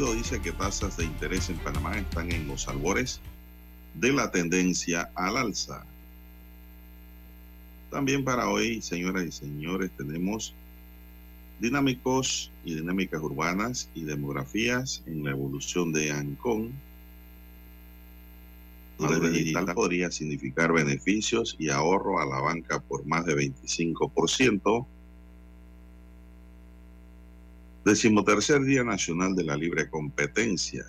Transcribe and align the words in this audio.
Dice 0.00 0.40
que 0.40 0.52
tasas 0.52 0.96
de 0.96 1.04
interés 1.04 1.50
en 1.50 1.58
Panamá 1.58 1.98
están 1.98 2.32
en 2.32 2.48
los 2.48 2.68
albores 2.68 3.20
de 3.92 4.14
la 4.14 4.30
tendencia 4.30 5.10
al 5.14 5.36
alza. 5.36 5.84
También 7.90 8.24
para 8.24 8.48
hoy, 8.48 8.80
señoras 8.80 9.26
y 9.26 9.30
señores, 9.30 9.90
tenemos 9.98 10.54
dinámicos 11.60 12.50
y 12.64 12.76
dinámicas 12.76 13.20
urbanas 13.20 13.90
y 13.94 14.04
demografías 14.04 15.02
en 15.06 15.22
la 15.22 15.32
evolución 15.32 15.92
de 15.92 16.12
Ancón. 16.12 16.72
La 18.98 19.08
red 19.08 19.32
digital 19.32 19.66
podría 19.74 20.10
significar 20.10 20.72
beneficios 20.72 21.56
y 21.58 21.68
ahorro 21.68 22.20
a 22.20 22.24
la 22.24 22.40
banca 22.40 22.80
por 22.80 23.04
más 23.04 23.26
de 23.26 23.34
25%. 23.34 24.86
Decimotercer 27.84 28.62
Día 28.62 28.84
Nacional 28.84 29.34
de 29.34 29.44
la 29.44 29.56
Libre 29.56 29.88
Competencia. 29.88 30.84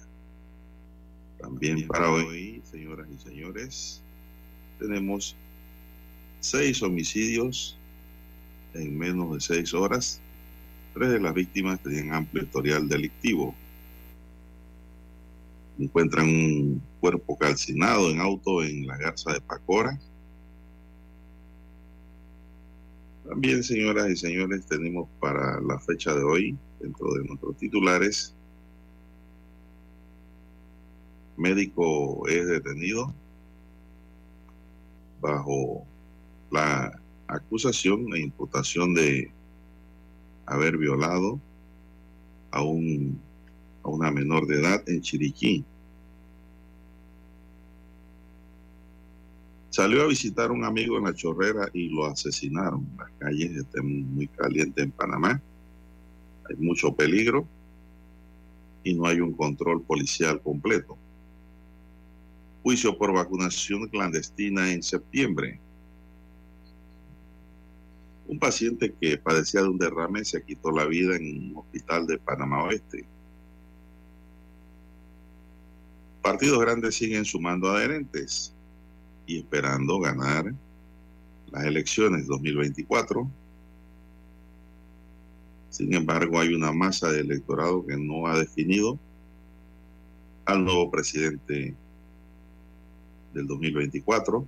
También 1.39 1.87
para 1.87 2.11
hoy, 2.11 2.61
señoras 2.69 3.07
y 3.09 3.17
señores, 3.23 4.01
tenemos 4.77 5.35
seis 6.41 6.83
homicidios 6.83 7.77
en 8.73 8.97
menos 8.97 9.33
de 9.33 9.39
seis 9.39 9.73
horas. 9.73 10.19
Tres 10.93 11.11
de 11.11 11.19
las 11.21 11.33
víctimas 11.33 11.81
tenían 11.81 12.13
amplio 12.13 12.43
historial 12.43 12.89
delictivo. 12.89 13.55
Encuentran 15.79 16.27
un 16.27 16.81
cuerpo 16.99 17.37
calcinado 17.37 18.11
en 18.11 18.19
auto 18.19 18.63
en 18.63 18.85
la 18.85 18.97
Garza 18.97 19.31
de 19.31 19.39
Pacora. 19.39 19.97
También, 23.27 23.63
señoras 23.63 24.09
y 24.09 24.17
señores, 24.17 24.65
tenemos 24.65 25.07
para 25.21 25.61
la 25.61 25.79
fecha 25.79 26.13
de 26.13 26.21
hoy, 26.21 26.57
dentro 26.81 27.13
de 27.13 27.23
nuestros 27.23 27.57
titulares, 27.57 28.33
médico 31.37 32.27
es 32.27 32.47
detenido 32.47 33.13
bajo 35.19 35.85
la 36.51 36.99
acusación 37.27 38.13
e 38.13 38.19
imputación 38.19 38.93
de 38.93 39.31
haber 40.45 40.77
violado 40.77 41.39
a, 42.51 42.61
un, 42.61 43.19
a 43.83 43.89
una 43.89 44.11
menor 44.11 44.47
de 44.47 44.59
edad 44.59 44.83
en 44.87 45.01
Chiriquí. 45.01 45.63
Salió 49.69 50.03
a 50.03 50.07
visitar 50.07 50.51
un 50.51 50.65
amigo 50.65 50.97
en 50.97 51.05
la 51.05 51.13
chorrera 51.13 51.69
y 51.73 51.87
lo 51.89 52.05
asesinaron. 52.05 52.85
Las 52.97 53.09
calles 53.19 53.51
están 53.51 54.13
muy 54.13 54.27
calientes 54.27 54.83
en 54.83 54.91
Panamá. 54.91 55.41
Mucho 56.57 56.93
peligro 56.93 57.47
y 58.83 58.93
no 58.93 59.05
hay 59.05 59.19
un 59.19 59.33
control 59.33 59.81
policial 59.83 60.41
completo. 60.41 60.97
Juicio 62.63 62.97
por 62.97 63.13
vacunación 63.13 63.87
clandestina 63.87 64.71
en 64.71 64.83
septiembre. 64.83 65.59
Un 68.27 68.39
paciente 68.39 68.93
que 68.99 69.17
padecía 69.17 69.61
de 69.61 69.67
un 69.67 69.77
derrame 69.77 70.23
se 70.23 70.43
quitó 70.43 70.71
la 70.71 70.85
vida 70.85 71.15
en 71.15 71.51
un 71.51 71.57
hospital 71.57 72.07
de 72.07 72.17
Panamá 72.17 72.63
Oeste. 72.63 73.05
Partidos 76.21 76.59
grandes 76.59 76.95
siguen 76.95 77.25
sumando 77.25 77.69
adherentes 77.69 78.53
y 79.25 79.39
esperando 79.39 79.99
ganar 79.99 80.53
las 81.51 81.65
elecciones 81.65 82.27
2024. 82.27 83.29
Sin 85.71 85.93
embargo, 85.93 86.37
hay 86.37 86.53
una 86.53 86.73
masa 86.73 87.09
de 87.11 87.21
electorado 87.21 87.85
que 87.85 87.95
no 87.95 88.27
ha 88.27 88.37
definido 88.37 88.99
al 90.45 90.65
nuevo 90.65 90.91
presidente 90.91 91.73
del 93.33 93.47
2024. 93.47 94.45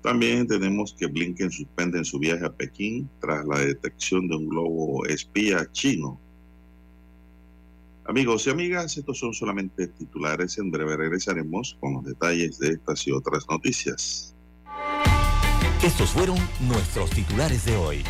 También 0.00 0.46
tenemos 0.46 0.94
que 0.96 1.08
Blinken 1.08 1.50
suspende 1.50 2.04
su 2.04 2.20
viaje 2.20 2.46
a 2.46 2.52
Pekín 2.52 3.10
tras 3.20 3.44
la 3.44 3.58
detección 3.58 4.28
de 4.28 4.36
un 4.36 4.48
globo 4.48 5.04
espía 5.06 5.68
chino. 5.72 6.20
Amigos 8.04 8.46
y 8.46 8.50
amigas, 8.50 8.96
estos 8.96 9.18
son 9.18 9.34
solamente 9.34 9.88
titulares. 9.88 10.56
En 10.58 10.70
breve 10.70 10.96
regresaremos 10.96 11.76
con 11.80 11.94
los 11.94 12.04
detalles 12.04 12.60
de 12.60 12.68
estas 12.68 13.04
y 13.08 13.10
otras 13.10 13.44
noticias. 13.50 14.35
Estos 15.82 16.10
fueron 16.10 16.36
nuestros 16.60 17.10
titulares 17.10 17.64
de 17.64 17.76
hoy. 17.76 18.04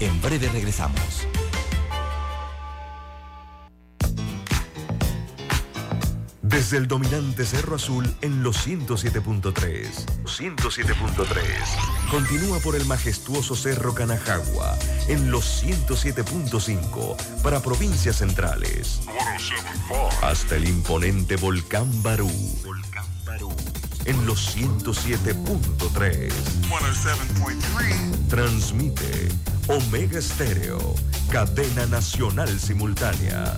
En 0.00 0.20
breve 0.22 0.48
regresamos. 0.48 1.26
Desde 6.42 6.78
el 6.78 6.88
dominante 6.88 7.44
Cerro 7.44 7.76
Azul 7.76 8.12
en 8.22 8.42
los 8.42 8.66
107.3. 8.66 9.54
107.3. 10.24 12.10
Continúa 12.10 12.58
por 12.58 12.74
el 12.74 12.84
majestuoso 12.86 13.54
Cerro 13.54 13.94
Canajagua 13.94 14.76
en 15.06 15.30
los 15.30 15.62
107.5 15.62 17.16
para 17.42 17.60
provincias 17.60 18.16
centrales. 18.16 19.02
Hasta 20.22 20.56
el 20.56 20.68
imponente 20.68 21.36
Volcán 21.36 22.02
Barú. 22.02 22.30
Volcán 22.64 23.06
Barú. 23.24 23.54
En 24.04 24.26
los 24.26 24.56
107.3. 24.56 26.32
Transmite 28.28 29.28
Omega 29.68 30.18
Estéreo, 30.18 30.94
cadena 31.30 31.86
nacional 31.86 32.58
simultánea. 32.58 33.56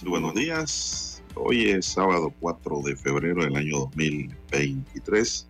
Buenos 0.00 0.34
días. 0.34 1.22
Hoy 1.34 1.68
es 1.68 1.84
sábado 1.84 2.32
4 2.40 2.80
de 2.82 2.96
febrero 2.96 3.44
del 3.44 3.54
año 3.56 3.80
2023. 3.80 5.46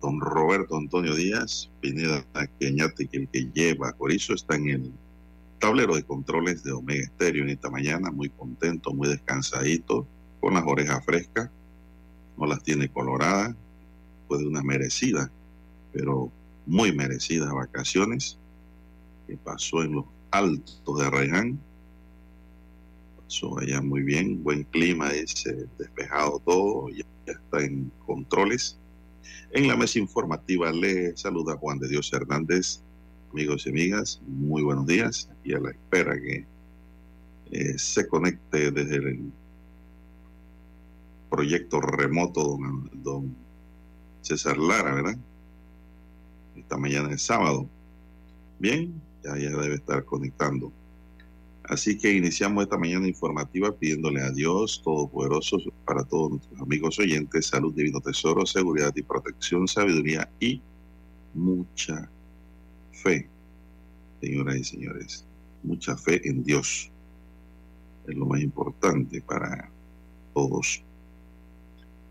Don 0.00 0.20
Roberto 0.20 0.76
Antonio 0.76 1.14
Díaz, 1.14 1.68
Pineda 1.80 2.24
Queñate, 2.58 3.06
que 3.06 3.18
el 3.18 3.28
que 3.28 3.50
lleva 3.52 3.92
Corizo, 3.92 4.32
está 4.32 4.56
en 4.56 4.70
el 4.70 4.92
tablero 5.58 5.96
de 5.96 6.02
controles 6.02 6.62
de 6.62 6.72
Omega 6.72 7.04
Estéreo 7.04 7.42
en 7.42 7.50
esta 7.50 7.68
mañana, 7.68 8.10
muy 8.10 8.30
contento, 8.30 8.94
muy 8.94 9.08
descansadito, 9.08 10.06
con 10.40 10.54
las 10.54 10.64
orejas 10.66 11.04
frescas, 11.04 11.50
no 12.38 12.46
las 12.46 12.62
tiene 12.62 12.88
coloradas, 12.88 13.54
fue 14.28 14.38
de 14.38 14.46
unas 14.46 14.64
merecidas, 14.64 15.30
pero 15.92 16.32
muy 16.64 16.92
merecidas 16.92 17.52
vacaciones 17.52 18.38
que 19.26 19.36
pasó 19.36 19.82
en 19.82 19.92
los 19.92 20.04
altos 20.30 20.98
de 20.98 21.10
Rayán. 21.10 21.67
Pasó 23.28 23.58
allá 23.58 23.82
muy 23.82 24.02
bien, 24.04 24.42
buen 24.42 24.64
clima, 24.64 25.10
es 25.10 25.44
despejado 25.76 26.40
todo, 26.46 26.88
ya, 26.88 27.04
ya 27.26 27.34
está 27.34 27.62
en 27.62 27.92
controles. 28.06 28.78
En 29.50 29.68
la 29.68 29.76
mesa 29.76 29.98
informativa 29.98 30.72
le 30.72 31.14
saluda 31.14 31.58
Juan 31.58 31.78
de 31.78 31.88
Dios 31.88 32.10
Hernández 32.10 32.80
amigos 33.30 33.66
y 33.66 33.68
amigas, 33.68 34.22
muy 34.26 34.62
buenos 34.62 34.86
días 34.86 35.28
y 35.44 35.52
a 35.52 35.58
la 35.58 35.72
espera 35.72 36.18
que 36.18 36.46
eh, 37.50 37.78
se 37.78 38.08
conecte 38.08 38.70
desde 38.70 38.96
el 38.96 39.30
proyecto 41.28 41.82
remoto 41.82 42.42
don, 42.42 42.90
don 42.94 43.36
César 44.22 44.56
Lara, 44.56 44.94
¿verdad? 44.94 45.18
Esta 46.56 46.78
mañana 46.78 47.12
es 47.12 47.20
sábado. 47.20 47.68
Bien, 48.58 49.02
ya, 49.22 49.36
ya 49.36 49.50
debe 49.50 49.74
estar 49.74 50.02
conectando. 50.06 50.72
Así 51.68 51.98
que 51.98 52.10
iniciamos 52.14 52.64
esta 52.64 52.78
mañana 52.78 53.06
informativa 53.06 53.76
pidiéndole 53.76 54.22
a 54.22 54.30
Dios 54.30 54.80
Todopoderoso 54.82 55.58
para 55.84 56.02
todos 56.02 56.30
nuestros 56.30 56.60
amigos 56.62 56.98
oyentes 56.98 57.48
salud, 57.48 57.74
divino 57.74 58.00
tesoro, 58.00 58.46
seguridad 58.46 58.92
y 58.96 59.02
protección, 59.02 59.68
sabiduría 59.68 60.30
y 60.40 60.62
mucha 61.34 62.10
fe, 62.92 63.28
señoras 64.22 64.56
y 64.56 64.64
señores. 64.64 65.26
Mucha 65.62 65.94
fe 65.96 66.26
en 66.26 66.42
Dios. 66.42 66.90
Es 68.06 68.16
lo 68.16 68.24
más 68.24 68.40
importante 68.40 69.20
para 69.20 69.70
todos. 70.32 70.82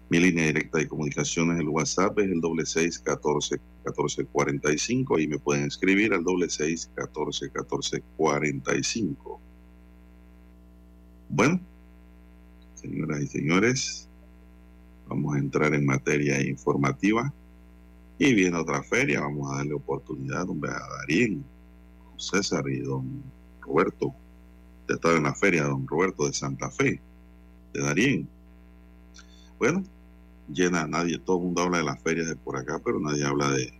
Mi 0.09 0.19
línea 0.19 0.45
directa 0.45 0.77
de 0.77 0.87
comunicaciones, 0.87 1.59
el 1.59 1.69
WhatsApp 1.69 2.19
es 2.19 2.25
el 2.29 2.39
doble 2.39 2.65
seis 2.65 2.99
catorce 2.99 3.59
catorce 3.83 4.23
cuarenta 4.25 4.71
y 4.71 4.77
cinco 4.77 5.17
y 5.17 5.27
me 5.27 5.39
pueden 5.39 5.65
escribir 5.65 6.13
al 6.13 6.23
doble 6.23 6.47
seis 6.49 6.91
catorce 6.93 7.49
catorce 7.49 8.03
cuarenta 8.15 8.75
y 8.77 8.83
cinco. 8.83 9.41
Bueno, 11.29 11.59
señoras 12.75 13.21
y 13.21 13.27
señores, 13.27 14.09
vamos 15.07 15.35
a 15.35 15.39
entrar 15.39 15.73
en 15.73 15.85
materia 15.85 16.41
informativa 16.41 17.33
y 18.17 18.33
viene 18.33 18.57
otra 18.57 18.81
feria, 18.81 19.21
vamos 19.21 19.51
a 19.51 19.57
darle 19.57 19.73
oportunidad 19.73 20.43
a 20.43 20.97
Darín, 20.99 21.43
don 22.03 22.19
César 22.19 22.67
y 22.69 22.79
don 22.79 23.21
Roberto. 23.61 24.13
de 24.87 24.93
estar 24.93 25.17
en 25.17 25.23
la 25.23 25.35
feria, 25.35 25.65
don 25.65 25.85
Roberto 25.85 26.25
de 26.25 26.33
Santa 26.33 26.71
Fe, 26.71 27.01
de 27.73 27.81
Darín. 27.81 28.29
Bueno, 29.59 29.83
llena 30.47 30.87
nadie, 30.87 31.19
todo 31.19 31.39
el 31.39 31.43
mundo 31.43 31.63
habla 31.63 31.79
de 31.79 31.83
las 31.83 32.01
ferias 32.01 32.27
de 32.27 32.37
por 32.37 32.55
acá, 32.55 32.79
pero 32.83 32.99
nadie 33.01 33.25
habla 33.25 33.51
de 33.51 33.73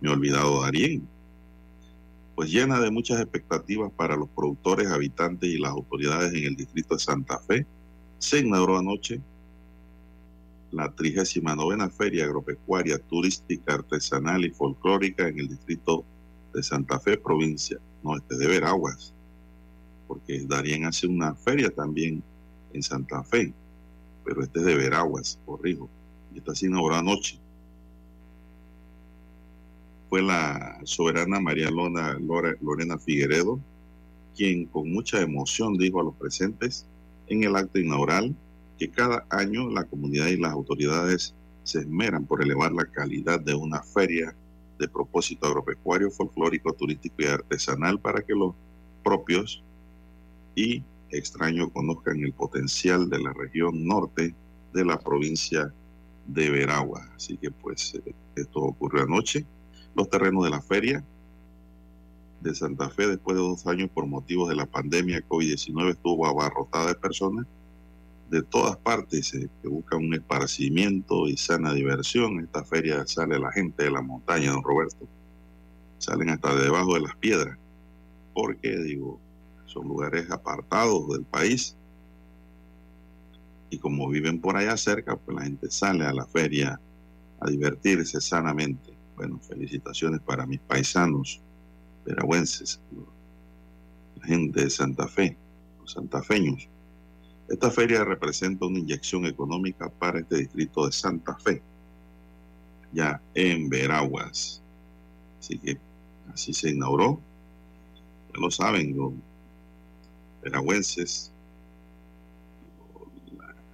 mi 0.00 0.08
olvidado 0.08 0.62
Darien. 0.62 1.06
Pues 2.38 2.52
llena 2.52 2.78
de 2.78 2.92
muchas 2.92 3.20
expectativas 3.20 3.90
para 3.90 4.14
los 4.14 4.28
productores, 4.28 4.86
habitantes 4.92 5.50
y 5.50 5.58
las 5.58 5.72
autoridades 5.72 6.32
en 6.34 6.44
el 6.44 6.54
distrito 6.54 6.94
de 6.94 7.00
Santa 7.00 7.40
Fe, 7.40 7.66
se 8.20 8.38
inauguró 8.38 8.78
anoche 8.78 9.20
la 10.70 10.88
39 10.94 11.90
Feria 11.90 12.26
Agropecuaria, 12.26 13.00
Turística, 13.00 13.74
Artesanal 13.74 14.44
y 14.44 14.50
Folclórica 14.50 15.26
en 15.26 15.40
el 15.40 15.48
distrito 15.48 16.04
de 16.54 16.62
Santa 16.62 17.00
Fe, 17.00 17.16
provincia, 17.18 17.80
no, 18.04 18.16
este 18.16 18.36
de 18.36 18.46
Veraguas, 18.46 19.12
porque 20.06 20.46
Darien 20.46 20.84
hace 20.84 21.08
una 21.08 21.34
feria 21.34 21.70
también 21.70 22.22
en 22.72 22.82
Santa 22.84 23.24
Fe, 23.24 23.52
pero 24.24 24.44
este 24.44 24.60
es 24.60 24.64
de 24.64 24.76
Veraguas, 24.76 25.40
corrijo 25.44 25.88
y 26.32 26.38
está 26.38 26.54
sin 26.54 26.76
obra 26.76 27.00
anoche. 27.00 27.40
Fue 30.08 30.22
la 30.22 30.80
soberana 30.84 31.40
María 31.40 31.70
Lona, 31.70 32.18
Lorena 32.60 32.98
Figueredo 32.98 33.60
quien 34.38 34.66
con 34.66 34.92
mucha 34.92 35.20
emoción 35.20 35.76
dijo 35.76 36.00
a 36.00 36.04
los 36.04 36.14
presentes 36.14 36.86
en 37.26 37.42
el 37.42 37.56
acto 37.56 37.80
inaugural 37.80 38.34
que 38.78 38.88
cada 38.88 39.26
año 39.30 39.68
la 39.68 39.82
comunidad 39.82 40.28
y 40.28 40.36
las 40.36 40.52
autoridades 40.52 41.34
se 41.64 41.80
esmeran 41.80 42.24
por 42.24 42.40
elevar 42.40 42.70
la 42.70 42.86
calidad 42.86 43.40
de 43.40 43.54
una 43.54 43.82
feria 43.82 44.32
de 44.78 44.88
propósito 44.88 45.48
agropecuario, 45.48 46.08
folclórico, 46.12 46.72
turístico 46.72 47.16
y 47.18 47.24
artesanal 47.24 47.98
para 47.98 48.22
que 48.22 48.32
los 48.32 48.54
propios 49.02 49.64
y 50.54 50.84
extraños 51.10 51.70
conozcan 51.72 52.22
el 52.22 52.32
potencial 52.32 53.10
de 53.10 53.18
la 53.18 53.32
región 53.32 53.84
norte 53.84 54.36
de 54.72 54.84
la 54.84 55.00
provincia 55.00 55.74
de 56.28 56.48
Veragua. 56.48 57.10
Así 57.16 57.36
que 57.36 57.50
pues 57.50 57.96
eh, 57.96 58.14
esto 58.36 58.60
ocurrió 58.60 59.02
anoche. 59.02 59.44
Los 59.98 60.08
terrenos 60.10 60.44
de 60.44 60.50
la 60.50 60.62
feria 60.62 61.04
de 62.40 62.54
Santa 62.54 62.88
Fe 62.88 63.08
después 63.08 63.36
de 63.36 63.42
dos 63.42 63.66
años 63.66 63.90
por 63.92 64.06
motivos 64.06 64.48
de 64.48 64.54
la 64.54 64.64
pandemia 64.64 65.26
COVID-19 65.28 65.90
estuvo 65.90 66.24
abarrotada 66.24 66.86
de 66.86 66.94
personas 66.94 67.48
de 68.30 68.44
todas 68.44 68.76
partes 68.76 69.34
eh, 69.34 69.48
que 69.60 69.68
buscan 69.68 70.04
un 70.04 70.14
esparcimiento 70.14 71.26
y 71.26 71.36
sana 71.36 71.74
diversión. 71.74 72.38
Esta 72.38 72.64
feria 72.64 73.04
sale 73.08 73.40
la 73.40 73.50
gente 73.50 73.82
de 73.82 73.90
la 73.90 74.00
montaña, 74.00 74.52
don 74.52 74.62
Roberto. 74.62 75.08
Salen 75.98 76.30
hasta 76.30 76.54
debajo 76.54 76.94
de 76.94 77.00
las 77.00 77.16
piedras. 77.16 77.58
Porque, 78.34 78.78
digo, 78.78 79.18
son 79.66 79.88
lugares 79.88 80.30
apartados 80.30 81.08
del 81.08 81.24
país 81.24 81.76
y 83.68 83.78
como 83.78 84.08
viven 84.08 84.40
por 84.40 84.56
allá 84.56 84.76
cerca, 84.76 85.16
pues 85.16 85.36
la 85.36 85.42
gente 85.42 85.68
sale 85.72 86.04
a 86.04 86.12
la 86.12 86.24
feria 86.24 86.80
a 87.40 87.50
divertirse 87.50 88.20
sanamente. 88.20 88.97
Bueno, 89.18 89.40
felicitaciones 89.40 90.20
para 90.20 90.46
mis 90.46 90.60
paisanos 90.60 91.40
veragüenses, 92.06 92.80
la 94.20 94.26
gente 94.28 94.62
de 94.62 94.70
Santa 94.70 95.08
Fe, 95.08 95.36
los 95.80 95.90
santafeños. 95.90 96.68
Esta 97.48 97.68
feria 97.68 98.04
representa 98.04 98.66
una 98.66 98.78
inyección 98.78 99.26
económica 99.26 99.88
para 99.88 100.20
este 100.20 100.36
distrito 100.36 100.86
de 100.86 100.92
Santa 100.92 101.36
Fe, 101.36 101.60
ya 102.92 103.20
en 103.34 103.68
Veraguas. 103.68 104.62
Así 105.40 105.58
que 105.58 105.76
así 106.32 106.52
se 106.52 106.70
inauguró. 106.70 107.20
Ya 108.32 108.40
lo 108.40 108.52
saben, 108.52 108.96
los 108.96 109.14
veragüenses, 110.44 111.32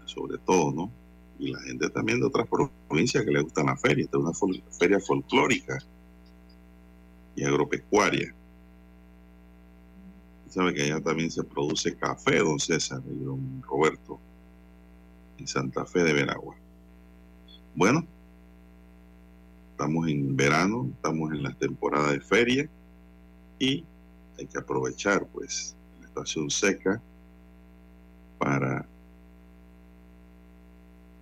sobre 0.06 0.38
todo, 0.38 0.72
¿no? 0.72 1.03
Y 1.38 1.52
la 1.52 1.60
gente 1.60 1.90
también 1.90 2.20
de 2.20 2.26
otras 2.26 2.46
provincias 2.48 3.24
que 3.24 3.30
le 3.30 3.42
gustan 3.42 3.66
la 3.66 3.76
feria. 3.76 4.04
Esta 4.04 4.18
es 4.18 4.42
una 4.42 4.62
feria 4.70 5.00
folclórica 5.00 5.78
y 7.36 7.44
agropecuaria. 7.44 8.34
Sabe 10.48 10.72
que 10.72 10.82
allá 10.82 11.00
también 11.00 11.30
se 11.30 11.42
produce 11.42 11.96
café, 11.96 12.38
don 12.38 12.60
César 12.60 13.02
y 13.10 13.24
don 13.24 13.60
Roberto, 13.62 14.20
en 15.36 15.48
Santa 15.48 15.84
Fe 15.84 16.04
de 16.04 16.12
Veragua. 16.12 16.54
Bueno, 17.74 18.06
estamos 19.72 20.06
en 20.06 20.36
verano, 20.36 20.88
estamos 20.94 21.32
en 21.32 21.42
la 21.42 21.52
temporada 21.54 22.12
de 22.12 22.20
feria 22.20 22.68
y 23.58 23.84
hay 24.38 24.46
que 24.46 24.58
aprovechar 24.58 25.26
pues 25.26 25.74
la 26.00 26.06
estación 26.06 26.50
seca 26.50 27.02
para 28.38 28.86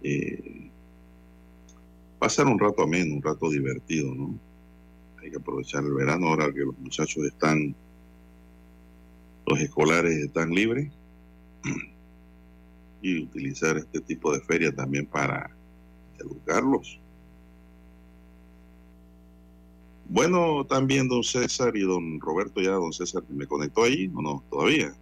eh, 0.02 0.71
pasar 2.18 2.47
un 2.47 2.59
rato 2.59 2.82
ameno, 2.82 3.16
un 3.16 3.23
rato 3.23 3.50
divertido, 3.50 4.14
¿no? 4.14 4.38
Hay 5.21 5.30
que 5.30 5.37
aprovechar 5.37 5.85
el 5.85 5.92
verano 5.92 6.28
ahora 6.28 6.52
que 6.52 6.61
los 6.61 6.78
muchachos 6.78 7.25
están, 7.25 7.75
los 9.47 9.61
escolares 9.61 10.16
están 10.18 10.50
libres 10.50 10.90
y 13.02 13.23
utilizar 13.23 13.76
este 13.76 14.00
tipo 14.00 14.32
de 14.32 14.40
feria 14.40 14.75
también 14.75 15.06
para 15.06 15.50
educarlos. 16.18 17.00
Bueno, 20.09 20.66
también 20.66 21.09
don 21.09 21.25
César 21.25 21.76
y 21.76 21.80
don 21.80 22.21
Roberto, 22.21 22.61
ya 22.61 22.73
don 22.73 22.92
César 22.92 23.23
me 23.28 23.47
conectó 23.47 23.85
ahí, 23.85 24.09
no, 24.09 24.21
no, 24.21 24.44
todavía. 24.50 24.94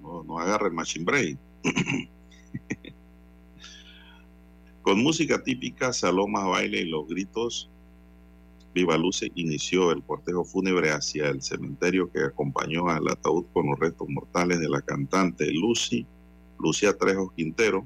No, 0.00 0.24
no 0.24 0.38
agarra 0.38 0.68
el 0.68 0.72
machine 0.72 1.04
break. 1.04 1.38
Con 4.82 5.00
música 5.00 5.40
típica, 5.40 5.92
salomas, 5.92 6.44
baile 6.44 6.80
y 6.80 6.88
los 6.88 7.06
gritos, 7.06 7.70
Viva 8.74 8.98
Luce 8.98 9.30
inició 9.36 9.92
el 9.92 10.02
cortejo 10.02 10.44
fúnebre 10.44 10.90
hacia 10.90 11.28
el 11.28 11.40
cementerio 11.40 12.10
que 12.10 12.24
acompañó 12.24 12.88
al 12.88 13.06
ataúd 13.08 13.44
con 13.52 13.68
los 13.68 13.78
restos 13.78 14.08
mortales 14.08 14.58
de 14.58 14.68
la 14.68 14.82
cantante 14.82 15.52
Lucy, 15.52 16.04
Lucía 16.58 16.98
Trejo 16.98 17.32
Quintero, 17.36 17.84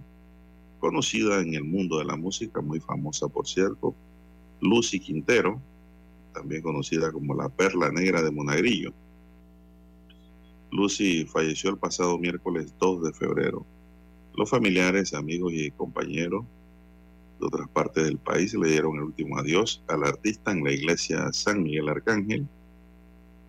conocida 0.79 1.43
en 1.43 1.53
el 1.53 1.65
mundo 1.65 1.99
de 1.99 2.07
la 2.07 2.17
música, 2.17 2.62
muy 2.62 2.81
famosa 2.81 3.29
por 3.29 3.47
cierto, 3.47 3.95
Lucy 4.62 4.99
Quintero, 4.99 5.61
también 6.33 6.62
conocida 6.62 7.12
como 7.12 7.35
la 7.35 7.50
Perla 7.50 7.91
Negra 7.91 8.23
de 8.23 8.31
Monagrillo. 8.31 8.95
Lucy 10.73 11.26
falleció 11.26 11.69
el 11.69 11.76
pasado 11.76 12.17
miércoles 12.17 12.73
2 12.79 13.03
de 13.03 13.12
febrero. 13.12 13.67
Los 14.35 14.49
familiares, 14.49 15.12
amigos 15.12 15.53
y 15.55 15.71
compañeros 15.73 16.47
de 17.38 17.47
otras 17.47 17.69
partes 17.69 18.05
del 18.05 18.19
país 18.19 18.55
le 18.55 18.69
dieron 18.69 18.97
el 18.97 19.02
último 19.05 19.38
adiós 19.38 19.83
al 19.88 20.05
artista 20.05 20.52
en 20.52 20.64
la 20.64 20.73
iglesia 20.73 21.33
San 21.33 21.62
Miguel 21.62 21.88
Arcángel, 21.88 22.47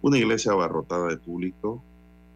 una 0.01 0.17
iglesia 0.17 0.51
abarrotada 0.51 1.08
de 1.08 1.17
público, 1.17 1.84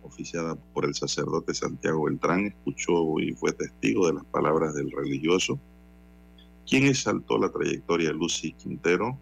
oficiada 0.04 0.56
por 0.74 0.86
el 0.86 0.96
sacerdote 0.96 1.54
Santiago 1.54 2.06
Beltrán, 2.06 2.48
escuchó 2.48 3.20
y 3.20 3.34
fue 3.34 3.54
testigo 3.54 4.08
de 4.08 4.14
las 4.14 4.26
palabras 4.26 4.74
del 4.74 4.92
religioso, 4.92 5.60
quien 6.68 6.86
exaltó 6.86 7.38
la 7.38 7.50
trayectoria 7.50 8.10
de 8.10 8.16
Lucy 8.16 8.54
Quintero, 8.54 9.18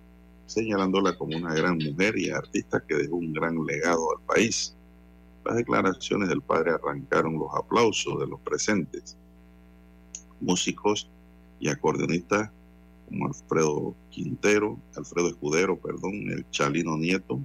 señalándola 0.46 1.18
como 1.18 1.38
una 1.38 1.54
gran 1.54 1.78
mujer 1.78 2.18
y 2.18 2.30
artista 2.30 2.84
que 2.88 2.96
dejó 2.96 3.18
un 3.18 3.34
gran 3.34 3.64
legado 3.66 4.18
al 4.18 4.24
país. 4.26 4.76
Las 5.46 5.58
declaraciones 5.58 6.30
del 6.30 6.42
padre 6.42 6.72
arrancaron 6.72 7.38
los 7.38 7.50
aplausos 7.56 8.20
de 8.20 8.28
los 8.28 8.40
presentes. 8.42 9.18
Músicos 10.40 11.10
y 11.60 11.70
acordeonistas 11.70 12.52
como 13.08 13.28
Alfredo 13.28 13.96
Quintero, 14.12 14.80
Alfredo 14.96 15.30
Escudero, 15.30 15.78
perdón, 15.78 16.30
el 16.30 16.50
Chalino 16.52 16.98
Nieto, 16.98 17.40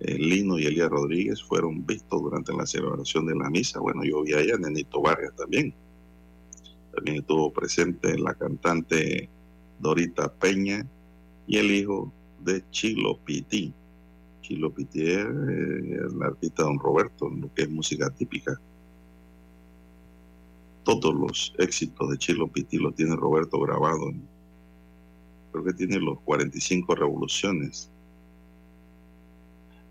el 0.00 0.28
Lino 0.28 0.58
y 0.58 0.66
Elías 0.66 0.88
Rodríguez 0.88 1.42
fueron 1.42 1.84
vistos 1.86 2.20
durante 2.22 2.52
la 2.54 2.66
celebración 2.66 3.26
de 3.26 3.36
la 3.36 3.50
misa. 3.50 3.80
Bueno, 3.80 4.02
yo 4.02 4.22
vi 4.22 4.32
allá 4.32 4.56
Nenito 4.56 5.02
Vargas 5.02 5.36
también. 5.36 5.74
También 6.94 7.18
estuvo 7.18 7.52
presente 7.52 8.18
la 8.18 8.34
cantante 8.34 9.28
Dorita 9.78 10.32
Peña 10.32 10.86
y 11.46 11.58
el 11.58 11.70
hijo 11.70 12.12
de 12.42 12.64
Chilo 12.70 13.18
Piti. 13.18 13.72
Chilo 14.40 14.72
Piti 14.72 15.02
es 15.02 15.18
el 15.18 16.22
artista 16.22 16.62
Don 16.62 16.78
Roberto, 16.78 17.28
lo 17.28 17.52
que 17.54 17.62
es 17.62 17.70
música 17.70 18.10
típica. 18.10 18.58
Todos 20.84 21.14
los 21.14 21.54
éxitos 21.58 22.10
de 22.10 22.18
Chilo 22.18 22.48
Piti 22.48 22.78
los 22.78 22.94
tiene 22.94 23.16
Roberto 23.16 23.60
grabado. 23.60 24.12
creo 25.52 25.64
que 25.64 25.72
tiene 25.72 25.98
los 25.98 26.20
45 26.20 26.94
revoluciones. 26.94 27.90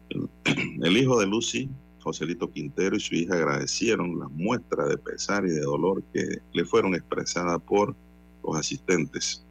El, 0.81 0.97
hijo 0.97 1.19
de 1.19 1.27
Lucy, 1.27 1.69
Joselito 2.01 2.49
Quintero, 2.49 2.95
y 2.95 2.99
su 2.99 3.15
hija 3.15 3.35
agradecieron 3.35 4.19
las 4.19 4.31
muestras 4.31 4.89
de 4.89 4.97
pesar 4.97 5.45
y 5.45 5.49
de 5.49 5.61
dolor 5.61 6.01
que 6.13 6.39
le 6.53 6.65
fueron 6.65 6.95
expresadas 6.95 7.61
por 7.61 7.95
los 8.43 8.57
asistentes. 8.57 9.45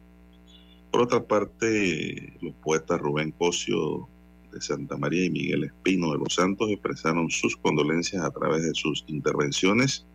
Por 0.91 1.01
otra 1.01 1.23
parte, 1.23 2.37
los 2.41 2.53
poetas 2.55 2.99
Rubén 2.99 3.31
Cosio 3.31 4.09
de 4.51 4.59
Santa 4.59 4.97
María 4.97 5.25
y 5.25 5.29
Miguel 5.29 5.65
Espino 5.65 6.11
de 6.11 6.17
los 6.17 6.33
Santos 6.33 6.69
expresaron 6.69 7.29
sus 7.29 7.55
condolencias 7.57 8.23
a 8.23 8.31
través 8.31 8.63
de 8.63 8.73
sus 8.73 9.03
intervenciones. 9.07 10.05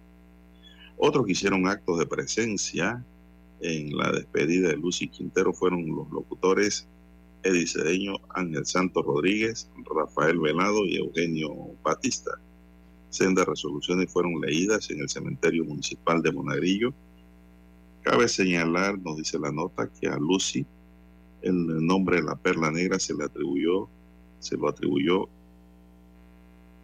Otros 0.97 1.27
que 1.27 1.33
hicieron 1.33 1.67
actos 1.67 1.99
de 1.99 2.07
presencia 2.07 3.05
en 3.61 3.97
la 3.97 4.13
despedida 4.13 4.69
de 4.69 4.77
Lucy 4.77 5.09
Quintero 5.09 5.53
fueron 5.53 5.87
los 5.95 6.11
locutores 6.11 6.87
Eddie 7.43 7.67
Cedeño, 7.67 8.17
Ángel 8.31 8.65
Santos 8.67 9.05
Rodríguez, 9.05 9.71
Rafael 9.85 10.39
Velado 10.39 10.87
y 10.87 10.97
Eugenio 10.97 11.51
Batista. 11.83 12.33
Sendas 13.11 13.47
resoluciones 13.47 14.11
fueron 14.11 14.41
leídas 14.41 14.91
en 14.91 15.01
el 15.01 15.09
cementerio 15.09 15.65
municipal 15.65 16.23
de 16.23 16.33
Monagrillo 16.33 16.95
Cabe 18.05 18.29
señalar, 18.29 18.99
nos 18.99 19.17
dice 19.17 19.39
la 19.39 19.51
nota, 19.51 19.89
que 19.89 20.09
a 20.09 20.19
Lucy 20.19 20.67
el 21.41 21.87
nombre 21.87 22.17
de 22.17 22.23
la 22.23 22.37
perla 22.37 22.71
negra 22.71 22.99
se 22.99 23.15
le 23.15 23.25
atribuyó, 23.25 23.89
se 24.41 24.59
lo 24.59 24.69
atribuyó 24.69 25.27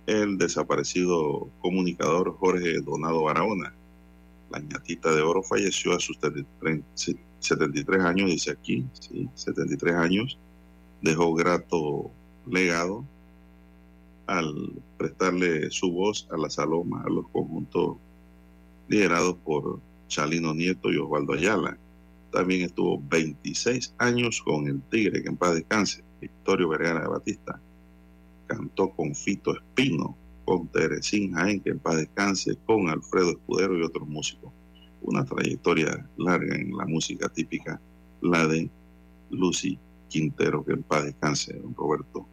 el 0.06 0.38
desaparecido 0.38 1.50
comunicador 1.60 2.34
Jorge 2.38 2.80
Donado 2.80 3.22
Barahona. 3.22 3.74
La 4.50 4.58
ñatita 4.58 5.14
de 5.14 5.22
oro 5.22 5.42
falleció 5.42 5.94
a 5.94 6.00
sus 6.00 6.18
73 6.18 8.04
años, 8.04 8.30
dice 8.30 8.50
aquí, 8.50 8.84
sí, 8.92 9.28
73 9.34 9.94
años. 9.94 10.38
Dejó 11.02 11.34
grato 11.34 12.10
legado 12.46 13.04
al 14.26 14.72
prestarle 14.96 15.70
su 15.70 15.90
voz 15.92 16.28
a 16.30 16.36
la 16.36 16.50
Saloma, 16.50 17.02
a 17.02 17.08
los 17.08 17.28
conjuntos 17.28 17.96
liderados 18.88 19.36
por 19.44 19.80
Chalino 20.08 20.52
Nieto 20.52 20.92
y 20.92 20.98
Osvaldo 20.98 21.32
Ayala. 21.32 21.78
También 22.32 22.62
estuvo 22.62 23.00
26 23.08 23.94
años 23.98 24.42
con 24.42 24.66
el 24.66 24.82
Tigre, 24.82 25.22
que 25.22 25.28
en 25.28 25.36
paz 25.36 25.54
descanse, 25.54 26.04
Victorio 26.20 26.68
Vergara 26.68 27.00
de 27.00 27.08
Batista. 27.08 27.60
Cantó 28.46 28.90
con 28.90 29.14
Fito 29.14 29.54
Espino, 29.54 30.16
con 30.50 30.66
Teresín 30.66 31.32
Jaén, 31.32 31.60
que 31.60 31.70
en 31.70 31.78
paz 31.78 31.98
descanse, 31.98 32.56
con 32.66 32.88
Alfredo 32.88 33.30
Escudero 33.30 33.78
y 33.78 33.84
otros 33.84 34.08
músicos. 34.08 34.50
Una 35.00 35.24
trayectoria 35.24 36.04
larga 36.16 36.56
en 36.56 36.76
la 36.76 36.86
música 36.86 37.28
típica, 37.28 37.80
la 38.20 38.48
de 38.48 38.68
Lucy 39.30 39.78
Quintero, 40.08 40.64
que 40.64 40.72
en 40.72 40.82
paz 40.82 41.04
descanse, 41.04 41.52
don 41.54 41.72
Roberto. 41.72 42.26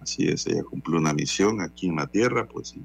así 0.00 0.28
es, 0.28 0.46
ella 0.46 0.62
cumplió 0.62 0.98
una 0.98 1.12
misión 1.12 1.60
aquí 1.60 1.88
en 1.88 1.96
la 1.96 2.06
tierra, 2.06 2.46
pues 2.46 2.76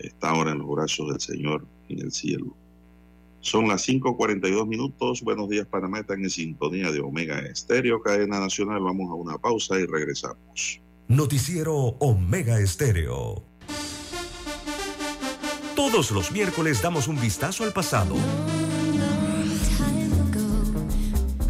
está 0.00 0.30
ahora 0.30 0.50
en 0.50 0.58
los 0.58 0.68
brazos 0.68 1.08
del 1.08 1.20
Señor 1.20 1.64
en 1.88 2.00
el 2.00 2.10
cielo. 2.10 2.52
Son 3.42 3.68
las 3.68 3.86
5.42 3.86 4.66
minutos. 4.66 5.22
Buenos 5.22 5.48
días, 5.48 5.68
Panamá. 5.68 6.00
Están 6.00 6.24
en 6.24 6.30
sintonía 6.30 6.90
de 6.90 6.98
Omega 6.98 7.38
Estéreo, 7.38 8.02
cadena 8.02 8.40
nacional. 8.40 8.82
Vamos 8.82 9.08
a 9.08 9.14
una 9.14 9.38
pausa 9.38 9.78
y 9.78 9.86
regresamos. 9.86 10.82
Noticiero 11.12 11.74
Omega 11.98 12.58
Estéreo. 12.58 13.44
Todos 15.76 16.10
los 16.10 16.32
miércoles 16.32 16.80
damos 16.80 17.06
un 17.06 17.20
vistazo 17.20 17.64
al 17.64 17.72
pasado 17.74 18.16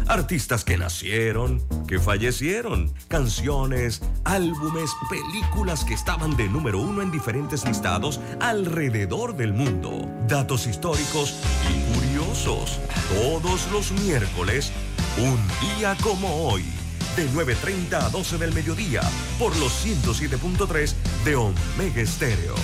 Artistas 0.09 0.65
que 0.65 0.77
nacieron, 0.77 1.63
que 1.87 1.97
fallecieron, 1.97 2.93
canciones, 3.07 4.01
álbumes, 4.25 4.91
películas 5.09 5.85
que 5.85 5.93
estaban 5.93 6.35
de 6.35 6.49
número 6.49 6.81
uno 6.81 7.01
en 7.01 7.09
diferentes 7.09 7.65
listados 7.65 8.19
alrededor 8.41 9.33
del 9.37 9.53
mundo. 9.53 10.11
Datos 10.27 10.67
históricos 10.67 11.35
y 11.71 11.93
curiosos. 11.95 12.81
Todos 13.15 13.71
los 13.71 13.93
miércoles, 14.03 14.73
un 15.17 15.39
día 15.77 15.95
como 16.03 16.49
hoy. 16.49 16.82
De 17.15 17.29
9.30 17.29 17.93
a 17.93 18.09
12 18.09 18.37
del 18.37 18.53
mediodía 18.53 19.01
por 19.37 19.55
los 19.57 19.85
107.3 19.85 20.93
de 21.23 21.35
Omega 21.35 22.01
Estéreo. 22.01 22.55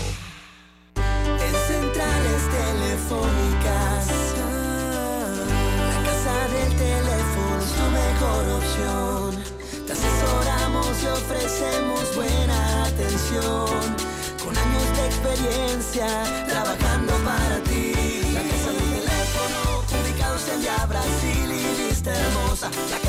En 0.95 1.53
centrales 1.67 2.41
telefónicas 2.49 4.19
Te 9.85 9.93
asesoramos 9.93 10.87
y 11.01 11.07
ofrecemos 11.07 12.15
buena 12.15 12.85
atención. 12.85 13.95
Con 14.43 14.55
años 14.55 14.97
de 14.97 15.05
experiencia 15.07 16.07
trabajando 16.47 17.13
para 17.25 17.59
ti. 17.63 17.93
La 18.33 18.41
casa 18.41 18.71
del 18.71 18.89
teléfono, 19.01 19.83
ubicados 20.01 20.47
en 20.53 20.61
ya 20.61 20.85
Brasil 20.85 21.51
y 21.51 21.87
vista 21.87 22.13
hermosa. 22.13 22.69
La 22.91 23.08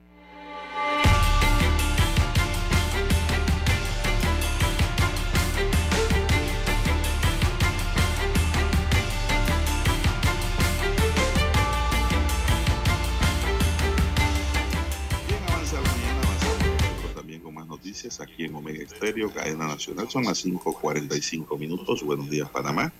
Aquí 18.21 18.45
en 18.45 18.55
Omega 18.55 18.83
Estéreo, 18.83 19.31
cadena 19.31 19.67
nacional. 19.67 20.09
Son 20.09 20.23
las 20.23 20.45
5.45 20.45 21.57
minutos. 21.57 22.03
Buenos 22.03 22.29
días, 22.29 22.49
Panamá 22.49 22.91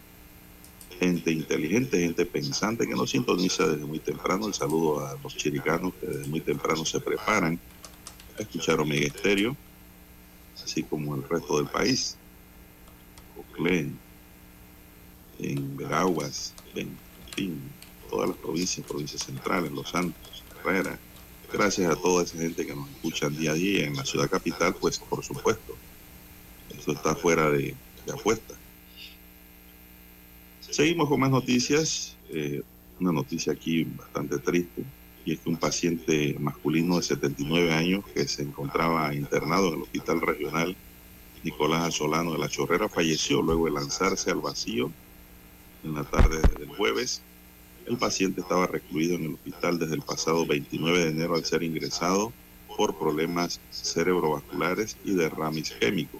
gente 1.01 1.31
inteligente, 1.31 1.99
gente 1.99 2.27
pensante 2.27 2.85
que 2.85 2.93
nos 2.93 3.09
sintoniza 3.09 3.65
desde 3.65 3.83
muy 3.85 3.97
temprano. 3.97 4.45
El 4.45 4.53
saludo 4.53 5.03
a 5.03 5.17
los 5.23 5.35
chiricanos 5.35 5.93
que 5.95 6.05
desde 6.05 6.27
muy 6.27 6.41
temprano 6.41 6.85
se 6.85 6.99
preparan 6.99 7.59
a 8.37 8.41
escuchar 8.43 8.79
Omega 8.79 9.07
Estéreo, 9.07 9.57
así 10.63 10.83
como 10.83 11.15
el 11.15 11.27
resto 11.27 11.57
del 11.57 11.65
país. 11.65 12.17
Oclen, 13.35 13.97
en 15.39 15.75
Veraguas, 15.75 16.53
en 16.75 16.95
fin, 17.35 17.59
todas 18.07 18.29
las 18.29 18.37
provincias, 18.37 18.85
provincias 18.85 19.23
centrales, 19.23 19.71
Los 19.71 19.89
Santos, 19.89 20.43
Herrera. 20.59 20.99
Gracias 21.53 21.91
a 21.91 21.95
toda 21.95 22.23
esa 22.23 22.37
gente 22.37 22.65
que 22.65 22.75
nos 22.75 22.89
escucha 22.89 23.29
día 23.29 23.51
a 23.51 23.55
día 23.55 23.85
en 23.85 23.95
la 23.95 24.05
ciudad 24.05 24.29
capital, 24.29 24.73
pues 24.79 24.99
por 24.99 25.23
supuesto, 25.23 25.75
eso 26.77 26.93
está 26.93 27.15
fuera 27.15 27.49
de, 27.49 27.75
apuesta. 28.11 28.55
Seguimos 30.61 31.09
con 31.09 31.19
más 31.19 31.31
noticias. 31.31 32.15
Eh, 32.29 32.61
una 32.99 33.11
noticia 33.11 33.53
aquí 33.53 33.83
bastante 33.83 34.37
triste, 34.37 34.83
y 35.25 35.33
es 35.33 35.39
que 35.39 35.49
un 35.49 35.57
paciente 35.57 36.35
masculino 36.39 36.97
de 36.97 37.03
79 37.03 37.73
años 37.73 38.05
que 38.13 38.27
se 38.27 38.43
encontraba 38.43 39.13
internado 39.13 39.69
en 39.69 39.73
el 39.75 39.81
Hospital 39.81 40.21
Regional 40.21 40.75
Nicolás 41.43 41.95
Solano 41.95 42.33
de 42.33 42.37
la 42.37 42.49
Chorrera 42.49 42.87
falleció 42.87 43.41
luego 43.41 43.65
de 43.65 43.71
lanzarse 43.71 44.29
al 44.29 44.41
vacío 44.41 44.91
en 45.83 45.95
la 45.95 46.03
tarde 46.03 46.41
del 46.59 46.69
jueves. 46.69 47.21
El 47.85 47.97
paciente 47.97 48.41
estaba 48.41 48.67
recluido 48.67 49.15
en 49.15 49.25
el 49.25 49.33
hospital 49.33 49.79
desde 49.79 49.95
el 49.95 50.01
pasado 50.01 50.45
29 50.45 50.99
de 50.99 51.09
enero 51.09 51.35
al 51.35 51.45
ser 51.45 51.63
ingresado 51.63 52.31
por 52.75 52.97
problemas 52.97 53.59
cerebrovasculares 53.71 54.97
y 55.03 55.13
derrame 55.13 55.59
isquémico. 55.59 56.19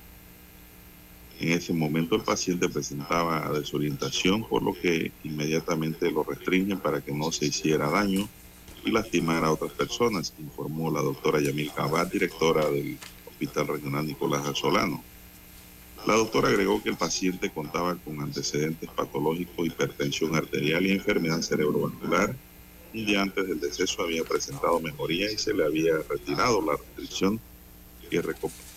En 1.39 1.53
ese 1.53 1.73
momento 1.73 2.15
el 2.15 2.21
paciente 2.21 2.69
presentaba 2.69 3.51
desorientación, 3.51 4.43
por 4.43 4.61
lo 4.61 4.73
que 4.73 5.11
inmediatamente 5.23 6.11
lo 6.11 6.23
restringen 6.23 6.79
para 6.79 7.01
que 7.01 7.13
no 7.13 7.31
se 7.31 7.47
hiciera 7.47 7.89
daño 7.89 8.27
y 8.85 8.91
lastimara 8.91 9.47
a 9.47 9.51
otras 9.51 9.71
personas, 9.71 10.33
informó 10.39 10.91
la 10.91 11.01
doctora 11.01 11.41
Yamil 11.41 11.71
Cabat, 11.73 12.11
directora 12.11 12.69
del 12.69 12.97
Hospital 13.27 13.67
Regional 13.67 14.05
Nicolás 14.05 14.43
Solano. 14.55 15.03
La 16.07 16.15
doctora 16.15 16.49
agregó 16.49 16.81
que 16.81 16.89
el 16.89 16.97
paciente 16.97 17.51
contaba 17.51 17.95
con 17.95 18.19
antecedentes 18.21 18.89
patológicos, 18.89 19.67
hipertensión 19.67 20.35
arterial 20.35 20.83
y 20.85 20.91
enfermedad 20.91 21.41
cerebrovascular. 21.41 22.35
Un 22.93 23.05
día 23.05 23.21
antes 23.21 23.47
del 23.47 23.59
deceso 23.59 24.01
había 24.01 24.23
presentado 24.23 24.79
mejoría 24.79 25.31
y 25.31 25.37
se 25.37 25.53
le 25.53 25.63
había 25.63 25.97
retirado 26.09 26.61
la 26.65 26.75
restricción 26.75 27.39
que 28.09 28.17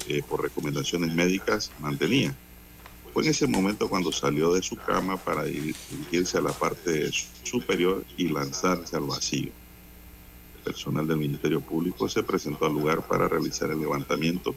eh, 0.09 0.23
por 0.29 0.43
recomendaciones 0.43 1.15
médicas 1.15 1.73
mantenía. 1.81 2.35
Fue 3.13 3.23
en 3.23 3.31
ese 3.31 3.47
momento 3.47 3.89
cuando 3.89 4.13
salió 4.13 4.53
de 4.53 4.63
su 4.63 4.77
cama 4.77 5.17
para 5.17 5.45
dirigirse 5.45 6.37
a 6.39 6.43
la 6.43 6.53
parte 6.53 7.11
superior 7.43 8.05
y 8.17 8.29
lanzarse 8.29 8.97
al 8.97 9.05
vacío. 9.05 9.51
El 10.57 10.63
personal 10.63 11.07
del 11.09 11.17
Ministerio 11.17 11.61
Público 11.61 12.09
se 12.09 12.23
presentó 12.23 12.67
al 12.67 12.73
lugar 12.75 13.07
para 13.07 13.29
realizar 13.29 13.71
el 13.71 13.81
levantamiento. 13.81 14.55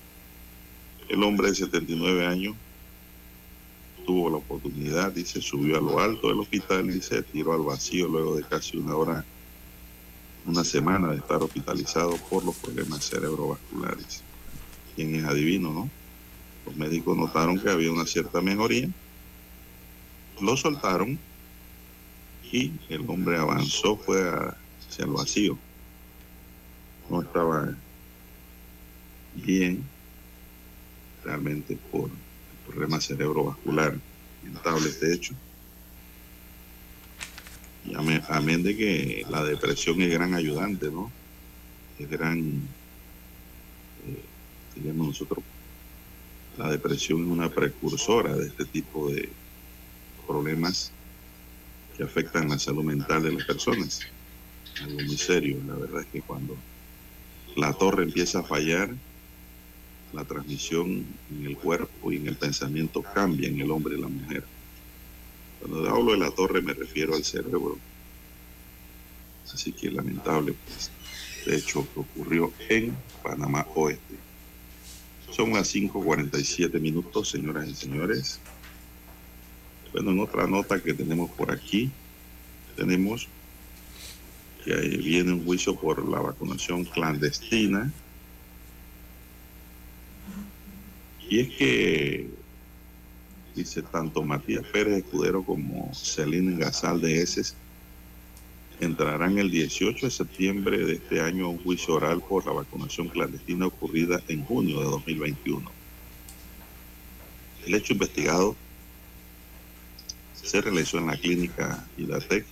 El 1.10 1.24
hombre 1.24 1.50
de 1.50 1.56
79 1.56 2.26
años 2.26 2.56
tuvo 4.06 4.30
la 4.30 4.38
oportunidad 4.38 5.14
se 5.14 5.42
subió 5.42 5.78
a 5.78 5.82
lo 5.82 6.00
alto 6.00 6.30
del 6.30 6.40
hospital 6.40 6.90
y 6.90 7.02
se 7.02 7.22
tiró 7.24 7.54
al 7.54 7.62
vacío 7.62 8.08
luego 8.08 8.36
de 8.36 8.44
casi 8.44 8.78
una 8.78 8.96
hora, 8.96 9.26
una 10.46 10.64
semana 10.64 11.10
de 11.10 11.18
estar 11.18 11.44
hospitalizado 11.44 12.16
por 12.30 12.44
los 12.46 12.56
problemas 12.56 13.04
cerebrovasculares. 13.04 14.24
¿Quién 14.96 15.16
es 15.16 15.26
adivino, 15.26 15.74
no? 15.74 15.90
Los 16.66 16.76
médicos 16.76 17.18
notaron 17.18 17.60
que 17.60 17.70
había 17.70 17.92
una 17.92 18.06
cierta 18.06 18.42
mejoría, 18.42 18.90
lo 20.42 20.56
soltaron 20.56 21.20
y 22.52 22.72
el 22.90 23.10
hombre 23.10 23.38
avanzó, 23.38 23.98
fue 23.98 24.22
hacia 24.88 25.06
el 25.06 25.12
vacío. 25.12 25.58
No 27.10 27.22
estaba 27.22 27.74
bien 29.36 29.84
realmente 31.28 31.78
por 31.92 32.10
el 32.10 32.72
problema 32.72 33.02
cerebrovascular, 33.02 33.98
lamentable 34.46 34.90
este 34.90 35.14
hecho. 35.14 35.34
Y 37.86 37.94
amén 37.96 38.64
de 38.64 38.76
que 38.76 39.26
la 39.30 39.44
depresión 39.44 40.02
es 40.02 40.10
gran 40.10 40.34
ayudante, 40.34 40.90
¿no? 40.90 41.12
Es 42.00 42.10
gran, 42.10 42.40
eh, 44.08 44.24
digamos 44.76 45.08
nosotros, 45.08 45.44
la 46.58 46.70
depresión 46.72 47.24
es 47.24 47.28
una 47.28 47.50
precursora 47.50 48.36
de 48.36 48.48
este 48.48 48.66
tipo 48.66 49.10
de 49.10 49.30
problemas 50.26 50.92
que 51.96 52.04
afectan 52.04 52.50
la 52.50 52.60
salud 52.60 52.84
mental 52.84 53.24
de 53.24 53.34
las 53.34 53.46
personas. 53.46 54.02
Algo 54.82 55.02
muy 55.02 55.18
serio. 55.18 55.58
La 55.68 55.76
verdad 55.76 56.02
es 56.02 56.08
que 56.08 56.22
cuando 56.22 56.56
la 57.56 57.74
torre 57.74 58.04
empieza 58.04 58.40
a 58.40 58.44
fallar, 58.44 58.90
la 60.14 60.24
transmisión 60.24 61.06
en 61.32 61.46
el 61.46 61.58
cuerpo 61.58 62.12
y 62.12 62.18
en 62.18 62.28
el 62.28 62.36
pensamiento 62.36 63.02
cambia 63.02 63.50
en 63.50 63.60
el 63.60 63.72
hombre 63.72 63.98
y 63.98 64.02
la 64.02 64.08
mujer. 64.08 64.44
Cuando 65.60 65.90
hablo 65.90 66.12
de 66.12 66.18
la 66.20 66.32
torre 66.32 66.62
me 66.62 66.74
refiero 66.74 67.16
al 67.16 67.24
cerebro. 67.24 67.78
Así 69.54 69.72
que 69.72 69.90
lamentable, 69.92 70.54
pues, 70.54 70.92
de 71.46 71.56
hecho, 71.56 71.88
ocurrió 71.96 72.52
en 72.70 72.96
Panamá 73.24 73.66
Oeste. 73.76 74.16
Son 75.32 75.54
las 75.54 75.74
5.47 75.74 76.80
minutos, 76.80 77.30
señoras 77.30 77.68
y 77.70 77.76
señores. 77.76 78.40
Bueno, 79.94 80.12
en 80.12 80.20
otra 80.20 80.48
nota 80.48 80.82
que 80.82 80.94
tenemos 80.94 81.30
por 81.32 81.52
aquí, 81.52 81.90
tenemos 82.76 83.28
que 84.64 84.76
viene 84.76 85.32
un 85.32 85.46
juicio 85.46 85.76
por 85.76 86.08
la 86.08 86.20
vacunación 86.20 86.84
clandestina. 86.84 87.92
Y 91.30 91.40
es 91.40 91.50
que, 91.56 92.30
dice 93.56 93.82
tanto 93.82 94.24
Matías 94.24 94.66
Pérez 94.66 95.04
Escudero 95.04 95.44
como 95.44 95.94
Celina 95.94 96.58
Gazal 96.58 97.02
de 97.02 97.22
Eses 97.22 97.56
entrarán 98.80 99.40
el 99.40 99.50
18 99.50 100.06
de 100.06 100.12
septiembre 100.12 100.86
de 100.86 100.94
este 100.94 101.20
año 101.20 101.46
a 101.46 101.50
un 101.50 101.58
juicio 101.58 101.96
oral 101.96 102.22
por 102.22 102.46
la 102.46 102.52
vacunación 102.52 103.10
clandestina 103.10 103.66
ocurrida 103.66 104.22
en 104.28 104.46
junio 104.46 104.80
de 104.80 104.86
2021. 104.86 105.72
El 107.66 107.74
hecho 107.74 107.94
investigado 107.94 108.56
se 110.36 110.62
realizó 110.62 111.00
en 111.00 111.08
la 111.08 111.18
clínica 111.18 111.86
Idatec, 111.98 112.46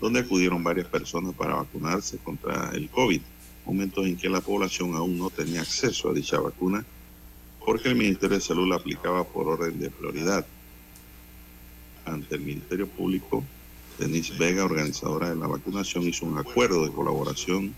donde 0.00 0.20
acudieron 0.20 0.62
varias 0.62 0.86
personas 0.86 1.34
para 1.34 1.56
vacunarse 1.56 2.18
contra 2.18 2.70
el 2.72 2.88
COVID, 2.88 3.20
momentos 3.66 4.06
en 4.06 4.16
que 4.16 4.28
la 4.28 4.40
población 4.40 4.94
aún 4.94 5.18
no 5.18 5.28
tenía 5.28 5.60
acceso 5.60 6.10
a 6.10 6.14
dicha 6.14 6.38
vacuna 6.38 6.86
porque 7.64 7.88
el 7.88 7.96
Ministerio 7.96 8.36
de 8.36 8.42
Salud 8.42 8.68
la 8.68 8.76
aplicaba 8.76 9.24
por 9.24 9.48
orden 9.48 9.78
de 9.78 9.90
prioridad. 9.90 10.46
Ante 12.04 12.34
el 12.34 12.40
Ministerio 12.40 12.88
Público, 12.88 13.44
Denise 13.98 14.34
Vega, 14.36 14.64
organizadora 14.64 15.30
de 15.30 15.36
la 15.36 15.46
vacunación, 15.46 16.02
hizo 16.04 16.26
un 16.26 16.38
acuerdo 16.38 16.84
de 16.84 16.92
colaboración 16.92 17.74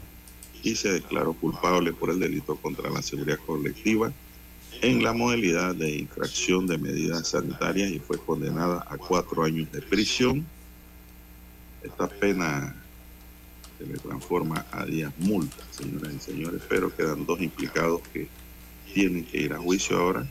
y 0.62 0.76
se 0.76 0.92
declaró 0.92 1.34
culpable 1.34 1.92
por 1.92 2.10
el 2.10 2.20
delito 2.20 2.56
contra 2.56 2.88
la 2.90 3.02
seguridad 3.02 3.38
colectiva 3.44 4.12
en 4.80 5.02
la 5.02 5.12
modalidad 5.12 5.74
de 5.74 5.90
infracción 5.90 6.66
de 6.66 6.78
medidas 6.78 7.28
sanitarias 7.28 7.90
y 7.90 7.98
fue 7.98 8.18
condenada 8.18 8.86
a 8.88 8.96
cuatro 8.96 9.44
años 9.44 9.70
de 9.72 9.82
prisión. 9.82 10.46
Esta 11.82 12.08
pena 12.08 12.74
se 13.78 13.86
le 13.86 13.98
transforma 13.98 14.64
a 14.72 14.84
días 14.86 15.12
multa, 15.18 15.56
señoras 15.70 16.14
y 16.14 16.18
señores, 16.18 16.62
pero 16.68 16.94
quedan 16.94 17.26
dos 17.26 17.40
implicados 17.40 18.00
que 18.12 18.28
tienen 18.92 19.24
que 19.24 19.42
ir 19.42 19.52
a 19.52 19.58
juicio 19.58 19.98
ahora. 19.98 20.26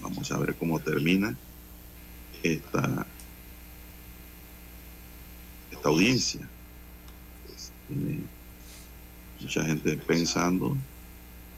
Vamos 0.00 0.30
a 0.32 0.38
ver 0.38 0.54
cómo 0.54 0.78
termina 0.80 1.36
esta 2.42 3.06
esta 5.70 5.88
audiencia. 5.88 6.40
Tiene 7.86 8.20
mucha 9.40 9.64
gente 9.64 9.96
pensando. 9.96 10.76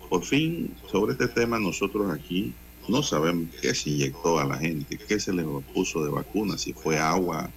Por 0.08 0.24
fin, 0.24 0.74
sobre 0.90 1.12
este 1.12 1.28
tema, 1.28 1.58
nosotros 1.58 2.10
aquí 2.12 2.52
no 2.88 3.02
sabemos 3.02 3.54
qué 3.60 3.74
se 3.74 3.90
inyectó 3.90 4.40
a 4.40 4.44
la 4.44 4.58
gente, 4.58 4.98
qué 4.98 5.20
se 5.20 5.32
les 5.32 5.46
puso 5.72 6.04
de 6.04 6.10
vacuna, 6.10 6.58
si 6.58 6.72
fue 6.72 6.98
agua, 6.98 7.48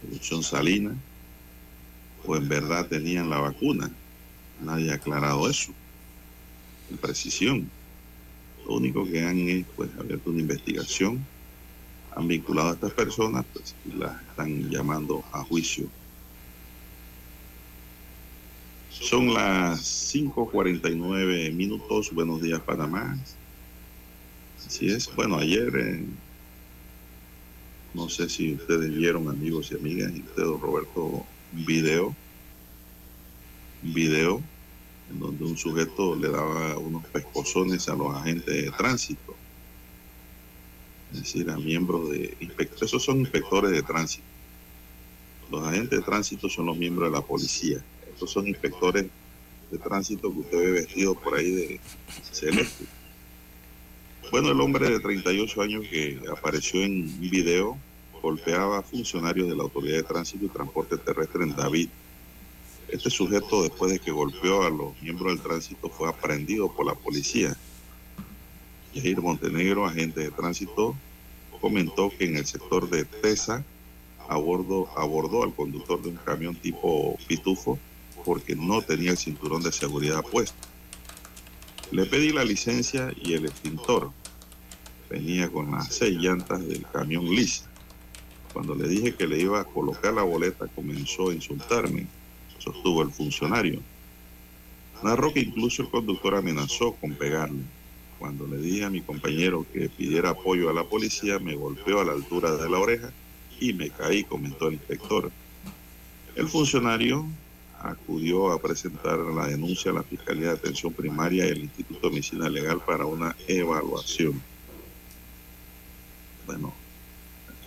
solución 0.00 0.42
salina, 0.42 0.96
o 2.24 2.36
en 2.36 2.48
verdad 2.48 2.86
tenían 2.86 3.28
la 3.28 3.38
vacuna. 3.38 3.90
Nadie 4.62 4.90
ha 4.92 4.94
aclarado 4.94 5.48
eso, 5.48 5.72
precisión. 6.96 7.70
Lo 8.66 8.74
único 8.74 9.04
que 9.04 9.22
han 9.22 9.38
es 9.48 9.66
pues 9.76 9.90
abierto 9.98 10.30
una 10.30 10.40
investigación 10.40 11.24
han 12.14 12.28
vinculado 12.28 12.70
a 12.70 12.72
estas 12.74 12.92
personas 12.92 13.44
pues, 13.52 13.74
y 13.86 13.98
las 13.98 14.20
están 14.22 14.70
llamando 14.70 15.24
a 15.32 15.42
juicio. 15.44 15.86
Son 18.90 19.32
las 19.32 19.80
5.49 20.14 21.52
minutos. 21.54 22.12
Buenos 22.12 22.42
días, 22.42 22.60
Panamá. 22.60 23.18
Así 24.64 24.88
es. 24.88 25.12
Bueno, 25.16 25.38
ayer, 25.38 25.72
eh, 25.76 26.04
no 27.94 28.08
sé 28.08 28.28
si 28.28 28.54
ustedes 28.54 28.94
vieron, 28.94 29.28
amigos 29.28 29.72
y 29.72 29.74
amigas, 29.76 30.12
y 30.14 30.20
usted, 30.20 30.42
Roberto, 30.42 31.26
un 31.52 31.64
video, 31.64 32.14
un 33.82 33.94
video 33.94 34.42
donde 35.18 35.44
un 35.44 35.56
sujeto 35.56 36.16
le 36.16 36.28
daba 36.28 36.78
unos 36.78 37.04
pescozones 37.06 37.88
a 37.88 37.94
los 37.94 38.14
agentes 38.14 38.46
de 38.46 38.70
tránsito 38.70 39.34
es 41.12 41.20
decir, 41.20 41.50
a 41.50 41.58
miembros 41.58 42.10
de 42.10 42.36
inspectores. 42.40 42.82
Esos 42.82 43.02
son 43.02 43.20
inspectores 43.20 43.70
de 43.70 43.82
tránsito. 43.82 44.24
Los 45.50 45.62
agentes 45.66 45.98
de 45.98 46.04
tránsito 46.04 46.48
son 46.48 46.66
los 46.66 46.76
miembros 46.76 47.10
de 47.10 47.18
la 47.18 47.24
policía. 47.24 47.84
Estos 48.12 48.30
son 48.30 48.48
inspectores 48.48 49.06
de 49.70 49.78
tránsito 49.78 50.32
que 50.32 50.40
usted 50.40 50.58
ve 50.58 50.70
vestido 50.72 51.14
por 51.14 51.34
ahí 51.34 51.50
de 51.50 51.80
celeste. 52.30 52.86
Bueno, 54.30 54.50
el 54.50 54.60
hombre 54.60 54.88
de 54.88 55.00
38 55.00 55.62
años 55.62 55.84
que 55.88 56.18
apareció 56.30 56.80
en 56.82 57.02
un 57.02 57.20
video 57.20 57.76
golpeaba 58.22 58.78
a 58.78 58.82
funcionarios 58.82 59.48
de 59.48 59.56
la 59.56 59.64
Autoridad 59.64 59.96
de 59.96 60.02
Tránsito 60.04 60.46
y 60.46 60.48
Transporte 60.48 60.96
Terrestre 60.96 61.42
en 61.42 61.54
David. 61.54 61.88
Este 62.92 63.08
sujeto, 63.08 63.62
después 63.62 63.90
de 63.90 63.98
que 63.98 64.10
golpeó 64.10 64.64
a 64.64 64.70
los 64.70 65.00
miembros 65.00 65.32
del 65.32 65.40
tránsito, 65.40 65.88
fue 65.88 66.10
aprendido 66.10 66.70
por 66.70 66.84
la 66.84 66.94
policía. 66.94 67.56
Jair 68.94 69.22
Montenegro, 69.22 69.86
agente 69.86 70.20
de 70.20 70.30
tránsito, 70.30 70.94
comentó 71.58 72.10
que 72.10 72.26
en 72.26 72.36
el 72.36 72.44
sector 72.44 72.90
de 72.90 73.06
Tesa 73.06 73.64
abordó, 74.28 74.90
abordó 74.94 75.42
al 75.42 75.54
conductor 75.54 76.02
de 76.02 76.10
un 76.10 76.16
camión 76.16 76.54
tipo 76.54 77.16
pitufo 77.26 77.78
porque 78.26 78.54
no 78.54 78.82
tenía 78.82 79.12
el 79.12 79.16
cinturón 79.16 79.62
de 79.62 79.72
seguridad 79.72 80.22
puesto. 80.22 80.68
Le 81.92 82.04
pedí 82.04 82.30
la 82.30 82.44
licencia 82.44 83.10
y 83.16 83.32
el 83.32 83.46
extintor. 83.46 84.10
Venía 85.08 85.50
con 85.50 85.70
las 85.70 85.94
seis 85.94 86.18
llantas 86.18 86.68
del 86.68 86.84
camión 86.92 87.24
lisa. 87.24 87.64
Cuando 88.52 88.74
le 88.74 88.86
dije 88.86 89.14
que 89.14 89.26
le 89.26 89.40
iba 89.40 89.62
a 89.62 89.64
colocar 89.64 90.12
la 90.12 90.24
boleta, 90.24 90.66
comenzó 90.68 91.30
a 91.30 91.34
insultarme, 91.34 92.06
sostuvo 92.62 93.02
el 93.02 93.10
funcionario. 93.10 93.80
Narró 95.02 95.32
que 95.32 95.40
incluso 95.40 95.82
el 95.82 95.88
conductor 95.88 96.34
amenazó 96.34 96.92
con 96.92 97.14
pegarle. 97.14 97.62
Cuando 98.18 98.46
le 98.46 98.58
dije 98.58 98.84
a 98.84 98.90
mi 98.90 99.00
compañero 99.00 99.66
que 99.72 99.88
pidiera 99.88 100.30
apoyo 100.30 100.70
a 100.70 100.72
la 100.72 100.84
policía, 100.84 101.40
me 101.40 101.56
golpeó 101.56 102.00
a 102.00 102.04
la 102.04 102.12
altura 102.12 102.56
de 102.56 102.70
la 102.70 102.78
oreja 102.78 103.10
y 103.58 103.72
me 103.72 103.90
caí, 103.90 104.22
comentó 104.22 104.68
el 104.68 104.74
inspector. 104.74 105.30
El 106.36 106.48
funcionario 106.48 107.26
acudió 107.80 108.52
a 108.52 108.60
presentar 108.60 109.18
la 109.18 109.48
denuncia 109.48 109.90
a 109.90 109.94
la 109.94 110.02
Fiscalía 110.04 110.48
de 110.48 110.54
Atención 110.54 110.92
Primaria 110.92 111.46
y 111.46 111.50
el 111.50 111.62
Instituto 111.62 112.06
de 112.06 112.14
Medicina 112.14 112.48
Legal 112.48 112.80
para 112.86 113.06
una 113.06 113.34
evaluación. 113.48 114.40
Bueno, 116.46 116.72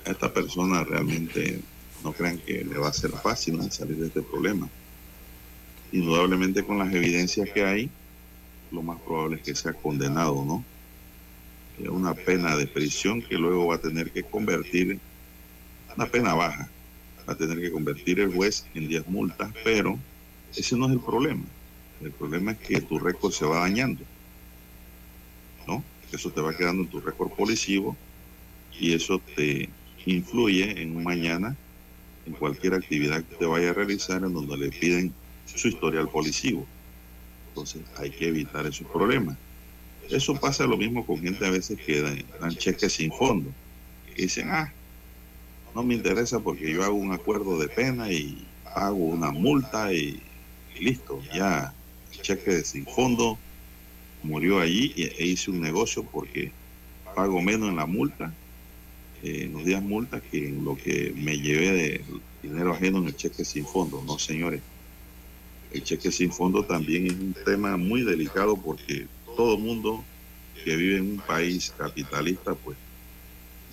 a 0.05 0.11
esta 0.11 0.31
persona 0.33 0.83
realmente 0.83 1.59
no 2.03 2.13
crean 2.13 2.37
que 2.37 2.63
le 2.63 2.77
va 2.77 2.89
a 2.89 2.93
ser 2.93 3.11
fácil 3.11 3.59
salir 3.71 3.97
de 3.97 4.07
este 4.07 4.21
problema. 4.21 4.69
Indudablemente 5.91 6.63
con 6.63 6.79
las 6.79 6.93
evidencias 6.93 7.49
que 7.49 7.63
hay, 7.63 7.89
lo 8.71 8.81
más 8.81 8.99
probable 9.01 9.37
es 9.37 9.41
que 9.43 9.55
sea 9.55 9.73
condenado, 9.73 10.43
¿no? 10.45 10.63
Es 11.81 11.89
una 11.89 12.13
pena 12.13 12.55
de 12.55 12.67
prisión 12.67 13.21
que 13.21 13.35
luego 13.35 13.67
va 13.67 13.75
a 13.75 13.81
tener 13.81 14.11
que 14.11 14.23
convertir, 14.23 14.99
una 15.95 16.07
pena 16.07 16.33
baja, 16.33 16.69
va 17.27 17.33
a 17.33 17.37
tener 17.37 17.59
que 17.59 17.71
convertir 17.71 18.19
el 18.19 18.33
juez 18.33 18.65
en 18.73 18.87
10 18.87 19.07
multas, 19.07 19.51
pero 19.63 19.97
ese 20.55 20.75
no 20.77 20.87
es 20.87 20.93
el 20.93 20.99
problema. 20.99 21.43
El 22.01 22.11
problema 22.11 22.51
es 22.51 22.59
que 22.59 22.81
tu 22.81 22.99
récord 22.99 23.31
se 23.31 23.45
va 23.45 23.59
dañando, 23.59 24.03
¿no? 25.67 25.83
Eso 26.11 26.31
te 26.31 26.41
va 26.41 26.55
quedando 26.55 26.83
en 26.83 26.89
tu 26.89 26.99
récord 26.99 27.31
policivo 27.31 27.95
y 28.79 28.93
eso 28.93 29.21
te 29.35 29.69
influye 30.05 30.81
en 30.81 30.95
un 30.95 31.03
mañana 31.03 31.55
en 32.25 32.33
cualquier 32.33 32.73
actividad 32.73 33.23
que 33.23 33.35
te 33.35 33.45
vaya 33.45 33.69
a 33.71 33.73
realizar 33.73 34.23
en 34.23 34.33
donde 34.33 34.57
le 34.57 34.69
piden 34.69 35.13
su 35.55 35.69
historial 35.69 36.09
policivo. 36.09 36.65
Entonces 37.49 37.81
hay 37.97 38.11
que 38.11 38.27
evitar 38.27 38.65
esos 38.65 38.87
problemas. 38.87 39.37
Eso 40.09 40.35
pasa 40.35 40.65
lo 40.67 40.77
mismo 40.77 41.05
con 41.05 41.19
gente 41.19 41.45
a 41.45 41.49
veces 41.49 41.79
que 41.79 42.01
dan, 42.01 42.55
cheques 42.55 42.93
sin 42.93 43.11
fondo. 43.11 43.51
Dicen, 44.15 44.49
ah, 44.51 44.71
no 45.73 45.83
me 45.83 45.95
interesa 45.95 46.39
porque 46.39 46.71
yo 46.71 46.83
hago 46.83 46.95
un 46.95 47.11
acuerdo 47.11 47.57
de 47.57 47.67
pena 47.67 48.11
y 48.11 48.45
hago 48.75 48.97
una 48.97 49.31
multa 49.31 49.93
y, 49.93 50.21
listo, 50.79 51.21
ya 51.33 51.73
cheque 52.21 52.63
sin 52.63 52.85
fondo 52.85 53.37
murió 54.23 54.59
allí 54.59 54.93
e 54.95 55.25
hice 55.25 55.51
un 55.51 55.61
negocio 55.61 56.03
porque 56.03 56.51
pago 57.13 57.41
menos 57.41 57.69
en 57.69 57.75
la 57.75 57.85
multa 57.85 58.33
en 59.23 59.53
los 59.53 59.65
días 59.65 59.81
multas 59.81 60.21
que 60.29 60.49
en 60.49 60.63
lo 60.63 60.75
que 60.75 61.13
me 61.15 61.37
llevé 61.37 61.71
de 61.71 62.01
dinero 62.43 62.73
ajeno 62.73 62.99
en 62.99 63.07
el 63.07 63.15
cheque 63.15 63.43
sin 63.43 63.65
fondo. 63.65 64.03
No, 64.05 64.19
señores. 64.19 64.61
El 65.75 65.83
cheque 65.83 66.09
sin 66.09 66.31
fondo 66.31 66.63
también 66.63 67.07
es 67.07 67.11
un 67.11 67.35
tema 67.43 67.75
muy 67.75 68.01
delicado 68.03 68.55
porque 68.55 69.07
todo 69.35 69.57
mundo 69.57 70.05
que 70.63 70.73
vive 70.73 70.99
en 70.99 71.11
un 71.11 71.17
país 71.17 71.73
capitalista, 71.77 72.55
pues 72.55 72.77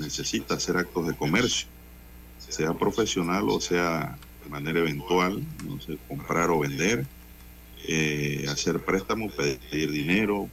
necesita 0.01 0.55
hacer 0.55 0.77
actos 0.77 1.07
de 1.07 1.15
comercio, 1.15 1.69
sea 2.41 2.75
profesional 2.75 3.49
o 3.49 3.61
sea 3.61 4.19
de 4.43 4.51
manera 4.51 4.81
eventual, 4.81 5.45
no 5.65 5.81
sé, 5.81 5.97
comprar 6.09 6.51
o 6.51 6.59
vender, 6.59 7.07
eh, 7.87 8.47
hacer 8.49 8.81
préstamos, 8.81 9.33
pedir 9.35 9.93
dinero, 9.93 10.49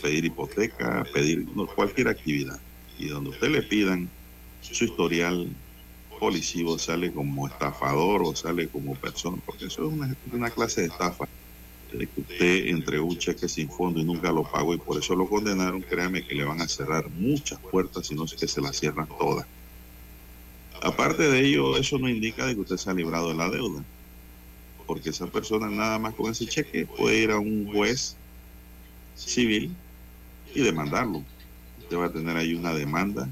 pedir 0.00 0.26
hipoteca, 0.26 1.04
pedir 1.12 1.44
cualquier 1.74 2.06
actividad. 2.06 2.60
Y 3.00 3.08
donde 3.08 3.30
usted 3.30 3.48
le 3.48 3.62
pidan 3.62 4.08
su 4.60 4.84
historial 4.84 5.48
policivo 6.18 6.78
sale 6.78 7.12
como 7.12 7.46
estafador 7.46 8.22
o 8.24 8.34
sale 8.34 8.68
como 8.68 8.94
persona, 8.94 9.38
porque 9.44 9.66
eso 9.66 9.86
es 9.86 9.92
una, 10.32 10.50
clase 10.50 10.82
de 10.82 10.86
estafa. 10.88 11.26
De 11.92 12.06
que 12.06 12.20
usted 12.20 12.66
entregó 12.66 13.06
un 13.06 13.16
cheque 13.16 13.48
sin 13.48 13.70
fondo 13.70 13.98
y 13.98 14.04
nunca 14.04 14.30
lo 14.30 14.42
pagó 14.42 14.74
y 14.74 14.78
por 14.78 14.98
eso 14.98 15.14
lo 15.14 15.26
condenaron, 15.26 15.80
créame 15.80 16.22
que 16.22 16.34
le 16.34 16.44
van 16.44 16.60
a 16.60 16.68
cerrar 16.68 17.08
muchas 17.08 17.58
puertas 17.60 18.10
y 18.10 18.14
no 18.14 18.26
sé 18.26 18.36
que 18.36 18.46
se 18.46 18.60
las 18.60 18.78
cierran 18.78 19.08
todas. 19.08 19.46
Aparte 20.82 21.22
de 21.22 21.40
ello, 21.40 21.78
eso 21.78 21.98
no 21.98 22.10
indica 22.10 22.46
de 22.46 22.54
que 22.54 22.60
usted 22.60 22.76
se 22.76 22.90
ha 22.90 22.94
librado 22.94 23.28
de 23.28 23.36
la 23.36 23.48
deuda, 23.48 23.82
porque 24.86 25.10
esa 25.10 25.26
persona 25.28 25.70
nada 25.70 25.98
más 25.98 26.14
con 26.14 26.30
ese 26.30 26.46
cheque 26.46 26.86
puede 26.86 27.20
ir 27.20 27.30
a 27.30 27.38
un 27.38 27.72
juez 27.72 28.16
civil 29.16 29.74
y 30.54 30.60
demandarlo. 30.60 31.24
Usted 31.80 31.96
va 31.96 32.06
a 32.06 32.12
tener 32.12 32.36
ahí 32.36 32.52
una 32.52 32.74
demanda 32.74 33.28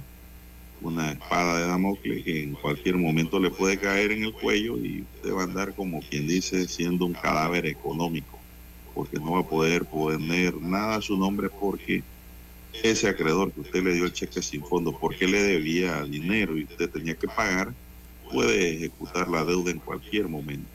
una 0.81 1.12
espada 1.12 1.59
de 1.59 1.67
Damocles 1.67 2.25
que 2.25 2.43
en 2.43 2.53
cualquier 2.55 2.97
momento 2.97 3.39
le 3.39 3.51
puede 3.51 3.79
caer 3.79 4.12
en 4.12 4.25
el 4.25 4.33
cuello 4.33 4.77
y 4.79 5.05
usted 5.17 5.33
va 5.33 5.43
a 5.43 5.45
andar 5.45 5.75
como 5.75 6.01
quien 6.01 6.27
dice 6.27 6.69
siendo 6.69 7.07
un 7.07 7.15
cadáver 7.15 7.67
económico, 7.67 8.39
porque 8.95 9.19
no 9.19 9.33
va 9.33 9.41
a 9.41 9.49
poder 9.49 9.85
poner 9.85 10.55
nada 10.61 10.97
a 10.97 11.03
su 11.03 11.17
nombre 11.17 11.49
porque 11.49 12.03
ese 12.83 13.09
acreedor 13.09 13.53
que 13.53 13.61
usted 13.61 13.83
le 13.83 13.95
dio 13.95 14.05
el 14.05 14.12
cheque 14.12 14.43
sin 14.43 14.62
fondo 14.62 14.97
porque 14.97 15.27
le 15.27 15.43
debía 15.43 16.03
dinero 16.03 16.57
y 16.57 16.65
usted 16.65 16.91
tenía 16.91 17.15
que 17.15 17.27
pagar, 17.27 17.73
puede 18.31 18.75
ejecutar 18.75 19.29
la 19.29 19.45
deuda 19.45 19.71
en 19.71 19.79
cualquier 19.79 20.29
momento. 20.29 20.69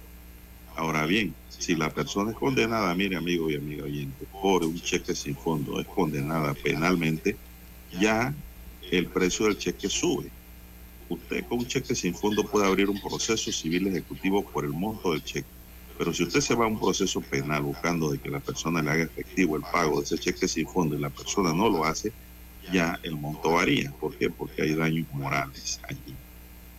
Ahora 0.76 1.06
bien, 1.06 1.36
si 1.50 1.76
la 1.76 1.90
persona 1.90 2.32
es 2.32 2.38
condenada, 2.38 2.96
mire 2.96 3.18
amigo 3.18 3.50
y 3.50 3.56
amiga 3.56 3.84
oyente, 3.84 4.26
por 4.42 4.64
un 4.64 4.80
cheque 4.80 5.14
sin 5.14 5.36
fondo, 5.36 5.80
es 5.80 5.88
condenada 5.88 6.54
penalmente, 6.54 7.36
ya 8.00 8.34
el 8.92 9.08
precio 9.08 9.46
del 9.46 9.58
cheque 9.58 9.90
sube. 9.90 10.30
Usted 11.10 11.46
con 11.48 11.60
un 11.60 11.68
cheque 11.68 11.96
sin 11.96 12.14
fondo 12.14 12.44
puede 12.44 12.68
abrir 12.68 12.90
un 12.90 13.02
proceso 13.02 13.52
civil 13.52 13.88
ejecutivo 13.88 14.44
por 14.46 14.66
el 14.66 14.72
monto 14.72 15.12
del 15.12 15.24
cheque. 15.24 15.48
Pero 15.98 16.14
si 16.14 16.24
usted 16.24 16.42
se 16.42 16.56
va 16.56 16.66
a 16.66 16.68
un 16.68 16.80
proceso 16.80 17.22
penal 17.22 17.64
buscando 17.64 18.12
de 18.12 18.20
que 18.20 18.30
la 18.30 18.40
persona 18.40 18.82
le 18.82 18.92
haga 18.92 19.04
efectivo 19.04 19.56
el 19.56 19.62
pago 19.62 20.00
de 20.00 20.06
ese 20.06 20.18
cheque 20.18 20.48
sin 20.48 20.68
fondo 20.68 20.96
y 20.96 21.00
la 21.00 21.10
persona 21.10 21.54
no 21.54 21.70
lo 21.70 21.86
hace, 21.86 22.12
ya 22.72 23.00
el 23.04 23.16
monto 23.16 23.52
varía. 23.52 23.92
¿Por 23.92 24.16
qué? 24.16 24.30
Porque 24.30 24.62
hay 24.64 24.74
daños 24.74 25.08
morales 25.14 25.80
allí. 25.88 26.16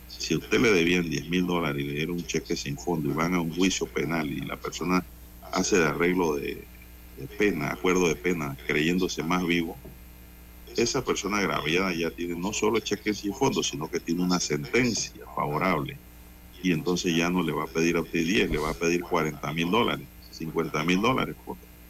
Si 0.07 0.35
usted 0.35 0.59
le 0.59 0.71
debían 0.71 1.09
10 1.09 1.29
mil 1.29 1.47
dólares 1.47 1.83
y 1.83 1.87
le 1.87 1.93
dieron 1.93 2.17
un 2.17 2.25
cheque 2.25 2.55
sin 2.55 2.77
fondo 2.77 3.09
y 3.09 3.13
van 3.13 3.33
a 3.33 3.41
un 3.41 3.55
juicio 3.55 3.87
penal 3.87 4.29
y 4.29 4.41
la 4.41 4.57
persona 4.57 5.03
hace 5.51 5.77
de 5.77 5.85
arreglo 5.85 6.35
de 6.35 6.65
pena, 7.37 7.69
acuerdo 7.69 8.07
de 8.07 8.15
pena, 8.15 8.55
creyéndose 8.67 9.23
más 9.23 9.45
vivo, 9.45 9.77
esa 10.77 11.03
persona 11.03 11.37
agraviada 11.37 11.93
ya 11.93 12.09
tiene 12.11 12.35
no 12.35 12.53
solo 12.53 12.79
cheque 12.79 13.13
sin 13.13 13.33
fondo, 13.33 13.63
sino 13.63 13.89
que 13.89 13.99
tiene 13.99 14.23
una 14.23 14.39
sentencia 14.39 15.25
favorable. 15.35 15.97
Y 16.61 16.71
entonces 16.71 17.15
ya 17.15 17.29
no 17.29 17.43
le 17.43 17.51
va 17.51 17.63
a 17.63 17.67
pedir 17.67 17.97
a 17.97 18.01
usted 18.01 18.25
10, 18.25 18.51
le 18.51 18.57
va 18.57 18.71
a 18.71 18.73
pedir 18.73 19.01
40 19.01 19.53
mil 19.53 19.69
dólares, 19.69 20.07
50 20.31 20.83
mil 20.83 21.01
dólares, 21.01 21.35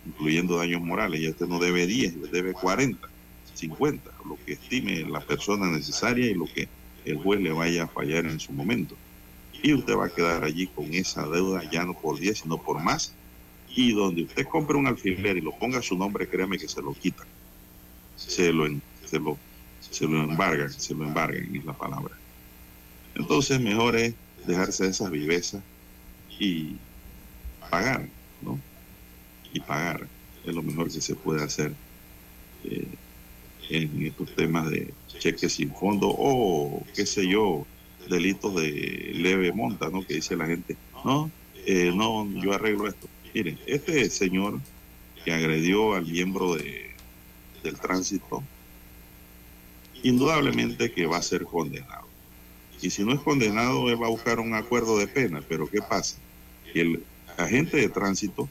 incluyendo 0.06 0.58
daños 0.58 0.82
morales. 0.82 1.22
Y 1.22 1.30
usted 1.30 1.48
no 1.48 1.60
debe 1.60 1.86
10, 1.86 2.16
le 2.16 2.28
debe 2.30 2.54
40, 2.54 3.08
50, 3.54 4.12
lo 4.26 4.38
que 4.46 4.54
estime 4.54 5.02
la 5.02 5.22
persona 5.22 5.70
necesaria 5.70 6.30
y 6.30 6.34
lo 6.34 6.46
que 6.46 6.68
el 7.06 7.18
juez 7.18 7.42
le 7.42 7.52
vaya 7.52 7.84
a 7.84 7.88
fallar 7.88 8.26
en 8.26 8.40
su 8.40 8.52
momento. 8.52 8.96
Y 9.62 9.74
usted 9.74 9.96
va 9.96 10.06
a 10.06 10.10
quedar 10.10 10.44
allí 10.44 10.68
con 10.68 10.94
esa 10.94 11.28
deuda 11.28 11.70
ya 11.70 11.86
no 11.86 11.94
por 11.94 12.20
10, 12.20 12.40
sino 12.40 12.58
por 12.58 12.82
más. 12.82 13.14
Y 13.76 13.94
donde 13.94 14.24
usted 14.24 14.48
compre 14.48 14.78
un 14.78 14.88
alfiler 14.88 15.38
y 15.38 15.42
lo 15.42 15.52
ponga 15.58 15.80
a 15.80 15.82
su 15.82 15.98
nombre, 15.98 16.28
créame 16.28 16.58
que 16.58 16.68
se 16.68 16.82
lo 16.82 16.94
quitan 16.94 17.28
se 18.16 18.52
lo, 18.54 18.68
se 19.06 19.20
lo, 19.20 19.38
se 19.80 20.06
lo 20.06 20.24
embargan, 20.24 20.72
se 20.72 20.94
lo 20.94 21.06
embargan, 21.06 21.56
es 21.56 21.66
la 21.66 21.74
palabra. 21.74 22.16
Entonces 23.16 23.60
mejor 23.60 23.96
es 23.96 24.14
dejarse 24.46 24.86
de 24.86 24.90
esas 24.90 25.12
vivezas 25.12 25.62
y 26.40 26.76
pagar, 27.70 28.08
¿no? 28.42 28.60
Y 29.54 29.60
pagar 29.60 30.08
es 30.44 30.54
lo 30.54 30.64
mejor 30.64 30.92
que 30.92 31.02
se 31.02 31.16
puede 31.16 31.44
hacer. 31.44 31.74
Eh, 32.64 32.88
en 33.70 34.06
estos 34.06 34.34
temas 34.36 34.70
de 34.70 34.94
cheques 35.20 35.54
sin 35.54 35.74
fondo 35.74 36.10
o 36.10 36.84
qué 36.96 37.06
sé 37.06 37.28
yo, 37.28 37.66
delitos 38.10 38.56
de 38.56 39.12
leve 39.16 39.52
monta, 39.52 39.90
¿no? 39.90 40.06
Que 40.06 40.16
dice 40.16 40.36
la 40.36 40.46
gente, 40.46 40.76
no, 41.06 41.32
eh, 41.66 41.92
no, 41.94 42.30
yo 42.42 42.54
arreglo 42.54 42.88
esto. 42.88 43.08
Miren, 43.34 43.58
este 43.66 44.10
señor 44.10 44.60
que 45.24 45.34
agredió 45.34 45.94
al 45.96 46.06
miembro 46.06 46.56
de, 46.56 46.93
del 47.64 47.80
tránsito, 47.80 48.44
indudablemente 50.04 50.92
que 50.92 51.06
va 51.06 51.18
a 51.18 51.24
ser 51.24 51.46
condenado. 51.46 52.08
Y 52.82 52.90
si 52.90 53.04
no 53.04 53.14
es 53.14 53.22
condenado, 53.22 53.90
él 53.90 54.02
va 54.02 54.08
a 54.08 54.12
buscar 54.12 54.40
un 54.40 54.54
acuerdo 54.54 54.98
de 54.98 55.08
pena. 55.08 55.42
Pero 55.48 55.70
¿qué 55.70 55.80
pasa? 55.82 56.18
Que 56.74 56.82
el 56.82 57.04
agente 57.38 57.78
de 57.78 57.88
tránsito 57.88 58.50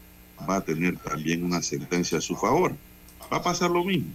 va 0.49 0.57
a 0.57 0.65
tener 0.65 0.97
también 0.97 1.45
una 1.45 1.63
sentencia 1.63 2.19
a 2.19 2.23
su 2.23 2.35
favor. 2.37 2.75
Va 3.31 3.37
a 3.37 3.43
pasar 3.43 3.71
lo 3.71 3.85
mismo. 3.85 4.11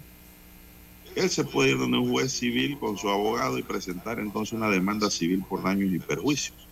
Él 1.15 1.29
se 1.29 1.43
puede 1.43 1.71
ir 1.71 1.77
donde 1.77 1.97
un 1.97 2.11
juez 2.11 2.31
civil 2.31 2.77
con 2.79 2.97
su 2.97 3.09
abogado 3.09 3.57
y 3.57 3.63
presentar 3.63 4.19
entonces 4.19 4.53
una 4.53 4.69
demanda 4.69 5.09
civil 5.09 5.43
por 5.47 5.63
daños 5.63 5.93
y 5.93 5.99
perjuicios 5.99 6.67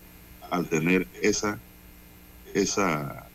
al 0.50 0.68
tener 0.68 1.06
esa, 1.22 1.58
esa 2.54 3.28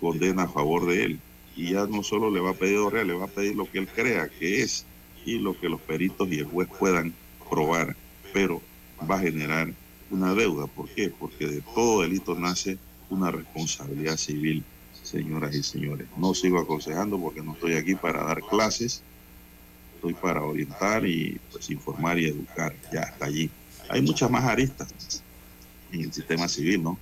condena 0.00 0.44
a 0.44 0.48
favor 0.48 0.86
de 0.86 1.04
él. 1.04 1.20
Y 1.56 1.72
ya 1.72 1.86
no 1.86 2.02
solo 2.02 2.30
le 2.30 2.40
va 2.40 2.50
a 2.50 2.54
pedir 2.54 2.80
real, 2.90 3.06
le 3.06 3.14
va 3.14 3.24
a 3.24 3.28
pedir 3.28 3.54
lo 3.54 3.70
que 3.70 3.78
él 3.78 3.88
crea 3.88 4.28
que 4.28 4.62
es 4.62 4.86
y 5.24 5.38
lo 5.38 5.58
que 5.58 5.68
los 5.68 5.80
peritos 5.80 6.28
y 6.30 6.38
el 6.38 6.46
juez 6.46 6.68
puedan 6.78 7.14
probar. 7.50 7.96
Pero 8.32 8.62
va 9.10 9.16
a 9.16 9.20
generar 9.20 9.72
una 10.10 10.34
deuda. 10.34 10.66
¿Por 10.66 10.88
qué? 10.88 11.10
Porque 11.10 11.46
de 11.46 11.60
todo 11.60 12.02
delito 12.02 12.34
nace 12.34 12.78
una 13.10 13.30
responsabilidad 13.30 14.16
civil, 14.16 14.64
señoras 15.02 15.54
y 15.54 15.62
señores. 15.62 16.08
No 16.16 16.34
sigo 16.34 16.58
aconsejando 16.58 17.18
porque 17.18 17.42
no 17.42 17.52
estoy 17.52 17.74
aquí 17.74 17.94
para 17.94 18.24
dar 18.24 18.40
clases 18.42 19.02
estoy 20.02 20.14
para 20.14 20.42
orientar 20.42 21.06
y 21.06 21.38
pues 21.52 21.70
informar 21.70 22.18
y 22.18 22.26
educar. 22.26 22.74
Ya 22.92 23.02
hasta 23.02 23.26
allí. 23.26 23.48
Hay 23.88 24.02
muchas 24.02 24.28
más 24.30 24.42
aristas 24.44 25.22
en 25.92 26.00
el 26.00 26.12
sistema 26.12 26.48
civil, 26.48 26.82
¿no? 26.82 26.98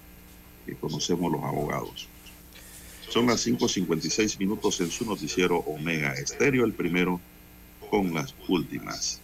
Que 0.67 0.75
conocemos 0.75 1.33
los 1.33 1.43
abogados. 1.43 2.09
Son 3.11 3.27
las 3.27 3.47
5.56 3.47 4.39
minutos 4.39 4.81
en 4.81 4.91
su 4.91 5.05
noticiero 5.05 5.59
Omega 5.59 6.13
Estéreo, 6.15 6.65
el 6.65 6.73
primero 6.73 7.21
con 7.91 8.15
las 8.15 8.35
últimas. 8.49 9.21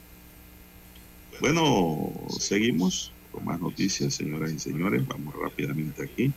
Bueno, 1.40 2.12
seguimos 2.38 3.12
con 3.33 3.44
más 3.44 3.61
noticias, 3.61 4.14
señoras 4.14 4.53
y 4.53 4.59
señores. 4.59 5.07
Vamos 5.07 5.35
rápidamente 5.35 6.03
aquí 6.03 6.33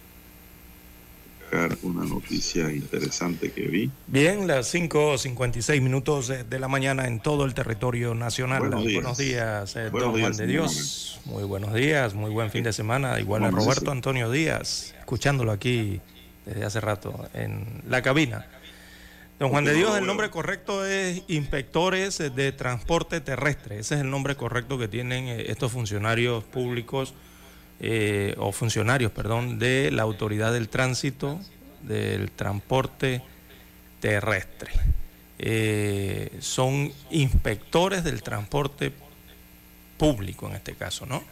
una 1.82 2.06
noticia 2.06 2.72
interesante 2.72 3.52
que 3.52 3.62
vi. 3.64 3.92
Bien, 4.08 4.48
las 4.48 4.74
5.56 4.74 5.82
minutos 5.82 6.28
de 6.28 6.60
la 6.60 6.68
mañana 6.68 7.08
en 7.08 7.20
todo 7.20 7.46
el 7.46 7.54
territorio 7.54 8.14
nacional. 8.14 8.60
Buenos 8.60 8.84
días, 8.84 8.94
buenos 8.94 9.18
días 9.18 9.76
eh, 9.76 9.90
don 9.92 10.20
Juan 10.20 10.36
de 10.36 10.48
Dios. 10.48 11.20
Muy 11.26 11.44
buenos 11.44 11.74
días, 11.74 12.14
muy 12.14 12.32
buen 12.32 12.52
fin 12.52 12.64
de 12.64 12.74
semana. 12.74 13.20
Igual 13.20 13.44
a 13.46 13.52
Roberto 13.52 13.92
Antonio 13.92 14.32
Díaz, 14.32 14.94
escuchándolo 15.00 15.52
aquí 15.52 16.02
desde 16.50 16.66
hace 16.66 16.82
rato 16.82 17.30
en 17.34 17.84
la 17.88 18.02
cabina. 18.02 18.46
Don 19.40 19.52
Juan 19.52 19.64
de 19.64 19.74
Dios, 19.74 19.98
el 19.98 20.06
nombre 20.06 20.30
correcto 20.30 20.86
es 20.86 21.24
Inspectores 21.30 22.18
de 22.18 22.52
Transporte 22.52 23.22
Terrestre. 23.22 23.80
Ese 23.80 23.96
es 23.96 24.02
el 24.02 24.10
nombre 24.10 24.36
correcto 24.36 24.78
que 24.78 24.90
tienen 24.90 25.30
eh, 25.30 25.46
estos 25.48 25.72
funcionarios 25.72 26.44
públicos 26.44 27.14
eh, 27.80 28.36
o 28.38 28.52
funcionarios, 28.52 29.14
perdón, 29.14 29.58
de 29.58 29.92
la 29.92 30.02
Autoridad 30.02 30.52
del 30.52 30.68
Tránsito 30.68 31.40
del 31.84 32.32
Transporte 32.32 33.22
Terrestre. 34.02 34.72
Eh, 35.38 36.36
son 36.42 36.92
inspectores 37.10 38.04
del 38.04 38.22
transporte 38.22 38.92
público 39.98 40.50
en 40.50 40.56
este 40.56 40.74
caso, 40.74 41.06
¿no? 41.06 41.24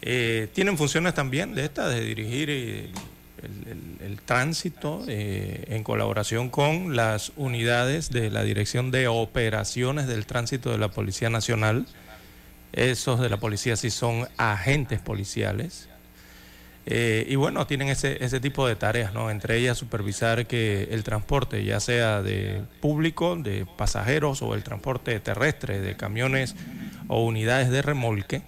Tienen 0.00 0.76
funciones 0.76 1.14
también 1.14 1.54
de 1.54 1.64
estas, 1.66 1.94
de 1.94 2.00
dirigir 2.00 2.90
el, 3.42 4.20
tránsito 4.24 5.02
en 5.08 5.82
colaboración 5.82 6.48
con 6.48 6.96
las 6.96 7.32
unidades 7.36 8.10
de 8.10 8.30
la 8.30 8.44
Dirección 8.44 8.90
de 8.90 9.08
Operaciones 9.08 10.06
del 10.06 10.26
Tránsito 10.26 10.70
de 10.70 10.78
la 10.78 10.88
Policía 10.88 11.28
Nacional 11.28 11.86
esos 12.72 13.20
de 13.20 13.28
la 13.28 13.36
policía 13.36 13.76
sí 13.76 13.90
son 13.90 14.28
agentes 14.36 15.00
policiales. 15.00 15.88
Eh, 16.84 17.26
y 17.28 17.36
bueno, 17.36 17.66
tienen 17.66 17.88
ese, 17.88 18.24
ese 18.24 18.40
tipo 18.40 18.66
de 18.66 18.74
tareas, 18.74 19.12
¿no? 19.12 19.30
Entre 19.30 19.56
ellas 19.56 19.78
supervisar 19.78 20.46
que 20.46 20.88
el 20.90 21.04
transporte, 21.04 21.64
ya 21.64 21.78
sea 21.78 22.22
de 22.22 22.62
público, 22.80 23.36
de 23.36 23.66
pasajeros 23.76 24.42
o 24.42 24.54
el 24.54 24.64
transporte 24.64 25.20
terrestre, 25.20 25.80
de 25.80 25.96
camiones 25.96 26.56
o 27.06 27.24
unidades 27.24 27.70
de 27.70 27.82
remolque, 27.82 28.42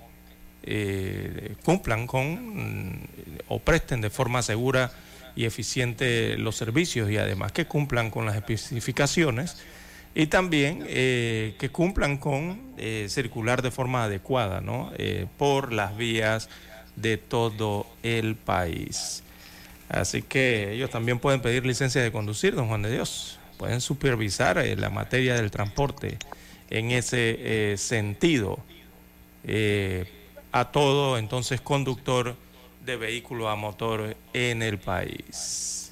eh, 0.66 1.56
cumplan 1.62 2.06
con 2.06 2.94
mm, 2.94 3.08
o 3.48 3.58
presten 3.58 4.00
de 4.00 4.08
forma 4.08 4.40
segura 4.40 4.90
y 5.36 5.44
eficiente 5.44 6.38
los 6.38 6.56
servicios 6.56 7.10
y 7.10 7.18
además 7.18 7.52
que 7.52 7.66
cumplan 7.66 8.10
con 8.10 8.24
las 8.24 8.34
especificaciones 8.34 9.58
y 10.14 10.28
también 10.28 10.82
eh, 10.88 11.54
que 11.58 11.68
cumplan 11.68 12.16
con 12.16 12.62
eh, 12.78 13.08
circular 13.10 13.60
de 13.60 13.70
forma 13.70 14.04
adecuada 14.04 14.62
por 15.36 15.70
las 15.70 15.98
vías 15.98 16.48
de 16.96 17.18
todo 17.18 17.86
el 18.02 18.34
país. 18.34 19.22
Así 19.90 20.22
que 20.22 20.72
ellos 20.72 20.88
también 20.88 21.18
pueden 21.18 21.42
pedir 21.42 21.66
licencia 21.66 22.00
de 22.00 22.10
conducir, 22.10 22.54
don 22.54 22.68
Juan 22.68 22.80
de 22.80 22.90
Dios. 22.90 23.38
Pueden 23.58 23.82
supervisar 23.82 24.64
la 24.78 24.88
materia 24.88 25.34
del 25.34 25.50
transporte 25.50 26.16
en 26.70 26.90
ese 26.90 27.76
sentido 27.76 28.60
a 30.54 30.66
todo 30.66 31.18
entonces 31.18 31.60
conductor 31.60 32.36
de 32.86 32.96
vehículo 32.96 33.48
a 33.48 33.56
motor 33.56 34.16
en 34.32 34.62
el 34.62 34.78
país. 34.78 35.90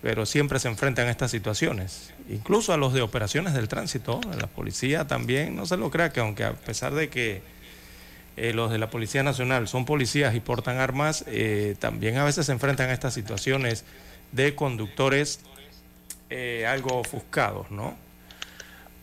Pero 0.00 0.24
siempre 0.26 0.60
se 0.60 0.68
enfrentan 0.68 1.08
a 1.08 1.10
estas 1.10 1.32
situaciones 1.32 2.14
incluso 2.30 2.72
a 2.72 2.76
los 2.76 2.92
de 2.92 3.02
operaciones 3.02 3.52
del 3.52 3.66
tránsito, 3.66 4.20
a 4.32 4.36
la 4.36 4.46
policía 4.46 5.08
también, 5.08 5.56
no 5.56 5.66
se 5.66 5.76
lo 5.76 5.90
crea 5.90 6.12
que 6.12 6.20
aunque 6.20 6.44
a 6.44 6.52
pesar 6.52 6.94
de 6.94 7.08
que 7.08 7.42
eh, 8.36 8.52
los 8.52 8.70
de 8.70 8.78
la 8.78 8.88
Policía 8.90 9.24
Nacional 9.24 9.66
son 9.66 9.84
policías 9.84 10.34
y 10.36 10.40
portan 10.40 10.78
armas, 10.78 11.24
eh, 11.26 11.74
también 11.80 12.16
a 12.16 12.24
veces 12.24 12.46
se 12.46 12.52
enfrentan 12.52 12.88
a 12.90 12.92
estas 12.92 13.12
situaciones 13.12 13.84
de 14.30 14.54
conductores 14.54 15.40
eh, 16.30 16.64
algo 16.66 17.00
ofuscados, 17.00 17.72
¿no? 17.72 17.96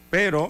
Pero 0.10 0.48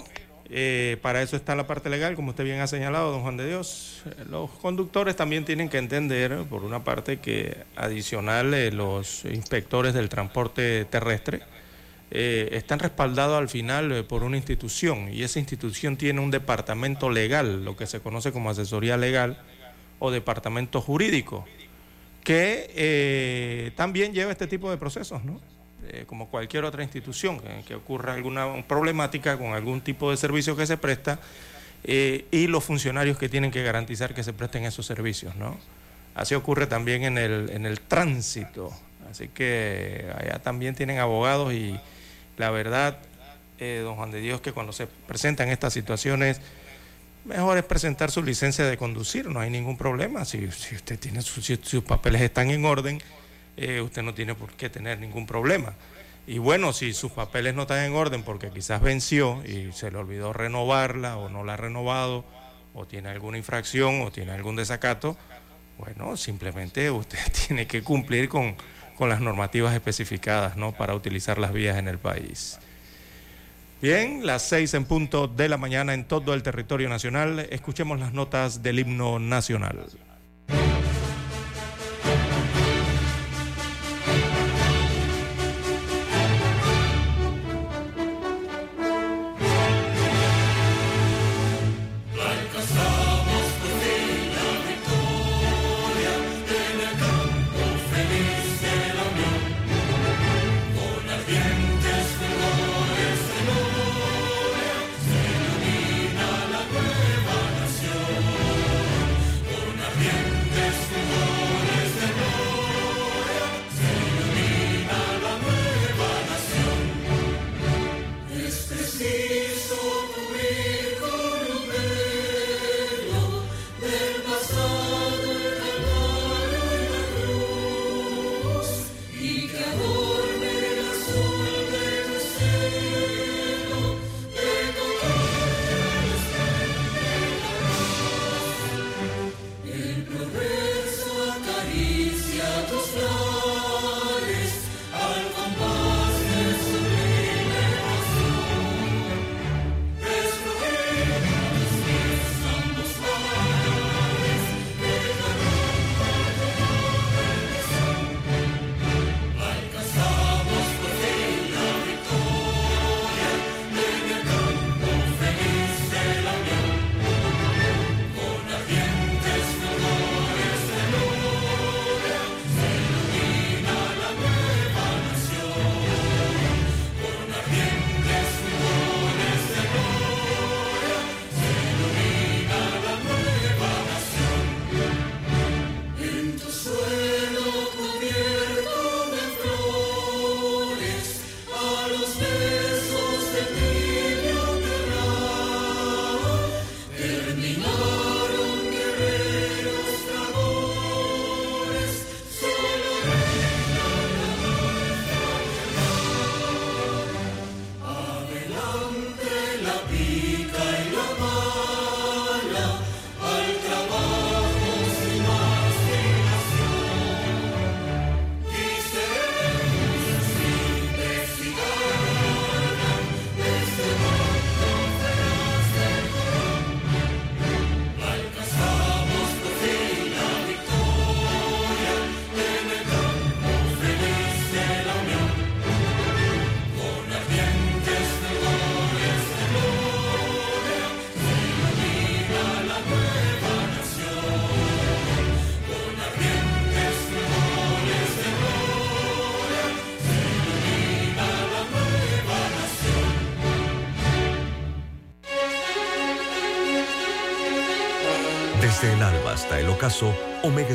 para 1.02 1.22
eso 1.22 1.36
está 1.36 1.56
la 1.56 1.68
parte 1.68 1.90
legal, 1.90 2.16
como 2.16 2.30
usted 2.30 2.44
bien 2.44 2.60
ha 2.60 2.68
señalado, 2.68 3.12
don 3.12 3.22
Juan 3.22 3.38
de 3.38 3.48
Dios. 3.48 4.04
Los 4.30 4.50
conductores 4.52 5.16
también 5.16 5.46
tienen 5.46 5.70
que 5.70 5.78
entender, 5.78 6.46
por 6.50 6.64
una 6.64 6.84
parte, 6.84 7.20
que 7.20 7.66
adicional 7.76 8.76
los 8.76 9.26
inspectores 9.26 9.94
del 9.94 10.10
transporte 10.10 10.86
terrestre, 10.86 11.42
eh, 12.10 12.50
están 12.54 12.80
respaldados 12.80 13.38
al 13.38 13.50
final 13.50 13.92
eh, 13.92 14.04
por 14.04 14.24
una 14.24 14.38
institución 14.38 15.14
y 15.14 15.24
esa 15.24 15.40
institución 15.40 15.98
tiene 15.98 16.22
un 16.22 16.32
departamento 16.32 17.10
legal, 17.10 17.66
lo 17.66 17.76
que 17.76 17.86
se 17.86 18.00
conoce 18.00 18.32
como 18.32 18.50
asesoría 18.50 18.96
legal 18.96 19.38
o 20.00 20.10
departamento 20.10 20.80
jurídico, 20.80 21.46
que 22.24 22.72
eh, 22.76 23.72
también 23.76 24.14
lleva 24.14 24.32
este 24.32 24.48
tipo 24.48 24.72
de 24.72 24.78
procesos, 24.78 25.26
¿no? 25.26 25.42
Como 26.08 26.30
cualquier 26.30 26.66
otra 26.66 26.84
institución, 26.84 27.40
que, 27.40 27.64
que, 27.68 27.76
ocurra 27.76 28.14
alguna 28.14 28.64
problemática 28.68 29.38
con 29.38 29.54
algún 29.54 29.82
tipo 29.82 30.12
de 30.12 30.18
servicio 30.18 30.56
que 30.56 30.66
se 30.66 30.78
presta 30.78 31.20
y 31.84 32.48
los 32.48 32.64
funcionarios 32.64 33.18
que 33.18 33.30
tienen 33.30 33.52
que 33.52 33.64
garantizar 33.64 34.14
que 34.14 34.24
se 34.24 34.34
presten 34.34 34.66
esos 34.66 34.86
servicios, 34.86 35.36
¿no? 35.36 35.58
Así 36.18 36.34
ocurre 36.34 36.66
también 36.66 37.04
en 37.04 37.18
el, 37.20 37.52
en 37.52 37.68
el 37.68 37.80
tránsito, 37.80 38.74
así 39.10 39.28
que 39.28 40.12
allá 40.18 40.40
también 40.40 40.74
tienen 40.74 40.98
abogados 40.98 41.54
y 41.54 41.80
la 42.38 42.50
verdad, 42.50 42.98
eh, 43.60 43.82
don 43.84 43.96
Juan 43.96 44.10
de 44.10 44.20
Dios, 44.20 44.42
que 44.42 44.52
cuando 44.52 44.74
se 44.74 44.88
presentan 44.88 45.50
estas 45.50 45.74
situaciones, 45.74 46.42
mejor 47.26 47.60
es 47.60 47.64
presentar 47.64 48.10
su 48.10 48.24
licencia 48.24 48.66
de 48.66 48.78
conducir, 48.78 49.28
no 49.28 49.40
hay 49.40 49.52
ningún 49.52 49.78
problema. 49.78 50.26
Si, 50.26 50.46
usted 50.46 51.00
tiene 51.00 51.22
sus 51.22 51.84
papeles 51.84 52.22
están 52.22 52.50
en 52.50 52.66
orden, 52.66 53.00
eh, 53.58 53.82
usted 53.82 54.04
no 54.04 54.14
tiene 54.14 54.36
por 54.36 54.52
qué 54.52 54.70
tener 54.70 55.00
ningún 55.00 55.26
problema. 55.26 55.74
Y 56.26 56.40
bueno, 56.40 56.74
si 56.74 56.94
sus 56.94 57.12
papeles 57.12 57.56
no 57.56 57.64
están 57.64 57.84
en 57.84 57.94
orden 57.94 58.24
porque 58.24 58.50
quizás 58.50 58.82
venció 58.82 59.44
y 59.46 59.72
se 59.72 59.92
le 59.92 59.98
olvidó 59.98 60.34
renovarla 60.34 61.18
o 61.18 61.30
no 61.30 61.44
la 61.44 61.54
ha 61.54 61.58
renovado, 61.58 62.26
o 62.74 62.86
tiene 62.86 63.10
alguna 63.10 63.38
infracción 63.38 64.02
o 64.02 64.12
tiene 64.12 64.32
algún 64.32 64.56
desacato, 64.56 65.18
bueno, 65.78 66.16
simplemente 66.18 66.92
usted 66.92 67.20
tiene 67.48 67.68
que 67.68 67.84
cumplir 67.84 68.30
con 68.30 68.56
con 68.98 69.10
las 69.10 69.22
normativas 69.22 69.76
especificadas 69.76 70.58
¿no? 70.58 70.72
para 70.72 70.96
utilizar 70.96 71.38
las 71.38 71.54
vías 71.54 71.78
en 71.78 71.88
el 71.88 72.00
país. 72.00 72.60
Bien, 73.80 74.26
las 74.26 74.42
seis 74.42 74.74
en 74.74 74.86
punto 74.86 75.28
de 75.28 75.48
la 75.48 75.58
mañana 75.58 75.94
en 75.94 76.06
todo 76.06 76.34
el 76.34 76.42
territorio 76.42 76.90
nacional. 76.90 77.48
Escuchemos 77.52 78.00
las 78.00 78.12
notas 78.12 78.64
del 78.64 78.80
himno 78.80 79.20
nacional. 79.20 79.86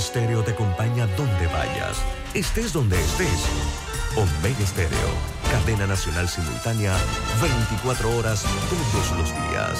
Estéreo 0.02 0.42
te 0.42 0.50
acompaña 0.50 1.06
donde 1.16 1.46
vayas, 1.46 1.96
estés 2.34 2.72
donde 2.72 3.00
estés. 3.00 3.46
Omega 4.16 4.58
Estéreo, 4.58 5.10
cadena 5.48 5.86
nacional 5.86 6.28
simultánea, 6.28 6.96
24 7.40 8.18
horas 8.18 8.42
todos 8.42 9.16
los 9.16 9.30
días. 9.30 9.78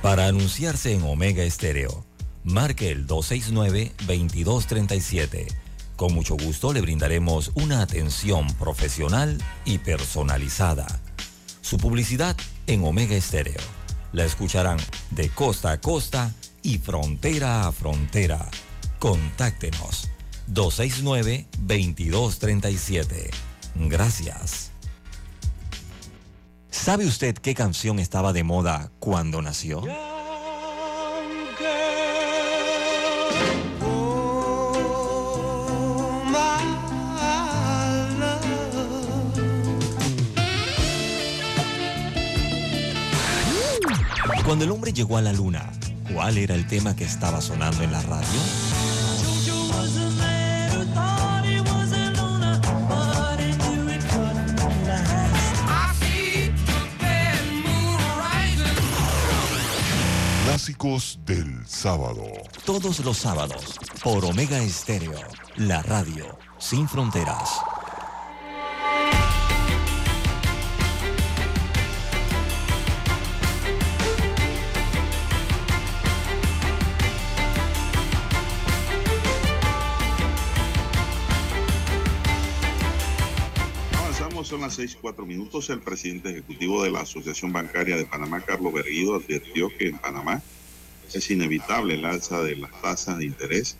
Para 0.00 0.28
anunciarse 0.28 0.94
en 0.94 1.02
Omega 1.02 1.42
Estéreo, 1.42 2.06
marque 2.42 2.90
el 2.90 3.06
269-2237. 3.06 5.54
Con 5.96 6.14
mucho 6.14 6.38
gusto 6.38 6.72
le 6.72 6.80
brindaremos 6.80 7.52
una 7.54 7.82
atención 7.82 8.46
profesional 8.54 9.36
y 9.66 9.76
personalizada. 9.76 10.86
Su 11.60 11.76
publicidad 11.76 12.34
en 12.66 12.82
Omega 12.82 13.14
Estéreo. 13.14 13.60
La 14.12 14.24
escucharán 14.24 14.78
de 15.10 15.28
costa 15.28 15.72
a 15.72 15.80
costa 15.80 16.32
y 16.62 16.78
frontera 16.78 17.66
a 17.66 17.72
frontera. 17.72 18.48
Contáctenos 18.98 20.08
269-2237. 20.52 23.30
Gracias. 23.74 24.70
¿Sabe 26.70 27.04
usted 27.06 27.34
qué 27.36 27.54
canción 27.54 27.98
estaba 27.98 28.32
de 28.32 28.44
moda 28.44 28.90
cuando 28.98 29.42
nació? 29.42 29.82
Cuando 44.44 44.64
el 44.64 44.72
hombre 44.72 44.92
llegó 44.92 45.16
a 45.16 45.22
la 45.22 45.32
luna, 45.32 45.70
¿cuál 46.12 46.38
era 46.38 46.54
el 46.54 46.66
tema 46.66 46.94
que 46.94 47.04
estaba 47.04 47.40
sonando 47.40 47.82
en 47.82 47.92
la 47.92 48.02
radio? 48.02 48.26
Clásicos 60.44 61.18
del 61.24 61.66
sábado. 61.66 62.24
Todos 62.64 63.00
los 63.00 63.16
sábados, 63.18 63.78
por 64.04 64.24
Omega 64.24 64.58
Estéreo, 64.58 65.18
la 65.56 65.82
radio 65.82 66.38
sin 66.58 66.88
fronteras. 66.88 67.71
Las 84.72 84.76
seis 84.76 84.96
cuatro 84.98 85.26
minutos. 85.26 85.68
El 85.68 85.80
presidente 85.80 86.30
ejecutivo 86.30 86.82
de 86.82 86.90
la 86.90 87.00
Asociación 87.00 87.52
Bancaria 87.52 87.94
de 87.94 88.06
Panamá, 88.06 88.40
Carlos 88.40 88.72
Berguido, 88.72 89.16
advirtió 89.16 89.68
que 89.68 89.88
en 89.88 89.98
Panamá 89.98 90.40
es 91.12 91.30
inevitable 91.30 91.92
el 91.94 92.06
alza 92.06 92.42
de 92.42 92.56
las 92.56 92.80
tasas 92.80 93.18
de 93.18 93.26
interés 93.26 93.76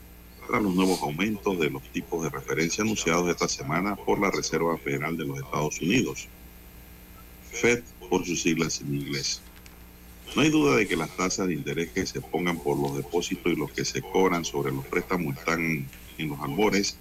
tras 0.47 0.63
los 0.63 0.75
nuevos 0.75 1.01
aumentos 1.01 1.59
de 1.59 1.71
los 1.71 1.83
tipos 1.93 2.23
de 2.23 2.29
referencia 2.29 2.85
anunciados 2.85 3.31
esta 3.31 3.49
semana 3.49 3.97
por 3.97 4.21
la 4.21 4.31
Reserva 4.31 4.77
Federal 4.77 5.17
de 5.17 5.25
los 5.25 5.39
Estados 5.39 5.81
Unidos, 5.81 6.29
FED 7.53 7.83
por 8.11 8.27
sus 8.27 8.43
siglas 8.43 8.83
en 8.83 8.95
inglés. 8.95 9.41
No 10.37 10.43
hay 10.43 10.51
duda 10.51 10.77
de 10.77 10.87
que 10.87 10.97
las 10.97 11.17
tasas 11.17 11.49
de 11.49 11.55
interés 11.55 11.91
que 11.93 12.05
se 12.05 12.21
pongan 12.21 12.59
por 12.59 12.79
los 12.79 12.99
depósitos 12.99 13.51
y 13.51 13.57
los 13.57 13.73
que 13.73 13.87
se 13.87 14.03
cobran 14.03 14.45
sobre 14.45 14.73
los 14.73 14.85
préstamos 14.85 15.39
están 15.39 15.89
en 16.19 16.29
los 16.29 16.39
albores 16.41 16.99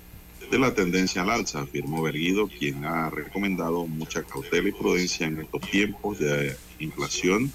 de 0.51 0.59
la 0.59 0.73
tendencia 0.73 1.21
al 1.21 1.29
alza, 1.29 1.61
afirmó 1.61 2.01
Berguido, 2.01 2.49
quien 2.49 2.83
ha 2.83 3.09
recomendado 3.09 3.87
mucha 3.87 4.21
cautela 4.21 4.67
y 4.67 4.73
prudencia 4.73 5.25
en 5.25 5.39
estos 5.39 5.61
tiempos 5.61 6.19
de 6.19 6.57
inflación 6.79 7.49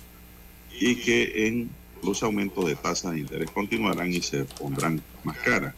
y 0.80 0.96
que 0.96 1.46
en 1.46 1.68
los 2.02 2.22
aumentos 2.22 2.64
de 2.64 2.74
tasas 2.74 3.12
de 3.12 3.20
interés 3.20 3.50
continuarán 3.50 4.10
y 4.14 4.22
se 4.22 4.44
pondrán 4.44 5.02
más 5.24 5.36
caras. 5.38 5.74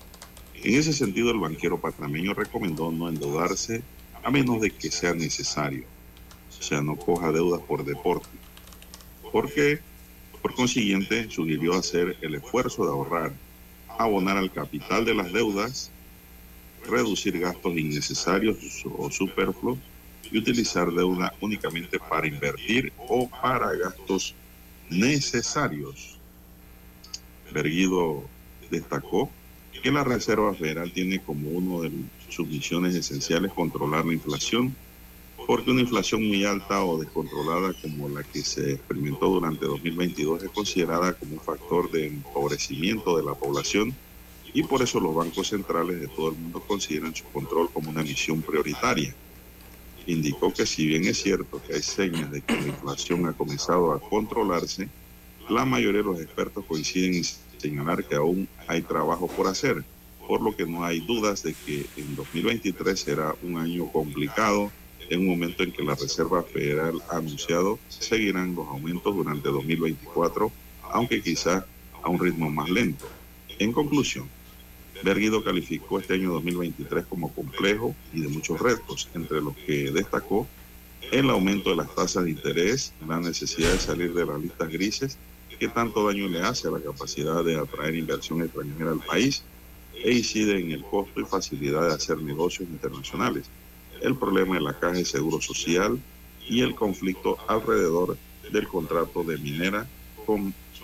En 0.62 0.76
ese 0.76 0.92
sentido, 0.92 1.32
el 1.32 1.40
banquero 1.40 1.80
panameño 1.80 2.34
recomendó 2.34 2.92
no 2.92 3.08
endeudarse 3.08 3.82
a 4.22 4.30
menos 4.30 4.60
de 4.60 4.70
que 4.70 4.88
sea 4.88 5.12
necesario. 5.12 5.86
O 6.56 6.62
sea, 6.62 6.80
no 6.82 6.94
coja 6.94 7.32
deudas 7.32 7.62
por 7.62 7.84
deporte. 7.84 8.28
Porque, 9.32 9.80
por 10.40 10.54
consiguiente, 10.54 11.28
sugirió 11.30 11.74
hacer 11.74 12.16
el 12.22 12.36
esfuerzo 12.36 12.84
de 12.84 12.90
ahorrar, 12.90 13.32
abonar 13.98 14.36
al 14.36 14.52
capital 14.52 15.04
de 15.04 15.14
las 15.14 15.32
deudas 15.32 15.90
reducir 16.88 17.38
gastos 17.38 17.76
innecesarios 17.76 18.56
o 18.96 19.10
superfluos 19.10 19.78
y 20.30 20.38
utilizar 20.38 20.90
deuda 20.92 21.32
únicamente 21.40 21.98
para 21.98 22.26
invertir 22.26 22.92
o 23.08 23.28
para 23.28 23.72
gastos 23.74 24.34
necesarios. 24.90 26.18
Berguido 27.52 28.24
destacó 28.70 29.30
que 29.82 29.92
la 29.92 30.04
Reserva 30.04 30.54
Federal 30.54 30.92
tiene 30.92 31.20
como 31.20 31.50
uno 31.50 31.82
de 31.82 31.92
sus 32.28 32.46
misiones 32.48 32.94
esenciales 32.94 33.52
controlar 33.52 34.04
la 34.04 34.12
inflación, 34.12 34.74
porque 35.46 35.70
una 35.70 35.82
inflación 35.82 36.26
muy 36.26 36.44
alta 36.44 36.84
o 36.84 36.98
descontrolada 36.98 37.72
como 37.80 38.08
la 38.08 38.22
que 38.24 38.42
se 38.42 38.72
experimentó 38.72 39.28
durante 39.28 39.66
2022 39.66 40.42
es 40.42 40.50
considerada 40.50 41.14
como 41.14 41.34
un 41.34 41.40
factor 41.40 41.90
de 41.90 42.08
empobrecimiento 42.08 43.16
de 43.16 43.24
la 43.24 43.34
población 43.34 43.94
y 44.54 44.62
por 44.62 44.82
eso 44.82 45.00
los 45.00 45.14
bancos 45.14 45.48
centrales 45.48 46.00
de 46.00 46.08
todo 46.08 46.30
el 46.30 46.36
mundo 46.36 46.60
consideran 46.66 47.14
su 47.14 47.24
control 47.24 47.70
como 47.70 47.90
una 47.90 48.02
misión 48.02 48.42
prioritaria. 48.42 49.14
Indicó 50.06 50.52
que 50.52 50.64
si 50.64 50.86
bien 50.86 51.04
es 51.04 51.22
cierto 51.22 51.60
que 51.66 51.74
hay 51.74 51.82
señas 51.82 52.30
de 52.30 52.40
que 52.40 52.54
la 52.54 52.68
inflación 52.68 53.26
ha 53.26 53.32
comenzado 53.32 53.92
a 53.92 54.00
controlarse, 54.00 54.88
la 55.48 55.64
mayoría 55.64 56.02
de 56.02 56.06
los 56.06 56.20
expertos 56.20 56.64
coinciden 56.66 57.14
en 57.14 57.24
señalar 57.58 58.04
que 58.04 58.14
aún 58.14 58.48
hay 58.66 58.82
trabajo 58.82 59.26
por 59.28 59.46
hacer, 59.46 59.84
por 60.26 60.40
lo 60.42 60.54
que 60.56 60.66
no 60.66 60.84
hay 60.84 61.00
dudas 61.00 61.42
de 61.42 61.54
que 61.54 61.86
en 61.96 62.16
2023 62.16 62.98
será 62.98 63.34
un 63.42 63.58
año 63.58 63.90
complicado 63.90 64.70
en 65.10 65.20
un 65.20 65.28
momento 65.28 65.62
en 65.62 65.72
que 65.72 65.82
la 65.82 65.94
Reserva 65.94 66.42
Federal 66.42 67.02
ha 67.10 67.16
anunciado 67.16 67.78
seguirán 67.88 68.54
los 68.54 68.68
aumentos 68.68 69.14
durante 69.14 69.48
2024, 69.48 70.52
aunque 70.92 71.22
quizá 71.22 71.66
a 72.02 72.08
un 72.08 72.18
ritmo 72.18 72.50
más 72.50 72.68
lento. 72.68 73.08
En 73.58 73.72
conclusión, 73.72 74.28
Berguido 75.02 75.44
calificó 75.44 76.00
este 76.00 76.14
año 76.14 76.32
2023 76.32 77.06
como 77.06 77.32
complejo 77.32 77.94
y 78.12 78.20
de 78.20 78.28
muchos 78.28 78.60
retos, 78.60 79.08
entre 79.14 79.40
los 79.40 79.56
que 79.56 79.90
destacó 79.92 80.46
el 81.12 81.30
aumento 81.30 81.70
de 81.70 81.76
las 81.76 81.94
tasas 81.94 82.24
de 82.24 82.30
interés, 82.30 82.92
la 83.06 83.20
necesidad 83.20 83.72
de 83.72 83.78
salir 83.78 84.12
de 84.12 84.26
las 84.26 84.40
listas 84.40 84.68
grises, 84.68 85.18
que 85.58 85.68
tanto 85.68 86.06
daño 86.06 86.28
le 86.28 86.40
hace 86.42 86.68
a 86.68 86.72
la 86.72 86.80
capacidad 86.80 87.44
de 87.44 87.58
atraer 87.58 87.94
inversión 87.94 88.42
extranjera 88.42 88.90
al 88.90 89.00
país 89.00 89.42
e 89.94 90.12
incide 90.12 90.58
en 90.58 90.70
el 90.72 90.84
costo 90.84 91.20
y 91.20 91.24
facilidad 91.24 91.88
de 91.88 91.94
hacer 91.94 92.18
negocios 92.18 92.68
internacionales, 92.68 93.46
el 94.00 94.16
problema 94.16 94.54
de 94.54 94.60
la 94.60 94.78
caja 94.78 94.94
de 94.94 95.04
seguro 95.04 95.40
social 95.40 95.98
y 96.48 96.62
el 96.62 96.74
conflicto 96.74 97.38
alrededor 97.48 98.16
del 98.52 98.68
contrato 98.68 99.24
de 99.24 99.38
minera 99.38 99.88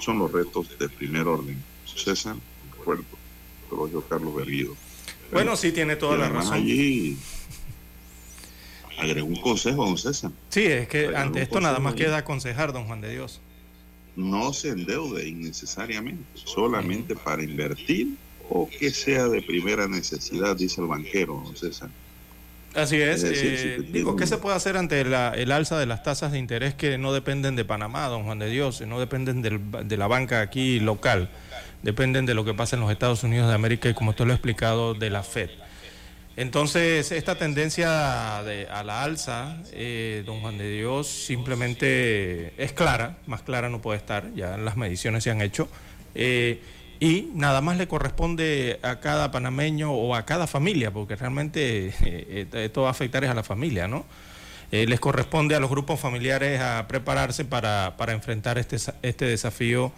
son 0.01 0.19
los 0.19 0.33
retos 0.33 0.77
de 0.79 0.89
primer 0.89 1.29
orden. 1.29 1.63
César, 1.85 2.37
recuerdo 2.77 3.05
Carlos 4.09 4.35
Berguido. 4.35 4.75
Bueno, 5.33 5.57
sí, 5.57 5.73
tiene 5.73 5.97
toda 5.97 6.17
la 6.17 6.29
razón. 6.29 6.55
Allí 6.55 7.17
agregó 8.99 9.27
un 9.27 9.41
consejo, 9.41 9.85
don 9.85 9.99
César. 9.99 10.31
Sí, 10.51 10.65
es 10.65 10.89
que 10.89 11.17
ante 11.17 11.43
esto 11.43 11.61
nada 11.61 11.79
más 11.79 11.95
queda 11.95 12.19
aconsejar, 12.19 12.73
don 12.73 12.87
Juan 12.87 13.01
de 13.01 13.11
Dios. 13.11 13.41
No 14.17 14.53
se 14.53 14.69
endeude 14.69 15.29
innecesariamente, 15.29 16.25
solamente 16.35 17.17
para 17.17 17.43
invertir 17.43 18.15
o 18.49 18.69
que 18.69 18.91
sea 18.91 19.27
de 19.27 19.43
primera 19.43 19.89
necesidad, 19.89 20.55
dice 20.57 20.81
el 20.81 20.87
banquero, 20.87 21.43
don 21.45 21.57
César. 21.57 21.91
Así 22.75 23.01
es. 23.01 23.25
Eh, 23.25 23.79
digo, 23.91 24.17
¿qué 24.17 24.27
se 24.27 24.37
puede 24.39 24.57
hacer 24.57 24.77
ante 24.77 25.01
el 25.01 25.53
alza 25.53 25.79
de 25.79 25.87
las 25.87 26.03
tasas 26.03 26.33
de 26.33 26.39
interés 26.39 26.75
que 26.75 26.99
no 26.99 27.13
dependen 27.13 27.57
de 27.57 27.65
Panamá, 27.65 28.07
don 28.09 28.25
Juan 28.25 28.39
de 28.39 28.49
Dios, 28.49 28.81
no 28.83 29.01
dependen 29.01 29.43
de 29.43 29.97
la 29.97 30.07
banca 30.07 30.41
aquí 30.41 30.81
local? 30.81 31.31
Dependen 31.85 32.25
de 32.25 32.33
lo 32.35 32.45
que 32.45 32.55
pasa 32.55 32.77
en 32.77 32.81
los 32.81 32.91
Estados 32.91 33.23
Unidos 33.23 33.47
de 33.47 33.55
América 33.55 33.91
y 33.91 33.95
como 33.95 34.11
usted 34.11 34.25
lo 34.25 34.33
ha 34.33 34.37
explicado, 34.37 34.95
de 34.95 35.11
la 35.11 35.23
FED. 35.23 35.51
Entonces, 36.37 37.13
esta 37.13 37.37
tendencia 37.37 38.39
a 38.39 38.83
la 38.83 39.03
alza, 39.05 39.59
eh, 39.71 40.25
don 40.27 40.41
Juan 40.41 40.59
de 40.59 40.69
Dios, 40.69 41.07
simplemente 41.07 42.55
es 42.61 42.73
clara, 42.73 43.19
más 43.27 43.43
clara 43.43 43.69
no 43.69 43.81
puede 43.81 43.99
estar, 43.99 44.35
ya 44.35 44.57
las 44.57 44.77
mediciones 44.77 45.23
se 45.23 45.31
han 45.31 45.43
hecho, 45.43 45.69
eh, 46.15 46.61
y 46.99 47.29
nada 47.35 47.61
más 47.61 47.77
le 47.77 47.87
corresponde 47.87 48.81
a 48.83 48.99
cada 48.99 49.31
panameño 49.31 49.93
o 49.93 50.15
a 50.17 50.25
cada 50.25 50.47
familia, 50.47 50.91
porque 50.91 51.17
realmente 51.17 51.93
eh, 52.03 52.47
esto 52.51 52.83
va 52.83 52.89
a 52.89 52.93
afectar 52.93 53.25
a 53.27 53.35
la 53.35 53.45
familia, 53.45 53.87
¿no? 53.87 54.07
les 54.71 54.99
corresponde 54.99 55.55
a 55.55 55.61
los 55.61 55.71
grupos 55.71 56.01
familiares 56.01 56.61
a 56.61 56.89
prepararse 56.89 57.45
para, 57.45 57.95
para 57.97 58.13
enfrentar 58.13 58.59
este, 58.59 58.77
este 59.03 59.25
desafío 59.25 59.93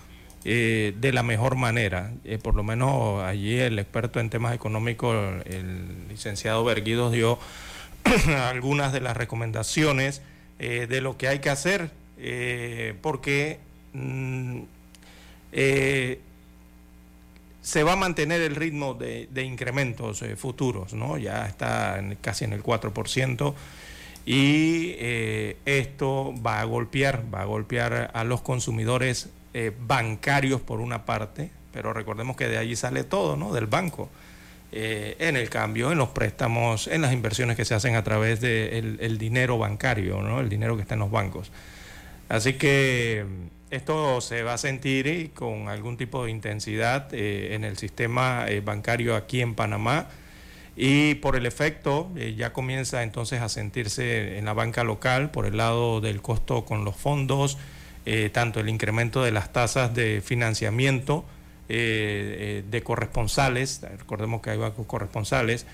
eh, 0.45 0.95
de 1.01 1.13
la 1.13 1.25
mejor 1.25 1.57
manera. 1.57 2.13
Eh, 2.25 2.39
por 2.39 2.55
lo 2.55 2.63
menos 2.63 3.21
allí 3.25 3.59
el 3.59 3.81
experto 3.81 4.21
en 4.21 4.31
temas 4.31 4.55
económicos, 4.55 5.45
el 5.45 6.09
licenciado 6.09 6.65
Berguidos, 6.65 7.13
dio 7.13 7.39
algunas 8.49 8.93
de 8.93 9.01
las 9.01 9.17
recomendaciones 9.17 10.23
eh, 10.61 10.87
de 10.89 11.01
lo 11.01 11.17
que 11.17 11.27
hay 11.27 11.41
que 11.41 11.51
hacer, 11.51 11.91
porque 13.03 13.59
mm, 13.93 14.61
se 17.61 17.83
va 17.83 17.93
a 17.95 17.97
mantener 17.97 18.41
el 18.41 18.55
ritmo 18.55 18.95
de, 18.95 19.29
incrementos 19.43 20.25
futuros, 20.37 20.95
¿no? 20.95 21.19
ya 21.19 21.47
está 21.47 22.01
casi 22.21 22.45
en 22.45 22.53
el 22.53 22.63
4% 22.63 23.55
y 24.25 24.95
esto 25.67 26.35
va 26.41 26.61
a 26.61 26.65
golpear, 26.65 27.25
va 27.35 27.43
a 27.43 27.45
golpear 27.45 28.13
a 28.15 28.25
los 28.25 28.41
consumidores 28.43 29.29
eh, 29.59 29.73
bancarios 29.75 30.61
por 30.61 30.81
una 30.81 31.07
parte, 31.07 31.49
pero 31.73 31.95
recordemos 31.95 32.37
que 32.37 32.47
de 32.47 32.59
allí 32.59 32.77
sale 32.77 33.05
todo, 33.05 33.39
¿no? 33.39 33.55
Del 33.55 33.67
banco. 33.67 34.11
Eh, 34.71 35.17
en 35.19 35.35
el 35.35 35.49
cambio, 35.49 35.91
en 35.91 35.97
los 35.97 36.11
préstamos, 36.11 36.89
en 36.89 37.01
las 37.01 37.15
inversiones 37.15 37.57
que 37.57 37.65
se 37.65 37.75
hacen 37.75 37.95
a 37.95 38.05
través 38.05 38.43
del 38.43 38.99
el 39.01 39.17
dinero 39.17 39.57
bancario, 39.57 40.21
¿no? 40.21 40.41
El 40.41 40.51
dinero 40.51 40.77
que 40.77 40.83
está 40.83 40.93
en 40.93 41.01
los 41.01 41.11
bancos. 41.11 41.53
Así 42.29 42.59
que 42.59 43.25
mm, 43.27 43.75
esto 43.75 44.21
se 44.21 44.43
va 44.43 44.53
a 44.53 44.59
sentir 44.59 45.31
con 45.33 45.71
algún 45.71 45.97
tipo 45.97 46.27
de 46.27 46.33
intensidad 46.33 47.09
eh, 47.13 47.55
en 47.55 47.65
el 47.65 47.79
sistema 47.79 48.45
bancario 48.63 49.17
aquí 49.17 49.41
en 49.41 49.55
Panamá 49.55 50.09
y 50.77 51.15
por 51.15 51.35
el 51.35 51.47
efecto 51.47 52.11
ya 52.37 52.53
comienza 52.53 53.03
entonces 53.03 53.41
a 53.41 53.49
sentirse 53.49 54.37
en 54.37 54.45
la 54.45 54.53
banca 54.53 54.85
local 54.85 55.31
por 55.31 55.47
el 55.47 55.57
lado 55.57 56.03
del 56.03 56.21
costo 56.21 56.67
con 56.67 56.85
los 56.85 56.95
fondos, 56.95 57.57
eh, 58.09 58.31
tanto 58.31 58.61
el 58.61 58.69
incremento 58.69 59.25
de 59.25 59.33
las 59.33 59.53
tasas 59.53 59.93
de 59.93 60.23
financiamiento 60.25 61.25
eh, 61.69 62.37
eh, 62.39 62.65
de 62.71 62.83
corresponsales, 62.85 63.81
recordemos 63.99 64.41
que 64.41 64.51
hay 64.51 64.59
bancos 64.59 64.87
corresponsales, 64.87 65.67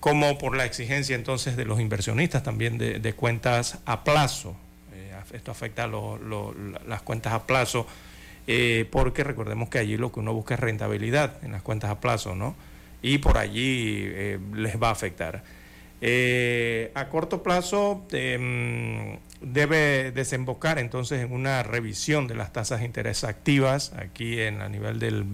como 0.00 0.38
por 0.38 0.56
la 0.56 0.64
exigencia 0.64 1.14
entonces 1.14 1.56
de 1.56 1.64
los 1.64 1.78
inversionistas 1.78 2.42
también 2.42 2.78
de, 2.78 3.12
cuentas 3.12 3.78
a 3.86 4.02
plazo. 4.02 4.56
esto 5.32 5.52
afecta 5.52 5.84
a 5.84 5.88
las 6.88 7.02
cuentas 7.02 7.32
a 7.32 7.46
plazo, 7.46 7.86
porque 8.90 9.22
recordemos 9.22 9.68
que 9.68 9.78
allí 9.78 9.96
lo 9.96 10.10
que 10.10 10.18
uno 10.18 10.32
busca 10.32 10.54
es 10.54 10.60
rentabilidad 10.60 11.44
en 11.44 11.52
las 11.52 11.62
cuentas 11.62 11.90
a 11.90 12.00
plazo, 12.00 12.34
¿no? 12.34 12.56
Y 13.02 13.18
por 13.18 13.38
allí 13.38 14.08
les 14.54 14.82
va 14.82 14.88
a 14.88 14.92
afectar. 14.92 15.44
a 16.94 17.08
corto 17.08 17.42
plazo, 17.42 18.04
em, 18.10 19.16
debe 19.40 20.12
desembocar 20.12 20.78
entonces 20.78 21.24
en 21.24 21.32
una 21.32 21.62
revisión 21.62 22.26
de 22.26 22.34
las 22.34 22.52
tasas 22.52 22.80
de 22.80 22.86
interés 22.86 23.24
activas 23.24 23.92
aquí 23.96 24.40
en 24.40 24.60
a 24.60 24.68
nivel 24.68 24.98
del, 24.98 25.24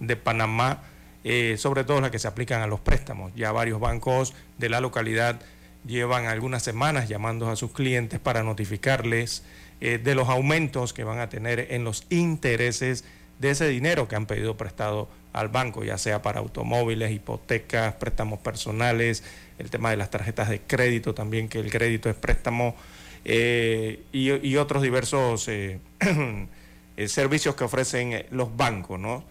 de 0.00 0.16
Panamá, 0.16 0.82
eh, 1.24 1.56
sobre 1.58 1.84
todo 1.84 2.00
las 2.00 2.10
que 2.10 2.18
se 2.18 2.28
aplican 2.28 2.62
a 2.62 2.66
los 2.66 2.80
préstamos. 2.80 3.32
Ya 3.34 3.52
varios 3.52 3.80
bancos 3.80 4.34
de 4.58 4.68
la 4.68 4.80
localidad 4.80 5.40
llevan 5.86 6.26
algunas 6.26 6.62
semanas 6.62 7.08
llamando 7.08 7.50
a 7.50 7.56
sus 7.56 7.72
clientes 7.72 8.20
para 8.20 8.42
notificarles 8.42 9.42
eh, 9.80 9.98
de 9.98 10.14
los 10.14 10.28
aumentos 10.28 10.92
que 10.92 11.04
van 11.04 11.18
a 11.18 11.28
tener 11.28 11.68
en 11.70 11.84
los 11.84 12.06
intereses 12.10 13.04
de 13.40 13.50
ese 13.50 13.68
dinero 13.68 14.06
que 14.06 14.14
han 14.14 14.26
pedido 14.26 14.56
prestado 14.56 15.08
al 15.32 15.48
banco, 15.48 15.82
ya 15.82 15.98
sea 15.98 16.22
para 16.22 16.40
automóviles, 16.40 17.10
hipotecas, 17.10 17.94
préstamos 17.94 18.38
personales, 18.38 19.24
el 19.58 19.70
tema 19.70 19.90
de 19.90 19.96
las 19.96 20.10
tarjetas 20.10 20.48
de 20.48 20.60
crédito 20.60 21.14
también, 21.14 21.48
que 21.48 21.58
el 21.58 21.70
crédito 21.70 22.08
es 22.08 22.14
préstamo 22.14 22.76
eh, 23.24 24.02
y, 24.12 24.56
otros 24.56 24.82
diversos 24.82 25.46
eh, 25.48 25.78
eh, 26.96 27.08
servicios 27.08 27.54
que 27.54 27.64
ofrecen 27.64 28.26
los 28.30 28.56
bancos, 28.56 28.98
¿no? 28.98 29.24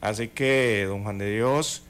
así 0.00 0.28
que, 0.28 0.84
don 0.88 1.04
Juan 1.04 1.18
de 1.18 1.32
Dios, 1.32 1.84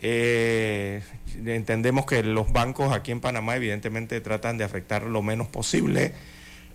entendemos 0.00 2.06
que 2.06 2.22
los 2.22 2.50
bancos 2.52 2.94
aquí 2.94 3.10
en 3.10 3.20
Panamá 3.20 3.56
evidentemente 3.56 4.18
tratan 4.22 4.56
de 4.56 4.64
afectar 4.64 5.02
lo 5.02 5.20
menos 5.20 5.48
posible 5.48 6.14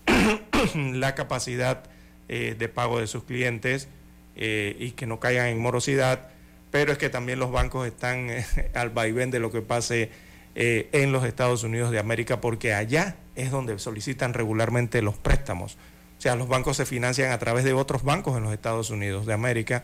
la 0.76 1.16
capacidad 1.16 1.86
de 2.28 2.70
pago 2.70 3.00
de 3.00 3.08
sus 3.08 3.24
clientes 3.24 3.88
y 4.36 4.92
que 4.92 5.08
no 5.08 5.20
caigan 5.20 5.48
en 5.48 5.60
morosidad, 5.60 6.30
pero 6.70 6.92
es 6.92 7.00
que 7.00 7.10
también 7.10 7.40
los 7.40 7.52
bancos 7.52 7.88
están 7.88 8.28
al 8.76 8.92
vaivén 8.92 9.32
de 9.32 9.40
lo 9.40 9.50
que 9.50 9.62
pase 9.62 10.12
eh, 10.56 10.90
en 10.92 11.12
los 11.12 11.24
Estados 11.24 11.64
Unidos 11.64 11.92
de 11.92 12.00
América, 12.00 12.42
porque 12.42 12.74
allá 12.74 13.16
es 13.36 13.52
donde 13.52 13.78
solicitan 13.80 14.34
regularmente 14.34 15.02
los 15.02 15.18
préstamos. 15.18 15.78
O 16.18 16.22
sea, 16.22 16.36
los 16.36 16.48
bancos 16.48 16.78
se 16.78 16.86
financian 16.86 17.32
a 17.32 17.40
través 17.40 17.64
de 17.64 17.74
otros 17.74 18.04
bancos 18.04 18.38
en 18.38 18.44
los 18.44 18.54
Estados 18.54 18.90
Unidos 18.90 19.26
de 19.26 19.34
América 19.34 19.84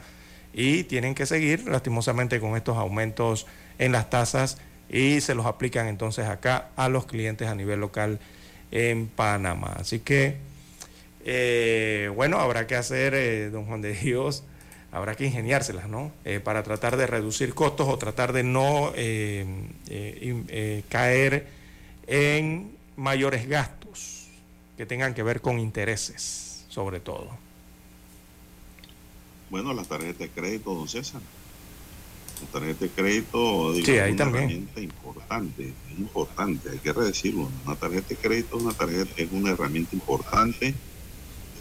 y 0.53 0.83
tienen 0.83 1.15
que 1.15 1.25
seguir 1.25 1.67
lastimosamente 1.67 2.39
con 2.39 2.55
estos 2.55 2.77
aumentos 2.77 3.47
en 3.79 3.91
las 3.91 4.09
tasas 4.09 4.57
y 4.89 5.21
se 5.21 5.35
los 5.35 5.45
aplican 5.45 5.87
entonces 5.87 6.27
acá 6.27 6.69
a 6.75 6.89
los 6.89 7.05
clientes 7.05 7.47
a 7.47 7.55
nivel 7.55 7.79
local 7.79 8.19
en 8.71 9.07
Panamá. 9.07 9.75
Así 9.79 9.99
que, 9.99 10.37
eh, 11.25 12.11
bueno, 12.15 12.39
habrá 12.39 12.67
que 12.67 12.75
hacer, 12.75 13.13
eh, 13.15 13.49
don 13.49 13.65
Juan 13.65 13.81
de 13.81 13.93
Dios, 13.93 14.43
habrá 14.97 15.15
que 15.15 15.25
ingeniárselas, 15.25 15.87
¿no? 15.87 16.11
Eh, 16.25 16.39
para 16.39 16.63
tratar 16.63 16.97
de 16.97 17.07
reducir 17.07 17.53
costos 17.53 17.87
o 17.87 17.97
tratar 17.97 18.33
de 18.33 18.43
no 18.43 18.91
eh, 18.95 19.45
eh, 19.87 20.83
caer 20.89 21.47
en 22.07 22.71
mayores 22.95 23.47
gastos 23.47 24.27
que 24.75 24.85
tengan 24.85 25.13
que 25.13 25.23
ver 25.23 25.41
con 25.41 25.59
intereses, 25.59 26.65
sobre 26.69 26.99
todo. 26.99 27.29
Bueno, 29.49 29.73
las 29.73 29.87
tarjetas 29.87 30.19
de 30.19 30.29
crédito, 30.29 30.73
don 30.73 30.87
César. 30.87 31.21
Las 32.41 32.51
tarjetas 32.51 32.81
de 32.81 32.89
crédito 32.89 33.73
sí, 33.75 33.91
ahí 33.91 34.13
es 34.13 34.19
una 34.19 34.29
herramienta 34.29 34.81
importante, 34.81 35.73
importante, 35.97 36.69
hay 36.71 36.79
que 36.79 36.93
decirlo. 36.93 37.49
Una 37.65 37.75
tarjeta 37.75 38.09
de 38.09 38.15
crédito 38.15 38.57
una, 38.57 38.73
tarjeta, 38.73 39.11
es 39.15 39.31
una 39.31 39.51
herramienta 39.51 39.95
importante 39.95 40.75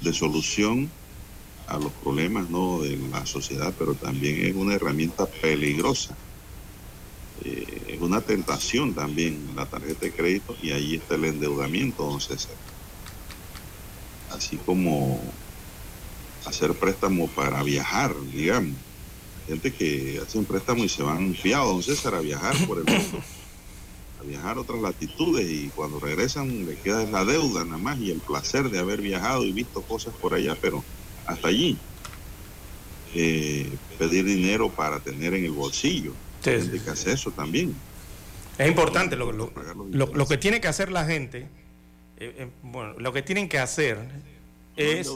de 0.03 0.13
solución 0.13 0.91
a 1.67 1.79
los 1.79 1.93
problemas 1.93 2.49
¿no? 2.51 2.81
de 2.81 2.97
la 3.11 3.27
sociedad, 3.27 3.75
pero 3.79 3.95
también 3.95 4.45
es 4.45 4.55
una 4.55 4.75
herramienta 4.75 5.27
peligrosa. 5.27 6.17
Eh, 7.45 7.83
es 7.89 8.01
una 8.01 8.21
tentación 8.21 8.95
también 8.95 9.51
la 9.55 9.67
tarjeta 9.67 10.07
de 10.07 10.13
crédito 10.13 10.57
y 10.63 10.71
ahí 10.71 10.95
está 10.97 11.17
el 11.17 11.25
endeudamiento, 11.25 12.05
don 12.05 12.21
César. 12.21 12.55
Así 14.31 14.57
como 14.57 15.21
hacer 16.45 16.73
préstamo 16.75 17.29
para 17.29 17.63
viajar, 17.63 18.15
digamos. 18.33 18.77
Gente 19.47 19.73
que 19.73 20.21
hace 20.25 20.39
un 20.39 20.45
préstamo 20.45 20.85
y 20.85 20.89
se 20.89 21.03
van 21.03 21.35
fiados, 21.35 21.69
don 21.69 21.83
César, 21.83 22.15
a 22.15 22.21
viajar 22.21 22.57
por 22.67 22.79
el 22.79 22.85
mundo, 22.85 23.21
a 24.21 24.25
viajar 24.25 24.57
a 24.57 24.61
otras 24.61 24.81
latitudes 24.81 25.49
y 25.49 25.69
cuando 25.69 26.01
regresan 26.01 26.67
le 26.67 26.77
queda 26.77 27.05
la 27.05 27.25
deuda 27.25 27.65
nada 27.65 27.79
más 27.79 27.99
y 27.99 28.11
el 28.11 28.21
placer 28.21 28.71
de 28.71 28.79
haber 28.79 29.01
viajado 29.03 29.45
y 29.45 29.53
visto 29.53 29.83
cosas 29.83 30.15
por 30.15 30.35
allá, 30.35 30.57
pero 30.61 30.83
hasta 31.27 31.49
allí. 31.49 31.77
Eh, 33.15 33.71
pedir 33.99 34.25
dinero 34.25 34.71
para 34.71 35.01
tener 35.01 35.35
en 35.35 35.45
el 35.45 35.53
bolsillo. 35.53 36.13
Sí, 36.43 36.81
que 36.85 36.91
hacer 36.91 37.15
eso 37.15 37.31
también. 37.31 37.75
Es 38.59 38.69
importante 38.69 39.17
lo, 39.17 39.33
lo, 39.33 40.27
que 40.29 40.39
tiene 40.39 40.61
que 40.61 40.69
hacer 40.69 40.91
la 40.91 41.05
gente, 41.05 41.49
eh, 42.19 42.35
eh, 42.39 42.49
bueno, 42.63 42.95
lo 42.99 43.13
que 43.13 43.23
tienen 43.23 43.49
que 43.49 43.59
hacer 43.59 43.99
es, 44.77 45.11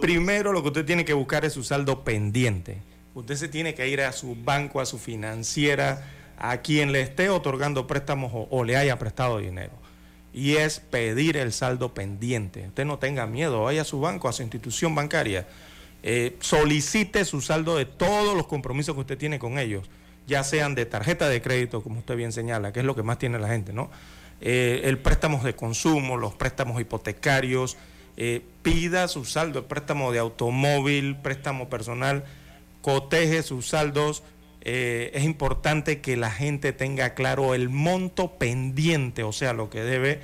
primero 0.00 0.52
lo 0.52 0.62
que 0.62 0.68
usted 0.68 0.84
tiene 0.84 1.04
que 1.04 1.12
buscar 1.12 1.44
es 1.44 1.52
su 1.52 1.64
saldo 1.64 2.04
pendiente. 2.04 2.78
Usted 3.14 3.36
se 3.36 3.48
tiene 3.48 3.74
que 3.74 3.88
ir 3.88 4.00
a 4.00 4.12
su 4.12 4.36
banco, 4.36 4.80
a 4.80 4.86
su 4.86 4.98
financiera, 4.98 6.08
a 6.38 6.58
quien 6.58 6.92
le 6.92 7.02
esté 7.02 7.28
otorgando 7.28 7.86
préstamos 7.86 8.30
o 8.32 8.64
le 8.64 8.76
haya 8.76 8.98
prestado 8.98 9.38
dinero 9.38 9.81
y 10.32 10.56
es 10.56 10.80
pedir 10.80 11.36
el 11.36 11.52
saldo 11.52 11.92
pendiente. 11.94 12.66
Usted 12.68 12.84
no 12.84 12.98
tenga 12.98 13.26
miedo, 13.26 13.64
vaya 13.64 13.82
a 13.82 13.84
su 13.84 14.00
banco, 14.00 14.28
a 14.28 14.32
su 14.32 14.42
institución 14.42 14.94
bancaria, 14.94 15.46
eh, 16.02 16.36
solicite 16.40 17.24
su 17.24 17.40
saldo 17.40 17.76
de 17.76 17.84
todos 17.84 18.36
los 18.36 18.46
compromisos 18.46 18.94
que 18.94 19.02
usted 19.02 19.18
tiene 19.18 19.38
con 19.38 19.58
ellos, 19.58 19.88
ya 20.26 20.42
sean 20.44 20.74
de 20.74 20.86
tarjeta 20.86 21.28
de 21.28 21.42
crédito, 21.42 21.82
como 21.82 21.98
usted 21.98 22.16
bien 22.16 22.32
señala, 22.32 22.72
que 22.72 22.80
es 22.80 22.86
lo 22.86 22.94
que 22.94 23.02
más 23.02 23.18
tiene 23.18 23.38
la 23.38 23.48
gente, 23.48 23.72
¿no? 23.72 23.90
Eh, 24.40 24.82
el 24.84 24.98
préstamo 24.98 25.42
de 25.42 25.54
consumo, 25.54 26.16
los 26.16 26.34
préstamos 26.34 26.80
hipotecarios, 26.80 27.76
eh, 28.16 28.42
pida 28.62 29.06
su 29.08 29.24
saldo, 29.24 29.60
el 29.60 29.64
préstamo 29.66 30.12
de 30.12 30.18
automóvil, 30.18 31.16
préstamo 31.16 31.68
personal, 31.68 32.24
coteje 32.80 33.42
sus 33.42 33.68
saldos 33.68 34.24
eh, 34.64 35.10
es 35.14 35.24
importante 35.24 36.00
que 36.00 36.16
la 36.16 36.30
gente 36.30 36.72
tenga 36.72 37.14
claro 37.14 37.54
el 37.54 37.68
monto 37.68 38.38
pendiente, 38.38 39.24
o 39.24 39.32
sea, 39.32 39.52
lo 39.52 39.68
que 39.70 39.82
debe, 39.82 40.20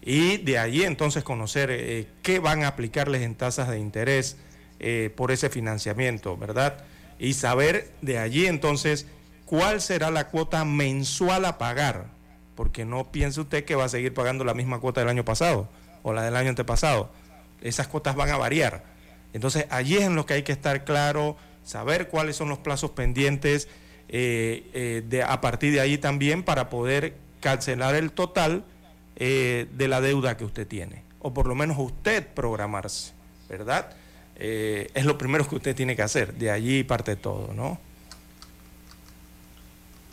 y 0.00 0.38
de 0.38 0.58
allí 0.58 0.84
entonces 0.84 1.24
conocer 1.24 1.70
eh, 1.72 2.06
qué 2.22 2.38
van 2.38 2.62
a 2.62 2.68
aplicarles 2.68 3.22
en 3.22 3.34
tasas 3.34 3.68
de 3.68 3.80
interés 3.80 4.36
eh, 4.78 5.10
por 5.16 5.32
ese 5.32 5.50
financiamiento, 5.50 6.36
¿verdad? 6.36 6.84
Y 7.18 7.34
saber 7.34 7.90
de 8.00 8.18
allí 8.18 8.46
entonces 8.46 9.06
cuál 9.44 9.80
será 9.80 10.12
la 10.12 10.28
cuota 10.28 10.64
mensual 10.64 11.44
a 11.44 11.58
pagar, 11.58 12.06
porque 12.54 12.84
no 12.84 13.10
piense 13.10 13.40
usted 13.40 13.64
que 13.64 13.74
va 13.74 13.86
a 13.86 13.88
seguir 13.88 14.14
pagando 14.14 14.44
la 14.44 14.54
misma 14.54 14.78
cuota 14.78 15.00
del 15.00 15.10
año 15.10 15.24
pasado 15.24 15.68
o 16.04 16.12
la 16.12 16.22
del 16.22 16.36
año 16.36 16.50
antepasado. 16.50 17.10
Esas 17.60 17.88
cuotas 17.88 18.14
van 18.14 18.30
a 18.30 18.36
variar. 18.36 18.84
Entonces 19.32 19.66
allí 19.68 19.96
es 19.96 20.02
en 20.02 20.14
lo 20.14 20.26
que 20.26 20.34
hay 20.34 20.42
que 20.44 20.52
estar 20.52 20.84
claro, 20.84 21.36
saber 21.64 22.08
cuáles 22.08 22.36
son 22.36 22.48
los 22.48 22.58
plazos 22.58 22.92
pendientes 22.92 23.68
de, 24.10 25.24
a 25.26 25.40
partir 25.40 25.72
de 25.72 25.80
ahí 25.80 25.98
también 25.98 26.42
para 26.42 26.68
poder 26.68 27.16
cancelar 27.40 27.94
el 27.94 28.12
total 28.12 28.64
eh, 29.16 29.66
de 29.72 29.88
la 29.88 30.00
deuda 30.00 30.36
que 30.36 30.44
usted 30.44 30.66
tiene, 30.66 31.04
o 31.20 31.32
por 31.32 31.46
lo 31.46 31.54
menos 31.54 31.76
usted 31.78 32.26
programarse, 32.26 33.12
¿verdad? 33.48 33.96
es 34.42 35.04
lo 35.04 35.18
primero 35.18 35.46
que 35.46 35.54
usted 35.54 35.76
tiene 35.76 35.94
que 35.94 36.00
hacer, 36.00 36.32
de 36.32 36.50
allí 36.50 36.82
parte 36.82 37.14
todo, 37.14 37.52
¿no? 37.52 37.78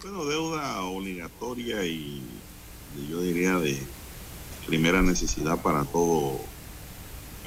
Bueno, 0.02 0.26
deuda 0.26 0.82
obligatoria 0.82 1.86
y 1.86 2.22
yo 3.10 3.22
diría 3.22 3.54
de 3.54 3.80
primera 4.68 5.02
necesidad 5.02 5.58
para 5.62 5.86
todo 5.86 6.42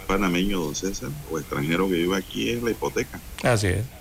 panameño, 0.06 0.58
don 0.58 0.74
César, 0.74 1.10
o 1.30 1.38
extranjero 1.38 1.86
que 1.88 1.94
vive 1.94 2.16
aquí 2.16 2.50
es 2.50 2.62
la 2.62 2.70
hipoteca. 2.70 3.20
Así 3.44 3.68
es. 3.68 3.99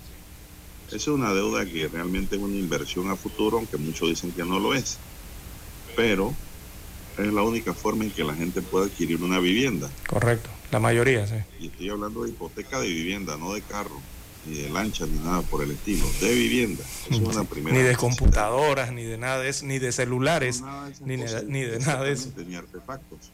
Esa 0.90 0.98
es 0.98 1.08
una 1.08 1.34
deuda 1.34 1.66
que 1.66 1.88
realmente 1.88 2.36
es 2.36 2.42
una 2.42 2.56
inversión 2.56 3.10
a 3.10 3.16
futuro, 3.16 3.58
aunque 3.58 3.78
muchos 3.78 4.10
dicen 4.10 4.32
que 4.32 4.44
no 4.44 4.60
lo 4.60 4.74
es. 4.74 4.98
Pero 5.96 6.34
es 7.18 7.32
la 7.32 7.44
única 7.44 7.74
forma 7.74 8.06
en 8.06 8.12
que 8.12 8.24
la 8.24 8.34
gente 8.34 8.62
puede 8.62 8.88
adquirir 8.88 9.22
una 9.22 9.40
vivienda. 9.40 9.90
Correcto, 10.08 10.50
la 10.72 10.80
mayoría, 10.80 11.28
sí. 11.28 11.36
Y 11.60 11.68
estoy 11.68 11.90
hablando 11.90 12.24
de 12.24 12.30
hipoteca 12.30 12.80
de 12.80 12.88
vivienda, 12.88 13.38
no 13.38 13.54
de 13.54 13.62
carro, 13.62 14.02
ni 14.46 14.58
de 14.58 14.70
lancha, 14.70 15.06
ni 15.06 15.20
nada 15.20 15.42
por 15.44 15.64
el 15.64 15.72
estilo, 15.72 16.06
de 16.22 16.34
vivienda. 16.34 16.84
es 17.10 17.20
una 17.20 17.44
primera 17.44 17.78
ni 17.78 17.84
de 17.84 17.96
computadoras, 17.96 18.92
ni 18.92 19.04
de 19.04 19.18
nada 19.18 19.40
de 19.40 19.50
eso, 19.50 19.66
ni 19.66 19.78
de 19.78 19.92
celulares, 19.92 20.64
ni, 21.02 21.18
de, 21.18 21.44
ni 21.48 21.62
de 21.62 21.80
nada 21.80 22.04
de 22.04 22.14
eso. 22.14 22.32
Ni 22.48 22.56
artefactos 22.56 23.32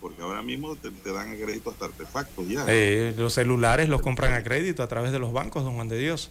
porque 0.00 0.22
ahora 0.22 0.42
mismo 0.42 0.76
te, 0.76 0.90
dan 1.12 1.32
a 1.32 1.36
crédito 1.36 1.70
hasta 1.70 1.86
artefactos 1.86 2.46
ya. 2.48 2.64
Eh, 2.68 3.14
los 3.16 3.34
celulares 3.34 3.88
los 3.88 4.02
compran 4.02 4.34
a 4.34 4.42
crédito 4.42 4.82
a 4.82 4.88
través 4.88 5.12
de 5.12 5.18
los 5.18 5.32
bancos, 5.32 5.64
don 5.64 5.74
Juan 5.74 5.88
de 5.88 5.98
Dios. 5.98 6.30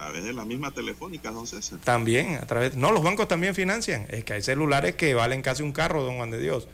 A 0.00 0.04
través 0.04 0.24
de 0.24 0.32
la 0.32 0.46
misma 0.46 0.70
telefónica, 0.70 1.30
don 1.30 1.46
César. 1.46 1.78
También, 1.84 2.36
a 2.36 2.46
través. 2.46 2.74
No, 2.74 2.90
los 2.90 3.02
bancos 3.02 3.28
también 3.28 3.54
financian. 3.54 4.06
Es 4.08 4.24
que 4.24 4.32
hay 4.32 4.40
celulares 4.40 4.94
que 4.94 5.12
valen 5.12 5.42
casi 5.42 5.62
un 5.62 5.72
carro, 5.72 6.02
don 6.02 6.16
Juan 6.16 6.30
de 6.30 6.40
Dios, 6.40 6.68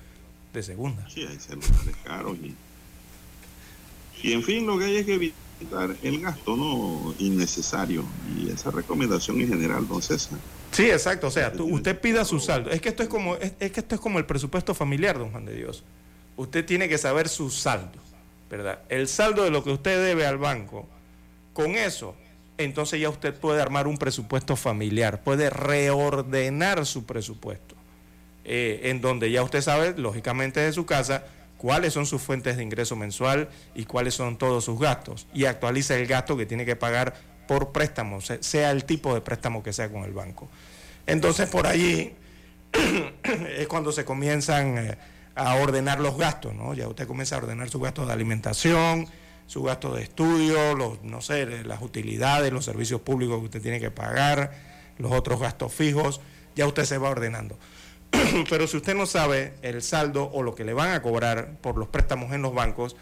de 0.52 0.62
segunda. 0.62 1.10
Sí, 1.10 1.26
hay 1.26 1.36
celulares 1.40 1.96
caros. 2.04 2.36
Y, 2.38 2.54
y 4.22 4.32
en 4.32 4.44
fin, 4.44 4.64
lo 4.64 4.78
que 4.78 4.84
hay 4.84 4.96
es 4.98 5.06
que 5.06 5.14
evitar 5.14 5.96
el 6.04 6.20
gasto 6.20 6.56
no 6.56 7.16
innecesario. 7.18 8.04
Y 8.38 8.48
esa 8.48 8.70
recomendación 8.70 9.40
en 9.40 9.48
general, 9.48 9.88
don 9.88 10.00
César. 10.00 10.38
Sí, 10.70 10.88
exacto. 10.88 11.26
O 11.26 11.30
sea, 11.32 11.52
usted 11.58 12.00
pida 12.00 12.24
su 12.24 12.38
saldo. 12.38 12.70
Es 12.70 12.80
que 12.80 12.90
esto 12.90 13.02
es 13.02 13.08
como, 13.08 13.34
es, 13.34 13.52
que 13.54 13.80
esto 13.80 13.96
es 13.96 14.00
como 14.00 14.20
el 14.20 14.26
presupuesto 14.26 14.72
familiar, 14.72 15.18
don 15.18 15.32
Juan 15.32 15.46
de 15.46 15.56
Dios. 15.56 15.82
Usted 16.36 16.64
tiene 16.64 16.88
que 16.88 16.96
saber 16.96 17.28
su 17.28 17.50
saldo, 17.50 17.98
¿verdad? 18.48 18.82
El 18.88 19.08
saldo 19.08 19.42
de 19.42 19.50
lo 19.50 19.64
que 19.64 19.70
usted 19.70 20.00
debe 20.00 20.26
al 20.26 20.38
banco. 20.38 20.86
Con 21.52 21.72
eso, 21.74 22.14
entonces 22.58 23.00
ya 23.00 23.08
usted 23.10 23.34
puede 23.34 23.60
armar 23.60 23.86
un 23.86 23.98
presupuesto 23.98 24.56
familiar, 24.56 25.22
puede 25.22 25.50
reordenar 25.50 26.86
su 26.86 27.04
presupuesto, 27.04 27.74
eh, 28.44 28.80
en 28.84 29.00
donde 29.00 29.30
ya 29.30 29.42
usted 29.42 29.60
sabe, 29.60 29.94
lógicamente, 29.96 30.60
de 30.60 30.72
su 30.72 30.86
casa, 30.86 31.24
cuáles 31.58 31.92
son 31.92 32.06
sus 32.06 32.22
fuentes 32.22 32.56
de 32.56 32.62
ingreso 32.62 32.96
mensual 32.96 33.48
y 33.74 33.84
cuáles 33.84 34.14
son 34.14 34.36
todos 34.36 34.64
sus 34.64 34.78
gastos. 34.78 35.26
Y 35.34 35.44
actualiza 35.44 35.96
el 35.96 36.06
gasto 36.06 36.36
que 36.36 36.46
tiene 36.46 36.64
que 36.64 36.76
pagar 36.76 37.14
por 37.46 37.72
préstamo, 37.72 38.20
sea 38.20 38.70
el 38.70 38.84
tipo 38.84 39.14
de 39.14 39.20
préstamo 39.20 39.62
que 39.62 39.72
sea 39.72 39.90
con 39.90 40.04
el 40.04 40.12
banco. 40.12 40.48
Entonces 41.06 41.48
por 41.48 41.66
allí 41.66 42.12
es 43.58 43.68
cuando 43.68 43.92
se 43.92 44.04
comienzan 44.04 44.78
eh, 44.78 44.98
a 45.34 45.54
ordenar 45.56 46.00
los 46.00 46.16
gastos, 46.16 46.54
¿no? 46.54 46.74
Ya 46.74 46.88
usted 46.88 47.06
comienza 47.06 47.36
a 47.36 47.38
ordenar 47.38 47.68
su 47.68 47.78
gasto 47.78 48.04
de 48.04 48.12
alimentación, 48.12 49.06
su 49.46 49.62
gasto 49.62 49.94
de 49.94 50.02
estudio, 50.02 50.74
los, 50.74 51.02
no 51.02 51.20
sé, 51.20 51.64
las 51.64 51.82
utilidades, 51.82 52.52
los 52.52 52.64
servicios 52.64 53.00
públicos 53.00 53.38
que 53.38 53.44
usted 53.46 53.62
tiene 53.62 53.80
que 53.80 53.90
pagar, 53.90 54.52
los 54.98 55.12
otros 55.12 55.40
gastos 55.40 55.72
fijos, 55.72 56.20
ya 56.54 56.66
usted 56.66 56.84
se 56.84 56.98
va 56.98 57.10
ordenando. 57.10 57.58
Pero 58.50 58.66
si 58.66 58.76
usted 58.76 58.94
no 58.94 59.06
sabe 59.06 59.54
el 59.62 59.82
saldo 59.82 60.30
o 60.32 60.42
lo 60.42 60.54
que 60.54 60.64
le 60.64 60.72
van 60.72 60.92
a 60.92 61.02
cobrar 61.02 61.56
por 61.60 61.76
los 61.76 61.88
préstamos 61.88 62.32
en 62.32 62.42
los 62.42 62.54
bancos, 62.54 62.96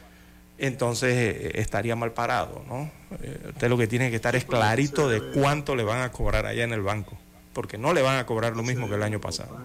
entonces 0.59 1.15
eh, 1.15 1.53
estaría 1.55 1.97
mal 1.97 2.13
parado, 2.13 2.65
¿no? 2.69 2.91
Eh, 3.23 3.49
usted 3.49 3.69
lo 3.69 3.77
que 3.77 3.87
tiene 3.87 4.11
que 4.11 4.17
estar 4.17 4.37
es 4.37 4.45
clarito 4.45 5.09
de 5.09 5.21
cuánto 5.33 5.75
le 5.75 5.83
van 5.83 6.03
a 6.03 6.13
cobrar 6.13 6.47
allá 6.47 6.65
en 6.65 6.73
el 6.73 6.83
banco, 6.83 7.17
porque 7.53 7.79
no 7.79 7.93
le 7.93 8.03
van 8.03 8.19
a 8.19 8.27
cobrar 8.27 8.57
lo 8.57 8.63
mismo 8.63 8.89
que 8.89 8.95
el 8.95 9.03
año 9.03 9.21
pasado. 9.21 9.59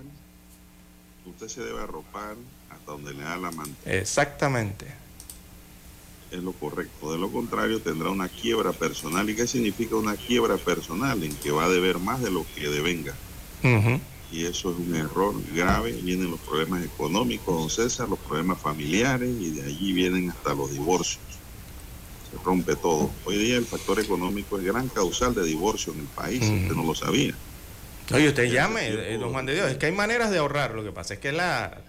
Usted 1.26 1.48
se 1.48 1.62
debe 1.62 1.82
arropar 1.82 2.36
hasta 2.72 2.92
donde 2.92 3.14
le 3.14 3.24
da 3.24 3.38
la 3.38 3.52
mano. 3.52 3.72
Exactamente. 3.86 4.88
Es 6.32 6.44
lo 6.44 6.52
correcto. 6.54 7.12
De 7.12 7.18
lo 7.18 7.32
contrario, 7.32 7.82
tendrá 7.82 8.10
una 8.10 8.30
quiebra 8.30 8.72
personal. 8.72 9.30
¿Y 9.30 9.36
qué 9.36 9.48
significa 9.48 9.96
una 9.96 10.16
quiebra 10.16 10.58
personal? 10.58 11.24
En 11.24 11.36
que 11.36 11.52
va 11.52 11.66
a 11.66 11.70
deber 11.70 12.00
más 12.00 12.22
de 12.22 12.32
lo 12.32 12.46
que 12.56 12.70
devenga 12.70 13.16
y 14.32 14.46
eso 14.46 14.72
es 14.72 14.78
un 14.78 14.96
error 14.96 15.34
grave. 15.54 15.94
Vienen 15.94 16.32
los 16.32 16.40
problemas 16.42 16.84
económicos, 16.84 17.56
don 17.56 17.70
César, 17.70 18.10
los 18.10 18.20
problemas 18.20 18.60
familiares 18.60 19.30
y 19.40 19.52
de 19.52 19.64
allí 19.64 19.94
vienen 19.94 20.30
hasta 20.30 20.54
los 20.54 20.72
divorcios. 20.72 21.20
Se 22.32 22.44
rompe 22.44 22.76
todo. 22.76 23.10
Hoy 23.26 23.38
día 23.38 23.58
el 23.58 23.66
factor 23.66 24.00
económico 24.00 24.58
es 24.58 24.66
gran 24.66 24.88
causal 24.90 25.34
de 25.34 25.44
divorcio 25.44 25.94
en 25.94 26.02
el 26.02 26.08
país, 26.08 26.42
usted 26.42 26.76
no 26.76 26.84
lo 26.84 26.94
sabía. 26.94 27.34
Oye, 28.14 28.30
usted 28.30 28.52
llame, 28.52 28.88
eh, 28.88 29.18
don 29.18 29.32
Juan 29.32 29.46
de 29.46 29.54
Dios, 29.54 29.70
es 29.70 29.78
que 29.78 29.88
hay 29.88 29.92
maneras 29.92 30.32
de 30.32 30.40
ahorrar, 30.40 30.74
lo 30.74 30.84
que 30.84 30.92
pasa 30.92 31.16
es 31.16 31.20
que 31.20 31.32
la, 31.32 31.82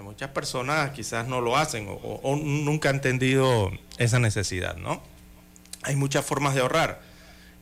muchas 0.00 0.30
personas 0.30 0.90
quizás 0.90 1.26
no 1.26 1.40
lo 1.40 1.56
hacen 1.56 1.88
o, 1.88 2.36
nunca 2.36 2.90
han 2.90 2.96
entendido 2.96 3.72
esa 3.98 4.18
necesidad, 4.18 4.76
¿no? 4.76 5.02
Hay 5.82 5.96
muchas 5.96 6.24
formas 6.24 6.54
de 6.54 6.60
ahorrar. 6.60 7.00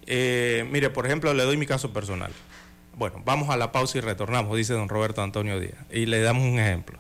Eh, 0.06 0.66
mire, 0.70 0.90
por 0.90 1.06
ejemplo, 1.06 1.32
le 1.34 1.44
doy 1.44 1.56
mi 1.56 1.66
caso 1.66 1.92
personal. 1.92 2.32
Bueno, 2.96 3.22
vamos 3.24 3.50
a 3.50 3.56
la 3.56 3.72
pausa 3.72 3.98
y 3.98 4.00
retornamos, 4.00 4.56
dice 4.56 4.74
don 4.74 4.88
Roberto 4.88 5.22
Antonio 5.22 5.58
Díaz. 5.58 5.78
Y 5.90 6.06
le 6.06 6.20
damos 6.20 6.44
un 6.44 6.58
ejemplo. 6.58 6.98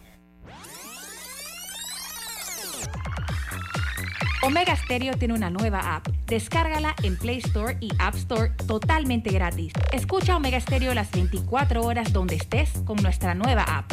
Omega 4.44 4.74
Stereo 4.74 5.14
tiene 5.14 5.34
una 5.34 5.50
nueva 5.50 5.94
app. 5.94 6.08
Descárgala 6.26 6.96
en 7.04 7.16
Play 7.16 7.38
Store 7.38 7.76
y 7.80 7.90
App 8.00 8.16
Store 8.16 8.50
totalmente 8.66 9.30
gratis. 9.30 9.72
Escucha 9.92 10.36
Omega 10.36 10.58
Stereo 10.58 10.94
las 10.94 11.12
24 11.12 11.82
horas 11.82 12.12
donde 12.12 12.34
estés 12.34 12.70
con 12.84 12.96
nuestra 12.96 13.34
nueva 13.34 13.62
app. 13.62 13.92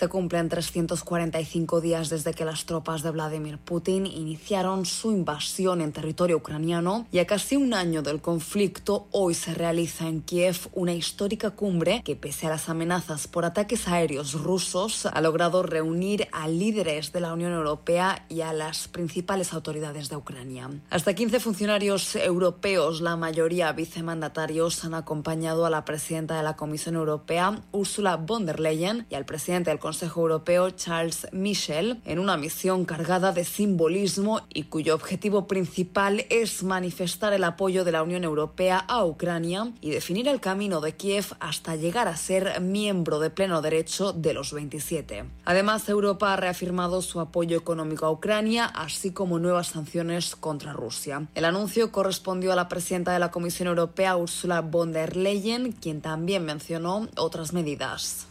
Se 0.00 0.08
cumplen 0.08 0.48
345 0.48 1.82
días 1.82 2.08
desde 2.08 2.32
que 2.32 2.46
las 2.46 2.64
tropas 2.64 3.02
de 3.02 3.10
Vladimir 3.10 3.58
Putin 3.58 4.06
iniciaron 4.06 4.86
su 4.86 5.12
invasión 5.12 5.82
en 5.82 5.92
territorio 5.92 6.38
ucraniano 6.38 7.06
y 7.12 7.18
a 7.18 7.26
casi 7.26 7.56
un 7.56 7.74
año 7.74 8.00
del 8.00 8.22
conflicto, 8.22 9.08
hoy 9.10 9.34
se 9.34 9.52
realiza 9.52 10.08
en 10.08 10.22
Kiev 10.22 10.56
una 10.72 10.94
histórica 10.94 11.50
cumbre 11.50 12.00
que, 12.02 12.16
pese 12.16 12.46
a 12.46 12.48
las 12.48 12.70
amenazas 12.70 13.28
por 13.28 13.44
ataques 13.44 13.88
aéreos 13.88 14.32
rusos, 14.32 15.04
ha 15.04 15.20
logrado 15.20 15.62
reunir 15.62 16.28
a 16.32 16.48
líderes 16.48 17.12
de 17.12 17.20
la 17.20 17.34
Unión 17.34 17.52
Europea 17.52 18.24
y 18.30 18.40
a 18.40 18.54
las 18.54 18.88
principales 18.88 19.52
autoridades 19.52 20.08
de 20.08 20.16
Ucrania. 20.16 20.70
Hasta 20.88 21.12
15 21.12 21.40
funcionarios 21.40 22.16
europeos, 22.16 23.02
la 23.02 23.16
mayoría 23.16 23.70
vicemandatarios, 23.72 24.82
han 24.82 24.94
acompañado 24.94 25.66
a 25.66 25.70
la 25.70 25.84
presidenta 25.84 26.38
de 26.38 26.42
la 26.42 26.56
Comisión 26.56 26.94
Europea, 26.94 27.60
Ursula 27.72 28.16
von 28.16 28.46
der 28.46 28.60
Leyen, 28.60 29.04
y 29.10 29.14
al 29.14 29.26
presidente 29.26 29.68
del 29.68 29.78
Consejo 29.90 30.20
Europeo 30.20 30.70
Charles 30.70 31.26
Michel 31.32 32.00
en 32.04 32.20
una 32.20 32.36
misión 32.36 32.84
cargada 32.84 33.32
de 33.32 33.42
simbolismo 33.44 34.40
y 34.54 34.62
cuyo 34.62 34.94
objetivo 34.94 35.48
principal 35.48 36.26
es 36.30 36.62
manifestar 36.62 37.32
el 37.32 37.42
apoyo 37.42 37.82
de 37.82 37.90
la 37.90 38.04
Unión 38.04 38.22
Europea 38.22 38.78
a 38.78 39.04
Ucrania 39.04 39.72
y 39.80 39.90
definir 39.90 40.28
el 40.28 40.38
camino 40.38 40.80
de 40.80 40.94
Kiev 40.94 41.34
hasta 41.40 41.74
llegar 41.74 42.06
a 42.06 42.16
ser 42.16 42.60
miembro 42.60 43.18
de 43.18 43.30
pleno 43.30 43.62
derecho 43.62 44.12
de 44.12 44.32
los 44.32 44.52
27. 44.52 45.24
Además, 45.44 45.88
Europa 45.88 46.34
ha 46.34 46.36
reafirmado 46.36 47.02
su 47.02 47.18
apoyo 47.18 47.58
económico 47.58 48.06
a 48.06 48.12
Ucrania, 48.12 48.66
así 48.66 49.12
como 49.12 49.40
nuevas 49.40 49.66
sanciones 49.66 50.36
contra 50.36 50.72
Rusia. 50.72 51.26
El 51.34 51.44
anuncio 51.44 51.90
correspondió 51.90 52.52
a 52.52 52.56
la 52.56 52.68
presidenta 52.68 53.12
de 53.12 53.18
la 53.18 53.32
Comisión 53.32 53.66
Europea, 53.66 54.16
Ursula 54.16 54.60
von 54.60 54.92
der 54.92 55.16
Leyen, 55.16 55.72
quien 55.72 56.00
también 56.00 56.44
mencionó 56.44 57.08
otras 57.16 57.52
medidas. 57.52 58.29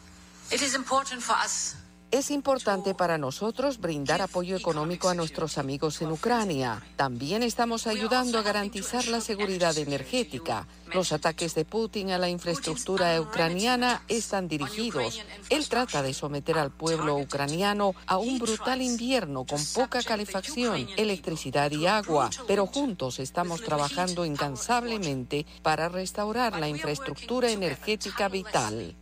Es 2.12 2.32
importante 2.32 2.96
para 2.96 3.20
nosotros 3.20 3.78
brindar 3.80 4.24
apoyo 4.24 4.58
económico 4.58 5.10
a 5.10 5.14
nuestros 5.14 5.60
amigos 5.60 6.02
en 6.02 6.12
Ucrania. 6.12 6.82
También 6.96 7.44
estamos 7.44 7.86
ayudando 7.86 8.40
a 8.40 8.42
garantizar 8.42 9.08
la 9.08 9.22
seguridad 9.22 9.78
energética. 9.78 10.68
Los 10.92 11.12
ataques 11.12 11.54
de 11.54 11.66
Putin 11.66 12.10
a 12.10 12.18
la 12.18 12.28
infraestructura 12.28 13.22
ucraniana 13.22 14.02
están 14.08 14.48
dirigidos. 14.48 15.24
Él 15.52 15.70
trata 15.70 16.02
de 16.02 16.16
someter 16.16 16.58
al 16.58 16.72
pueblo 16.72 17.16
ucraniano 17.16 17.94
a 18.08 18.18
un 18.18 18.40
brutal 18.40 18.82
invierno 18.82 19.46
con 19.46 19.64
poca 19.76 20.02
calefacción, 20.02 20.88
electricidad 20.98 21.70
y 21.70 21.86
agua, 21.86 22.32
pero 22.48 22.66
juntos 22.66 23.20
estamos 23.20 23.62
trabajando 23.62 24.26
incansablemente 24.26 25.46
para 25.62 25.90
restaurar 25.90 26.60
la 26.60 26.68
infraestructura 26.68 27.52
energética 27.52 28.30
vital. 28.30 28.96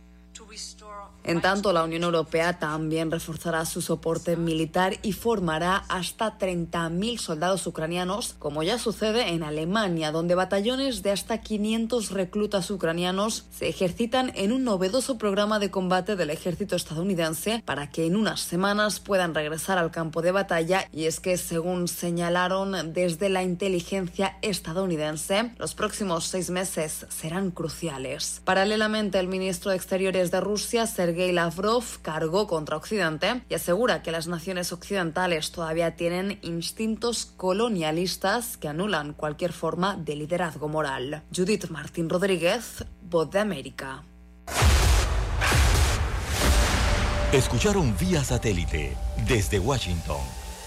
En 1.28 1.42
tanto, 1.42 1.74
la 1.74 1.84
Unión 1.84 2.04
Europea 2.04 2.58
también 2.58 3.10
reforzará 3.10 3.66
su 3.66 3.82
soporte 3.82 4.38
militar 4.38 4.94
y 5.02 5.12
formará 5.12 5.84
hasta 5.90 6.38
30.000 6.38 7.18
soldados 7.18 7.66
ucranianos, 7.66 8.34
como 8.38 8.62
ya 8.62 8.78
sucede 8.78 9.28
en 9.28 9.42
Alemania, 9.42 10.10
donde 10.10 10.34
batallones 10.34 11.02
de 11.02 11.10
hasta 11.10 11.42
500 11.42 12.12
reclutas 12.12 12.70
ucranianos 12.70 13.44
se 13.50 13.68
ejercitan 13.68 14.32
en 14.36 14.52
un 14.52 14.64
novedoso 14.64 15.18
programa 15.18 15.58
de 15.58 15.70
combate 15.70 16.16
del 16.16 16.30
ejército 16.30 16.76
estadounidense 16.76 17.62
para 17.66 17.90
que 17.90 18.06
en 18.06 18.16
unas 18.16 18.40
semanas 18.40 18.98
puedan 18.98 19.34
regresar 19.34 19.76
al 19.76 19.90
campo 19.90 20.22
de 20.22 20.32
batalla. 20.32 20.88
Y 20.94 21.04
es 21.04 21.20
que, 21.20 21.36
según 21.36 21.88
señalaron 21.88 22.94
desde 22.94 23.28
la 23.28 23.42
inteligencia 23.42 24.38
estadounidense, 24.40 25.52
los 25.58 25.74
próximos 25.74 26.24
seis 26.24 26.48
meses 26.48 27.04
serán 27.10 27.50
cruciales. 27.50 28.40
Paralelamente, 28.46 29.18
el 29.18 29.28
ministro 29.28 29.72
de 29.72 29.76
Exteriores 29.76 30.30
de 30.30 30.40
Rusia, 30.40 30.86
Sergei 30.86 31.17
Sergei 31.18 31.34
Lavrov 31.34 31.82
cargó 32.00 32.46
contra 32.46 32.76
Occidente 32.76 33.42
y 33.48 33.54
asegura 33.54 34.04
que 34.04 34.12
las 34.12 34.28
naciones 34.28 34.72
occidentales 34.72 35.50
todavía 35.50 35.96
tienen 35.96 36.38
instintos 36.42 37.26
colonialistas 37.26 38.56
que 38.56 38.68
anulan 38.68 39.14
cualquier 39.14 39.52
forma 39.52 39.96
de 39.96 40.14
liderazgo 40.14 40.68
moral. 40.68 41.24
Judith 41.34 41.70
Martín 41.70 42.08
Rodríguez, 42.08 42.84
Voz 43.02 43.32
de 43.32 43.40
América. 43.40 44.04
Escucharon 47.32 47.96
vía 47.98 48.22
satélite 48.22 48.96
desde 49.26 49.58
Washington 49.58 50.22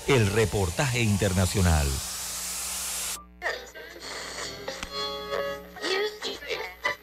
el 0.09 0.27
reportaje 0.33 1.01
internacional. 1.01 1.87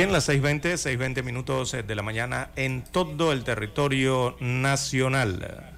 Bien, 0.00 0.12
las 0.12 0.30
6.20, 0.30 0.62
6.20 0.96 1.22
minutos 1.22 1.72
de 1.72 1.94
la 1.94 2.00
mañana 2.00 2.48
en 2.56 2.82
todo 2.82 3.32
el 3.32 3.44
territorio 3.44 4.34
nacional. 4.40 5.76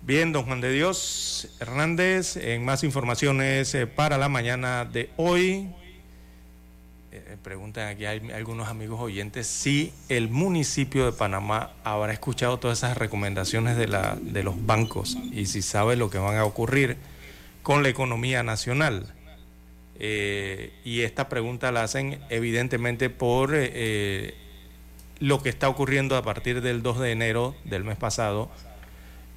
Bien, 0.00 0.32
don 0.32 0.46
Juan 0.46 0.62
de 0.62 0.72
Dios 0.72 1.46
Hernández, 1.60 2.38
en 2.38 2.64
más 2.64 2.82
informaciones 2.82 3.74
eh, 3.74 3.86
para 3.86 4.16
la 4.16 4.30
mañana 4.30 4.86
de 4.86 5.10
hoy. 5.18 5.68
Eh, 7.12 7.36
preguntan 7.42 7.88
aquí 7.88 8.06
hay 8.06 8.30
algunos 8.32 8.68
amigos 8.68 8.98
oyentes 8.98 9.46
si 9.46 9.92
el 10.08 10.30
municipio 10.30 11.04
de 11.04 11.12
Panamá 11.12 11.72
habrá 11.84 12.14
escuchado 12.14 12.58
todas 12.58 12.78
esas 12.78 12.96
recomendaciones 12.96 13.76
de, 13.76 13.88
la, 13.88 14.16
de 14.18 14.42
los 14.42 14.64
bancos 14.64 15.18
y 15.32 15.44
si 15.44 15.60
sabe 15.60 15.96
lo 15.96 16.08
que 16.08 16.16
van 16.16 16.38
a 16.38 16.46
ocurrir 16.46 16.96
con 17.62 17.82
la 17.82 17.90
economía 17.90 18.42
nacional. 18.42 19.12
Eh, 19.98 20.72
y 20.84 21.02
esta 21.02 21.28
pregunta 21.28 21.70
la 21.70 21.84
hacen 21.84 22.20
evidentemente 22.28 23.10
por 23.10 23.52
eh, 23.54 24.34
lo 25.20 25.40
que 25.40 25.48
está 25.48 25.68
ocurriendo 25.68 26.16
a 26.16 26.22
partir 26.22 26.60
del 26.62 26.82
2 26.82 27.00
de 27.00 27.12
enero 27.12 27.54
del 27.64 27.84
mes 27.84 27.96
pasado 27.96 28.50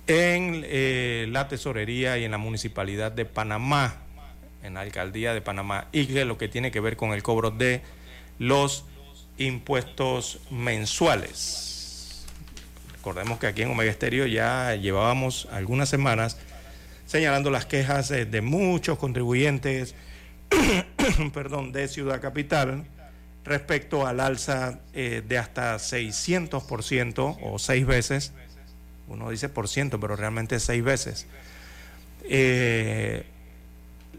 en 0.07 0.63
eh, 0.65 1.27
la 1.29 1.47
tesorería 1.47 2.17
y 2.17 2.23
en 2.23 2.31
la 2.31 2.37
municipalidad 2.37 3.11
de 3.11 3.25
Panamá, 3.25 3.97
en 4.63 4.75
la 4.75 4.81
alcaldía 4.81 5.33
de 5.33 5.41
Panamá, 5.41 5.87
y 5.91 6.07
que 6.07 6.25
lo 6.25 6.37
que 6.37 6.47
tiene 6.47 6.71
que 6.71 6.79
ver 6.79 6.95
con 6.95 7.11
el 7.11 7.21
cobro 7.21 7.51
de 7.51 7.81
los 8.39 8.85
impuestos 9.37 10.39
mensuales. 10.49 12.25
Recordemos 12.93 13.37
que 13.37 13.47
aquí 13.47 13.61
en 13.61 13.71
Omega 13.71 13.91
Estéreo 13.91 14.25
ya 14.25 14.75
llevábamos 14.75 15.47
algunas 15.51 15.89
semanas 15.89 16.37
señalando 17.05 17.51
las 17.51 17.65
quejas 17.65 18.09
de 18.09 18.41
muchos 18.41 18.97
contribuyentes 18.97 19.93
perdón, 21.33 21.71
de 21.71 21.87
Ciudad 21.87 22.21
Capital 22.21 22.85
respecto 23.47 24.05
al 24.05 24.19
alza 24.19 24.79
eh, 24.93 25.23
de 25.25 25.37
hasta 25.37 25.75
600% 25.77 27.37
o 27.41 27.59
seis 27.59 27.85
veces, 27.85 28.33
uno 29.07 29.29
dice 29.29 29.49
por 29.49 29.67
ciento, 29.67 29.99
pero 29.99 30.15
realmente 30.15 30.59
seis 30.59 30.83
veces, 30.83 31.27
eh, 32.23 33.25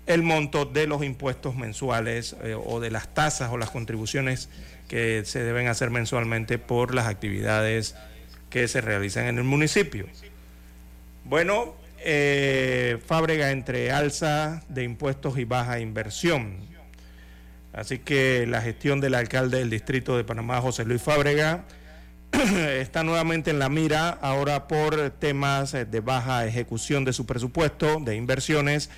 el 0.07 0.23
monto 0.23 0.65
de 0.65 0.87
los 0.87 1.05
impuestos 1.05 1.55
mensuales 1.55 2.35
eh, 2.43 2.55
o 2.55 2.81
de 2.81 2.91
las 2.91 3.13
tasas 3.13 3.53
o 3.53 3.59
las 3.59 3.71
contribuciones 3.71 4.49
que 4.89 5.23
se 5.27 5.45
deben 5.45 5.69
hacer 5.69 5.91
mensualmente 5.91 6.59
por 6.59 6.95
las 6.95 7.07
actividades 7.07 7.95
que 8.49 8.67
se 8.67 8.81
realizan 8.81 9.27
en 9.27 9.37
el 9.37 9.45
municipio. 9.45 10.07
Bueno, 11.25 11.75
eh, 12.01 12.99
Fábrega 13.07 13.51
entre 13.51 13.91
alza 13.91 14.63
de 14.69 14.85
impuestos 14.85 15.39
y 15.39 15.45
baja 15.45 15.81
inversión. 15.81 16.59
Así 17.73 17.99
que 17.99 18.47
la 18.47 18.61
gestión 18.61 19.01
del 19.01 19.15
alcalde 19.15 19.59
del 19.59 19.71
distrito 19.71 20.17
de 20.17 20.25
Panamá, 20.25 20.61
José 20.61 20.85
Luis 20.85 21.03
Fábrega, 21.03 21.65
está 22.33 23.05
nuevamente 23.05 23.51
en 23.51 23.59
la 23.59 23.69
mira 23.69 24.11
ahora 24.11 24.69
por 24.69 25.11
temas 25.11 25.73
de 25.73 26.01
baja 26.01 26.47
ejecución 26.47 27.05
de 27.05 27.13
su 27.13 27.27
presupuesto 27.27 28.01
de 28.01 28.17
inversiones, 28.17 28.91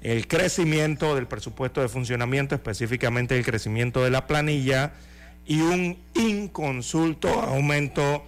el 0.00 0.26
crecimiento 0.26 1.14
del 1.14 1.26
presupuesto 1.26 1.80
de 1.80 1.88
funcionamiento, 1.88 2.54
específicamente 2.54 3.36
el 3.36 3.44
crecimiento 3.44 4.02
de 4.02 4.10
la 4.10 4.26
planilla 4.26 4.92
y 5.46 5.60
un 5.60 5.98
inconsulto 6.14 7.28
aumento 7.28 8.24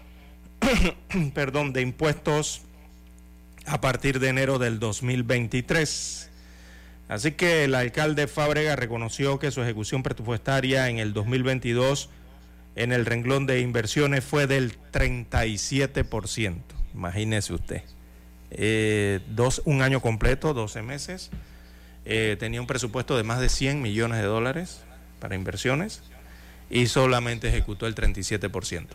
perdón, 1.35 1.73
de 1.73 1.83
impuestos 1.83 2.63
a 3.67 3.81
partir 3.81 4.21
de 4.21 4.29
enero 4.29 4.59
del 4.59 4.79
2023. 4.79 6.31
Así 7.09 7.33
que 7.33 7.65
el 7.65 7.75
alcalde 7.75 8.27
Fábrega 8.27 8.77
reconoció 8.77 9.39
que 9.39 9.51
su 9.51 9.63
ejecución 9.63 10.03
presupuestaria 10.03 10.89
en 10.89 10.99
el 10.99 11.13
2022 11.13 12.11
en 12.75 12.93
el 12.93 13.07
renglón 13.07 13.47
de 13.47 13.61
inversiones 13.61 14.25
fue 14.25 14.47
del 14.47 14.77
37%. 14.93 16.57
Imagínese 16.95 17.55
usted. 17.55 17.83
Eh, 18.51 19.21
un 19.65 19.83
año 19.83 20.01
completo, 20.01 20.55
12 20.55 20.83
meses. 20.83 21.31
Eh, 22.05 22.37
tenía 22.39 22.61
un 22.61 22.67
presupuesto 22.67 23.17
de 23.17 23.23
más 23.23 23.41
de 23.41 23.49
100 23.49 23.83
millones 23.83 24.19
de 24.19 24.27
dólares 24.27 24.83
para 25.21 25.35
inversiones 25.35 26.03
y 26.71 26.87
solamente 26.87 27.49
ejecutó 27.49 27.87
el 27.87 27.95
37%. 27.95 28.87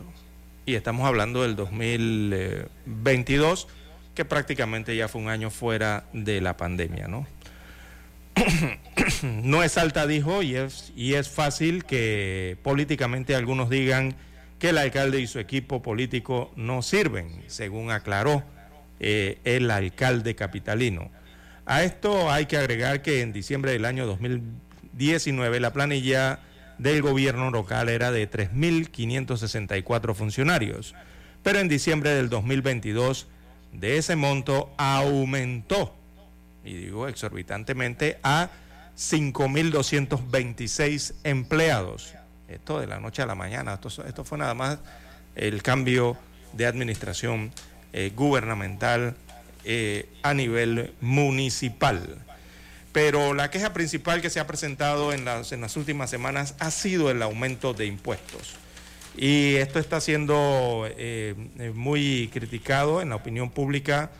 Y 0.64 0.74
estamos 0.74 1.06
hablando 1.06 1.42
del 1.42 1.56
2022 1.56 3.68
que 4.14 4.24
prácticamente 4.24 4.94
ya 4.96 5.08
fue 5.08 5.20
un 5.20 5.28
año 5.28 5.50
fuera 5.50 6.04
de 6.12 6.40
la 6.40 6.56
pandemia, 6.56 7.08
¿no? 7.08 7.26
no 9.22 9.62
es 9.62 9.78
alta, 9.78 10.06
dijo, 10.06 10.42
y 10.42 10.56
es, 10.56 10.92
y 10.96 11.14
es 11.14 11.28
fácil 11.28 11.84
que 11.84 12.56
políticamente 12.62 13.34
algunos 13.34 13.70
digan 13.70 14.14
que 14.58 14.70
el 14.70 14.78
alcalde 14.78 15.20
y 15.20 15.26
su 15.26 15.38
equipo 15.38 15.82
político 15.82 16.52
no 16.56 16.82
sirven, 16.82 17.42
según 17.48 17.90
aclaró 17.90 18.44
eh, 19.00 19.38
el 19.44 19.70
alcalde 19.70 20.34
capitalino. 20.34 21.10
A 21.66 21.82
esto 21.82 22.30
hay 22.30 22.46
que 22.46 22.56
agregar 22.56 23.02
que 23.02 23.22
en 23.22 23.32
diciembre 23.32 23.72
del 23.72 23.84
año 23.84 24.06
2019 24.06 25.60
la 25.60 25.72
planilla 25.72 26.40
del 26.78 27.02
gobierno 27.02 27.50
local 27.50 27.88
era 27.88 28.10
de 28.10 28.30
3.564 28.30 30.14
funcionarios, 30.14 30.94
pero 31.42 31.58
en 31.58 31.68
diciembre 31.68 32.10
del 32.10 32.28
2022 32.28 33.26
de 33.72 33.96
ese 33.96 34.14
monto 34.16 34.74
aumentó, 34.76 35.94
y 36.64 36.74
digo 36.74 37.08
exorbitantemente, 37.08 38.18
a 38.22 38.50
5.226 38.96 41.14
empleados. 41.24 42.14
Esto 42.48 42.80
de 42.80 42.86
la 42.86 43.00
noche 43.00 43.22
a 43.22 43.26
la 43.26 43.34
mañana, 43.34 43.80
esto, 44.06 44.24
fue 44.24 44.38
nada 44.38 44.54
más 44.54 44.78
el 45.34 45.62
cambio 45.62 46.16
de 46.52 46.66
administración 46.66 47.50
eh, 47.92 48.12
gubernamental 48.14 49.16
eh, 49.64 50.08
a 50.22 50.34
nivel 50.34 50.94
municipal. 51.00 52.18
Pero 52.92 53.32
la 53.32 53.50
queja 53.50 53.72
principal 53.72 54.20
que 54.20 54.28
se 54.28 54.38
ha 54.38 54.46
presentado 54.46 55.14
en 55.14 55.24
las, 55.24 55.52
en 55.52 55.62
las 55.62 55.78
últimas 55.78 56.10
semanas 56.10 56.54
ha 56.58 56.70
sido 56.70 57.10
el 57.10 57.22
aumento 57.22 57.72
de 57.72 57.86
impuestos. 57.86 58.56
Y 59.16 59.56
esto 59.56 59.78
está 59.78 60.00
siendo 60.00 60.86
eh, 60.88 61.34
muy 61.74 62.30
criticado 62.32 63.02
en 63.02 63.10
la 63.10 63.16
opinión 63.16 63.50
pública 63.50 64.10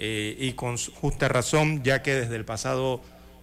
y 0.00 0.52
con 0.52 0.76
justa 0.78 1.26
razón, 1.26 1.82
ya 1.82 2.02
que 2.02 2.14
desde 2.14 2.36
el 2.36 2.44
pasado 2.44 3.00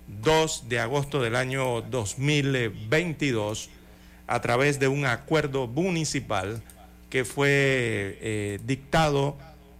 2 0.07 0.69
de 0.69 0.79
agosto 0.79 1.21
del 1.21 1.35
año 1.35 1.81
2022, 1.81 3.69
a 4.27 4.41
través 4.41 4.79
de 4.79 4.87
un 4.87 5.05
acuerdo 5.05 5.67
municipal 5.67 6.61
que 7.09 7.25
fue 7.25 8.17
eh, 8.21 8.59
dictado 8.65 9.37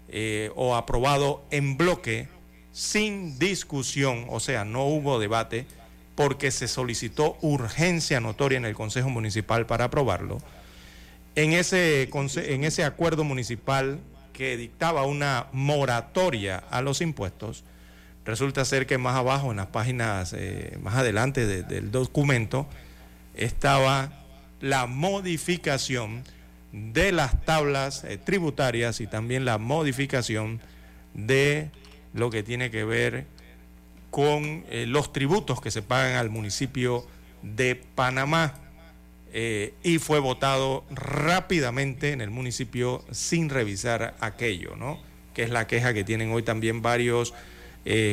eh, 0.10 0.52
o 0.56 0.76
aprobado 0.76 1.44
en 1.52 1.78
bloque 1.78 2.28
sin 2.72 3.40
discusión, 3.40 4.26
o 4.30 4.40
sea, 4.40 4.66
no 4.66 4.86
hubo 4.86 5.20
debate, 5.20 5.66
porque 6.16 6.52
se 6.52 6.68
solicitó 6.68 7.38
urgencia 7.42 8.20
notoria 8.20 8.58
en 8.58 8.66
el 8.66 8.74
Consejo 8.74 9.10
Municipal 9.10 9.66
para 9.66 9.86
aprobarlo. 9.86 10.38
En 11.36 11.54
ese, 11.54 12.10
en 12.12 12.64
ese 12.64 12.84
acuerdo 12.84 13.24
municipal 13.24 14.00
que 14.32 14.58
dictaba 14.58 15.06
una 15.06 15.48
moratoria 15.52 16.58
a 16.70 16.82
los 16.82 17.02
impuestos, 17.02 17.64
resulta 18.26 18.66
ser 18.66 18.86
que 18.88 18.98
más 18.98 19.16
abajo, 19.16 19.52
en 19.52 19.58
las 19.58 19.68
páginas 19.68 20.34
eh, 20.34 20.78
más 20.82 20.96
adelante 20.96 21.46
del 21.46 21.92
documento, 21.92 22.68
estaba 23.36 24.12
la 24.62 24.88
modificación 24.88 26.24
de 26.72 27.12
las 27.12 27.46
tablas 27.46 28.04
eh, 28.04 28.18
tributarias 28.18 29.00
y 29.00 29.08
también 29.08 29.46
la 29.46 29.58
modificación 29.58 30.60
de 31.14 31.70
lo 32.14 32.30
que 32.30 32.44
tiene 32.44 32.72
que 32.72 32.84
ver 32.84 33.28
con 34.12 34.66
eh, 34.70 34.86
los 34.88 35.14
tributos 35.14 35.62
que 35.62 35.72
se 35.72 35.82
pagan 35.82 36.16
al 36.16 36.30
municipio 36.30 37.06
de 37.42 37.76
Panamá. 37.76 38.54
Eh, 39.38 39.74
y 39.84 39.98
fue 39.98 40.20
votado 40.20 40.86
rápidamente 40.90 42.14
en 42.14 42.22
el 42.22 42.30
municipio 42.30 43.04
sin 43.12 43.50
revisar 43.50 44.16
aquello, 44.22 44.78
¿no? 44.78 45.00
Que 45.34 45.44
es 45.44 45.50
la 45.50 45.68
queja 45.68 45.94
que 45.94 46.06
tienen 46.06 46.32
hoy 46.32 46.44
también 46.44 46.82
varios 46.82 47.34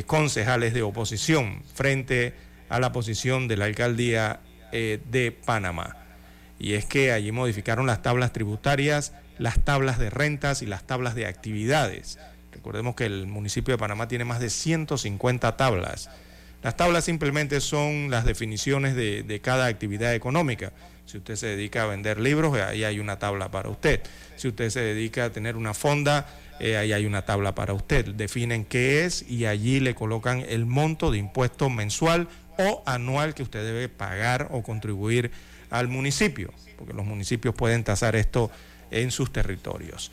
concejales 0.04 0.74
de 0.74 0.82
oposición 0.82 1.62
frente 1.72 2.34
a 2.68 2.78
la 2.78 2.92
posición 2.92 3.48
de 3.48 3.56
la 3.56 3.64
alcaldía 3.64 4.40
de 4.70 5.34
Panamá 5.46 6.02
y 6.62 6.74
es 6.74 6.84
que 6.84 7.10
allí 7.10 7.32
modificaron 7.32 7.88
las 7.88 8.02
tablas 8.02 8.32
tributarias, 8.32 9.12
las 9.36 9.58
tablas 9.58 9.98
de 9.98 10.10
rentas 10.10 10.62
y 10.62 10.66
las 10.66 10.86
tablas 10.86 11.16
de 11.16 11.26
actividades. 11.26 12.20
Recordemos 12.52 12.94
que 12.94 13.04
el 13.04 13.26
municipio 13.26 13.74
de 13.74 13.78
Panamá 13.78 14.06
tiene 14.06 14.24
más 14.24 14.38
de 14.38 14.48
150 14.48 15.56
tablas. 15.56 16.08
Las 16.62 16.76
tablas 16.76 17.02
simplemente 17.04 17.60
son 17.60 18.12
las 18.12 18.24
definiciones 18.24 18.94
de, 18.94 19.40
cada 19.42 19.66
actividad 19.66 20.14
económica. 20.14 20.72
Si 21.06 21.18
usted 21.18 21.36
se 21.36 21.48
dedica 21.48 21.82
a 21.82 21.86
vender 21.86 22.20
libros, 22.20 22.56
ahí 22.58 22.84
hay 22.84 22.98
una 22.98 23.18
tabla 23.18 23.50
para 23.50 23.68
usted. 23.68 24.00
Si 24.36 24.48
usted 24.48 24.70
se 24.70 24.80
dedica 24.80 25.26
a 25.26 25.30
tener 25.30 25.56
una 25.56 25.74
fonda, 25.74 26.26
eh, 26.60 26.76
ahí 26.76 26.92
hay 26.92 27.06
una 27.06 27.22
tabla 27.22 27.54
para 27.54 27.74
usted. 27.74 28.14
Definen 28.14 28.64
qué 28.64 29.04
es 29.04 29.22
y 29.28 29.46
allí 29.46 29.80
le 29.80 29.94
colocan 29.94 30.44
el 30.48 30.64
monto 30.64 31.10
de 31.10 31.18
impuesto 31.18 31.68
mensual 31.68 32.28
o 32.58 32.82
anual 32.86 33.34
que 33.34 33.42
usted 33.42 33.64
debe 33.64 33.88
pagar 33.88 34.48
o 34.50 34.62
contribuir 34.62 35.30
al 35.70 35.88
municipio, 35.88 36.52
porque 36.76 36.92
los 36.92 37.04
municipios 37.04 37.54
pueden 37.54 37.82
tasar 37.82 38.14
esto 38.14 38.50
en 38.90 39.10
sus 39.10 39.32
territorios. 39.32 40.12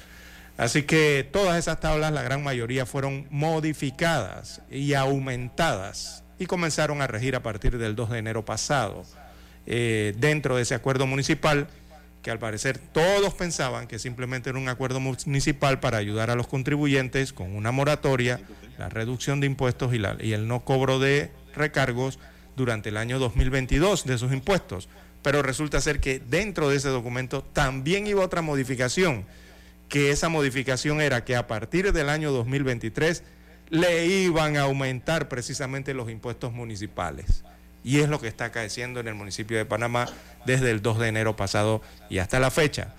Así 0.57 0.83
que 0.83 1.27
todas 1.31 1.57
esas 1.57 1.79
tablas, 1.79 2.11
la 2.11 2.21
gran 2.21 2.43
mayoría, 2.43 2.85
fueron 2.85 3.27
modificadas 3.29 4.61
y 4.69 4.93
aumentadas 4.93 6.23
y 6.37 6.47
comenzaron 6.47 7.01
a 7.01 7.07
regir 7.07 7.35
a 7.35 7.43
partir 7.43 7.77
del 7.77 7.95
2 7.95 8.09
de 8.09 8.17
enero 8.17 8.43
pasado, 8.43 9.05
eh, 9.65 10.13
dentro 10.17 10.55
de 10.55 10.63
ese 10.63 10.75
acuerdo 10.75 11.07
municipal, 11.07 11.67
que 12.21 12.31
al 12.31 12.39
parecer 12.39 12.77
todos 12.77 13.33
pensaban 13.33 13.87
que 13.87 13.99
simplemente 13.99 14.49
era 14.49 14.59
un 14.59 14.67
acuerdo 14.67 14.99
municipal 14.99 15.79
para 15.79 15.97
ayudar 15.97 16.29
a 16.29 16.35
los 16.35 16.47
contribuyentes 16.47 17.31
con 17.31 17.55
una 17.55 17.71
moratoria, 17.71 18.41
la 18.77 18.89
reducción 18.89 19.39
de 19.39 19.47
impuestos 19.47 19.93
y, 19.93 20.01
y 20.25 20.33
el 20.33 20.47
no 20.47 20.61
cobro 20.65 20.99
de 20.99 21.31
recargos 21.55 22.19
durante 22.57 22.89
el 22.89 22.97
año 22.97 23.19
2022 23.19 24.05
de 24.05 24.17
sus 24.17 24.33
impuestos 24.33 24.89
pero 25.21 25.41
resulta 25.41 25.81
ser 25.81 25.99
que 25.99 26.19
dentro 26.19 26.69
de 26.69 26.77
ese 26.77 26.89
documento 26.89 27.43
también 27.43 28.07
iba 28.07 28.23
otra 28.23 28.41
modificación, 28.41 29.25
que 29.87 30.11
esa 30.11 30.29
modificación 30.29 31.01
era 31.01 31.25
que 31.25 31.35
a 31.35 31.47
partir 31.47 31.91
del 31.91 32.09
año 32.09 32.31
2023 32.31 33.23
le 33.69 34.05
iban 34.07 34.57
a 34.57 34.61
aumentar 34.61 35.27
precisamente 35.27 35.93
los 35.93 36.09
impuestos 36.09 36.53
municipales. 36.53 37.43
Y 37.83 37.99
es 37.99 38.09
lo 38.09 38.19
que 38.19 38.27
está 38.27 38.45
acaeciendo 38.45 38.99
en 38.99 39.07
el 39.07 39.15
municipio 39.15 39.57
de 39.57 39.65
Panamá 39.65 40.07
desde 40.45 40.71
el 40.71 40.81
2 40.81 40.99
de 40.99 41.07
enero 41.07 41.35
pasado 41.35 41.81
y 42.09 42.19
hasta 42.19 42.39
la 42.39 42.51
fecha. 42.51 42.93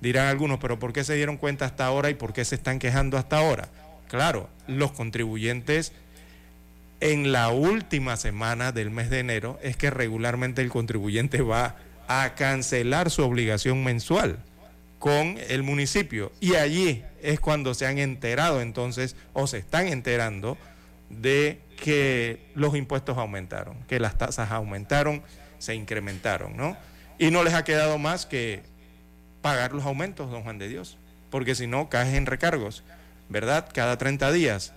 Dirán 0.00 0.26
algunos, 0.26 0.58
pero 0.58 0.78
¿por 0.78 0.92
qué 0.92 1.04
se 1.04 1.14
dieron 1.14 1.36
cuenta 1.36 1.64
hasta 1.64 1.86
ahora 1.86 2.10
y 2.10 2.14
por 2.14 2.32
qué 2.32 2.44
se 2.44 2.54
están 2.54 2.78
quejando 2.78 3.18
hasta 3.18 3.38
ahora? 3.38 3.68
Claro, 4.08 4.48
los 4.66 4.92
contribuyentes 4.92 5.92
en 7.00 7.32
la 7.32 7.50
última 7.50 8.16
semana 8.16 8.72
del 8.72 8.90
mes 8.90 9.10
de 9.10 9.18
enero 9.18 9.58
es 9.62 9.76
que 9.76 9.90
regularmente 9.90 10.62
el 10.62 10.70
contribuyente 10.70 11.42
va 11.42 11.76
a 12.08 12.34
cancelar 12.34 13.10
su 13.10 13.22
obligación 13.22 13.82
mensual 13.82 14.38
con 14.98 15.36
el 15.48 15.64
municipio. 15.64 16.30
Y 16.40 16.54
allí 16.54 17.02
es 17.22 17.40
cuando 17.40 17.74
se 17.74 17.86
han 17.86 17.98
enterado 17.98 18.60
entonces 18.60 19.16
o 19.32 19.46
se 19.48 19.58
están 19.58 19.88
enterando 19.88 20.56
de 21.10 21.60
que 21.82 22.38
los 22.54 22.76
impuestos 22.76 23.18
aumentaron, 23.18 23.76
que 23.88 23.98
las 23.98 24.16
tasas 24.16 24.52
aumentaron, 24.52 25.20
se 25.58 25.74
incrementaron, 25.74 26.56
¿no? 26.56 26.76
Y 27.18 27.32
no 27.32 27.42
les 27.42 27.54
ha 27.54 27.64
quedado 27.64 27.98
más 27.98 28.24
que 28.24 28.62
pagar 29.40 29.72
los 29.72 29.84
aumentos, 29.84 30.30
don 30.30 30.44
Juan 30.44 30.58
de 30.58 30.68
Dios, 30.68 30.96
porque 31.28 31.56
si 31.56 31.66
no, 31.66 31.88
caes 31.88 32.14
en 32.14 32.26
recargos, 32.26 32.84
¿verdad? 33.28 33.68
Cada 33.74 33.98
30 33.98 34.30
días 34.30 34.72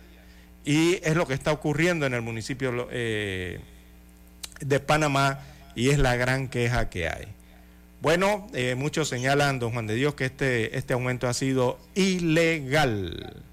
y 0.66 0.96
es 1.04 1.16
lo 1.16 1.28
que 1.28 1.36
está 1.36 1.52
ocurriendo 1.52 2.08
en 2.08 2.16
el 2.16 2.24
municipio 2.24 2.88
eh, 2.90 3.60
de 4.62 4.80
Panamá 4.80 5.42
y 5.76 5.90
es 5.90 6.00
la 6.00 6.16
gran 6.16 6.48
queja 6.48 6.90
que 6.90 7.08
hay. 7.08 7.28
Bueno, 8.02 8.48
eh, 8.54 8.74
muchos 8.74 9.10
señalan, 9.10 9.60
don 9.60 9.74
Juan 9.74 9.86
de 9.86 9.94
Dios, 9.94 10.16
que 10.16 10.26
este, 10.26 10.76
este 10.76 10.94
aumento 10.94 11.28
ha 11.28 11.36
sido 11.36 11.78
ilegal 11.94 13.44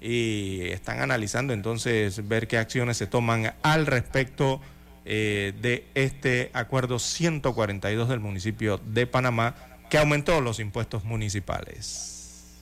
y 0.00 0.68
están 0.68 1.00
analizando 1.00 1.52
entonces 1.52 2.26
ver 2.28 2.46
qué 2.46 2.58
acciones 2.58 2.96
se 2.96 3.06
toman 3.06 3.54
al 3.62 3.86
respecto 3.86 4.60
eh, 5.04 5.54
de 5.60 5.86
este 5.94 6.50
acuerdo 6.52 6.98
142 6.98 8.08
del 8.08 8.20
municipio 8.20 8.78
de 8.78 9.06
Panamá 9.06 9.54
que 9.90 9.98
aumentó 9.98 10.40
los 10.40 10.60
impuestos 10.60 11.04
municipales. 11.04 12.58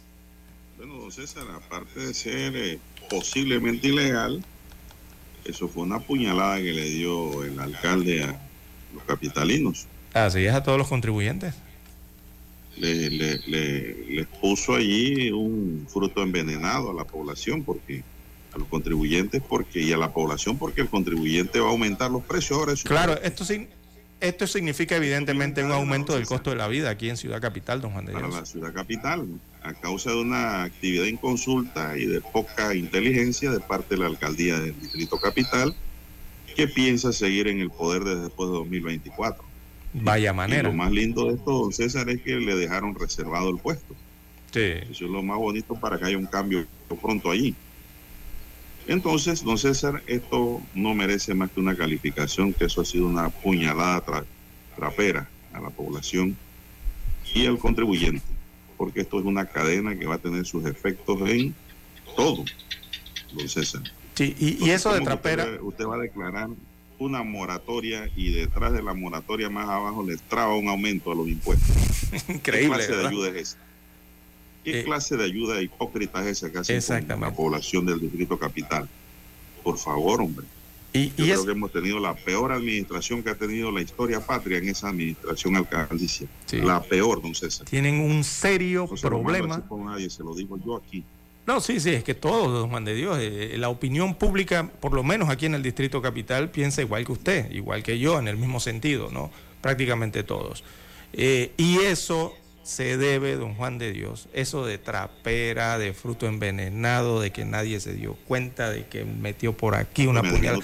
Bueno, 0.76 0.94
don 0.94 1.12
César, 1.12 1.44
aparte 1.52 2.00
de 2.00 2.14
ser 2.14 2.78
posiblemente 3.10 3.88
ilegal. 3.88 4.44
Eso 5.44 5.68
fue 5.68 5.84
una 5.84 6.00
puñalada 6.00 6.56
que 6.56 6.72
le 6.72 6.84
dio 6.84 7.44
el 7.44 7.58
alcalde 7.60 8.24
a 8.24 8.40
los 8.94 9.02
capitalinos. 9.04 9.86
Así 10.12 10.44
es 10.44 10.54
a 10.54 10.62
todos 10.62 10.78
los 10.78 10.88
contribuyentes. 10.88 11.54
Le, 12.76 13.00
les 13.08 14.26
puso 14.40 14.74
allí 14.74 15.30
un 15.30 15.86
fruto 15.88 16.22
envenenado 16.22 16.90
a 16.90 16.94
la 16.94 17.04
población 17.04 17.62
porque 17.62 18.02
a 18.52 18.58
los 18.58 18.68
contribuyentes 18.68 19.42
porque 19.46 19.80
y 19.80 19.92
a 19.92 19.96
la 19.96 20.12
población 20.12 20.58
porque 20.58 20.82
el 20.82 20.88
contribuyente 20.88 21.58
va 21.58 21.68
a 21.68 21.70
aumentar 21.70 22.10
los 22.10 22.22
precios. 22.22 22.82
claro, 22.84 23.18
esto 23.22 23.44
sí 23.44 23.68
esto 24.20 24.46
significa 24.46 24.96
evidentemente 24.96 25.62
un 25.62 25.72
aumento 25.72 26.14
del 26.14 26.26
costo 26.26 26.50
de 26.50 26.56
la 26.56 26.68
vida 26.68 26.88
aquí 26.88 27.10
en 27.10 27.16
Ciudad 27.18 27.40
Capital, 27.40 27.82
don 27.82 27.92
Juan 27.92 28.06
de 28.06 28.12
Dios. 28.12 28.22
Para 28.22 28.40
la 28.40 28.46
Ciudad 28.46 28.72
Capital, 28.72 29.26
a 29.62 29.74
causa 29.74 30.10
de 30.10 30.16
una 30.16 30.62
actividad 30.62 31.04
inconsulta 31.04 31.98
y 31.98 32.06
de 32.06 32.20
poca 32.20 32.74
inteligencia 32.74 33.50
de 33.50 33.60
parte 33.60 33.94
de 33.94 34.00
la 34.00 34.06
alcaldía 34.06 34.58
del 34.58 34.78
Distrito 34.80 35.18
Capital, 35.18 35.74
que 36.54 36.66
piensa 36.66 37.12
seguir 37.12 37.48
en 37.48 37.60
el 37.60 37.70
poder 37.70 38.04
desde 38.04 38.22
después 38.22 38.48
de 38.48 38.56
2024. 38.56 39.44
Vaya 39.92 40.32
manera. 40.32 40.68
Y 40.68 40.72
lo 40.72 40.76
más 40.76 40.92
lindo 40.92 41.26
de 41.26 41.34
esto, 41.34 41.50
don 41.50 41.72
César, 41.72 42.08
es 42.10 42.20
que 42.20 42.36
le 42.36 42.54
dejaron 42.56 42.94
reservado 42.94 43.50
el 43.50 43.58
puesto. 43.58 43.94
Sí. 44.52 44.60
Eso 44.60 45.04
es 45.04 45.10
lo 45.10 45.22
más 45.22 45.38
bonito 45.38 45.74
para 45.74 45.98
que 45.98 46.06
haya 46.06 46.18
un 46.18 46.26
cambio 46.26 46.66
pronto 47.00 47.30
allí. 47.30 47.54
Entonces, 48.86 49.42
don 49.42 49.58
César, 49.58 50.02
esto 50.06 50.62
no 50.74 50.94
merece 50.94 51.34
más 51.34 51.50
que 51.50 51.60
una 51.60 51.76
calificación, 51.76 52.52
que 52.52 52.66
eso 52.66 52.80
ha 52.80 52.84
sido 52.84 53.06
una 53.06 53.30
puñalada 53.30 54.02
trapera 54.76 55.28
a 55.52 55.60
la 55.60 55.70
población 55.70 56.36
y 57.34 57.46
al 57.46 57.58
contribuyente, 57.58 58.22
porque 58.76 59.00
esto 59.00 59.18
es 59.18 59.24
una 59.24 59.46
cadena 59.46 59.98
que 59.98 60.06
va 60.06 60.16
a 60.16 60.18
tener 60.18 60.46
sus 60.46 60.64
efectos 60.66 61.18
en 61.28 61.54
todo, 62.14 62.44
don 63.32 63.48
César. 63.48 63.82
Sí, 64.14 64.34
y, 64.38 64.70
eso 64.70 64.94
de 64.94 65.00
trapera... 65.00 65.44
Usted, 65.44 65.60
usted, 65.62 65.84
va 65.84 65.96
a 65.96 65.98
declarar 65.98 66.48
una 66.98 67.22
moratoria 67.22 68.10
y 68.16 68.32
detrás 68.32 68.72
de 68.72 68.82
la 68.82 68.94
moratoria 68.94 69.50
más 69.50 69.68
abajo 69.68 70.02
le 70.02 70.16
traba 70.16 70.56
un 70.56 70.68
aumento 70.68 71.12
a 71.12 71.14
los 71.14 71.28
impuestos. 71.28 71.76
Increíble. 72.28 72.78
¿Qué 72.78 72.86
clase 72.86 72.96
de 72.96 73.06
ayuda 73.06 73.28
es 73.28 73.36
esa? 73.36 73.58
¿Qué 74.64 74.80
eh, 74.80 74.84
clase 74.84 75.16
de 75.16 75.24
ayuda 75.24 75.62
hipócrita 75.62 76.20
es 76.22 76.42
esa 76.42 76.50
que 76.50 76.58
hace 76.58 77.02
la 77.02 77.32
población 77.32 77.86
del 77.86 78.00
Distrito 78.00 78.38
Capital? 78.38 78.88
Por 79.62 79.78
favor, 79.78 80.20
hombre. 80.20 80.46
Y, 80.92 81.10
Yo 81.10 81.24
creo 81.26 81.44
que 81.44 81.52
hemos 81.52 81.72
tenido 81.72 82.00
la 82.00 82.14
peor 82.14 82.52
administración 82.52 83.22
que 83.22 83.30
ha 83.30 83.34
tenido 83.34 83.70
la 83.70 83.82
historia 83.82 84.20
patria 84.20 84.58
en 84.58 84.68
esa 84.68 84.88
administración 84.88 85.56
alcaldicia. 85.56 86.26
La 86.52 86.82
peor, 86.82 87.20
don 87.20 87.34
César. 87.34 87.66
Tienen 87.66 88.00
un 88.00 88.24
serio 88.24 88.88
problema. 88.88 89.62
Nadie, 89.70 90.08
se 90.08 90.22
lo 90.22 90.34
digo 90.34 90.58
yo 90.64 90.76
aquí. 90.76 91.04
No, 91.46 91.60
sí, 91.60 91.78
sí, 91.78 91.90
es 91.90 92.02
que 92.02 92.14
todos, 92.14 92.52
don 92.52 92.70
Juan 92.70 92.84
de 92.84 92.94
Dios, 92.94 93.18
eh, 93.20 93.54
la 93.56 93.68
opinión 93.68 94.16
pública, 94.16 94.68
por 94.80 94.92
lo 94.92 95.04
menos 95.04 95.28
aquí 95.28 95.46
en 95.46 95.54
el 95.54 95.62
Distrito 95.62 96.02
Capital, 96.02 96.50
piensa 96.50 96.82
igual 96.82 97.06
que 97.06 97.12
usted, 97.12 97.50
igual 97.52 97.84
que 97.84 97.98
yo, 98.00 98.18
en 98.18 98.26
el 98.26 98.36
mismo 98.36 98.58
sentido, 98.58 99.10
¿no? 99.12 99.30
Prácticamente 99.60 100.24
todos. 100.24 100.64
Eh, 101.12 101.52
y 101.56 101.78
eso 101.78 102.34
se 102.64 102.96
debe, 102.96 103.36
don 103.36 103.54
Juan 103.54 103.78
de 103.78 103.92
Dios, 103.92 104.28
eso 104.32 104.66
de 104.66 104.78
trapera, 104.78 105.78
de 105.78 105.94
fruto 105.94 106.26
envenenado, 106.26 107.20
de 107.20 107.30
que 107.30 107.44
nadie 107.44 107.78
se 107.78 107.94
dio 107.94 108.14
cuenta, 108.26 108.70
de 108.70 108.86
que 108.86 109.04
metió 109.04 109.56
por 109.56 109.76
aquí 109.76 110.08
una 110.08 110.22
puñalada. 110.22 110.58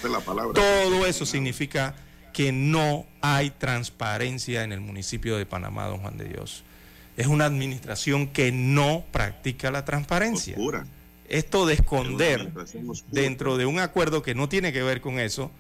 Todo 0.53 1.07
eso 1.07 1.25
significa 1.25 1.95
que 2.33 2.51
no 2.51 3.07
hay 3.21 3.51
transparencia 3.51 4.65
en 4.65 4.73
el 4.73 4.81
municipio 4.81 5.37
de 5.37 5.47
Panamá, 5.47 5.87
don 5.87 5.99
Juan 5.99 6.19
de 6.19 6.25
Dios. 6.25 6.65
Es 7.17 7.27
una 7.27 7.45
administración 7.45 8.27
que 8.29 8.53
no 8.53 9.05
practica 9.11 9.71
la 9.71 9.85
transparencia. 9.85 10.57
Esto 11.29 11.67
de 11.67 11.75
esconder 11.75 12.53
dentro 13.11 13.57
de 13.57 13.67
un 13.67 13.79
acuerdo 13.79 14.23
que 14.23 14.35
no 14.35 14.49
tiene 14.49 14.73
que 14.73 14.83
ver 14.83 15.01
con 15.01 15.19
eso, 15.19 15.51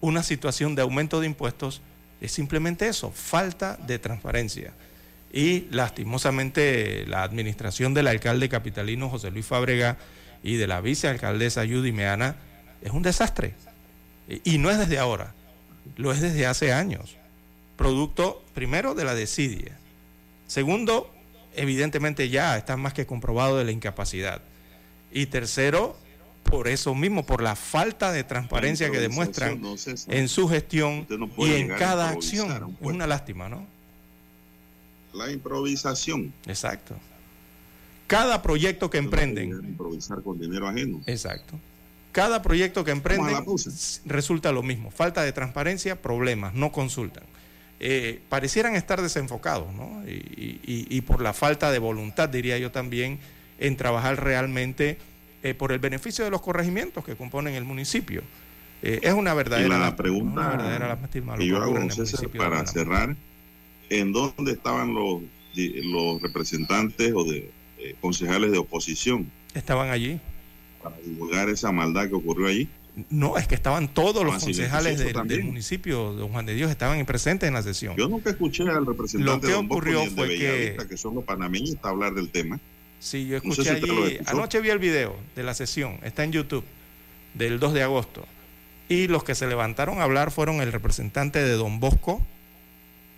una 0.00 0.22
situación 0.22 0.74
de 0.74 0.82
aumento 0.82 1.20
de 1.20 1.26
impuestos, 1.26 1.82
es 2.20 2.32
simplemente 2.32 2.86
eso, 2.86 3.10
falta 3.10 3.76
de 3.86 3.98
transparencia 3.98 4.72
y 5.32 5.66
lastimosamente 5.70 7.06
la 7.06 7.22
administración 7.22 7.94
del 7.94 8.08
alcalde 8.08 8.48
capitalino 8.48 9.08
José 9.08 9.30
Luis 9.30 9.46
Fábrega 9.46 9.96
y 10.42 10.56
de 10.56 10.66
la 10.66 10.80
vicealcaldesa 10.80 11.66
Judy 11.66 11.92
Meana 11.92 12.36
es 12.82 12.90
un 12.90 13.02
desastre. 13.02 13.54
Y 14.44 14.58
no 14.58 14.70
es 14.70 14.78
desde 14.78 14.98
ahora, 14.98 15.34
lo 15.96 16.12
es 16.12 16.20
desde 16.20 16.46
hace 16.46 16.72
años. 16.72 17.16
Producto, 17.76 18.44
primero, 18.54 18.94
de 18.94 19.04
la 19.04 19.14
desidia. 19.14 19.76
Segundo, 20.50 21.08
evidentemente 21.54 22.28
ya 22.28 22.58
está 22.58 22.76
más 22.76 22.92
que 22.92 23.06
comprobado 23.06 23.56
de 23.56 23.64
la 23.64 23.70
incapacidad. 23.70 24.42
Y 25.12 25.26
tercero, 25.26 25.96
por 26.42 26.66
eso 26.66 26.92
mismo, 26.92 27.24
por 27.24 27.40
la 27.40 27.54
falta 27.54 28.10
de 28.10 28.24
transparencia 28.24 28.90
que 28.90 28.98
demuestran 28.98 29.62
en 30.08 30.28
su 30.28 30.48
gestión 30.48 31.06
y 31.38 31.52
en 31.52 31.68
cada 31.68 32.10
acción. 32.10 32.74
Es 32.80 32.84
una 32.84 33.06
lástima, 33.06 33.48
¿no? 33.48 33.64
la 35.12 35.30
improvisación. 35.30 36.32
Exacto. 36.46 36.96
Cada 38.08 38.42
proyecto 38.42 38.90
que 38.90 38.98
emprenden. 38.98 39.50
improvisar 39.50 40.20
con 40.20 40.40
dinero 40.40 40.66
ajeno. 40.66 41.00
Exacto. 41.06 41.60
Cada 42.10 42.42
proyecto 42.42 42.84
que 42.84 42.90
emprenden 42.90 43.44
resulta 44.04 44.50
lo 44.50 44.64
mismo. 44.64 44.90
Falta 44.90 45.22
de 45.22 45.32
transparencia, 45.32 46.02
problemas, 46.02 46.54
no 46.54 46.72
consultan. 46.72 47.22
Eh, 47.80 48.20
parecieran 48.28 48.76
estar 48.76 49.00
desenfocados, 49.00 49.72
¿no? 49.72 50.02
Y, 50.06 51.00
por 51.02 51.22
la 51.22 51.32
falta 51.32 51.72
de 51.72 51.78
voluntad, 51.78 52.28
diría 52.28 52.58
yo 52.58 52.70
también, 52.70 53.18
en 53.58 53.76
trabajar 53.76 54.22
realmente 54.22 54.98
eh, 55.42 55.54
por 55.54 55.72
el 55.72 55.78
beneficio 55.78 56.24
de 56.24 56.30
los 56.30 56.42
corregimientos 56.42 57.04
que 57.04 57.16
componen 57.16 57.54
el 57.54 57.64
municipio. 57.64 58.22
Eh, 58.82 59.00
es 59.02 59.12
una 59.12 59.34
verdadera, 59.34 59.78
la 59.78 59.96
pregunta 59.96 60.32
una 60.32 60.48
verdadera 60.50 60.98
que 61.36 61.46
yo 61.46 61.58
hago, 61.58 61.74
para 62.36 62.66
cerrar 62.66 63.14
en 63.90 64.12
dónde 64.12 64.52
estaban 64.52 64.94
los, 64.94 65.22
los 65.54 66.22
representantes 66.22 67.12
o 67.14 67.24
de 67.24 67.50
eh, 67.78 67.94
concejales 68.00 68.52
de 68.52 68.58
oposición. 68.58 69.30
Estaban 69.54 69.90
allí. 69.90 70.20
Para 70.82 70.96
divulgar 70.98 71.48
esa 71.50 71.72
maldad 71.72 72.08
que 72.08 72.14
ocurrió 72.14 72.46
allí. 72.46 72.68
No, 73.08 73.36
es 73.38 73.46
que 73.46 73.54
estaban 73.54 73.88
todos 73.88 74.24
los 74.24 74.36
ah, 74.36 74.40
concejales 74.40 74.98
del, 74.98 75.44
municipio 75.44 76.14
de 76.14 76.28
Juan 76.28 76.46
de 76.46 76.54
Dios, 76.54 76.70
estaban 76.70 77.04
presentes 77.06 77.46
en 77.46 77.54
la 77.54 77.62
sesión. 77.62 77.96
Yo 77.96 78.08
nunca 78.08 78.30
escuché 78.30 78.64
al 78.64 78.84
representante 78.84 79.24
Lo 79.24 79.40
que 79.40 79.54
ocurrió 79.54 80.04
fue 80.06 80.28
que... 80.28 80.76
que 80.88 80.96
son 80.96 81.14
los 81.14 81.24
panameños, 81.24 81.76
hablar 81.82 82.14
del 82.14 82.30
tema. 82.30 82.58
Sí, 82.98 83.26
yo 83.26 83.36
escuché 83.36 83.70
allí, 83.70 84.18
anoche 84.26 84.60
vi 84.60 84.70
el 84.70 84.78
video 84.78 85.16
de 85.34 85.42
la 85.42 85.54
sesión, 85.54 85.98
está 86.02 86.24
en 86.24 86.32
YouTube, 86.32 86.64
del 87.34 87.58
2 87.58 87.72
de 87.72 87.82
agosto. 87.82 88.26
Y 88.88 89.06
los 89.06 89.24
que 89.24 89.34
se 89.34 89.46
levantaron 89.46 90.00
a 90.00 90.04
hablar 90.04 90.30
fueron 90.30 90.60
el 90.60 90.72
representante 90.72 91.42
de 91.42 91.52
Don 91.52 91.80
Bosco, 91.80 92.20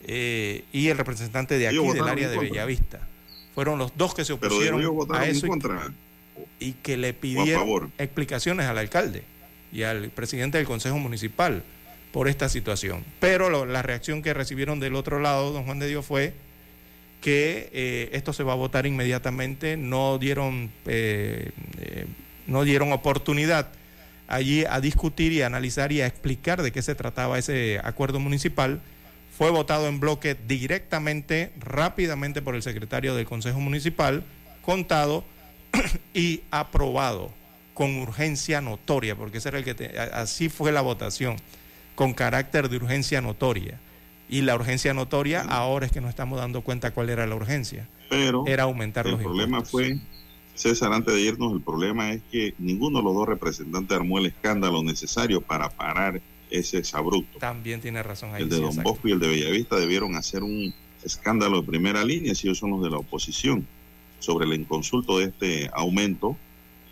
eh, 0.05 0.65
y 0.71 0.89
el 0.89 0.97
representante 0.97 1.57
de 1.57 1.67
aquí 1.67 1.77
del 1.77 2.07
área 2.07 2.29
de 2.29 2.37
Bellavista. 2.37 2.99
Fueron 3.55 3.77
los 3.79 3.95
dos 3.97 4.13
que 4.13 4.25
se 4.25 4.33
opusieron 4.33 4.81
a 5.13 5.27
eso 5.27 5.47
y, 6.59 6.73
que 6.73 6.97
le 6.97 7.13
pidieron 7.13 7.91
explicaciones 7.97 8.65
al 8.67 8.77
alcalde 8.77 9.23
y 9.73 9.83
al 9.83 10.09
presidente 10.09 10.59
del 10.59 10.67
Consejo 10.67 10.99
Municipal 10.99 11.63
por 12.11 12.27
esta 12.27 12.47
situación. 12.47 13.03
Pero 13.19 13.65
la 13.65 13.81
reacción 13.81 14.21
que 14.21 14.33
recibieron 14.33 14.79
del 14.79 14.95
otro 14.95 15.19
lado, 15.19 15.51
don 15.51 15.65
Juan 15.65 15.79
de 15.79 15.87
Dios, 15.87 16.05
fue 16.05 16.33
que 17.21 17.69
eh, 17.73 18.09
esto 18.13 18.33
se 18.33 18.43
va 18.43 18.53
a 18.53 18.55
votar 18.55 18.85
inmediatamente, 18.85 19.75
no 19.77 20.19
dieron, 20.19 20.71
eh, 20.85 21.49
no 22.45 22.63
dieron 22.63 22.91
oportunidad 22.91 23.69
allí 24.27 24.63
a 24.65 24.79
discutir 24.79 25.31
y 25.31 25.41
a 25.41 25.47
analizar 25.47 25.91
y 25.91 26.01
a 26.01 26.05
explicar 26.05 26.61
de 26.61 26.71
qué 26.71 26.81
se 26.81 26.93
trataba 26.93 27.39
ese 27.39 27.79
acuerdo 27.83 28.19
municipal. 28.19 28.79
Fue 29.35 29.49
votado 29.49 29.87
en 29.87 29.99
bloque 29.99 30.35
directamente, 30.47 31.51
rápidamente 31.59 32.43
por 32.43 32.53
el 32.53 32.61
secretario 32.61 33.15
del 33.15 33.25
Consejo 33.25 33.59
Municipal, 33.59 34.23
contado 34.61 35.25
y 36.13 36.41
aprobado 36.51 37.31
con 37.73 37.95
urgencia 37.97 38.61
notoria, 38.61 39.15
porque 39.15 39.39
ese 39.39 39.49
era 39.49 39.59
el 39.59 39.63
que 39.63 39.97
así 40.13 40.49
fue 40.49 40.71
la 40.71 40.81
votación, 40.81 41.37
con 41.95 42.13
carácter 42.13 42.69
de 42.69 42.77
urgencia 42.77 43.21
notoria. 43.21 43.79
Y 44.29 44.41
la 44.41 44.55
urgencia 44.55 44.93
notoria, 44.93 45.41
ahora 45.41 45.85
es 45.85 45.91
que 45.91 46.01
nos 46.01 46.09
estamos 46.09 46.39
dando 46.39 46.61
cuenta 46.61 46.91
cuál 46.91 47.09
era 47.09 47.27
la 47.27 47.35
urgencia. 47.35 47.87
Pero 48.09 48.45
era 48.47 48.63
aumentar 48.63 49.05
los 49.05 49.21
impuestos. 49.21 49.43
El 49.43 49.49
problema 49.49 49.65
fue, 49.65 49.99
César, 50.55 50.93
antes 50.93 51.13
de 51.13 51.21
irnos, 51.21 51.53
el 51.53 51.61
problema 51.61 52.11
es 52.11 52.21
que 52.31 52.53
ninguno 52.57 52.99
de 52.99 53.03
los 53.03 53.13
dos 53.13 53.27
representantes 53.27 53.95
armó 53.97 54.19
el 54.19 54.27
escándalo 54.27 54.81
necesario 54.83 55.41
para 55.41 55.69
parar 55.69 56.21
ese 56.53 56.77
es 56.79 56.93
abrupto. 56.93 57.39
También 57.39 57.81
tiene 57.81 58.03
razón 58.03 58.33
ahí. 58.33 58.43
El 58.43 58.49
de 58.49 58.59
Don 58.59 58.75
Bosco 58.83 59.07
y 59.07 59.11
el 59.11 59.19
de 59.19 59.27
Bellavista 59.27 59.75
debieron 59.75 60.15
hacer 60.15 60.43
un 60.43 60.73
escándalo 61.03 61.61
de 61.61 61.67
primera 61.67 62.05
línea, 62.05 62.35
si 62.35 62.47
ellos 62.47 62.59
son 62.59 62.71
los 62.71 62.83
de 62.83 62.91
la 62.91 62.97
oposición, 62.97 63.67
sobre 64.19 64.45
el 64.45 64.53
inconsulto 64.53 65.17
de 65.17 65.25
este 65.25 65.69
aumento, 65.73 66.37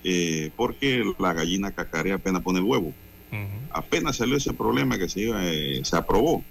eh, 0.03 0.51
porque 0.55 1.03
la 1.19 1.33
gallina 1.33 1.71
cacarea 1.71 2.15
apenas 2.15 2.41
pone 2.41 2.59
el 2.59 2.65
huevo. 2.65 2.93
Apenas 3.69 4.17
salió 4.17 4.35
ese 4.35 4.53
problema 4.53 4.97
que 4.97 5.07
se, 5.07 5.29
eh, 5.29 5.81
se 5.85 5.95
aprobó, 5.95 6.43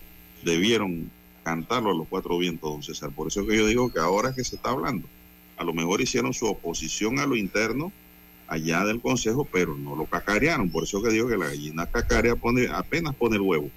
debieron 0.42 1.11
cantarlo 1.42 1.90
a 1.90 1.94
los 1.94 2.09
cuatro 2.09 2.38
vientos, 2.38 2.70
don 2.70 2.82
César. 2.82 3.11
Por 3.11 3.28
eso 3.28 3.46
que 3.46 3.57
yo 3.57 3.66
digo 3.66 3.92
que 3.92 4.01
ahora 4.01 4.34
que 4.34 4.44
se 4.44 4.57
está 4.57 4.70
hablando, 4.70 5.07
a 5.59 5.64
lo 5.64 5.74
mejor 5.74 6.01
hicieron 6.01 6.32
su 6.32 6.46
oposición 6.46 7.18
a 7.18 7.26
lo 7.26 7.36
interno 7.36 7.92
allá 8.48 8.84
del 8.84 9.01
consejo, 9.01 9.44
pero 9.44 9.76
no 9.76 9.94
lo 9.94 10.07
cacarearon. 10.07 10.70
Por 10.70 10.84
eso 10.84 11.03
que 11.03 11.11
digo 11.11 11.28
que 11.28 11.36
la 11.36 11.48
gallina 11.48 11.86
cacarea 11.86 12.34
pone, 12.34 12.68
apenas 12.68 13.14
pone 13.14 13.36
el 13.36 13.42
huevo. 13.42 13.70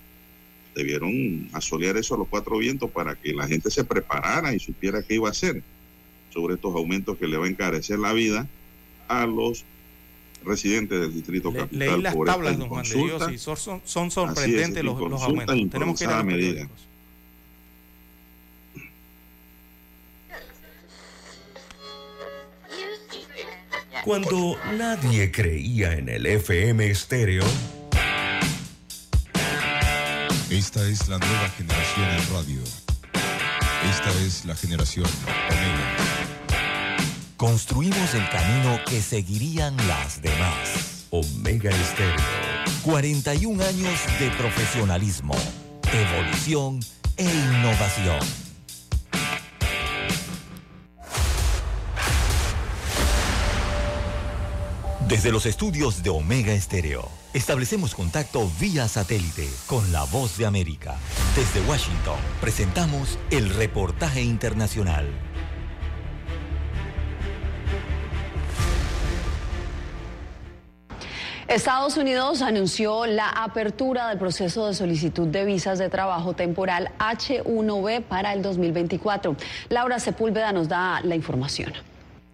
Debieron 0.73 1.49
asolear 1.51 1.97
eso 1.97 2.15
a 2.15 2.17
los 2.17 2.27
cuatro 2.29 2.57
vientos 2.57 2.89
para 2.89 3.15
que 3.15 3.33
la 3.33 3.47
gente 3.47 3.69
se 3.69 3.83
preparara 3.83 4.53
y 4.55 4.59
supiera 4.59 5.03
qué 5.03 5.15
iba 5.15 5.27
a 5.27 5.31
hacer 5.31 5.61
sobre 6.31 6.55
estos 6.55 6.73
aumentos 6.73 7.17
que 7.17 7.27
le 7.27 7.37
va 7.37 7.45
a 7.45 7.49
encarecer 7.49 7.99
la 7.99 8.13
vida 8.13 8.47
a 9.21 9.25
los 9.25 9.63
residentes 10.43 10.99
del 10.99 11.13
distrito 11.13 11.53
capital. 11.53 11.79
Leí 11.79 12.01
las 12.01 12.15
tablas, 12.25 12.57
don 12.57 12.69
Juan 12.69 12.83
de 12.83 12.95
Dios, 12.95 13.31
y 13.31 13.37
son, 13.37 13.81
son 13.83 14.11
sorprendentes 14.11 14.83
los, 14.83 14.99
los, 14.99 15.21
aumentos. 15.21 15.55
Tenemos 15.71 15.97
que 15.97 16.05
ir 16.05 16.09
a 16.09 16.23
medida. 16.23 16.67
Cuando 24.03 24.57
nadie 24.77 25.31
creía 25.31 25.93
en 25.93 26.09
el 26.09 26.25
FM 26.25 26.89
estéreo, 26.89 27.45
Esta 30.53 30.87
es 30.87 31.09
la 31.09 31.17
nueva 31.17 31.49
generación 31.49 32.09
en 32.09 32.31
radio. 32.31 32.61
Esta 33.89 34.11
es 34.23 34.45
la 34.45 34.55
generación 34.55 35.07
Omega. 35.49 36.12
Construimos 37.43 38.13
el 38.13 38.29
camino 38.29 38.79
que 38.85 39.01
seguirían 39.01 39.75
las 39.85 40.21
demás. 40.21 41.07
Omega 41.09 41.71
Estéreo. 41.71 42.15
41 42.85 43.61
años 43.61 43.99
de 44.17 44.29
profesionalismo, 44.37 45.35
evolución 45.91 46.79
e 47.17 47.25
innovación. 47.25 48.19
Desde 55.09 55.33
los 55.33 55.45
estudios 55.45 56.01
de 56.01 56.11
Omega 56.11 56.53
Estéreo, 56.53 57.09
establecemos 57.33 57.93
contacto 57.93 58.49
vía 58.57 58.87
satélite 58.87 59.49
con 59.67 59.91
la 59.91 60.05
voz 60.05 60.37
de 60.37 60.45
América. 60.45 60.95
Desde 61.35 61.59
Washington, 61.67 62.19
presentamos 62.39 63.19
el 63.31 63.49
reportaje 63.49 64.21
internacional. 64.21 65.32
Estados 71.53 71.97
Unidos 71.97 72.41
anunció 72.41 73.05
la 73.05 73.29
apertura 73.29 74.09
del 74.09 74.17
proceso 74.17 74.65
de 74.65 74.73
solicitud 74.73 75.27
de 75.27 75.45
visas 75.45 75.77
de 75.77 75.87
trabajo 75.87 76.33
temporal 76.33 76.89
H1B 76.97 78.01
para 78.05 78.33
el 78.33 78.41
2024. 78.41 79.35
Laura 79.69 79.99
Sepúlveda 79.99 80.51
nos 80.51 80.67
da 80.67 80.99
la 81.03 81.15
información. 81.15 81.71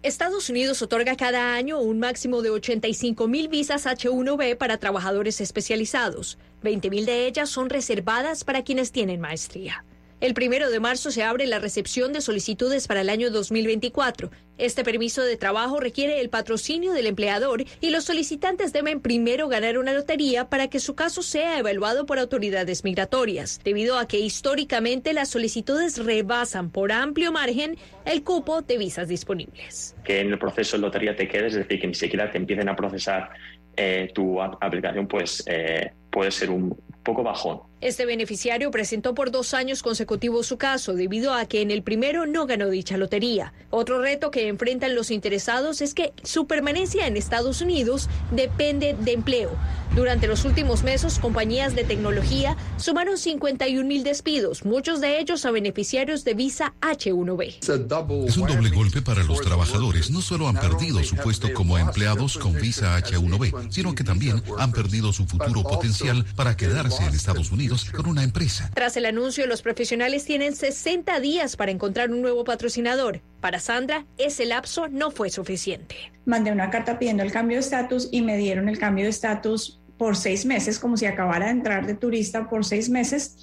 Estados 0.02 0.48
Unidos 0.48 0.80
otorga 0.80 1.16
cada 1.16 1.52
año 1.54 1.80
un 1.80 1.98
máximo 1.98 2.40
de 2.40 2.48
85 2.48 3.28
mil 3.28 3.48
visas 3.48 3.84
H1B 3.84 4.56
para 4.56 4.78
trabajadores 4.78 5.42
especializados. 5.42 6.38
20 6.62 6.88
mil 6.88 7.04
de 7.04 7.26
ellas 7.26 7.50
son 7.50 7.68
reservadas 7.68 8.42
para 8.44 8.62
quienes 8.62 8.90
tienen 8.90 9.20
maestría. 9.20 9.84
El 10.20 10.34
primero 10.34 10.68
de 10.70 10.80
marzo 10.80 11.10
se 11.10 11.22
abre 11.22 11.46
la 11.46 11.60
recepción 11.60 12.12
de 12.12 12.20
solicitudes 12.20 12.86
para 12.86 13.00
el 13.00 13.08
año 13.08 13.30
2024. 13.30 14.30
Este 14.58 14.84
permiso 14.84 15.22
de 15.22 15.38
trabajo 15.38 15.80
requiere 15.80 16.20
el 16.20 16.28
patrocinio 16.28 16.92
del 16.92 17.06
empleador 17.06 17.64
y 17.80 17.88
los 17.88 18.04
solicitantes 18.04 18.74
deben 18.74 19.00
primero 19.00 19.48
ganar 19.48 19.78
una 19.78 19.94
lotería 19.94 20.50
para 20.50 20.68
que 20.68 20.78
su 20.78 20.94
caso 20.94 21.22
sea 21.22 21.58
evaluado 21.58 22.04
por 22.04 22.18
autoridades 22.18 22.84
migratorias, 22.84 23.60
debido 23.64 23.98
a 23.98 24.06
que 24.06 24.18
históricamente 24.18 25.14
las 25.14 25.30
solicitudes 25.30 25.96
rebasan 25.96 26.68
por 26.68 26.92
amplio 26.92 27.32
margen 27.32 27.78
el 28.04 28.22
cupo 28.22 28.60
de 28.60 28.76
visas 28.76 29.08
disponibles. 29.08 29.96
Que 30.04 30.20
en 30.20 30.32
el 30.32 30.38
proceso 30.38 30.76
de 30.76 30.82
lotería 30.82 31.16
te 31.16 31.26
quedes, 31.26 31.54
es 31.54 31.60
decir, 31.60 31.80
que 31.80 31.86
ni 31.86 31.94
siquiera 31.94 32.30
te 32.30 32.36
empiecen 32.36 32.68
a 32.68 32.76
procesar 32.76 33.30
eh, 33.74 34.10
tu 34.14 34.38
aplicación, 34.42 35.08
pues 35.08 35.42
eh, 35.46 35.92
puede 36.10 36.30
ser 36.30 36.50
un 36.50 36.76
poco 37.02 37.22
bajón. 37.22 37.69
Este 37.80 38.04
beneficiario 38.04 38.70
presentó 38.70 39.14
por 39.14 39.30
dos 39.30 39.54
años 39.54 39.82
consecutivos 39.82 40.46
su 40.46 40.58
caso 40.58 40.92
debido 40.92 41.32
a 41.32 41.46
que 41.46 41.62
en 41.62 41.70
el 41.70 41.82
primero 41.82 42.26
no 42.26 42.44
ganó 42.44 42.68
dicha 42.68 42.98
lotería. 42.98 43.54
Otro 43.70 44.02
reto 44.02 44.30
que 44.30 44.48
enfrentan 44.48 44.94
los 44.94 45.10
interesados 45.10 45.80
es 45.80 45.94
que 45.94 46.12
su 46.22 46.46
permanencia 46.46 47.06
en 47.06 47.16
Estados 47.16 47.62
Unidos 47.62 48.10
depende 48.32 48.94
de 49.00 49.12
empleo. 49.12 49.56
Durante 49.96 50.28
los 50.28 50.44
últimos 50.44 50.82
meses, 50.82 51.18
compañías 51.18 51.74
de 51.74 51.84
tecnología 51.84 52.56
sumaron 52.76 53.16
51 53.16 53.88
mil 53.88 54.04
despidos, 54.04 54.64
muchos 54.64 55.00
de 55.00 55.18
ellos 55.18 55.44
a 55.46 55.50
beneficiarios 55.50 56.22
de 56.22 56.34
visa 56.34 56.74
H1B. 56.82 58.26
Es 58.28 58.36
un 58.36 58.46
doble 58.46 58.68
golpe 58.68 59.00
para 59.00 59.24
los 59.24 59.40
trabajadores. 59.40 60.10
No 60.10 60.20
solo 60.20 60.48
han 60.48 60.60
perdido 60.60 61.02
su 61.02 61.16
puesto 61.16 61.52
como 61.54 61.78
empleados 61.78 62.36
con 62.36 62.52
visa 62.52 62.96
H1B, 63.00 63.72
sino 63.72 63.94
que 63.94 64.04
también 64.04 64.42
han 64.58 64.70
perdido 64.70 65.12
su 65.14 65.26
futuro 65.26 65.62
potencial 65.62 66.24
para 66.36 66.56
quedarse 66.56 67.04
en 67.04 67.14
Estados 67.14 67.50
Unidos 67.50 67.69
con 67.94 68.08
una 68.08 68.24
empresa. 68.24 68.70
Tras 68.74 68.96
el 68.96 69.06
anuncio, 69.06 69.46
los 69.46 69.62
profesionales 69.62 70.24
tienen 70.24 70.54
60 70.54 71.20
días 71.20 71.56
para 71.56 71.70
encontrar 71.70 72.10
un 72.10 72.20
nuevo 72.20 72.44
patrocinador. 72.44 73.20
Para 73.40 73.60
Sandra, 73.60 74.06
ese 74.18 74.44
lapso 74.44 74.88
no 74.88 75.10
fue 75.10 75.30
suficiente. 75.30 75.96
Mandé 76.24 76.52
una 76.52 76.70
carta 76.70 76.98
pidiendo 76.98 77.22
el 77.22 77.32
cambio 77.32 77.56
de 77.56 77.60
estatus 77.60 78.08
y 78.10 78.22
me 78.22 78.36
dieron 78.36 78.68
el 78.68 78.78
cambio 78.78 79.04
de 79.04 79.10
estatus 79.10 79.80
por 79.96 80.16
seis 80.16 80.46
meses, 80.46 80.78
como 80.78 80.96
si 80.96 81.06
acabara 81.06 81.46
de 81.46 81.52
entrar 81.52 81.86
de 81.86 81.94
turista 81.94 82.48
por 82.48 82.64
seis 82.64 82.88
meses, 82.88 83.36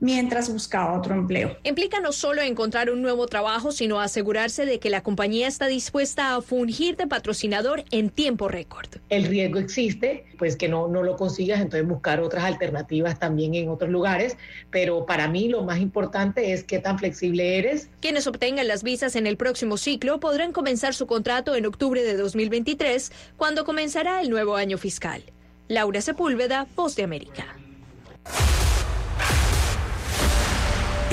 mientras 0.00 0.52
buscaba 0.52 0.98
otro 0.98 1.14
empleo. 1.14 1.56
Implica 1.62 2.00
no 2.00 2.12
solo 2.12 2.42
encontrar 2.42 2.90
un 2.90 3.02
nuevo 3.02 3.26
trabajo, 3.26 3.72
sino 3.72 4.00
asegurarse 4.00 4.66
de 4.66 4.78
que 4.78 4.90
la 4.90 5.02
compañía 5.02 5.48
está 5.48 5.66
dispuesta 5.66 6.34
a 6.34 6.42
fungir 6.42 6.96
de 6.96 7.06
patrocinador 7.06 7.84
en 7.90 8.10
tiempo 8.10 8.48
récord. 8.48 8.88
El 9.08 9.24
riesgo 9.24 9.58
existe, 9.58 10.26
pues 10.38 10.56
que 10.56 10.68
no, 10.68 10.88
no 10.88 11.02
lo 11.02 11.16
consigas, 11.16 11.60
entonces 11.60 11.88
buscar 11.88 12.20
otras 12.20 12.44
alternativas 12.44 13.18
también 13.18 13.54
en 13.54 13.68
otros 13.68 13.90
lugares, 13.90 14.36
pero 14.70 15.06
para 15.06 15.28
mí 15.28 15.48
lo 15.48 15.62
más 15.62 15.78
importante 15.78 16.52
es 16.52 16.64
qué 16.64 16.78
tan 16.78 16.98
flexible 16.98 17.58
eres. 17.58 17.88
Quienes 18.00 18.26
obtengan 18.26 18.68
las 18.68 18.82
visas 18.82 19.16
en 19.16 19.26
el 19.26 19.36
próximo 19.36 19.76
ciclo 19.76 20.20
podrán 20.20 20.52
comenzar 20.52 20.94
su 20.94 21.06
contrato 21.06 21.54
en 21.54 21.66
octubre 21.66 22.02
de 22.02 22.16
2023, 22.16 23.12
cuando 23.36 23.64
comenzará 23.64 24.20
el 24.20 24.30
nuevo 24.30 24.56
año 24.56 24.78
fiscal. 24.78 25.22
Laura 25.68 26.00
Sepúlveda, 26.02 26.66
Voz 26.76 26.94
de 26.94 27.04
América. 27.04 27.56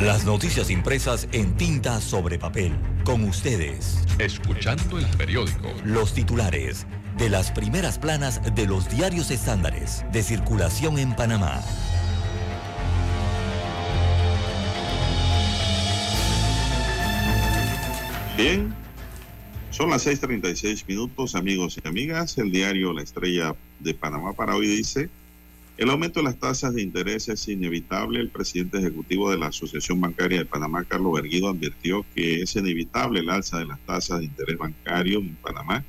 Las 0.00 0.24
noticias 0.24 0.70
impresas 0.70 1.28
en 1.32 1.54
tinta 1.56 2.00
sobre 2.00 2.38
papel. 2.38 2.72
Con 3.04 3.24
ustedes. 3.24 3.98
Escuchando 4.18 4.98
el 4.98 5.06
periódico. 5.16 5.70
Los 5.84 6.14
titulares 6.14 6.86
de 7.18 7.28
las 7.28 7.52
primeras 7.52 7.98
planas 7.98 8.40
de 8.54 8.66
los 8.66 8.88
diarios 8.88 9.30
estándares 9.30 10.04
de 10.10 10.22
circulación 10.22 10.98
en 10.98 11.14
Panamá. 11.14 11.60
Bien, 18.36 18.74
son 19.70 19.90
las 19.90 20.06
6:36 20.06 20.84
minutos, 20.88 21.34
amigos 21.34 21.78
y 21.82 21.86
amigas. 21.86 22.38
El 22.38 22.50
diario 22.50 22.92
La 22.92 23.02
Estrella 23.02 23.54
de 23.78 23.94
Panamá 23.94 24.32
para 24.32 24.56
hoy 24.56 24.66
dice. 24.66 25.10
El 25.78 25.88
aumento 25.88 26.20
de 26.20 26.24
las 26.24 26.38
tasas 26.38 26.74
de 26.74 26.82
interés 26.82 27.28
es 27.28 27.48
inevitable. 27.48 28.20
El 28.20 28.28
presidente 28.28 28.78
ejecutivo 28.78 29.30
de 29.30 29.38
la 29.38 29.46
Asociación 29.46 30.00
Bancaria 30.00 30.38
de 30.38 30.44
Panamá, 30.44 30.84
Carlos 30.84 31.14
Berguido, 31.14 31.48
advirtió 31.48 32.04
que 32.14 32.42
es 32.42 32.54
inevitable 32.56 33.20
el 33.20 33.30
alza 33.30 33.58
de 33.58 33.64
las 33.64 33.80
tasas 33.80 34.18
de 34.18 34.26
interés 34.26 34.58
bancario 34.58 35.18
en 35.20 35.34
Panamá, 35.36 35.82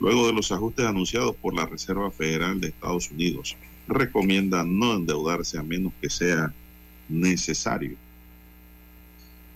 luego 0.00 0.26
de 0.26 0.32
los 0.32 0.50
ajustes 0.52 0.86
anunciados 0.86 1.36
por 1.36 1.54
la 1.54 1.66
Reserva 1.66 2.10
Federal 2.10 2.60
de 2.60 2.68
Estados 2.68 3.10
Unidos. 3.10 3.56
Recomienda 3.86 4.64
no 4.64 4.94
endeudarse 4.94 5.58
a 5.58 5.62
menos 5.62 5.92
que 6.00 6.08
sea 6.08 6.52
necesario. 7.08 7.96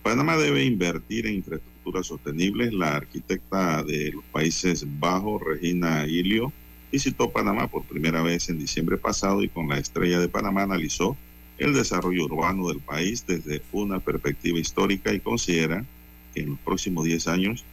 Panamá 0.03 0.37
debe 0.37 0.63
invertir 0.63 1.25
en 1.25 1.35
infraestructuras 1.35 2.05
sostenibles. 2.05 2.71
La 2.71 2.97
arquitecta 2.97 3.83
de 3.83 4.11
los 4.11 4.23
Países 4.25 4.85
Bajos, 4.99 5.41
Regina 5.41 6.05
Ilio, 6.05 6.53
visitó 6.91 7.29
Panamá 7.31 7.67
por 7.67 7.83
primera 7.83 8.21
vez 8.21 8.49
en 8.49 8.57
diciembre 8.59 8.97
pasado 8.97 9.43
y 9.43 9.49
con 9.49 9.67
la 9.67 9.77
estrella 9.77 10.19
de 10.19 10.29
Panamá 10.29 10.63
analizó 10.63 11.17
el 11.57 11.73
desarrollo 11.73 12.25
urbano 12.25 12.67
del 12.69 12.79
país 12.79 13.25
desde 13.27 13.61
una 13.71 13.99
perspectiva 13.99 14.59
histórica 14.59 15.13
y 15.13 15.19
considera 15.19 15.85
que 16.33 16.41
en 16.41 16.51
los 16.51 16.59
próximos 16.59 17.05
10 17.05 17.27
años 17.27 17.65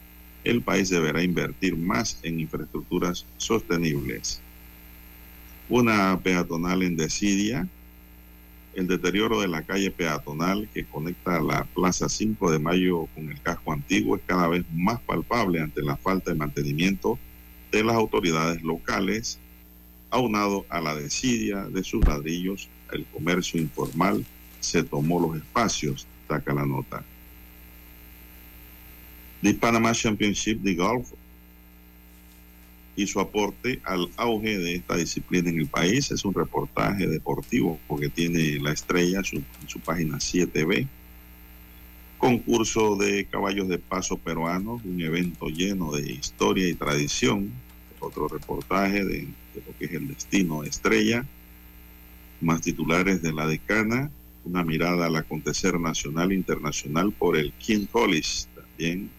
el 0.43 0.61
país 0.61 0.89
deberá 0.89 1.23
invertir 1.23 1.75
más 1.77 2.19
en 2.23 2.39
infraestructuras 2.39 3.25
sostenibles. 3.37 4.41
Una 5.69 6.19
peatonal 6.21 6.83
en 6.83 6.95
Decidia 6.95 7.67
el 8.77 8.85
deterioro 8.85 9.41
de 9.41 9.47
la 9.47 9.63
calle 9.63 9.89
peatonal 9.89 10.69
que 10.71 10.85
conecta 10.85 11.41
la 11.41 11.63
Plaza 11.63 12.07
5 12.07 12.51
de 12.51 12.59
Mayo 12.59 13.07
con 13.15 13.31
el 13.31 13.41
casco 13.41 13.73
antiguo 13.73 14.15
es 14.15 14.21
cada 14.27 14.47
vez 14.47 14.63
más 14.71 14.99
palpable 15.01 15.59
ante 15.59 15.81
la 15.81 15.97
falta 15.97 16.31
de 16.31 16.37
mantenimiento 16.37 17.17
de 17.71 17.83
las 17.83 17.95
autoridades 17.95 18.61
locales, 18.63 19.39
aunado 20.09 20.65
a 20.69 20.81
la 20.81 20.95
desidia 20.95 21.65
de 21.65 21.83
sus 21.83 22.05
ladrillos, 22.07 22.69
el 22.91 23.05
comercio 23.05 23.59
informal 23.59 24.25
se 24.59 24.83
tomó 24.83 25.19
los 25.19 25.37
espacios, 25.37 26.07
saca 26.27 26.53
la 26.53 26.65
nota. 26.65 27.03
The 29.41 29.53
Panama 29.53 29.93
Championship 29.93 30.61
de 30.61 30.75
Golf 30.75 31.11
y 32.97 33.05
su 33.05 33.19
aporte 33.19 33.79
al 33.83 34.09
auge 34.17 34.57
de 34.57 34.75
esta 34.75 34.97
disciplina 34.97 35.49
en 35.49 35.59
el 35.59 35.67
país. 35.67 36.11
Es 36.11 36.25
un 36.25 36.33
reportaje 36.33 37.07
deportivo 37.07 37.79
porque 37.87 38.09
tiene 38.09 38.59
la 38.59 38.71
estrella 38.71 39.19
en 39.19 39.45
su, 39.67 39.79
página 39.79 40.17
7B. 40.17 40.87
Concurso 42.17 42.95
de 42.95 43.25
caballos 43.25 43.67
de 43.67 43.77
paso 43.77 44.17
peruanos, 44.17 44.81
un 44.83 44.99
evento 45.01 45.47
lleno 45.47 45.91
de 45.91 46.11
historia 46.11 46.67
y 46.67 46.73
tradición. 46.73 47.51
Otro 47.99 48.27
reportaje 48.27 49.03
de, 49.03 49.27
lo 49.55 49.77
que 49.77 49.85
es 49.85 49.93
el 49.93 50.07
destino 50.07 50.63
estrella. 50.63 51.25
Más 52.41 52.61
titulares 52.61 53.21
de 53.21 53.33
la 53.33 53.47
decana. 53.47 54.09
Una 54.45 54.63
mirada 54.63 55.07
al 55.07 55.15
acontecer 55.15 55.79
nacional 55.79 56.31
e 56.31 56.35
internacional 56.35 57.11
por 57.11 57.37
el 57.37 57.51
King 57.53 57.85
College. 57.91 58.45
También 58.55 59.09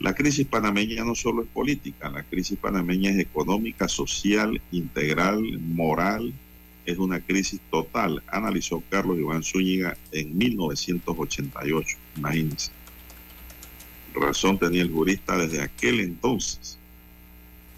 la 0.00 0.14
crisis 0.14 0.46
panameña 0.46 1.04
no 1.04 1.14
solo 1.14 1.42
es 1.42 1.48
política, 1.48 2.08
la 2.08 2.22
crisis 2.22 2.58
panameña 2.58 3.10
es 3.10 3.18
económica, 3.18 3.86
social, 3.86 4.60
integral, 4.72 5.42
moral, 5.58 6.32
es 6.90 6.98
una 6.98 7.20
crisis 7.20 7.60
total, 7.70 8.22
analizó 8.28 8.82
Carlos 8.90 9.18
Iván 9.18 9.42
Zúñiga 9.42 9.96
en 10.12 10.36
1988, 10.36 11.96
imagínense. 12.16 12.72
Razón 14.14 14.58
tenía 14.58 14.82
el 14.82 14.90
jurista 14.90 15.38
desde 15.38 15.62
aquel 15.62 16.00
entonces. 16.00 16.78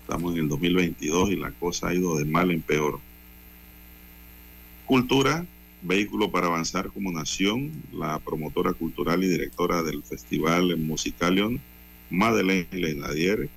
Estamos 0.03 0.33
en 0.33 0.41
el 0.41 0.49
2022 0.49 1.31
y 1.31 1.37
la 1.37 1.51
cosa 1.53 1.89
ha 1.89 1.95
ido 1.95 2.17
de 2.17 2.25
mal 2.25 2.51
en 2.51 2.63
peor. 2.63 3.01
Cultura, 4.87 5.47
vehículo 5.83 6.31
para 6.31 6.47
avanzar 6.47 6.89
como 6.91 7.13
nación, 7.13 7.71
la 7.93 8.19
promotora 8.19 8.73
cultural 8.73 9.23
y 9.25 9.29
directora 9.29 9.83
del 9.83 10.03
Festival 10.03 10.77
Musicalion 10.79 11.61
Madeleine 12.11 12.69
Lenadier 12.73 13.49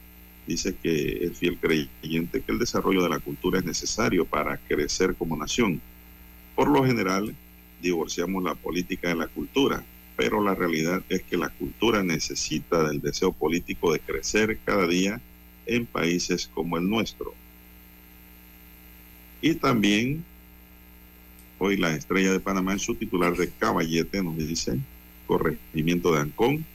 dice 0.47 0.75
que 0.75 1.25
es 1.25 1.37
fiel 1.37 1.57
creyente 1.57 2.41
que 2.41 2.51
el 2.51 2.59
desarrollo 2.59 3.03
de 3.03 3.09
la 3.09 3.19
cultura 3.19 3.59
es 3.59 3.65
necesario 3.65 4.25
para 4.25 4.57
crecer 4.57 5.15
como 5.15 5.37
nación. 5.37 5.81
Por 6.55 6.69
lo 6.69 6.85
general, 6.85 7.35
divorciamos 7.81 8.43
la 8.43 8.55
política 8.55 9.09
de 9.09 9.15
la 9.15 9.27
cultura, 9.27 9.83
pero 10.15 10.41
la 10.41 10.55
realidad 10.55 11.03
es 11.09 11.23
que 11.23 11.37
la 11.37 11.49
cultura 11.49 12.03
necesita 12.03 12.87
del 12.87 13.01
deseo 13.01 13.31
político 13.31 13.91
de 13.91 13.99
crecer 13.99 14.59
cada 14.63 14.87
día 14.87 15.19
en 15.65 15.85
países 15.85 16.49
como 16.53 16.77
el 16.77 16.89
nuestro. 16.89 17.33
Y 19.41 19.55
también, 19.55 20.23
hoy 21.59 21.77
la 21.77 21.95
estrella 21.95 22.31
de 22.31 22.39
Panamá 22.39 22.73
en 22.73 22.79
su 22.79 22.95
titular 22.95 23.35
de 23.35 23.49
Caballete 23.49 24.23
nos 24.23 24.37
dice, 24.37 24.79
corregimiento 25.27 26.13
de 26.13 26.21
Ancón, 26.21 26.65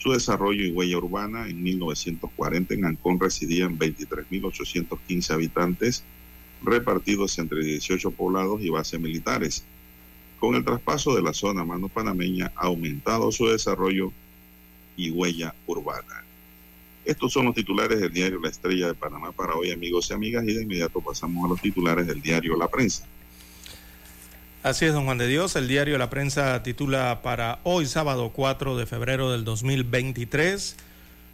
su 0.00 0.12
desarrollo 0.12 0.64
y 0.64 0.72
huella 0.72 0.96
urbana. 0.98 1.46
En 1.48 1.62
1940 1.62 2.74
en 2.74 2.84
Ancón 2.86 3.20
residían 3.20 3.78
23.815 3.78 5.30
habitantes 5.30 6.02
repartidos 6.62 7.38
entre 7.38 7.64
18 7.64 8.10
poblados 8.10 8.62
y 8.62 8.70
bases 8.70 8.98
militares. 9.00 9.64
Con 10.38 10.54
el 10.54 10.64
traspaso 10.64 11.14
de 11.14 11.22
la 11.22 11.34
zona 11.34 11.64
mano 11.64 11.88
panameña 11.88 12.52
ha 12.56 12.66
aumentado 12.66 13.30
su 13.30 13.46
desarrollo 13.46 14.12
y 14.96 15.10
huella 15.10 15.54
urbana. 15.66 16.24
Estos 17.04 17.32
son 17.32 17.46
los 17.46 17.54
titulares 17.54 18.00
del 18.00 18.12
diario 18.12 18.40
La 18.40 18.48
Estrella 18.48 18.86
de 18.86 18.94
Panamá 18.94 19.32
para 19.32 19.54
hoy, 19.54 19.70
amigos 19.70 20.10
y 20.10 20.14
amigas, 20.14 20.44
y 20.44 20.54
de 20.54 20.62
inmediato 20.62 21.00
pasamos 21.00 21.44
a 21.44 21.48
los 21.48 21.60
titulares 21.60 22.06
del 22.06 22.20
diario 22.20 22.56
La 22.56 22.68
Prensa. 22.68 23.06
Así 24.62 24.84
es, 24.84 24.92
don 24.92 25.06
Juan 25.06 25.16
de 25.16 25.26
Dios. 25.26 25.56
El 25.56 25.68
diario 25.68 25.96
La 25.96 26.10
Prensa 26.10 26.62
titula 26.62 27.20
para 27.22 27.60
hoy, 27.62 27.86
sábado 27.86 28.30
4 28.34 28.76
de 28.76 28.84
febrero 28.84 29.32
del 29.32 29.42
2023, 29.42 30.76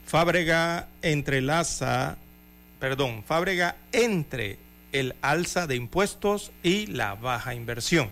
Fábrega 0.07 0.87
entrelaza, 1.03 2.19
perdón, 2.79 3.25
Fábrega 3.27 3.75
entre 3.91 4.59
el 4.93 5.17
alza 5.23 5.67
de 5.67 5.75
impuestos 5.75 6.53
y 6.63 6.87
la 6.87 7.17
baja 7.17 7.53
inversión. 7.57 8.11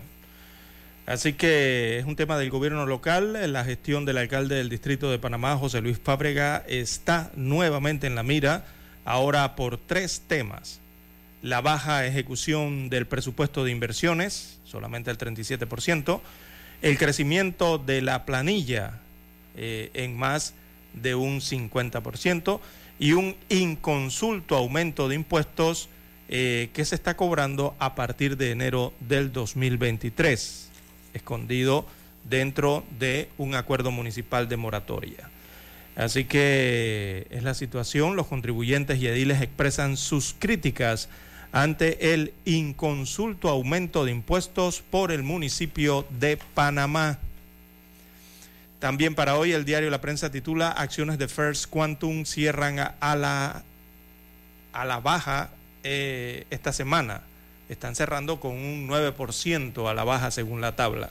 Así 1.06 1.34
que 1.34 2.00
es 2.00 2.06
un 2.06 2.16
tema 2.16 2.36
del 2.36 2.50
gobierno 2.50 2.84
local. 2.84 3.52
La 3.52 3.64
gestión 3.64 4.04
del 4.06 4.18
alcalde 4.18 4.56
del 4.56 4.68
distrito 4.68 5.12
de 5.12 5.20
Panamá, 5.20 5.56
José 5.56 5.80
Luis 5.80 6.00
Fábrega, 6.02 6.64
está 6.66 7.30
nuevamente 7.36 8.08
en 8.08 8.16
la 8.16 8.24
mira, 8.24 8.64
ahora 9.04 9.54
por 9.54 9.78
tres 9.78 10.22
temas. 10.26 10.80
La 11.40 11.60
baja 11.60 12.04
ejecución 12.04 12.88
del 12.88 13.06
presupuesto 13.06 13.62
de 13.62 13.70
inversiones, 13.70 14.58
solamente 14.74 15.12
el 15.12 15.18
37%, 15.18 16.20
el 16.82 16.98
crecimiento 16.98 17.78
de 17.78 18.02
la 18.02 18.24
planilla 18.24 18.98
eh, 19.56 19.92
en 19.94 20.16
más 20.16 20.52
de 20.94 21.14
un 21.14 21.40
50% 21.40 22.58
y 22.98 23.12
un 23.12 23.36
inconsulto 23.50 24.56
aumento 24.56 25.08
de 25.08 25.14
impuestos 25.14 25.88
eh, 26.28 26.70
que 26.72 26.84
se 26.84 26.96
está 26.96 27.16
cobrando 27.16 27.76
a 27.78 27.94
partir 27.94 28.36
de 28.36 28.50
enero 28.50 28.92
del 28.98 29.32
2023, 29.32 30.70
escondido 31.12 31.86
dentro 32.24 32.82
de 32.98 33.28
un 33.38 33.54
acuerdo 33.54 33.92
municipal 33.92 34.48
de 34.48 34.56
moratoria. 34.56 35.30
Así 35.94 36.24
que 36.24 37.28
es 37.30 37.44
la 37.44 37.54
situación, 37.54 38.16
los 38.16 38.26
contribuyentes 38.26 38.98
y 38.98 39.06
ediles 39.06 39.40
expresan 39.40 39.96
sus 39.96 40.34
críticas 40.36 41.08
ante 41.54 42.12
el 42.12 42.34
inconsulto 42.44 43.48
aumento 43.48 44.04
de 44.04 44.10
impuestos 44.10 44.82
por 44.82 45.12
el 45.12 45.22
municipio 45.22 46.04
de 46.10 46.36
Panamá. 46.36 47.20
También 48.80 49.14
para 49.14 49.36
hoy 49.36 49.52
el 49.52 49.64
diario 49.64 49.88
La 49.88 50.00
Prensa 50.00 50.32
titula 50.32 50.72
Acciones 50.72 51.16
de 51.16 51.28
First 51.28 51.66
Quantum 51.70 52.24
cierran 52.24 52.80
a 52.80 53.14
la, 53.14 53.62
a 54.72 54.84
la 54.84 54.98
baja 54.98 55.50
eh, 55.84 56.44
esta 56.50 56.72
semana. 56.72 57.22
Están 57.68 57.94
cerrando 57.94 58.40
con 58.40 58.50
un 58.50 58.88
9% 58.88 59.88
a 59.88 59.94
la 59.94 60.02
baja 60.02 60.32
según 60.32 60.60
la 60.60 60.74
tabla. 60.74 61.10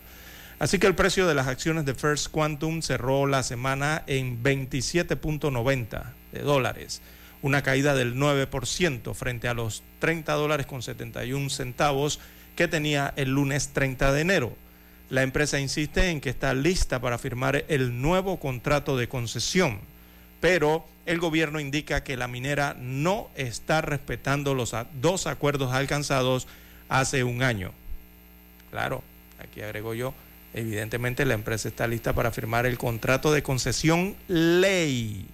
Así 0.60 0.78
que 0.78 0.88
el 0.88 0.96
precio 0.96 1.26
de 1.26 1.36
las 1.36 1.48
acciones 1.48 1.86
de 1.86 1.96
First 1.96 2.28
Quantum 2.28 2.82
cerró 2.82 3.28
la 3.28 3.44
semana 3.44 4.04
en 4.08 4.44
27.90 4.44 6.04
de 6.34 6.42
dólares 6.42 7.02
una 7.44 7.62
caída 7.62 7.94
del 7.94 8.16
9% 8.16 9.14
frente 9.14 9.48
a 9.48 9.54
los 9.54 9.84
30 10.00 10.34
dólares 10.34 10.66
con 10.66 10.82
71 10.82 11.50
centavos 11.50 12.20
que 12.56 12.70
tenía 12.70 13.14
el 13.18 13.32
lunes 13.32 13.70
30 13.74 14.14
de 14.14 14.22
enero. 14.22 14.56
La 15.10 15.24
empresa 15.24 15.60
insiste 15.60 16.10
en 16.10 16.22
que 16.22 16.30
está 16.30 16.54
lista 16.54 17.02
para 17.02 17.18
firmar 17.18 17.66
el 17.68 18.02
nuevo 18.02 18.40
contrato 18.40 18.98
de 18.98 19.10
concesión, 19.10 19.80
pero 20.40 20.86
el 21.06 21.20
gobierno 21.20 21.60
indica 21.60 22.04
que 22.04 22.16
la 22.16 22.30
minera 22.30 22.78
no 22.80 23.30
está 23.36 23.82
respetando 23.82 24.56
los 24.56 24.74
dos 25.02 25.28
acuerdos 25.28 25.74
alcanzados 25.74 26.48
hace 26.88 27.26
un 27.26 27.44
año. 27.44 27.74
Claro, 28.72 29.04
aquí 29.40 29.62
agrego 29.62 29.94
yo, 29.94 30.14
evidentemente 30.54 31.26
la 31.26 31.34
empresa 31.34 31.68
está 31.68 31.88
lista 31.88 32.14
para 32.14 32.32
firmar 32.32 32.66
el 32.66 32.78
contrato 32.78 33.34
de 33.34 33.44
concesión 33.44 34.16
ley 34.30 35.28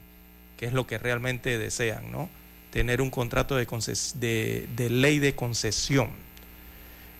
que 0.60 0.66
es 0.66 0.74
lo 0.74 0.86
que 0.86 0.98
realmente 0.98 1.58
desean, 1.58 2.12
¿no? 2.12 2.30
Tener 2.72 3.02
un 3.02 3.10
contrato 3.10 3.56
de, 3.56 4.88
ley 4.90 5.20
de 5.20 5.34
concesión. 5.34 6.10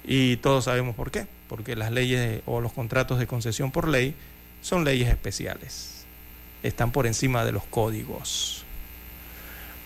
Y 0.04 0.36
todos 0.38 0.66
sabemos 0.66 0.94
por 0.94 1.10
qué, 1.10 1.26
porque 1.48 1.78
las 1.78 1.90
leyes 1.90 2.42
o 2.46 2.60
los 2.60 2.74
contratos 2.74 3.18
de 3.18 3.28
concesión 3.28 3.72
por 3.72 3.88
ley 3.88 4.14
son 4.62 4.84
leyes 4.84 5.08
especiales, 5.08 6.04
están 6.64 6.92
por 6.92 7.08
encima 7.08 7.46
de 7.46 7.54
los 7.54 7.64
códigos. 7.64 8.66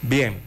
Bien, 0.02 0.40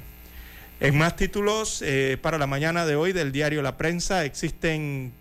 en 0.81 0.99
más 0.99 1.15
títulos, 1.15 1.83
eh, 1.83 2.19
para 2.21 2.39
la 2.39 2.49
mañana 2.49 2.87
de 2.87 2.97
hoy 2.97 3.13
del 3.13 3.31
diario 3.31 3.63
La 3.63 3.77
Prensa 3.77 4.25
existen 4.25 5.13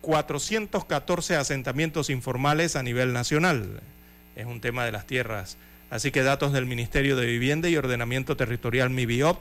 414 0.00 1.36
asentamientos 1.36 2.08
informales 2.08 2.74
a 2.74 2.82
nivel 2.82 3.12
nacional. 3.12 3.82
Es 4.34 4.46
un 4.46 4.62
tema 4.62 4.86
de 4.86 4.92
las 4.92 5.06
tierras 5.06 5.58
Así 5.90 6.10
que 6.10 6.22
datos 6.22 6.52
del 6.52 6.66
Ministerio 6.66 7.16
de 7.16 7.26
Vivienda 7.26 7.68
y 7.68 7.76
Ordenamiento 7.76 8.36
Territorial 8.36 8.90
MIBIOP 8.90 9.38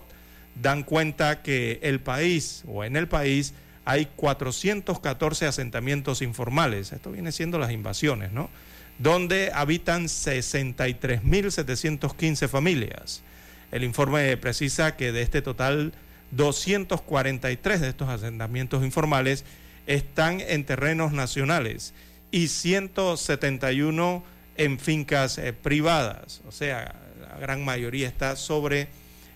dan 0.61 0.83
cuenta 0.83 1.41
que 1.41 1.79
el 1.81 1.99
país 1.99 2.63
o 2.67 2.83
en 2.83 2.95
el 2.95 3.07
país 3.07 3.53
hay 3.85 4.07
414 4.15 5.45
asentamientos 5.45 6.21
informales. 6.21 6.91
Esto 6.91 7.11
viene 7.11 7.31
siendo 7.31 7.59
las 7.59 7.71
invasiones, 7.71 8.31
¿no? 8.31 8.49
Donde 8.99 9.51
habitan 9.53 10.05
63.715 10.05 12.47
familias. 12.47 13.23
El 13.71 13.83
informe 13.83 14.37
precisa 14.37 14.95
que 14.95 15.11
de 15.11 15.23
este 15.23 15.41
total, 15.41 15.93
243 16.31 17.81
de 17.81 17.89
estos 17.89 18.09
asentamientos 18.09 18.83
informales 18.83 19.43
están 19.87 20.39
en 20.41 20.63
terrenos 20.63 21.11
nacionales 21.11 21.93
y 22.31 22.47
171 22.47 24.23
en 24.57 24.79
fincas 24.79 25.37
eh, 25.37 25.53
privadas. 25.53 26.41
O 26.47 26.51
sea, 26.51 26.95
la 27.21 27.39
gran 27.39 27.63
mayoría 27.63 28.07
está 28.07 28.35
sobre 28.35 28.87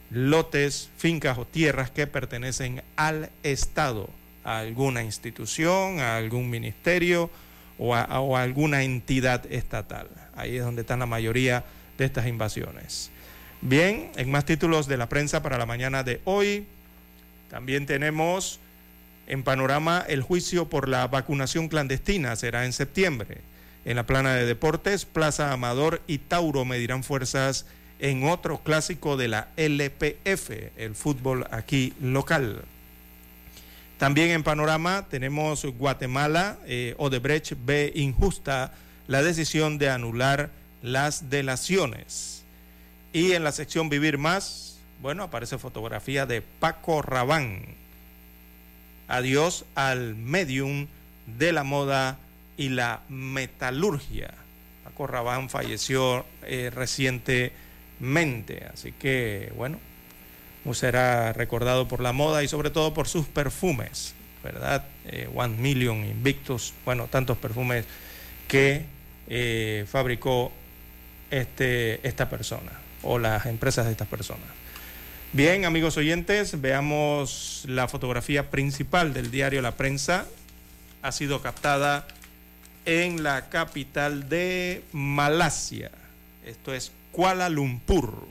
lotes, 0.09 0.89
fincas 0.97 1.37
o 1.37 1.45
tierras 1.45 1.91
que 1.91 2.07
pertenecen 2.07 2.83
al 2.95 3.29
Estado, 3.43 4.09
a 4.43 4.59
alguna 4.59 5.03
institución, 5.03 5.99
a 5.99 6.17
algún 6.17 6.49
ministerio 6.49 7.29
o 7.77 7.95
a, 7.95 8.19
o 8.19 8.37
a 8.37 8.43
alguna 8.43 8.83
entidad 8.83 9.45
estatal. 9.51 10.07
Ahí 10.35 10.57
es 10.57 10.63
donde 10.63 10.81
están 10.81 10.99
la 10.99 11.05
mayoría 11.05 11.63
de 11.97 12.05
estas 12.05 12.27
invasiones. 12.27 13.11
Bien, 13.61 14.11
en 14.15 14.29
más 14.29 14.45
títulos 14.45 14.87
de 14.87 14.97
la 14.97 15.09
prensa 15.09 15.41
para 15.41 15.57
la 15.57 15.65
mañana 15.65 16.03
de 16.03 16.21
hoy, 16.25 16.65
también 17.49 17.85
tenemos 17.85 18.59
en 19.25 19.43
panorama 19.43 20.05
el 20.07 20.21
juicio 20.21 20.69
por 20.69 20.87
la 20.87 21.07
vacunación 21.07 21.67
clandestina, 21.67 22.35
será 22.35 22.65
en 22.65 22.73
septiembre. 22.73 23.39
En 23.87 23.95
la 23.95 24.05
plana 24.05 24.35
de 24.35 24.45
deportes, 24.45 25.05
Plaza 25.05 25.53
Amador 25.53 26.01
y 26.07 26.17
Tauro 26.17 26.65
medirán 26.65 27.05
fuerzas 27.05 27.65
en 27.99 28.27
otro 28.27 28.57
clásico 28.57 29.15
de 29.15 29.29
la 29.29 29.47
LPF, 29.55 30.49
el 30.75 30.93
fútbol 30.93 31.47
aquí 31.51 31.93
local. 32.01 32.65
También 33.97 34.31
en 34.31 34.43
panorama 34.43 35.05
tenemos 35.09 35.63
Guatemala, 35.63 36.57
eh, 36.65 36.95
Odebrecht 36.97 37.53
ve 37.65 37.93
injusta 37.95 38.73
la 39.07 39.23
decisión 39.23 39.77
de 39.77 39.89
anular 39.89 40.49
las 40.81 41.29
delaciones. 41.29 42.43
Y 43.13 43.31
en 43.31 43.45
la 43.45 43.53
sección 43.53 43.87
Vivir 43.87 44.17
Más, 44.17 44.79
bueno, 45.01 45.23
aparece 45.23 45.57
fotografía 45.57 46.25
de 46.25 46.41
Paco 46.41 47.01
Rabán. 47.01 47.61
Adiós 49.07 49.63
al 49.75 50.15
medium 50.15 50.87
de 51.25 51.53
la 51.53 51.63
moda 51.63 52.19
y 52.57 52.69
la 52.69 53.01
metalurgia. 53.07 54.33
Paco 54.83 55.07
falleció 55.47 56.25
eh, 56.43 56.71
recientemente, 56.73 58.65
así 58.73 58.91
que 58.91 59.53
bueno, 59.55 59.79
será 60.73 61.33
recordado 61.33 61.87
por 61.87 62.01
la 62.01 62.13
moda 62.13 62.43
y 62.43 62.47
sobre 62.47 62.69
todo 62.69 62.93
por 62.93 63.07
sus 63.07 63.25
perfumes, 63.27 64.13
¿verdad? 64.43 64.85
Eh, 65.05 65.29
One 65.33 65.55
Million, 65.57 66.03
Invictus, 66.03 66.73
bueno, 66.83 67.07
tantos 67.07 67.37
perfumes 67.37 67.85
que 68.47 68.85
eh, 69.27 69.85
fabricó 69.89 70.51
este, 71.31 72.05
esta 72.07 72.29
persona 72.29 72.71
o 73.03 73.19
las 73.19 73.45
empresas 73.45 73.85
de 73.85 73.91
estas 73.91 74.07
personas. 74.07 74.47
Bien, 75.33 75.65
amigos 75.65 75.97
oyentes, 75.97 76.61
veamos 76.61 77.63
la 77.67 77.87
fotografía 77.87 78.49
principal 78.49 79.13
del 79.13 79.29
diario 79.29 79.61
La 79.61 79.73
Prensa. 79.73 80.25
Ha 81.01 81.11
sido 81.11 81.41
captada 81.41 82.07
en 82.87 83.21
la 83.21 83.49
capital 83.49 84.27
de 84.29 84.81
Malasia. 84.93 85.91
Esto 86.43 86.73
es 86.73 86.91
Kuala 87.11 87.49
Lumpur. 87.49 88.25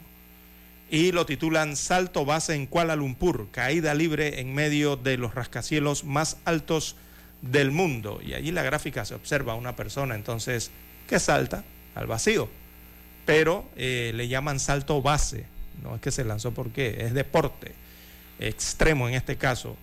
Y 0.91 1.13
lo 1.13 1.25
titulan 1.27 1.77
Salto 1.77 2.25
base 2.25 2.55
en 2.55 2.67
Kuala 2.67 2.97
Lumpur, 2.97 3.49
caída 3.53 3.95
libre 3.95 4.41
en 4.41 4.53
medio 4.53 4.97
de 4.97 5.17
los 5.17 5.35
rascacielos 5.35 6.03
más 6.03 6.39
altos 6.45 6.97
del 7.41 7.71
mundo. 7.71 8.21
Y 8.25 8.35
allí 8.35 8.51
la 8.51 8.65
gráfica 8.65 9.05
se 9.05 9.15
observa 9.15 9.55
una 9.55 9.77
persona 9.77 10.17
entonces 10.17 10.73
que 11.07 11.21
salta 11.21 11.63
al 11.95 12.09
vacío 12.09 12.49
pero 13.27 13.69
eh, 13.77 14.13
le 14.15 14.29
llaman 14.29 14.59
salto 14.59 15.03
base, 15.03 15.45
no 15.83 15.97
es 15.97 16.01
que 16.01 16.13
se 16.13 16.25
lanzó 16.25 16.53
porque 16.53 17.05
es 17.05 17.13
deporte 17.13 17.75
extremo 18.39 19.09
en 19.09 19.15
este 19.15 19.37
caso. 19.37 19.77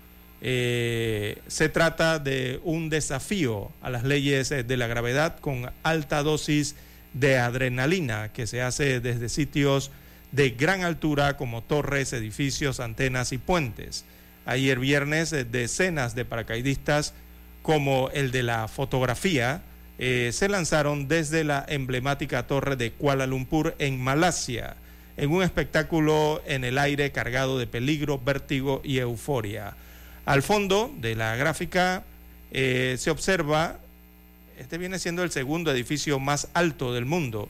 Eh, 0.45 1.37
se 1.47 1.69
trata 1.69 2.19
de 2.19 2.59
un 2.65 2.89
desafío 2.89 3.71
a 3.81 3.89
las 3.89 4.03
leyes 4.03 4.51
eh, 4.51 4.65
de 4.65 4.75
la 4.75 4.87
gravedad 4.87 5.39
con 5.39 5.71
alta 5.83 6.21
dosis 6.21 6.75
de 7.13 7.37
adrenalina 7.37 8.33
que 8.33 8.45
se 8.45 8.61
hace 8.61 8.99
desde 8.99 9.29
sitios 9.29 9.89
de 10.33 10.49
gran 10.49 10.83
altura 10.83 11.37
como 11.37 11.63
torres, 11.63 12.11
edificios, 12.11 12.81
antenas 12.81 13.31
y 13.31 13.37
puentes. 13.37 14.03
Ayer 14.45 14.79
viernes 14.79 15.31
decenas 15.49 16.13
de 16.13 16.25
paracaidistas 16.25 17.13
como 17.61 18.09
el 18.09 18.31
de 18.31 18.43
la 18.43 18.67
fotografía 18.67 19.61
eh, 19.97 20.31
se 20.33 20.49
lanzaron 20.49 21.07
desde 21.07 21.45
la 21.45 21.63
emblemática 21.69 22.47
torre 22.47 22.75
de 22.75 22.91
Kuala 22.91 23.27
Lumpur 23.27 23.75
en 23.79 24.01
Malasia, 24.01 24.75
en 25.15 25.31
un 25.31 25.41
espectáculo 25.41 26.41
en 26.45 26.65
el 26.65 26.77
aire 26.77 27.13
cargado 27.13 27.57
de 27.57 27.67
peligro, 27.67 28.19
vértigo 28.19 28.81
y 28.83 28.97
euforia. 28.97 29.75
Al 30.25 30.41
fondo 30.41 30.93
de 30.99 31.15
la 31.15 31.35
gráfica 31.35 32.03
eh, 32.51 32.95
se 32.97 33.11
observa, 33.11 33.79
este 34.57 34.77
viene 34.77 34.99
siendo 34.99 35.23
el 35.23 35.31
segundo 35.31 35.71
edificio 35.71 36.19
más 36.19 36.47
alto 36.53 36.93
del 36.93 37.05
mundo, 37.05 37.49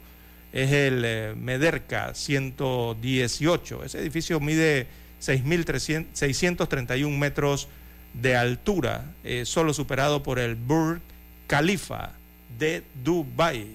es 0.51 0.71
el 0.71 1.03
eh, 1.05 1.33
Mederka 1.35 2.13
118. 2.13 3.83
Ese 3.83 3.99
edificio 3.99 4.39
mide 4.39 4.87
6.631 5.21 7.17
metros 7.17 7.67
de 8.13 8.35
altura, 8.35 9.05
solo 9.43 9.73
superado 9.73 10.21
por 10.21 10.37
el 10.37 10.53
Burj 10.53 10.99
Khalifa 11.47 12.11
de 12.59 12.83
Dubái. 13.03 13.67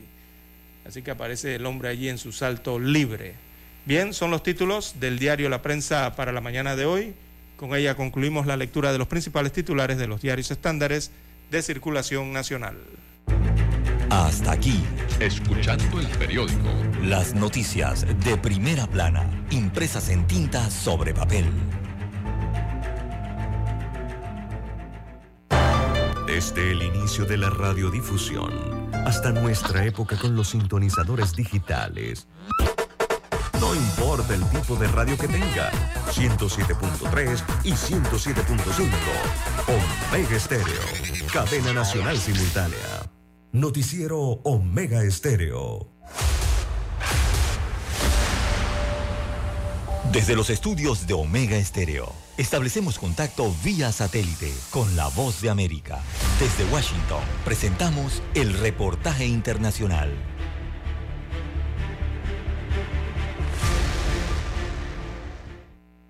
Así 0.86 1.02
que 1.02 1.10
aparece 1.10 1.56
el 1.56 1.66
hombre 1.66 1.90
allí 1.90 2.08
en 2.08 2.18
su 2.18 2.32
salto 2.32 2.78
libre. 2.78 3.34
Bien, 3.84 4.14
son 4.14 4.30
los 4.30 4.42
títulos 4.42 4.94
del 5.00 5.18
diario 5.18 5.48
La 5.48 5.62
Prensa 5.62 6.14
para 6.16 6.32
la 6.32 6.40
mañana 6.40 6.76
de 6.76 6.86
hoy. 6.86 7.14
Con 7.58 7.74
ella 7.74 7.96
concluimos 7.96 8.46
la 8.46 8.56
lectura 8.56 8.92
de 8.92 8.98
los 8.98 9.08
principales 9.08 9.52
titulares 9.52 9.98
de 9.98 10.06
los 10.06 10.22
diarios 10.22 10.52
estándares 10.52 11.10
de 11.50 11.60
circulación 11.60 12.32
nacional. 12.32 12.76
Hasta 14.10 14.52
aquí, 14.52 14.80
escuchando 15.18 15.98
el 15.98 16.06
periódico. 16.06 16.68
Las 17.02 17.34
noticias 17.34 18.06
de 18.24 18.36
primera 18.36 18.86
plana, 18.86 19.28
impresas 19.50 20.08
en 20.08 20.24
tinta 20.28 20.70
sobre 20.70 21.12
papel. 21.12 21.46
Desde 26.28 26.70
el 26.70 26.80
inicio 26.80 27.24
de 27.24 27.38
la 27.38 27.50
radiodifusión 27.50 28.52
hasta 29.04 29.32
nuestra 29.32 29.84
época 29.84 30.16
con 30.16 30.36
los 30.36 30.50
sintonizadores 30.50 31.34
digitales. 31.34 32.28
No 33.68 33.74
importa 33.74 34.32
el 34.32 34.42
tipo 34.48 34.76
de 34.76 34.88
radio 34.88 35.18
que 35.18 35.28
tenga, 35.28 35.70
107.3 36.12 37.44
y 37.64 37.72
107.5. 37.72 38.88
Omega 40.08 40.36
Estéreo, 40.36 40.64
cadena 41.30 41.74
nacional 41.74 42.16
simultánea. 42.16 43.12
Noticiero 43.52 44.18
Omega 44.18 45.02
Estéreo. 45.02 45.86
Desde 50.12 50.34
los 50.34 50.48
estudios 50.48 51.06
de 51.06 51.12
Omega 51.12 51.58
Estéreo, 51.58 52.10
establecemos 52.38 52.98
contacto 52.98 53.54
vía 53.62 53.92
satélite 53.92 54.50
con 54.70 54.96
la 54.96 55.08
voz 55.08 55.42
de 55.42 55.50
América. 55.50 55.98
Desde 56.40 56.64
Washington, 56.72 57.20
presentamos 57.44 58.22
el 58.34 58.54
reportaje 58.54 59.26
internacional. 59.26 60.08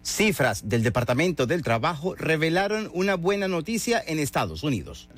Cifras 0.09 0.69
del 0.69 0.83
Departamento 0.83 1.47
del 1.47 1.63
Trabajo 1.63 2.15
revelaron 2.15 2.91
una 2.95 3.15
buena 3.15 3.47
noticia 3.47 4.03
en 4.05 4.19
Estados 4.19 4.63
Unidos. 4.63 5.09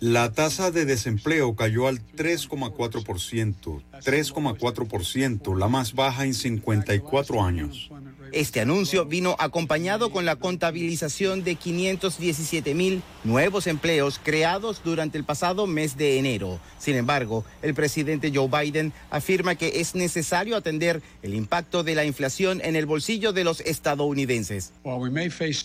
La 0.00 0.32
tasa 0.32 0.70
de 0.72 0.84
desempleo 0.84 1.54
cayó 1.54 1.86
al 1.86 2.00
3,4%, 2.00 3.82
3,4%, 4.04 5.56
la 5.56 5.68
más 5.68 5.94
baja 5.94 6.24
en 6.24 6.34
54 6.34 7.42
años. 7.42 7.90
Este 8.36 8.60
anuncio 8.60 9.06
vino 9.06 9.34
acompañado 9.38 10.10
con 10.10 10.26
la 10.26 10.36
contabilización 10.36 11.42
de 11.42 11.54
517 11.54 12.74
mil 12.74 13.02
nuevos 13.24 13.66
empleos 13.66 14.20
creados 14.22 14.82
durante 14.84 15.16
el 15.16 15.24
pasado 15.24 15.66
mes 15.66 15.96
de 15.96 16.18
enero. 16.18 16.60
Sin 16.78 16.96
embargo, 16.96 17.46
el 17.62 17.72
presidente 17.72 18.30
Joe 18.34 18.50
Biden 18.50 18.92
afirma 19.08 19.54
que 19.54 19.80
es 19.80 19.94
necesario 19.94 20.54
atender 20.54 21.00
el 21.22 21.32
impacto 21.32 21.82
de 21.82 21.94
la 21.94 22.04
inflación 22.04 22.60
en 22.62 22.76
el 22.76 22.84
bolsillo 22.84 23.32
de 23.32 23.42
los 23.42 23.60
estadounidenses. 23.60 24.74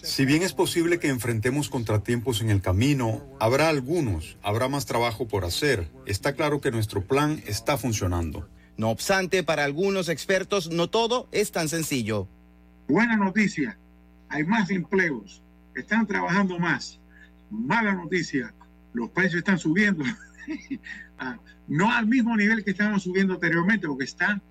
Si 0.03 0.23
bien 0.23 0.41
es 0.41 0.53
posible 0.53 0.97
que 0.97 1.09
enfrentemos 1.09 1.67
contratiempos 1.67 2.39
en 2.39 2.51
el 2.51 2.61
camino, 2.61 3.21
habrá 3.41 3.67
algunos, 3.67 4.37
habrá 4.41 4.69
más 4.69 4.85
trabajo 4.85 5.27
por 5.27 5.43
hacer. 5.43 5.91
Está 6.05 6.35
claro 6.35 6.61
que 6.61 6.71
nuestro 6.71 7.05
plan 7.05 7.43
está 7.45 7.77
funcionando. 7.77 8.47
No 8.77 8.91
obstante, 8.91 9.43
para 9.43 9.65
algunos 9.65 10.07
expertos 10.07 10.69
no 10.69 10.89
todo 10.89 11.27
es 11.33 11.51
tan 11.51 11.67
sencillo. 11.67 12.29
Buena 12.91 13.15
noticia, 13.15 13.77
hay 14.27 14.43
más 14.43 14.69
empleos, 14.69 15.41
están 15.75 16.05
trabajando 16.05 16.59
más. 16.59 16.99
Mala 17.49 17.93
noticia, 17.93 18.53
los 18.91 19.09
precios 19.11 19.39
están 19.39 19.57
subiendo. 19.57 20.03
Ah, 21.23 21.37
no 21.67 21.93
al 21.93 22.07
mismo 22.07 22.35
nivel 22.35 22.63
que 22.63 22.71
estaban 22.71 22.99
subiendo 22.99 23.35
anteriormente, 23.35 23.87
porque 23.87 24.05
están 24.05 24.41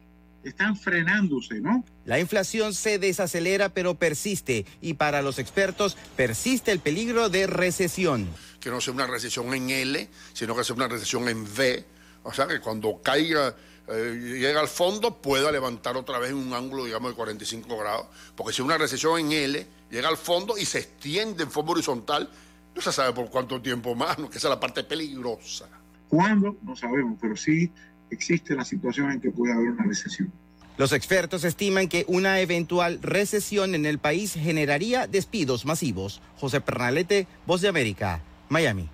están 0.44 0.76
frenándose, 0.76 1.60
¿no? 1.60 1.84
La 2.04 2.20
inflación 2.20 2.74
se 2.74 3.00
desacelera 3.00 3.70
pero 3.70 3.96
persiste 3.96 4.64
y 4.80 4.94
para 4.94 5.20
los 5.20 5.40
expertos 5.40 5.96
persiste 6.16 6.70
el 6.70 6.78
peligro 6.78 7.28
de 7.28 7.48
recesión. 7.48 8.28
Que 8.60 8.70
no 8.70 8.80
sea 8.80 8.94
una 8.94 9.08
recesión 9.08 9.52
en 9.52 9.68
L, 9.68 10.08
sino 10.32 10.54
que 10.54 10.62
sea 10.62 10.76
una 10.76 10.86
recesión 10.86 11.28
en 11.28 11.42
V. 11.42 11.84
O 12.22 12.32
sea, 12.32 12.46
que 12.46 12.60
cuando 12.60 13.02
caiga, 13.02 13.56
eh, 13.90 14.38
llega 14.38 14.60
al 14.60 14.68
fondo, 14.68 15.20
pueda 15.20 15.50
levantar 15.50 15.96
otra 15.96 16.18
vez 16.18 16.30
en 16.30 16.36
un 16.36 16.54
ángulo, 16.54 16.84
digamos, 16.84 17.10
de 17.10 17.16
45 17.16 17.76
grados. 17.76 18.06
Porque 18.36 18.52
si 18.52 18.62
una 18.62 18.78
recesión 18.78 19.18
en 19.18 19.32
L, 19.32 19.66
llega 19.90 20.08
al 20.08 20.16
fondo 20.16 20.56
y 20.56 20.64
se 20.64 20.78
extiende 20.78 21.42
en 21.42 21.50
forma 21.50 21.72
horizontal, 21.72 22.30
no 22.74 22.80
se 22.80 22.92
sabe 22.92 23.12
por 23.12 23.28
cuánto 23.30 23.60
tiempo 23.60 23.94
más, 23.94 24.18
¿no? 24.18 24.30
que 24.30 24.38
esa 24.38 24.48
es 24.48 24.54
la 24.54 24.60
parte 24.60 24.84
peligrosa. 24.84 25.68
¿Cuándo? 26.08 26.56
No 26.62 26.76
sabemos, 26.76 27.18
pero 27.20 27.36
sí 27.36 27.70
existe 28.10 28.54
la 28.54 28.64
situación 28.64 29.10
en 29.10 29.20
que 29.20 29.30
puede 29.30 29.52
haber 29.52 29.70
una 29.70 29.84
recesión. 29.84 30.32
Los 30.76 30.92
expertos 30.92 31.44
estiman 31.44 31.88
que 31.88 32.04
una 32.08 32.40
eventual 32.40 33.00
recesión 33.02 33.74
en 33.74 33.86
el 33.86 33.98
país 33.98 34.32
generaría 34.34 35.06
despidos 35.06 35.66
masivos. 35.66 36.22
José 36.38 36.60
Pernalete, 36.60 37.26
Voz 37.46 37.60
de 37.60 37.68
América, 37.68 38.22
Miami. 38.48 38.88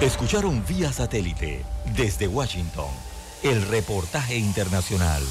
Escucharon 0.00 0.64
vía 0.66 0.92
satélite 0.94 1.62
desde 1.94 2.26
Washington 2.26 2.88
el 3.42 3.60
reportaje 3.68 4.38
internacional. 4.38 5.22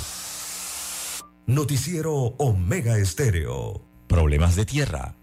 Noticiero 1.47 2.35
Omega 2.37 2.99
Estéreo. 2.99 3.81
Problemas 4.05 4.55
de 4.55 4.67
tierra, 4.67 5.15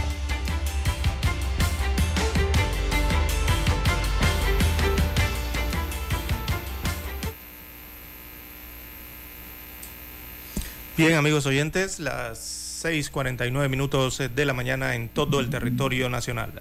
Bien, 10.97 11.15
amigos 11.15 11.45
oyentes, 11.45 11.99
las 11.99 12.39
6:49 12.83 13.67
minutos 13.67 14.21
de 14.33 14.45
la 14.45 14.53
mañana 14.53 14.95
en 14.95 15.09
todo 15.09 15.41
el 15.41 15.49
territorio 15.49 16.07
nacional. 16.09 16.53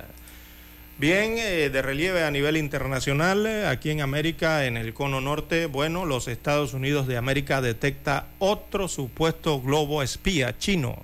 Bien, 0.96 1.34
eh, 1.38 1.70
de 1.70 1.82
relieve 1.82 2.22
a 2.22 2.30
nivel 2.30 2.56
internacional, 2.56 3.46
eh, 3.46 3.66
aquí 3.66 3.90
en 3.90 4.00
América, 4.00 4.64
en 4.64 4.76
el 4.76 4.94
cono 4.94 5.20
norte, 5.20 5.66
bueno, 5.66 6.04
los 6.04 6.28
Estados 6.28 6.72
Unidos 6.72 7.08
de 7.08 7.16
América 7.16 7.60
detecta 7.60 8.28
otro 8.38 8.86
supuesto 8.86 9.60
globo 9.60 10.04
espía 10.04 10.56
chino 10.56 11.02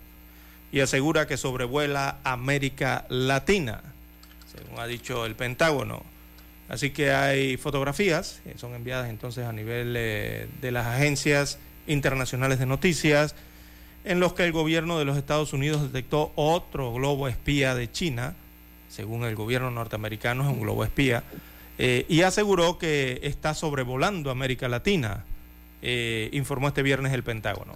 y 0.70 0.78
asegura 0.78 1.26
que 1.26 1.36
sobrevuela 1.36 2.18
América 2.22 3.04
Latina, 3.08 3.82
según 4.52 4.78
ha 4.78 4.86
dicho 4.86 5.26
el 5.26 5.34
Pentágono. 5.34 6.04
Así 6.68 6.90
que 6.90 7.10
hay 7.10 7.56
fotografías, 7.56 8.42
que 8.44 8.56
son 8.58 8.76
enviadas 8.76 9.10
entonces 9.10 9.44
a 9.44 9.52
nivel 9.52 9.96
eh, 9.98 10.46
de 10.60 10.70
las 10.70 10.86
agencias 10.86 11.58
internacionales 11.88 12.60
de 12.60 12.66
noticias 12.66 13.34
en 14.04 14.20
los 14.20 14.34
que 14.34 14.44
el 14.44 14.52
gobierno 14.52 15.00
de 15.00 15.04
los 15.04 15.18
Estados 15.18 15.52
Unidos 15.52 15.82
detectó 15.82 16.30
otro 16.36 16.92
globo 16.92 17.26
espía 17.26 17.74
de 17.74 17.90
China, 17.90 18.36
según 18.90 19.24
el 19.24 19.36
gobierno 19.36 19.70
norteamericano 19.70 20.42
es 20.42 20.48
un 20.48 20.60
globo 20.60 20.84
espía, 20.84 21.22
eh, 21.78 22.04
y 22.08 22.22
aseguró 22.22 22.76
que 22.76 23.20
está 23.22 23.54
sobrevolando 23.54 24.30
América 24.30 24.68
Latina, 24.68 25.24
eh, 25.80 26.28
informó 26.32 26.68
este 26.68 26.82
viernes 26.82 27.12
el 27.14 27.22
Pentágono. 27.22 27.74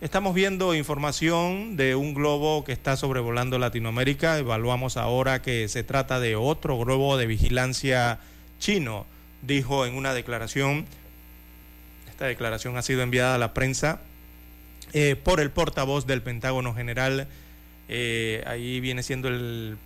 Estamos 0.00 0.34
viendo 0.34 0.74
información 0.74 1.76
de 1.76 1.94
un 1.94 2.14
globo 2.14 2.64
que 2.64 2.72
está 2.72 2.96
sobrevolando 2.96 3.58
Latinoamérica. 3.58 4.38
Evaluamos 4.38 4.96
ahora 4.96 5.42
que 5.42 5.68
se 5.68 5.82
trata 5.82 6.20
de 6.20 6.36
otro 6.36 6.78
globo 6.78 7.16
de 7.16 7.26
vigilancia 7.26 8.18
chino, 8.58 9.06
dijo 9.42 9.86
en 9.86 9.96
una 9.96 10.14
declaración 10.14 10.86
esta 12.08 12.26
declaración 12.26 12.76
ha 12.76 12.82
sido 12.82 13.02
enviada 13.02 13.34
a 13.34 13.38
la 13.38 13.54
prensa 13.54 14.00
eh, 14.92 15.16
por 15.16 15.40
el 15.40 15.50
portavoz 15.50 16.06
del 16.06 16.22
Pentágono 16.22 16.74
General. 16.74 17.26
Ahí 18.46 18.80
viene 18.80 19.02
siendo 19.02 19.28
el, 19.28 19.76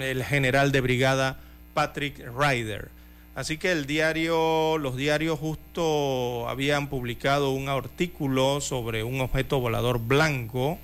el, 0.00 0.24
general 0.24 0.72
de 0.72 0.80
brigada 0.80 1.38
Patrick 1.74 2.24
Ryder. 2.36 2.88
Así 3.34 3.58
que 3.58 3.70
el 3.70 3.86
diario, 3.86 4.78
los 4.78 4.96
diarios 4.96 5.38
justo 5.38 6.48
habían 6.48 6.88
publicado 6.88 7.50
un 7.50 7.68
artículo 7.68 8.60
sobre 8.60 9.04
un 9.04 9.20
objeto 9.20 9.60
volador 9.60 9.98
blanco 9.98 10.78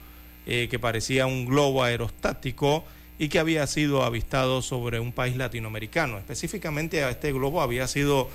eh, 0.47 0.69
que 0.71 0.79
parecía 0.79 1.27
un 1.27 1.47
globo 1.47 1.83
aerostático 1.83 2.85
y 3.19 3.29
que 3.29 3.39
había 3.39 3.67
sido 3.67 4.03
avistado 4.05 4.61
sobre 4.61 5.01
un 5.01 5.13
país 5.13 5.37
latinoamericano. 5.37 6.19
Específicamente 6.19 7.05
a 7.05 7.11
este 7.11 7.33
globo 7.33 7.63
había 7.63 7.87
sido 7.87 8.29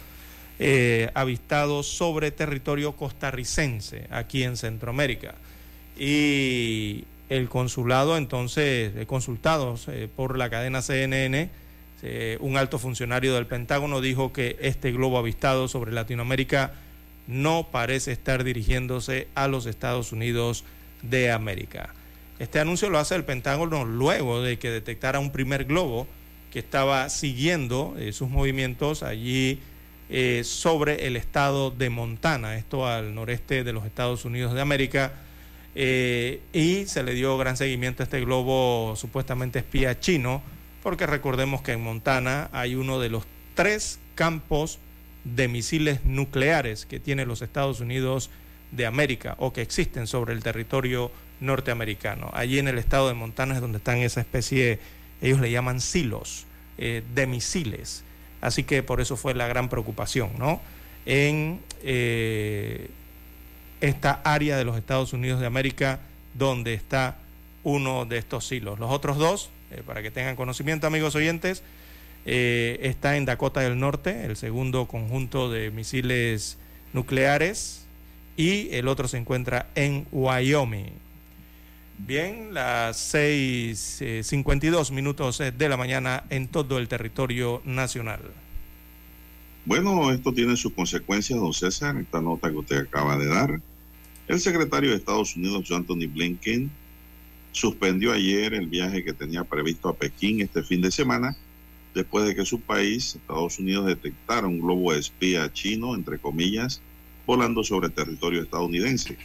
eh, 0.59 1.11
avistados 1.13 1.87
sobre 1.87 2.31
territorio 2.31 2.93
costarricense, 2.93 4.07
aquí 4.09 4.43
en 4.43 4.57
Centroamérica. 4.57 5.35
Y 5.95 7.03
el 7.29 7.49
consulado, 7.49 8.17
entonces, 8.17 8.93
consultados 9.05 9.87
eh, 9.87 10.09
por 10.13 10.37
la 10.37 10.49
cadena 10.49 10.81
CNN, 10.81 11.49
eh, 12.03 12.37
un 12.41 12.57
alto 12.57 12.77
funcionario 12.77 13.33
del 13.33 13.47
Pentágono 13.47 14.01
dijo 14.01 14.31
que 14.31 14.57
este 14.61 14.91
globo 14.91 15.17
avistado 15.17 15.67
sobre 15.67 15.91
Latinoamérica 15.91 16.73
no 17.25 17.67
parece 17.71 18.11
estar 18.11 18.43
dirigiéndose 18.43 19.27
a 19.35 19.47
los 19.47 19.65
Estados 19.65 20.11
Unidos 20.11 20.63
de 21.01 21.31
América. 21.31 21.93
Este 22.39 22.59
anuncio 22.59 22.89
lo 22.89 22.99
hace 22.99 23.15
el 23.15 23.23
Pentágono 23.23 23.83
luego 23.83 24.41
de 24.41 24.59
que 24.59 24.69
detectara 24.69 25.19
un 25.19 25.31
primer 25.31 25.65
globo 25.65 26.07
que 26.51 26.59
estaba 26.59 27.09
siguiendo 27.09 27.95
eh, 27.97 28.13
sus 28.13 28.29
movimientos 28.29 29.01
allí 29.01 29.59
eh, 30.09 30.43
sobre 30.45 31.07
el 31.07 31.17
estado 31.17 31.71
de 31.71 31.89
Montana, 31.89 32.57
esto 32.57 32.87
al 32.87 33.15
noreste 33.15 33.63
de 33.63 33.73
los 33.73 33.85
Estados 33.85 34.23
Unidos 34.23 34.53
de 34.53 34.61
América, 34.61 35.13
eh, 35.79 36.41
y 36.53 36.85
se 36.85 37.03
le 37.03 37.13
dio 37.13 37.37
gran 37.37 37.55
seguimiento 37.55 38.01
a 38.01 38.05
este 38.05 38.19
globo 38.21 38.95
supuestamente 38.95 39.59
espía 39.59 39.99
chino, 39.99 40.41
porque 40.81 41.05
recordemos 41.05 41.61
que 41.61 41.73
en 41.73 41.83
Montana 41.83 42.49
hay 42.51 42.73
uno 42.73 42.99
de 42.99 43.09
los 43.09 43.25
tres 43.53 43.99
campos 44.15 44.79
de 45.23 45.47
misiles 45.47 46.03
nucleares 46.03 46.87
que 46.87 46.99
tiene 46.99 47.25
los 47.25 47.43
Estados 47.43 47.79
Unidos 47.79 48.31
de 48.71 48.87
América 48.87 49.35
o 49.37 49.53
que 49.53 49.61
existen 49.61 50.07
sobre 50.07 50.33
el 50.33 50.41
territorio 50.41 51.11
norteamericano. 51.39 52.31
Allí 52.33 52.57
en 52.57 52.67
el 52.67 52.79
estado 52.79 53.07
de 53.07 53.13
Montana 53.13 53.53
es 53.53 53.61
donde 53.61 53.77
están 53.77 53.99
esa 53.99 54.21
especie, 54.21 54.79
ellos 55.21 55.39
le 55.39 55.51
llaman 55.51 55.79
silos 55.79 56.47
eh, 56.77 57.03
de 57.13 57.27
misiles 57.27 58.03
Así 58.41 58.63
que 58.63 58.83
por 58.83 59.01
eso 59.01 59.17
fue 59.17 59.33
la 59.33 59.47
gran 59.47 59.69
preocupación, 59.69 60.31
¿no? 60.37 60.61
En 61.05 61.59
eh, 61.83 62.89
esta 63.81 64.21
área 64.23 64.57
de 64.57 64.65
los 64.65 64.77
Estados 64.77 65.13
Unidos 65.13 65.39
de 65.39 65.45
América 65.45 65.99
donde 66.33 66.73
está 66.73 67.17
uno 67.63 68.05
de 68.05 68.17
estos 68.17 68.47
silos. 68.47 68.79
Los 68.79 68.91
otros 68.91 69.17
dos, 69.17 69.49
eh, 69.71 69.81
para 69.85 70.01
que 70.01 70.11
tengan 70.11 70.35
conocimiento, 70.35 70.87
amigos 70.87 71.15
oyentes, 71.15 71.63
eh, 72.25 72.79
está 72.81 73.17
en 73.17 73.25
Dakota 73.25 73.61
del 73.61 73.79
Norte, 73.79 74.25
el 74.25 74.35
segundo 74.35 74.85
conjunto 74.85 75.49
de 75.49 75.71
misiles 75.71 76.57
nucleares, 76.93 77.85
y 78.35 78.73
el 78.75 78.87
otro 78.87 79.07
se 79.07 79.17
encuentra 79.17 79.67
en 79.75 80.05
Wyoming. 80.11 80.91
Bien, 81.97 82.53
las 82.53 83.13
6.52 83.13 84.89
eh, 84.89 84.93
minutos 84.93 85.39
eh, 85.39 85.51
de 85.51 85.67
la 85.67 85.77
mañana 85.77 86.25
en 86.29 86.47
todo 86.47 86.77
el 86.77 86.87
territorio 86.87 87.61
nacional. 87.65 88.19
Bueno, 89.67 90.13
esto 90.13 90.31
tiene 90.31 90.55
sus 90.55 90.71
consecuencias, 90.71 91.37
don 91.37 91.51
César, 91.51 91.97
esta 91.97 92.21
nota 92.21 92.49
que 92.49 92.55
usted 92.55 92.77
acaba 92.77 93.17
de 93.17 93.27
dar. 93.27 93.61
El 94.25 94.39
secretario 94.39 94.91
de 94.91 94.95
Estados 94.95 95.35
Unidos, 95.35 95.69
Anthony 95.69 96.07
Blinken, 96.07 96.71
suspendió 97.51 98.13
ayer 98.13 98.53
el 98.53 98.67
viaje 98.67 99.03
que 99.03 99.11
tenía 99.11 99.43
previsto 99.43 99.89
a 99.89 99.93
Pekín 99.93 100.39
este 100.39 100.63
fin 100.63 100.81
de 100.81 100.89
semana 100.89 101.35
después 101.93 102.25
de 102.25 102.33
que 102.33 102.45
su 102.45 102.61
país, 102.61 103.15
Estados 103.15 103.59
Unidos, 103.59 103.87
detectara 103.87 104.47
un 104.47 104.61
globo 104.61 104.93
espía 104.93 105.51
chino, 105.51 105.95
entre 105.95 106.17
comillas, 106.17 106.81
volando 107.25 107.61
sobre 107.61 107.89
territorio 107.89 108.43
estadounidense. 108.43 109.17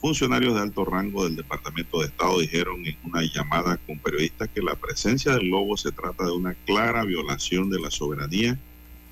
Funcionarios 0.00 0.56
de 0.56 0.62
alto 0.62 0.84
rango 0.84 1.22
del 1.22 1.36
Departamento 1.36 2.00
de 2.00 2.06
Estado 2.06 2.40
dijeron 2.40 2.84
en 2.84 2.96
una 3.04 3.22
llamada 3.22 3.76
con 3.76 4.00
periodistas 4.00 4.48
que 4.48 4.62
la 4.62 4.74
presencia 4.74 5.30
del 5.34 5.46
globo 5.46 5.76
se 5.76 5.92
trata 5.92 6.24
de 6.24 6.32
una 6.32 6.54
clara 6.54 7.04
violación 7.04 7.70
de 7.70 7.78
la 7.78 7.92
soberanía 7.92 8.58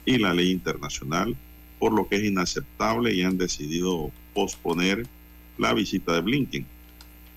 y 0.07 0.19
la 0.19 0.33
ley 0.33 0.53
internacional, 0.53 1.37
por 1.78 1.93
lo 1.93 2.09
que 2.09 2.16
es 2.16 2.24
inaceptable 2.24 3.12
y 3.12 3.23
han 3.23 3.37
decidido 3.37 4.11
posponer 4.33 5.07
la 5.59 5.74
visita 5.74 6.15
de 6.15 6.20
Blinken. 6.23 6.66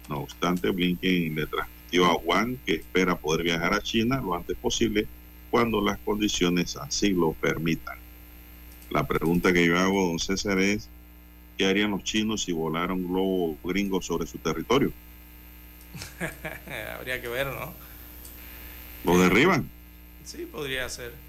No 0.08 0.20
obstante, 0.20 0.70
Blinken 0.70 1.36
le 1.36 1.48
transmitió 1.48 2.06
a 2.06 2.16
Wang 2.18 2.56
que 2.66 2.76
espera 2.76 3.18
poder 3.18 3.44
viajar 3.44 3.74
a 3.74 3.82
China 3.82 4.22
lo 4.22 4.36
antes 4.36 4.56
posible 4.58 5.08
cuando 5.50 5.82
las 5.82 5.98
condiciones 6.00 6.78
así 6.78 7.10
lo 7.10 7.34
permitan. 7.34 7.98
La 8.91 9.06
pregunta 9.06 9.52
que 9.52 9.66
yo 9.66 9.78
hago, 9.78 10.08
don 10.08 10.20
César, 10.20 10.60
es, 10.60 10.90
¿qué 11.58 11.66
harían 11.66 11.91
los 11.91 12.04
chinos 12.04 12.44
si 12.44 12.52
volara 12.52 12.94
un 12.94 13.08
globo 13.08 13.58
gringo 13.64 14.02
sobre 14.02 14.28
su 14.28 14.38
territorio? 14.38 14.91
Habría 16.98 17.22
que 17.22 17.28
ver, 17.28 17.48
¿no? 17.48 17.74
¿Lo 19.06 19.20
derriban? 19.20 19.70
Sí, 20.24 20.48
podría 20.52 20.88
ser. 20.90 21.28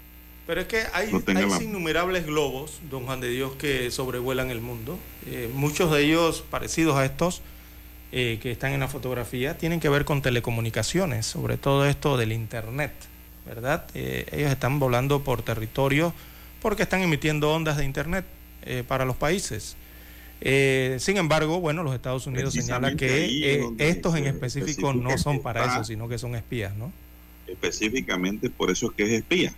Pero 0.51 0.59
es 0.63 0.67
que 0.67 0.83
hay, 0.91 1.09
No 1.13 1.21
tenga 1.21 1.39
hay 1.39 1.49
la- 1.49 1.63
innumerables 1.63 2.25
globos, 2.25 2.81
don 2.89 3.05
Juan 3.05 3.21
de 3.21 3.29
Dios, 3.29 3.53
que 3.55 3.89
sobrevuelan 3.89 4.51
el 4.51 4.59
mundo. 4.59 4.99
Eh, 5.25 5.49
muchos 5.53 5.89
de 5.93 6.03
ellos 6.03 6.43
parecidos 6.49 6.97
a 6.97 7.05
estos 7.05 7.41
eh, 8.11 8.37
que 8.41 8.51
están 8.51 8.73
en 8.73 8.81
la 8.81 8.89
fotografía 8.89 9.57
tienen 9.57 9.79
que 9.79 9.87
ver 9.87 10.03
con 10.03 10.21
telecomunicaciones, 10.21 11.25
sobre 11.25 11.55
todo 11.55 11.85
esto 11.85 12.17
del 12.17 12.33
Internet, 12.33 12.91
¿verdad? 13.45 13.85
Eh, 13.93 14.25
ellos 14.33 14.51
están 14.51 14.77
volando 14.77 15.23
por 15.23 15.41
territorio 15.41 16.13
porque 16.61 16.83
están 16.83 17.01
emitiendo 17.01 17.49
ondas 17.53 17.77
de 17.77 17.85
Internet 17.85 18.25
para 18.89 19.05
los 19.05 19.15
países. 19.15 19.77
Eh, 20.41 20.97
sin 20.99 21.15
embargo, 21.15 21.61
bueno, 21.61 21.81
los 21.81 21.95
Estados 21.95 22.27
Unidos 22.27 22.53
señala 22.53 22.89
Precisamente 22.89 23.07
que 23.07 23.61
eh, 23.61 23.89
estos 23.89 24.17
en 24.17 24.27
específico 24.27 24.91
no 24.91 25.17
son 25.17 25.37
que 25.37 25.43
para 25.43 25.63
eso, 25.75 25.85
sino 25.85 26.09
que 26.09 26.17
son 26.17 26.35
espías, 26.35 26.75
¿no? 26.75 26.91
Específicamente 27.47 28.49
por 28.49 28.69
eso 28.69 28.87
es 28.87 28.91
que 28.97 29.03
es 29.03 29.11
espía, 29.11 29.53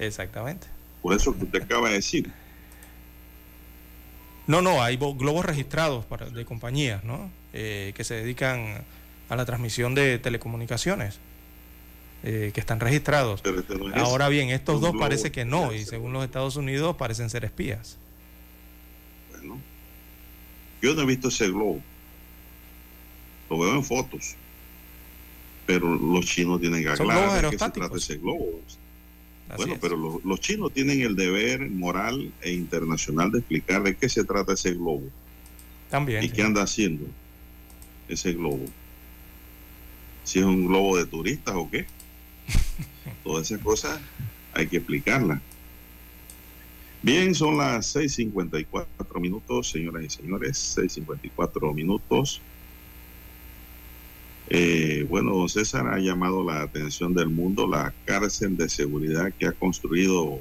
Exactamente. 0.00 0.66
por 1.02 1.14
eso 1.14 1.36
que 1.36 1.44
usted 1.44 1.62
acaba 1.62 1.88
de 1.88 1.94
decir. 1.94 2.30
No, 4.46 4.62
no, 4.62 4.82
hay 4.82 4.96
bo- 4.96 5.14
globos 5.14 5.44
registrados 5.44 6.04
para, 6.04 6.28
de 6.28 6.44
compañías, 6.44 7.04
¿no? 7.04 7.30
Eh, 7.52 7.92
que 7.94 8.02
se 8.04 8.14
dedican 8.14 8.82
a 9.28 9.36
la 9.36 9.44
transmisión 9.44 9.94
de 9.94 10.18
telecomunicaciones, 10.18 11.18
eh, 12.24 12.50
que 12.52 12.60
están 12.60 12.80
registrados. 12.80 13.42
Pero 13.42 13.62
no 13.78 13.88
es 13.88 13.96
Ahora 13.96 14.28
bien, 14.28 14.48
estos 14.50 14.80
dos 14.80 14.94
parece 14.98 15.30
que 15.30 15.44
no, 15.44 15.72
y 15.72 15.84
según 15.84 16.12
los 16.12 16.24
Estados 16.24 16.56
Unidos 16.56 16.96
parecen 16.96 17.30
ser 17.30 17.44
espías. 17.44 17.96
Bueno, 19.30 19.58
yo 20.82 20.94
no 20.94 21.02
he 21.02 21.06
visto 21.06 21.28
ese 21.28 21.46
globo. 21.48 21.80
Lo 23.48 23.58
veo 23.58 23.74
en 23.74 23.84
fotos. 23.84 24.34
Pero 25.66 25.94
los 25.94 26.24
chinos 26.26 26.60
tienen 26.60 26.82
que 26.82 26.88
aclarar 26.88 27.42
de 27.42 27.50
qué 27.50 27.58
se 27.58 27.70
trata 27.70 27.96
ese 27.96 28.16
globo. 28.16 28.60
Así 29.50 29.56
bueno, 29.56 29.74
es. 29.74 29.80
pero 29.80 29.96
los, 29.96 30.24
los 30.24 30.40
chinos 30.40 30.72
tienen 30.72 31.00
el 31.02 31.16
deber 31.16 31.68
moral 31.68 32.32
e 32.40 32.52
internacional 32.52 33.32
de 33.32 33.40
explicar 33.40 33.82
de 33.82 33.96
qué 33.96 34.08
se 34.08 34.22
trata 34.24 34.52
ese 34.52 34.74
globo 34.74 35.02
También. 35.90 36.22
y 36.22 36.28
qué 36.30 36.42
anda 36.42 36.62
haciendo 36.62 37.04
ese 38.08 38.32
globo. 38.32 38.64
Si 40.24 40.38
es 40.38 40.44
un 40.44 40.66
globo 40.66 40.96
de 40.96 41.06
turistas 41.06 41.54
o 41.56 41.68
qué. 41.68 41.86
Todas 43.24 43.50
esas 43.50 43.62
cosas 43.62 44.00
hay 44.52 44.66
que 44.68 44.76
explicarlas. 44.78 45.40
Bien, 47.02 47.34
son 47.34 47.56
las 47.56 47.96
6.54 47.96 49.20
minutos, 49.20 49.70
señoras 49.70 50.04
y 50.04 50.10
señores, 50.10 50.76
6.54 50.76 51.74
minutos. 51.74 52.40
Eh, 54.52 55.06
bueno, 55.08 55.32
don 55.36 55.48
César 55.48 55.86
ha 55.86 55.98
llamado 55.98 56.42
la 56.44 56.62
atención 56.62 57.14
del 57.14 57.28
mundo 57.28 57.68
la 57.68 57.94
cárcel 58.04 58.56
de 58.56 58.68
seguridad 58.68 59.32
que 59.38 59.46
ha 59.46 59.52
construido 59.52 60.40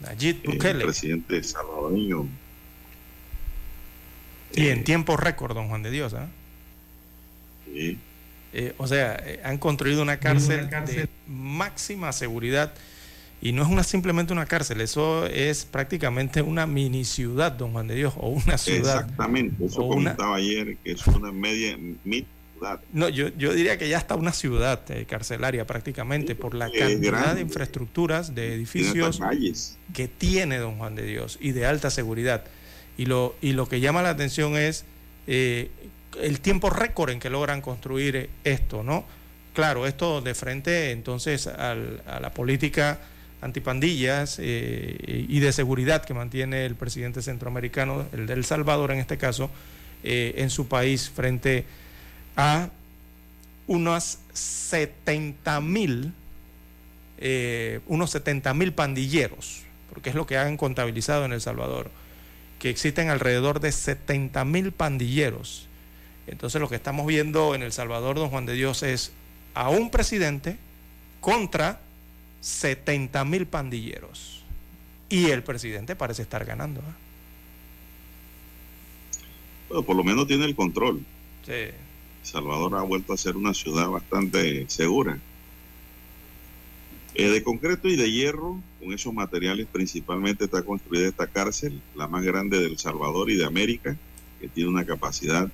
Nayib 0.00 0.36
el 0.44 0.52
Bukele. 0.52 0.84
presidente 0.84 1.42
salvadoreño. 1.42 2.28
Y 4.54 4.68
en 4.68 4.84
tiempo 4.84 5.16
récord, 5.16 5.54
don 5.54 5.68
Juan 5.68 5.82
de 5.82 5.90
Dios. 5.90 6.14
¿ah? 6.14 6.28
Sí. 7.66 7.98
Eh, 8.52 8.74
o 8.78 8.86
sea, 8.86 9.14
eh, 9.24 9.40
han 9.44 9.58
construido 9.58 10.02
una 10.02 10.18
cárcel, 10.18 10.68
de 10.70 11.08
máxima 11.28 12.12
seguridad 12.12 12.72
y 13.42 13.52
no 13.52 13.62
es 13.62 13.68
una 13.68 13.84
simplemente 13.84 14.32
una 14.32 14.44
cárcel, 14.46 14.80
eso 14.80 15.24
es 15.26 15.64
prácticamente 15.64 16.42
una 16.42 16.66
mini 16.66 17.04
ciudad, 17.04 17.52
don 17.52 17.72
Juan 17.72 17.86
de 17.86 17.94
Dios, 17.94 18.12
o 18.16 18.28
una 18.28 18.58
ciudad. 18.58 19.00
Exactamente, 19.00 19.64
eso 19.64 19.82
una- 19.82 19.94
comentaba 19.94 20.36
ayer, 20.36 20.76
que 20.78 20.92
es 20.92 21.06
una 21.06 21.30
media 21.32 21.76
ciudad. 22.60 22.80
No, 22.92 23.08
yo, 23.08 23.28
yo 23.36 23.52
diría 23.52 23.76
que 23.78 23.88
ya 23.88 23.98
está 23.98 24.14
una 24.14 24.32
ciudad 24.32 24.80
eh, 24.90 25.06
carcelaria 25.08 25.66
prácticamente 25.66 26.34
por 26.34 26.54
la 26.54 26.66
es 26.68 26.78
cantidad 26.78 27.12
grande. 27.12 27.34
de 27.36 27.40
infraestructuras, 27.42 28.34
de 28.34 28.54
edificios 28.54 29.20
que 29.94 30.08
tiene 30.08 30.58
don 30.58 30.76
Juan 30.76 30.94
de 30.94 31.04
Dios 31.04 31.38
y 31.40 31.52
de 31.52 31.66
alta 31.66 31.90
seguridad. 31.90 32.44
Y 32.98 33.06
lo, 33.06 33.34
y 33.40 33.52
lo 33.52 33.66
que 33.66 33.80
llama 33.80 34.02
la 34.02 34.10
atención 34.10 34.56
es 34.56 34.84
eh, 35.26 35.70
el 36.20 36.40
tiempo 36.40 36.70
récord 36.70 37.10
en 37.10 37.20
que 37.20 37.30
logran 37.30 37.60
construir 37.62 38.16
eh, 38.16 38.30
esto, 38.44 38.82
¿no? 38.82 39.04
Claro, 39.54 39.86
esto 39.86 40.20
de 40.20 40.34
frente 40.34 40.90
entonces 40.92 41.46
al- 41.46 42.02
a 42.06 42.20
la 42.20 42.32
política 42.32 42.98
antipandillas 43.42 44.36
eh, 44.38 45.26
y 45.28 45.40
de 45.40 45.52
seguridad 45.52 46.04
que 46.04 46.12
mantiene 46.14 46.66
el 46.66 46.74
presidente 46.74 47.22
centroamericano, 47.22 48.04
el 48.12 48.26
de 48.26 48.34
El 48.34 48.44
Salvador 48.44 48.92
en 48.92 48.98
este 48.98 49.16
caso, 49.16 49.50
eh, 50.04 50.34
en 50.36 50.50
su 50.50 50.68
país 50.68 51.10
frente 51.10 51.58
a 51.60 51.64
unas 53.66 54.18
70 54.32 55.60
mil 55.60 56.12
eh, 57.22 57.80
unos 57.86 58.10
70 58.12 58.54
mil 58.54 58.72
pandilleros, 58.72 59.62
porque 59.92 60.08
es 60.08 60.16
lo 60.16 60.26
que 60.26 60.38
han 60.38 60.56
contabilizado 60.56 61.26
en 61.26 61.32
El 61.32 61.42
Salvador, 61.42 61.90
que 62.58 62.70
existen 62.70 63.10
alrededor 63.10 63.60
de 63.60 63.72
70 63.72 64.42
mil 64.46 64.72
pandilleros. 64.72 65.68
Entonces 66.26 66.62
lo 66.62 66.68
que 66.70 66.76
estamos 66.76 67.06
viendo 67.06 67.54
en 67.54 67.62
El 67.62 67.72
Salvador, 67.72 68.16
don 68.16 68.30
Juan 68.30 68.46
de 68.46 68.54
Dios, 68.54 68.82
es 68.82 69.12
a 69.52 69.68
un 69.68 69.90
presidente 69.90 70.56
contra 71.20 71.80
70 72.40 73.22
mil 73.26 73.46
pandilleros. 73.46 74.42
Y 75.10 75.26
el 75.26 75.42
presidente 75.42 75.96
parece 75.96 76.22
estar 76.22 76.46
ganando. 76.46 76.80
¿ah? 76.80 76.94
Bueno, 79.68 79.82
por 79.82 79.96
lo 79.96 80.04
menos 80.04 80.26
tiene 80.26 80.46
el 80.46 80.54
control. 80.54 81.04
Sí. 81.44 81.68
Salvador 82.30 82.76
ha 82.76 82.82
vuelto 82.82 83.12
a 83.12 83.16
ser 83.16 83.36
una 83.36 83.52
ciudad 83.54 83.88
bastante 83.88 84.64
segura. 84.68 85.18
Eh, 87.14 87.28
de 87.28 87.42
concreto 87.42 87.88
y 87.88 87.96
de 87.96 88.10
hierro, 88.10 88.60
con 88.78 88.92
esos 88.92 89.12
materiales 89.12 89.66
principalmente 89.70 90.44
está 90.44 90.62
construida 90.62 91.08
esta 91.08 91.26
cárcel, 91.26 91.80
la 91.96 92.06
más 92.06 92.22
grande 92.22 92.60
del 92.60 92.78
Salvador 92.78 93.30
y 93.30 93.36
de 93.36 93.44
América, 93.44 93.96
que 94.40 94.48
tiene 94.48 94.70
una 94.70 94.84
capacidad 94.86 95.50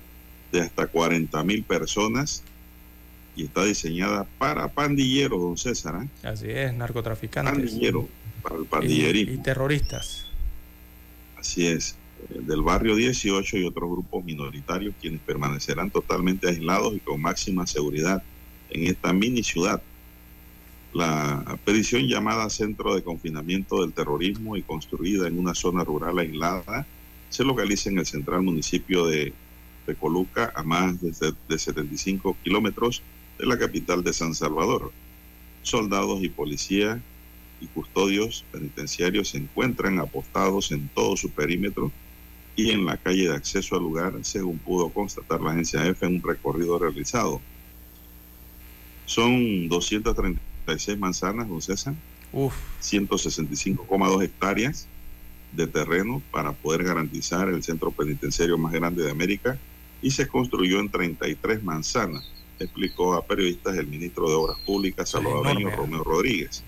de 0.51 0.61
hasta 0.61 0.87
40 0.87 1.43
mil 1.43 1.63
personas 1.63 2.43
y 3.35 3.45
está 3.45 3.65
diseñada 3.65 4.25
para 4.37 4.67
pandilleros, 4.69 5.41
don 5.41 5.57
César. 5.57 6.03
¿eh? 6.03 6.27
Así 6.27 6.47
es, 6.49 6.73
narcotraficantes. 6.73 7.53
Pandillero, 7.71 8.07
para 8.43 8.55
el 8.55 8.61
Y, 8.61 8.65
pandillerismo. 8.65 9.33
y 9.33 9.37
terroristas. 9.43 10.25
Así 11.37 11.67
es, 11.67 11.95
del 12.29 12.61
barrio 12.61 12.95
18 12.95 13.57
y 13.57 13.65
otros 13.65 13.89
grupos 13.89 14.23
minoritarios 14.23 14.95
quienes 14.99 15.21
permanecerán 15.21 15.91
totalmente 15.91 16.49
aislados 16.49 16.95
y 16.95 16.99
con 16.99 17.21
máxima 17.21 17.67
seguridad 17.67 18.23
en 18.69 18.87
esta 18.87 19.13
mini 19.13 19.43
ciudad. 19.43 19.81
La 20.93 21.59
petición 21.63 22.07
llamada 22.07 22.49
Centro 22.49 22.95
de 22.95 23.03
Confinamiento 23.03 23.81
del 23.81 23.93
Terrorismo 23.93 24.57
y 24.57 24.63
construida 24.63 25.27
en 25.27 25.37
una 25.37 25.53
zona 25.53 25.83
rural 25.83 26.17
aislada 26.19 26.87
se 27.29 27.43
localiza 27.43 27.89
en 27.89 27.99
el 27.99 28.05
central 28.05 28.41
municipio 28.41 29.05
de 29.05 29.33
Recoluca 29.85 30.51
a 30.55 30.63
más 30.63 30.99
de, 31.01 31.33
de 31.47 31.59
75 31.59 32.35
kilómetros 32.43 33.01
de 33.37 33.45
la 33.45 33.57
capital 33.57 34.03
de 34.03 34.13
San 34.13 34.33
Salvador. 34.33 34.91
Soldados 35.61 36.23
y 36.23 36.29
policía 36.29 37.01
y 37.61 37.67
custodios 37.67 38.45
penitenciarios 38.51 39.29
se 39.29 39.37
encuentran 39.37 39.99
apostados 39.99 40.71
en 40.71 40.89
todo 40.89 41.15
su 41.15 41.29
perímetro 41.29 41.91
y 42.57 42.71
en 42.71 42.85
la 42.85 42.97
calle 42.97 43.29
de 43.29 43.35
acceso 43.35 43.75
al 43.75 43.83
lugar, 43.83 44.13
según 44.23 44.57
pudo 44.57 44.89
constatar 44.89 45.39
la 45.39 45.51
agencia 45.51 45.85
F 45.85 46.05
en 46.05 46.15
un 46.15 46.23
recorrido 46.23 46.79
realizado. 46.79 47.39
Son 49.05 49.69
236 49.69 50.97
manzanas, 50.97 51.47
don 51.47 51.61
César, 51.61 51.93
Uf, 52.33 52.55
165,2 52.81 54.23
hectáreas 54.23 54.87
de 55.53 55.67
terreno 55.67 56.21
para 56.31 56.51
poder 56.51 56.83
garantizar 56.83 57.47
el 57.47 57.63
centro 57.63 57.91
penitenciario 57.91 58.57
más 58.57 58.73
grande 58.73 59.03
de 59.03 59.11
América 59.11 59.57
y 60.01 60.11
se 60.11 60.27
construyó 60.27 60.79
en 60.79 60.89
33 60.89 61.63
manzanas. 61.63 62.29
explicó 62.59 63.13
a 63.13 63.23
periodistas 63.23 63.77
el 63.77 63.85
ministro 63.85 64.27
de 64.27 64.33
Obras 64.33 64.57
Públicas 64.65 65.07
salvadoreño 65.07 65.69
Romeo 65.69 66.03
Rodríguez. 66.03 66.63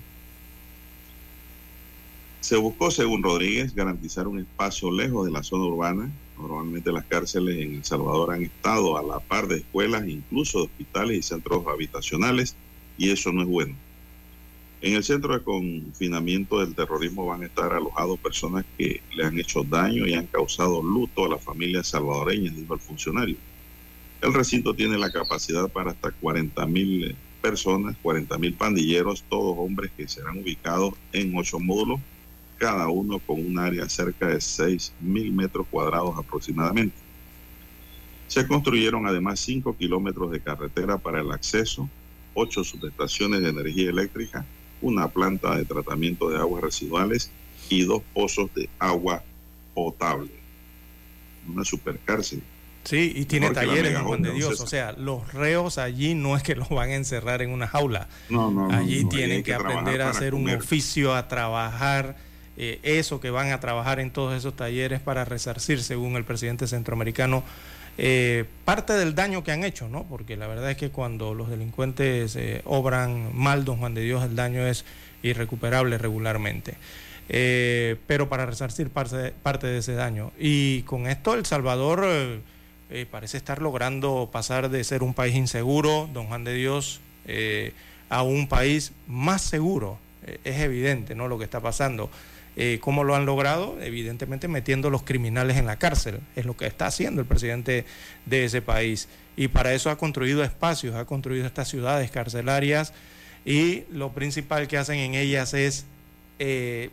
Se 2.39 2.55
buscó, 2.55 2.89
según 2.89 3.21
Rodríguez, 3.21 3.75
garantizar 3.75 4.27
un 4.27 4.39
espacio 4.39 4.91
lejos 4.91 5.25
de 5.25 5.31
la 5.31 5.43
zona 5.43 5.65
urbana. 5.65 6.09
Normalmente 6.37 6.91
las 6.91 7.05
cárceles 7.05 7.59
en 7.59 7.75
El 7.75 7.83
Salvador 7.83 8.33
han 8.33 8.43
estado 8.43 8.97
a 8.97 9.03
la 9.03 9.19
par 9.19 9.47
de 9.47 9.57
escuelas, 9.57 10.07
incluso 10.07 10.59
de 10.59 10.63
hospitales 10.65 11.17
y 11.17 11.21
centros 11.21 11.67
habitacionales, 11.67 12.55
y 12.97 13.11
eso 13.11 13.31
no 13.33 13.41
es 13.41 13.47
bueno. 13.47 13.75
En 14.81 14.95
el 14.95 15.03
centro 15.03 15.33
de 15.33 15.43
confinamiento 15.43 16.59
del 16.59 16.73
terrorismo 16.73 17.25
van 17.25 17.43
a 17.43 17.47
estar 17.47 17.73
alojados 17.73 18.17
personas 18.19 18.63
que 18.77 19.01
le 19.13 19.25
han 19.25 19.37
hecho 19.37 19.63
daño 19.63 20.07
y 20.07 20.13
han 20.13 20.27
causado 20.27 20.81
luto 20.81 21.25
a 21.25 21.29
las 21.29 21.43
familias 21.43 21.87
salvadoreñas, 21.87 22.55
dijo 22.55 22.73
el 22.73 22.79
funcionario. 22.79 23.35
El 24.21 24.33
recinto 24.33 24.73
tiene 24.73 24.97
la 24.97 25.11
capacidad 25.11 25.67
para 25.69 25.91
hasta 25.91 26.11
40 26.11 26.65
mil 26.67 27.15
personas, 27.41 27.97
40 28.01 28.37
mil 28.37 28.53
pandilleros, 28.53 29.23
todos 29.29 29.57
hombres 29.57 29.91
que 29.97 30.07
serán 30.07 30.39
ubicados 30.39 30.93
en 31.11 31.37
ocho 31.37 31.59
módulos, 31.59 31.99
cada 32.59 32.89
uno 32.89 33.19
con 33.19 33.43
un 33.43 33.57
área 33.57 33.87
cerca 33.89 34.27
de 34.27 34.39
6 34.39 34.93
mil 34.99 35.31
metros 35.31 35.65
cuadrados 35.71 36.15
aproximadamente. 36.17 36.95
Se 38.27 38.45
construyeron 38.45 39.07
además 39.07 39.39
5 39.39 39.75
kilómetros 39.77 40.29
de 40.29 40.41
carretera 40.41 40.97
para 40.97 41.21
el 41.21 41.31
acceso, 41.31 41.89
ocho 42.35 42.63
subestaciones 42.63 43.41
de 43.41 43.49
energía 43.49 43.89
eléctrica, 43.89 44.45
una 44.81 45.07
planta 45.07 45.57
de 45.57 45.65
tratamiento 45.65 46.29
de 46.29 46.37
aguas 46.37 46.61
residuales 46.61 47.31
y 47.69 47.85
dos 47.85 48.03
pozos 48.13 48.53
de 48.53 48.69
agua 48.77 49.23
potable. 49.73 50.31
Una 51.47 51.63
supercárcel. 51.63 52.43
Sí, 52.83 53.13
y 53.15 53.25
tiene 53.25 53.51
talleres 53.51 53.95
en 53.95 54.03
Juan 54.03 54.21
de 54.21 54.33
Dios. 54.33 54.59
O 54.61 54.67
sea, 54.67 54.93
los 54.93 55.33
reos 55.33 55.77
allí 55.77 56.13
no 56.13 56.35
es 56.35 56.43
que 56.43 56.55
los 56.55 56.69
van 56.69 56.89
a 56.89 56.95
encerrar 56.95 57.41
en 57.41 57.51
una 57.51 57.67
jaula. 57.67 58.07
No, 58.29 58.51
no, 58.51 58.69
allí 58.73 59.03
no, 59.03 59.09
tienen 59.09 59.37
que, 59.43 59.51
que 59.51 59.53
aprender 59.53 60.01
a 60.01 60.09
hacer 60.09 60.33
un 60.33 60.49
oficio, 60.49 61.15
a 61.15 61.27
trabajar. 61.27 62.28
Eh, 62.61 62.77
eso 62.83 63.21
que 63.21 63.29
van 63.29 63.53
a 63.53 63.61
trabajar 63.61 64.01
en 64.01 64.11
todos 64.11 64.37
esos 64.37 64.53
talleres 64.53 64.99
para 64.99 65.23
resarcir, 65.23 65.81
según 65.81 66.17
el 66.17 66.25
presidente 66.25 66.67
centroamericano, 66.67 67.41
eh, 67.97 68.43
parte 68.65 68.91
del 68.91 69.15
daño 69.15 69.45
que 69.45 69.53
han 69.53 69.63
hecho, 69.63 69.87
¿no? 69.87 70.03
Porque 70.03 70.35
la 70.35 70.45
verdad 70.45 70.69
es 70.69 70.75
que 70.75 70.89
cuando 70.89 71.33
los 71.33 71.49
delincuentes 71.49 72.35
eh, 72.35 72.61
obran 72.65 73.33
mal, 73.33 73.63
don 73.63 73.77
Juan 73.77 73.93
de 73.93 74.01
Dios, 74.01 74.25
el 74.25 74.35
daño 74.35 74.67
es 74.67 74.83
irrecuperable 75.23 75.97
regularmente. 75.97 76.75
Pero 77.29 78.27
para 78.27 78.45
resarcir 78.45 78.89
parte, 78.89 79.33
parte 79.41 79.67
de 79.67 79.77
ese 79.77 79.93
daño. 79.93 80.31
Y 80.37 80.81
con 80.81 81.07
esto 81.07 81.35
El 81.35 81.45
Salvador 81.45 82.41
parece 83.11 83.37
estar 83.37 83.61
logrando 83.61 84.29
pasar 84.31 84.69
de 84.69 84.83
ser 84.83 85.03
un 85.03 85.13
país 85.13 85.35
inseguro, 85.35 86.09
don 86.11 86.25
Juan 86.25 86.43
de 86.43 86.55
Dios, 86.55 87.01
a 88.09 88.23
un 88.23 88.47
país 88.47 88.93
más 89.05 89.43
seguro. 89.43 89.99
Es 90.43 90.59
evidente, 90.59 91.13
¿no? 91.13 91.27
Lo 91.27 91.37
que 91.37 91.43
está 91.43 91.59
pasando. 91.59 92.09
Eh, 92.61 92.79
¿Cómo 92.81 93.05
lo 93.05 93.15
han 93.15 93.25
logrado? 93.25 93.77
Evidentemente 93.81 94.49
metiendo 94.49 94.89
los 94.89 95.03
criminales 95.03 95.55
en 95.55 95.65
la 95.65 95.77
cárcel. 95.77 96.19
Es 96.35 96.43
lo 96.45 96.57
que 96.57 96.67
está 96.67 96.87
haciendo 96.87 97.21
el 97.21 97.27
presidente 97.27 97.85
de 98.25 98.43
ese 98.43 98.61
país. 98.61 99.07
Y 99.37 99.47
para 99.47 99.73
eso 99.73 99.89
ha 99.89 99.97
construido 99.97 100.43
espacios, 100.43 100.93
ha 100.95 101.05
construido 101.05 101.47
estas 101.47 101.69
ciudades 101.69 102.11
carcelarias 102.11 102.91
y 103.45 103.85
lo 103.89 104.11
principal 104.11 104.67
que 104.67 104.77
hacen 104.77 104.99
en 104.99 105.13
ellas 105.13 105.53
es 105.53 105.85
eh, 106.37 106.89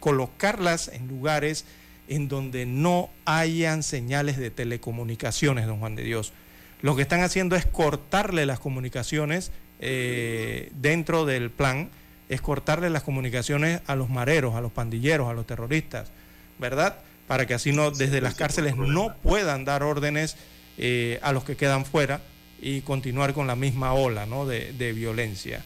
colocarlas 0.00 0.88
en 0.88 1.08
lugares 1.08 1.66
en 2.08 2.28
donde 2.28 2.64
no 2.64 3.10
hayan 3.26 3.82
señales 3.82 4.38
de 4.38 4.50
telecomunicaciones, 4.50 5.66
don 5.66 5.78
Juan 5.78 5.94
de 5.94 6.04
Dios. 6.04 6.32
Lo 6.80 6.96
que 6.96 7.02
están 7.02 7.20
haciendo 7.20 7.54
es 7.54 7.66
cortarle 7.66 8.46
las 8.46 8.60
comunicaciones 8.60 9.52
eh, 9.78 10.72
dentro 10.74 11.26
del 11.26 11.50
plan, 11.50 11.90
es 12.32 12.40
cortarle 12.40 12.88
las 12.88 13.02
comunicaciones 13.02 13.82
a 13.86 13.94
los 13.94 14.08
mareros, 14.08 14.54
a 14.54 14.62
los 14.62 14.72
pandilleros, 14.72 15.28
a 15.28 15.34
los 15.34 15.46
terroristas, 15.46 16.10
¿verdad? 16.58 16.96
Para 17.28 17.46
que 17.46 17.52
así 17.52 17.72
no, 17.72 17.90
desde 17.90 18.22
las 18.22 18.34
cárceles 18.34 18.74
no 18.74 19.14
puedan 19.22 19.66
dar 19.66 19.82
órdenes 19.82 20.36
eh, 20.78 21.20
a 21.22 21.32
los 21.32 21.44
que 21.44 21.56
quedan 21.56 21.84
fuera 21.84 22.22
y 22.58 22.80
continuar 22.80 23.34
con 23.34 23.46
la 23.46 23.54
misma 23.54 23.92
ola 23.92 24.24
¿no? 24.24 24.46
de, 24.46 24.72
de 24.72 24.94
violencia. 24.94 25.62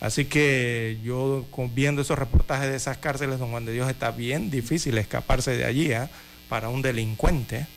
Así 0.00 0.24
que 0.24 0.98
yo 1.04 1.46
viendo 1.72 2.02
esos 2.02 2.18
reportajes 2.18 2.68
de 2.68 2.76
esas 2.76 2.98
cárceles, 2.98 3.38
don 3.38 3.52
Juan 3.52 3.64
de 3.64 3.72
Dios, 3.72 3.88
está 3.88 4.10
bien 4.10 4.50
difícil 4.50 4.98
escaparse 4.98 5.56
de 5.56 5.66
allí 5.66 5.92
¿ah? 5.92 6.10
para 6.48 6.68
un 6.68 6.82
delincuente. 6.82 7.68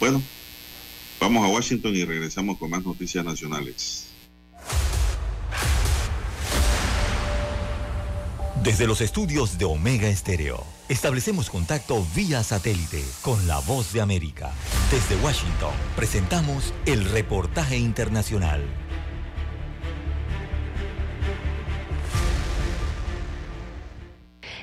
Bueno, 0.00 0.20
vamos 1.20 1.44
a 1.44 1.48
Washington 1.52 1.94
y 1.94 2.04
regresamos 2.04 2.58
con 2.58 2.68
más 2.70 2.84
noticias 2.84 3.24
nacionales. 3.24 4.08
Desde 8.62 8.86
los 8.86 9.00
estudios 9.00 9.58
de 9.58 9.64
Omega 9.64 10.08
Estéreo, 10.08 10.62
establecemos 10.88 11.50
contacto 11.50 12.06
vía 12.14 12.42
satélite 12.42 13.04
con 13.20 13.46
la 13.48 13.58
voz 13.58 13.92
de 13.92 14.00
América. 14.00 14.52
Desde 14.90 15.22
Washington, 15.22 15.72
presentamos 15.96 16.72
el 16.86 17.04
reportaje 17.04 17.76
internacional. 17.76 18.62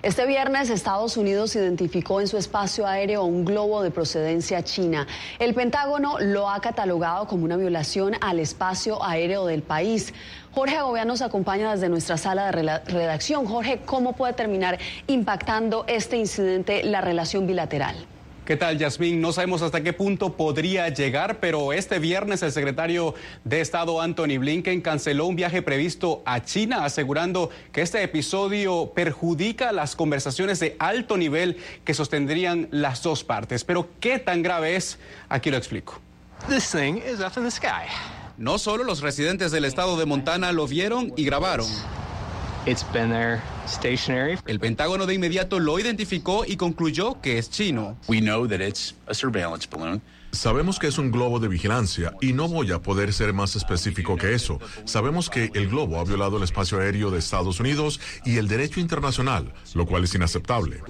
Este 0.03 0.25
viernes 0.25 0.71
Estados 0.71 1.15
Unidos 1.15 1.55
identificó 1.55 2.21
en 2.21 2.27
su 2.27 2.35
espacio 2.35 2.87
aéreo 2.87 3.23
un 3.23 3.45
globo 3.45 3.83
de 3.83 3.91
procedencia 3.91 4.63
china. 4.63 5.05
El 5.37 5.53
Pentágono 5.53 6.17
lo 6.17 6.49
ha 6.49 6.59
catalogado 6.59 7.27
como 7.27 7.45
una 7.45 7.55
violación 7.55 8.15
al 8.19 8.39
espacio 8.39 9.03
aéreo 9.03 9.45
del 9.45 9.61
país. 9.61 10.11
Jorge 10.53 10.75
Agobián 10.75 11.07
nos 11.07 11.21
acompaña 11.21 11.71
desde 11.71 11.87
nuestra 11.87 12.17
sala 12.17 12.51
de 12.51 12.79
redacción. 12.85 13.45
Jorge, 13.45 13.79
¿cómo 13.85 14.13
puede 14.13 14.33
terminar 14.33 14.79
impactando 15.07 15.85
este 15.87 16.17
incidente 16.17 16.83
la 16.83 16.99
relación 16.99 17.47
bilateral? 17.47 17.95
¿Qué 18.43 18.57
tal, 18.57 18.77
Yasmín? 18.77 19.21
No 19.21 19.31
sabemos 19.31 19.61
hasta 19.61 19.81
qué 19.81 19.93
punto 19.93 20.33
podría 20.33 20.89
llegar, 20.89 21.39
pero 21.39 21.71
este 21.71 21.99
viernes 21.99 22.43
el 22.43 22.51
secretario 22.51 23.15
de 23.45 23.61
Estado 23.61 24.01
Anthony 24.01 24.39
Blinken 24.39 24.81
canceló 24.81 25.27
un 25.27 25.37
viaje 25.37 25.61
previsto 25.61 26.21
a 26.25 26.43
China, 26.43 26.83
asegurando 26.83 27.49
que 27.71 27.81
este 27.81 28.03
episodio 28.03 28.91
perjudica 28.93 29.71
las 29.71 29.95
conversaciones 29.95 30.59
de 30.59 30.75
alto 30.79 31.15
nivel 31.15 31.57
que 31.85 31.93
sostendrían 31.93 32.67
las 32.71 33.01
dos 33.03 33.23
partes. 33.23 33.63
Pero 33.63 33.87
¿qué 34.01 34.19
tan 34.19 34.41
grave 34.41 34.75
es? 34.75 34.99
Aquí 35.29 35.49
lo 35.49 35.55
explico. 35.55 36.01
This 36.49 36.71
thing 36.71 36.97
is 36.97 37.21
up 37.21 37.37
in 37.37 37.43
the 37.43 37.51
sky. 37.51 37.87
No 38.41 38.57
solo 38.57 38.83
los 38.83 39.01
residentes 39.01 39.51
del 39.51 39.65
estado 39.65 39.99
de 39.99 40.07
Montana 40.07 40.51
lo 40.51 40.65
vieron 40.65 41.13
y 41.15 41.25
grabaron. 41.25 41.67
It's 42.65 42.83
been 42.91 43.11
there 43.11 43.39
stationary. 43.67 44.39
El 44.47 44.59
Pentágono 44.59 45.05
de 45.05 45.13
inmediato 45.13 45.59
lo 45.59 45.77
identificó 45.77 46.43
y 46.47 46.57
concluyó 46.57 47.21
que 47.21 47.37
es 47.37 47.51
chino. 47.51 47.97
We 48.07 48.19
know 48.19 48.47
that 48.47 48.59
it's 48.59 48.95
a 49.05 49.13
surveillance 49.13 49.67
balloon. 49.69 50.01
Sabemos 50.31 50.79
que 50.79 50.87
es 50.87 50.97
un 50.97 51.11
globo 51.11 51.39
de 51.39 51.49
vigilancia 51.49 52.15
y 52.19 52.33
no 52.33 52.47
voy 52.47 52.71
a 52.71 52.79
poder 52.81 53.13
ser 53.13 53.31
más 53.31 53.55
específico 53.55 54.15
que 54.15 54.33
eso. 54.33 54.59
Sabemos 54.85 55.29
que 55.29 55.51
el 55.53 55.67
globo 55.67 55.99
ha 55.99 56.03
violado 56.03 56.37
el 56.37 56.43
espacio 56.43 56.79
aéreo 56.79 57.11
de 57.11 57.19
Estados 57.19 57.59
Unidos 57.59 57.99
y 58.25 58.37
el 58.37 58.47
derecho 58.47 58.79
internacional, 58.79 59.53
lo 59.75 59.85
cual 59.85 60.05
es 60.05 60.15
inaceptable. 60.15 60.81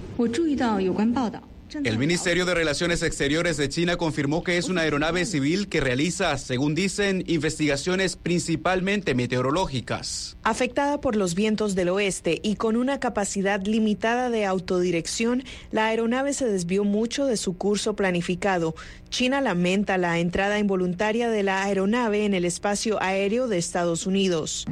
El 1.84 1.98
Ministerio 1.98 2.44
de 2.44 2.54
Relaciones 2.54 3.02
Exteriores 3.02 3.56
de 3.56 3.68
China 3.68 3.96
confirmó 3.96 4.42
que 4.42 4.58
es 4.58 4.68
una 4.68 4.82
aeronave 4.82 5.24
civil 5.24 5.68
que 5.68 5.80
realiza, 5.80 6.36
según 6.36 6.74
dicen, 6.74 7.24
investigaciones 7.26 8.16
principalmente 8.16 9.14
meteorológicas. 9.14 10.36
Afectada 10.42 11.00
por 11.00 11.16
los 11.16 11.34
vientos 11.34 11.74
del 11.74 11.88
oeste 11.88 12.40
y 12.42 12.56
con 12.56 12.76
una 12.76 13.00
capacidad 13.00 13.64
limitada 13.64 14.28
de 14.28 14.44
autodirección, 14.44 15.44
la 15.70 15.86
aeronave 15.86 16.34
se 16.34 16.46
desvió 16.46 16.84
mucho 16.84 17.24
de 17.24 17.38
su 17.38 17.56
curso 17.56 17.96
planificado. 17.96 18.74
China 19.08 19.40
lamenta 19.40 19.96
la 19.96 20.18
entrada 20.18 20.58
involuntaria 20.58 21.30
de 21.30 21.42
la 21.42 21.62
aeronave 21.62 22.26
en 22.26 22.34
el 22.34 22.44
espacio 22.44 23.02
aéreo 23.02 23.48
de 23.48 23.56
Estados 23.58 24.06
Unidos. 24.06 24.66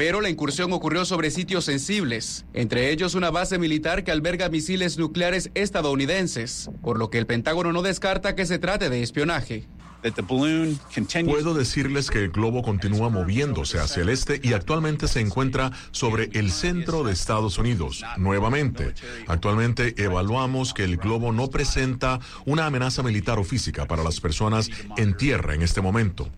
Pero 0.00 0.22
la 0.22 0.30
incursión 0.30 0.72
ocurrió 0.72 1.04
sobre 1.04 1.30
sitios 1.30 1.66
sensibles, 1.66 2.46
entre 2.54 2.90
ellos 2.90 3.14
una 3.14 3.30
base 3.30 3.58
militar 3.58 4.02
que 4.02 4.10
alberga 4.10 4.48
misiles 4.48 4.96
nucleares 4.96 5.50
estadounidenses, 5.52 6.70
por 6.80 6.98
lo 6.98 7.10
que 7.10 7.18
el 7.18 7.26
Pentágono 7.26 7.70
no 7.70 7.82
descarta 7.82 8.34
que 8.34 8.46
se 8.46 8.58
trate 8.58 8.88
de 8.88 9.02
espionaje. 9.02 9.68
Puedo 11.24 11.54
decirles 11.54 12.10
que 12.10 12.24
el 12.24 12.30
globo 12.30 12.62
continúa 12.62 13.08
moviéndose 13.08 13.78
hacia 13.78 14.02
el 14.02 14.08
este 14.08 14.40
y 14.42 14.52
actualmente 14.52 15.08
se 15.08 15.20
encuentra 15.20 15.72
sobre 15.90 16.30
el 16.32 16.50
centro 16.50 17.04
de 17.04 17.12
Estados 17.12 17.58
Unidos. 17.58 18.02
Nuevamente, 18.16 18.94
actualmente 19.26 19.94
evaluamos 20.02 20.72
que 20.74 20.84
el 20.84 20.96
globo 20.96 21.32
no 21.32 21.48
presenta 21.48 22.20
una 22.46 22.66
amenaza 22.66 23.02
militar 23.02 23.38
o 23.38 23.44
física 23.44 23.86
para 23.86 24.02
las 24.02 24.20
personas 24.20 24.70
en 24.96 25.16
tierra 25.16 25.54
en 25.54 25.62
este 25.62 25.80
momento. 25.80 26.30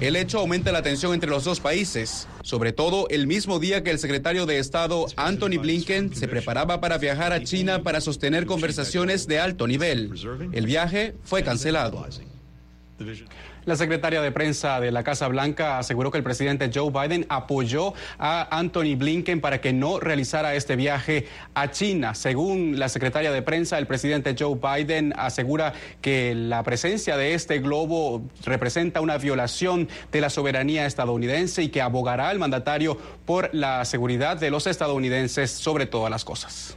El 0.00 0.16
hecho 0.16 0.38
aumenta 0.38 0.72
la 0.72 0.82
tensión 0.82 1.14
entre 1.14 1.30
los 1.30 1.44
dos 1.44 1.60
países, 1.60 2.28
sobre 2.42 2.72
todo 2.72 3.08
el 3.08 3.26
mismo 3.26 3.58
día 3.58 3.82
que 3.82 3.90
el 3.90 3.98
secretario 3.98 4.46
de 4.46 4.58
Estado 4.58 5.06
Anthony 5.16 5.58
Blinken 5.60 6.14
se 6.14 6.28
preparaba 6.28 6.80
para 6.80 6.98
viajar 6.98 7.32
a 7.32 7.42
China 7.42 7.82
para 7.82 8.00
sostener 8.00 8.46
conversaciones 8.46 9.26
de 9.26 9.40
alto 9.40 9.66
nivel. 9.66 10.12
El 10.52 10.66
viaje 10.66 11.14
fue 11.24 11.42
cancelado. 11.42 12.06
La 13.64 13.76
secretaria 13.76 14.20
de 14.20 14.32
prensa 14.32 14.80
de 14.80 14.90
la 14.90 15.04
Casa 15.04 15.28
Blanca 15.28 15.78
aseguró 15.78 16.10
que 16.10 16.18
el 16.18 16.24
presidente 16.24 16.70
Joe 16.74 16.90
Biden 16.90 17.26
apoyó 17.28 17.94
a 18.18 18.58
Anthony 18.58 18.96
Blinken 18.96 19.40
para 19.40 19.60
que 19.60 19.72
no 19.72 20.00
realizara 20.00 20.54
este 20.54 20.74
viaje 20.74 21.26
a 21.54 21.70
China. 21.70 22.14
Según 22.14 22.78
la 22.80 22.88
secretaria 22.88 23.30
de 23.30 23.40
prensa, 23.42 23.78
el 23.78 23.86
presidente 23.86 24.34
Joe 24.36 24.58
Biden 24.58 25.14
asegura 25.16 25.74
que 26.00 26.34
la 26.34 26.64
presencia 26.64 27.16
de 27.16 27.34
este 27.34 27.60
globo 27.60 28.22
representa 28.44 29.00
una 29.00 29.16
violación 29.18 29.88
de 30.10 30.20
la 30.20 30.30
soberanía 30.30 30.86
estadounidense 30.86 31.62
y 31.62 31.68
que 31.68 31.80
abogará 31.80 32.30
al 32.30 32.40
mandatario 32.40 32.98
por 33.24 33.50
la 33.54 33.84
seguridad 33.84 34.36
de 34.36 34.50
los 34.50 34.66
estadounidenses 34.66 35.52
sobre 35.52 35.86
todas 35.86 36.10
las 36.10 36.24
cosas. 36.24 36.76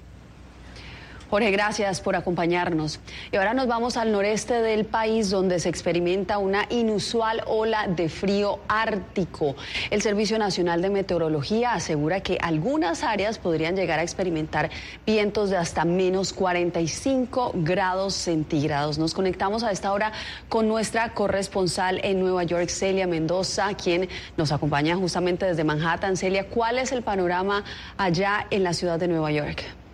Jorge, 1.29 1.49
gracias 1.49 2.01
por 2.01 2.15
acompañarnos. 2.15 2.99
Y 3.31 3.37
ahora 3.37 3.55
nos 3.55 3.67
vamos 3.67 3.97
al 3.97 4.11
noreste 4.11 4.61
del 4.61 4.85
país 4.85 5.31
donde 5.31 5.59
se 5.59 5.69
experimenta 5.69 6.37
una 6.37 6.67
inusual 6.69 7.41
ola 7.47 7.87
de 7.87 8.09
frío 8.09 8.59
ártico. 8.67 9.55
El 9.89 10.03
Servicio 10.03 10.37
Nacional 10.37 10.83
de 10.83 10.91
Meteorología 10.91 11.73
asegura 11.73 12.21
que 12.21 12.37
algunas 12.41 13.03
áreas 13.03 13.39
podrían 13.39 13.75
llegar 13.75 13.99
a 13.99 14.03
experimentar 14.03 14.69
vientos 15.05 15.49
de 15.49 15.57
hasta 15.57 15.83
menos 15.83 16.31
45 16.31 17.53
grados 17.55 18.13
centígrados. 18.13 18.99
Nos 18.99 19.15
conectamos 19.15 19.63
a 19.63 19.71
esta 19.71 19.91
hora 19.93 20.11
con 20.47 20.67
nuestra 20.67 21.13
corresponsal 21.13 21.99
en 22.03 22.19
Nueva 22.19 22.43
York, 22.43 22.69
Celia 22.69 23.07
Mendoza, 23.07 23.73
quien 23.73 24.09
nos 24.37 24.51
acompaña 24.51 24.95
justamente 24.95 25.45
desde 25.45 25.63
Manhattan. 25.63 26.17
Celia, 26.17 26.47
¿cuál 26.47 26.77
es 26.77 26.91
el 26.91 27.01
panorama 27.01 27.63
allá 27.97 28.45
en 28.51 28.63
la 28.63 28.73
ciudad 28.73 28.99
de 28.99 29.07
Nueva 29.07 29.31
York? 29.31 29.84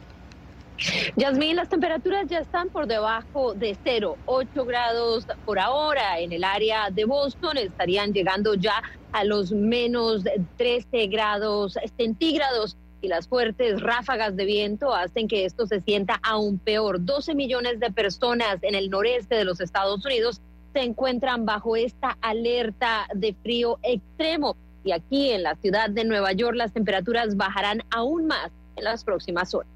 Yasmín, 1.16 1.56
las 1.56 1.70
temperaturas 1.70 2.28
ya 2.28 2.40
están 2.40 2.70
por 2.70 2.88
debajo 2.88 3.54
de 3.54 3.78
cero, 3.84 4.18
8 4.26 4.66
grados 4.66 5.28
por 5.46 5.60
ahora. 5.60 6.20
En 6.20 6.32
el 6.32 6.44
área 6.44 6.90
de 6.90 7.06
Boston 7.06 7.58
estarían 7.58 8.14
llegando 8.14 8.56
ya 8.56 8.82
a 9.12 9.24
los 9.24 9.52
menos 9.52 10.24
13 10.58 11.08
grados 11.08 11.78
centígrados 11.98 12.78
y 13.02 13.08
las 13.08 13.28
fuertes 13.28 13.82
ráfagas 13.82 14.36
de 14.36 14.46
viento 14.46 14.94
hacen 14.94 15.28
que 15.28 15.46
esto 15.46 15.66
se 15.66 15.82
sienta 15.82 16.20
aún 16.24 16.60
peor. 16.60 17.04
12 17.04 17.36
millones 17.36 17.80
de 17.80 17.92
personas 17.92 18.58
en 18.62 18.76
el 18.76 18.90
noreste 18.90 19.36
de 19.36 19.46
los 19.46 19.60
Estados 19.60 20.06
Unidos 20.06 20.42
se 20.74 20.82
encuentran 20.82 21.46
bajo 21.46 21.76
esta 21.76 22.18
alerta 22.22 23.08
de 23.14 23.36
frío 23.44 23.80
extremo. 23.84 24.56
Y 24.84 24.94
aquí 24.94 25.32
en 25.32 25.44
la 25.44 25.56
ciudad 25.56 25.90
de 25.90 26.06
Nueva 26.06 26.32
York 26.32 26.56
las 26.56 26.74
temperaturas 26.74 27.36
bajarán 27.36 27.84
aún 27.92 28.28
más 28.28 28.52
en 28.76 28.86
las 28.86 29.04
próximas 29.04 29.54
horas. 29.54 29.71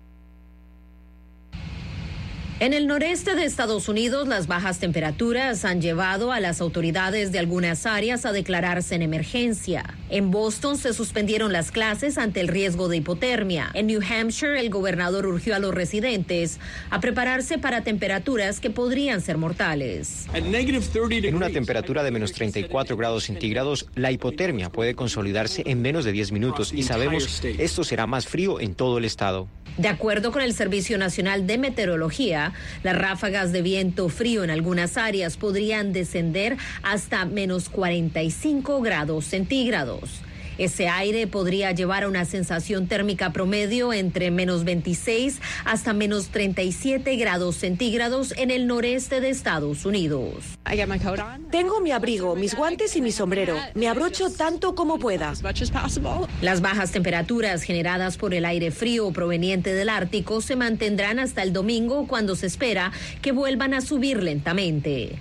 En 2.61 2.71
el 2.71 2.87
noreste 2.87 3.35
de 3.35 3.43
Estados 3.43 3.89
Unidos, 3.89 4.29
las 4.29 4.47
bajas 4.47 4.79
temperaturas 4.79 5.65
han 5.65 5.81
llevado 5.81 6.31
a 6.31 6.39
las 6.39 6.61
autoridades 6.61 7.33
de 7.33 7.39
algunas 7.39 7.85
áreas 7.85 8.25
a 8.25 8.31
declararse 8.31 8.95
en 8.95 9.01
emergencia. 9.01 9.93
En 10.09 10.31
Boston 10.31 10.77
se 10.77 10.93
suspendieron 10.93 11.51
las 11.51 11.71
clases 11.71 12.17
ante 12.17 12.39
el 12.39 12.47
riesgo 12.47 12.87
de 12.87 12.95
hipotermia. 12.95 13.71
En 13.73 13.87
New 13.87 13.99
Hampshire, 14.01 14.57
el 14.57 14.69
gobernador 14.69 15.25
urgió 15.25 15.53
a 15.53 15.59
los 15.59 15.75
residentes 15.75 16.61
a 16.91 17.01
prepararse 17.01 17.57
para 17.57 17.83
temperaturas 17.83 18.61
que 18.61 18.69
podrían 18.69 19.19
ser 19.19 19.37
mortales. 19.37 20.25
En 20.33 21.35
una 21.35 21.49
temperatura 21.49 22.03
de 22.03 22.11
menos 22.11 22.31
34 22.31 22.95
grados 22.95 23.25
centígrados, 23.25 23.85
la 23.95 24.13
hipotermia 24.13 24.69
puede 24.69 24.95
consolidarse 24.95 25.61
en 25.65 25.81
menos 25.81 26.05
de 26.05 26.13
10 26.13 26.31
minutos 26.31 26.71
y 26.71 26.83
sabemos 26.83 27.43
esto 27.43 27.83
será 27.83 28.07
más 28.07 28.27
frío 28.27 28.61
en 28.61 28.75
todo 28.75 28.97
el 28.97 29.03
estado. 29.03 29.49
De 29.77 29.89
acuerdo 29.89 30.31
con 30.31 30.41
el 30.41 30.53
Servicio 30.53 30.97
Nacional 30.97 31.47
de 31.47 31.57
Meteorología, 31.57 32.44
las 32.83 32.97
ráfagas 32.97 33.51
de 33.51 33.61
viento 33.61 34.09
frío 34.09 34.43
en 34.43 34.49
algunas 34.49 34.97
áreas 34.97 35.37
podrían 35.37 35.93
descender 35.93 36.57
hasta 36.83 37.25
menos 37.25 37.69
45 37.69 38.81
grados 38.81 39.25
centígrados. 39.25 40.24
Ese 40.57 40.87
aire 40.87 41.27
podría 41.27 41.71
llevar 41.71 42.03
a 42.03 42.07
una 42.07 42.25
sensación 42.25 42.87
térmica 42.87 43.33
promedio 43.33 43.93
entre 43.93 44.31
menos 44.31 44.63
26 44.63 45.41
hasta 45.65 45.93
menos 45.93 46.27
37 46.29 47.15
grados 47.17 47.55
centígrados 47.57 48.33
en 48.37 48.51
el 48.51 48.67
noreste 48.67 49.19
de 49.19 49.29
Estados 49.29 49.85
Unidos. 49.85 50.45
Tengo 51.51 51.81
mi 51.81 51.91
abrigo, 51.91 52.35
mis 52.35 52.55
guantes 52.55 52.95
y 52.95 53.01
mi 53.01 53.11
sombrero. 53.11 53.55
Me 53.73 53.87
abrocho 53.87 54.29
tanto 54.29 54.75
como 54.75 54.97
pueda. 54.99 55.33
Las 56.41 56.61
bajas 56.61 56.91
temperaturas 56.91 57.63
generadas 57.63 58.17
por 58.17 58.33
el 58.33 58.45
aire 58.45 58.71
frío 58.71 59.11
proveniente 59.11 59.73
del 59.73 59.89
Ártico 59.89 60.41
se 60.41 60.55
mantendrán 60.55 61.19
hasta 61.19 61.43
el 61.43 61.53
domingo 61.53 62.07
cuando 62.07 62.35
se 62.35 62.47
espera 62.47 62.91
que 63.21 63.31
vuelvan 63.31 63.73
a 63.73 63.81
subir 63.81 64.23
lentamente. 64.23 65.19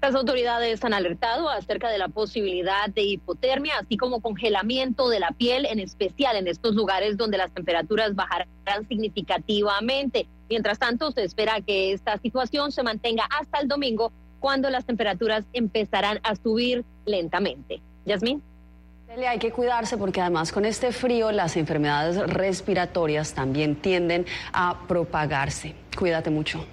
Las 0.00 0.14
autoridades 0.14 0.84
han 0.84 0.94
alertado 0.94 1.48
acerca 1.48 1.90
de 1.90 1.98
la 1.98 2.08
posibilidad 2.08 2.88
de 2.88 3.02
hipotermia, 3.02 3.74
así 3.80 3.96
como 3.96 4.20
congelamiento 4.20 5.08
de 5.08 5.20
la 5.20 5.30
piel, 5.30 5.66
en 5.66 5.80
especial 5.80 6.36
en 6.36 6.48
estos 6.48 6.74
lugares 6.74 7.16
donde 7.16 7.38
las 7.38 7.52
temperaturas 7.52 8.14
bajarán 8.14 8.48
significativamente. 8.88 10.26
Mientras 10.48 10.78
tanto, 10.78 11.10
se 11.10 11.24
espera 11.24 11.60
que 11.60 11.92
esta 11.92 12.18
situación 12.18 12.72
se 12.72 12.82
mantenga 12.82 13.24
hasta 13.24 13.58
el 13.58 13.68
domingo, 13.68 14.12
cuando 14.40 14.70
las 14.70 14.84
temperaturas 14.84 15.44
empezarán 15.52 16.20
a 16.22 16.36
subir 16.36 16.84
lentamente. 17.04 17.80
Yasmín. 18.04 18.42
Hay 19.08 19.38
que 19.38 19.50
cuidarse 19.50 19.96
porque 19.96 20.20
además 20.20 20.52
con 20.52 20.64
este 20.64 20.92
frío 20.92 21.32
las 21.32 21.56
enfermedades 21.56 22.18
respiratorias 22.18 23.34
también 23.34 23.76
tienden 23.76 24.26
a 24.52 24.86
propagarse. 24.86 25.74
Cuídate 25.96 26.30
mucho. 26.30 26.64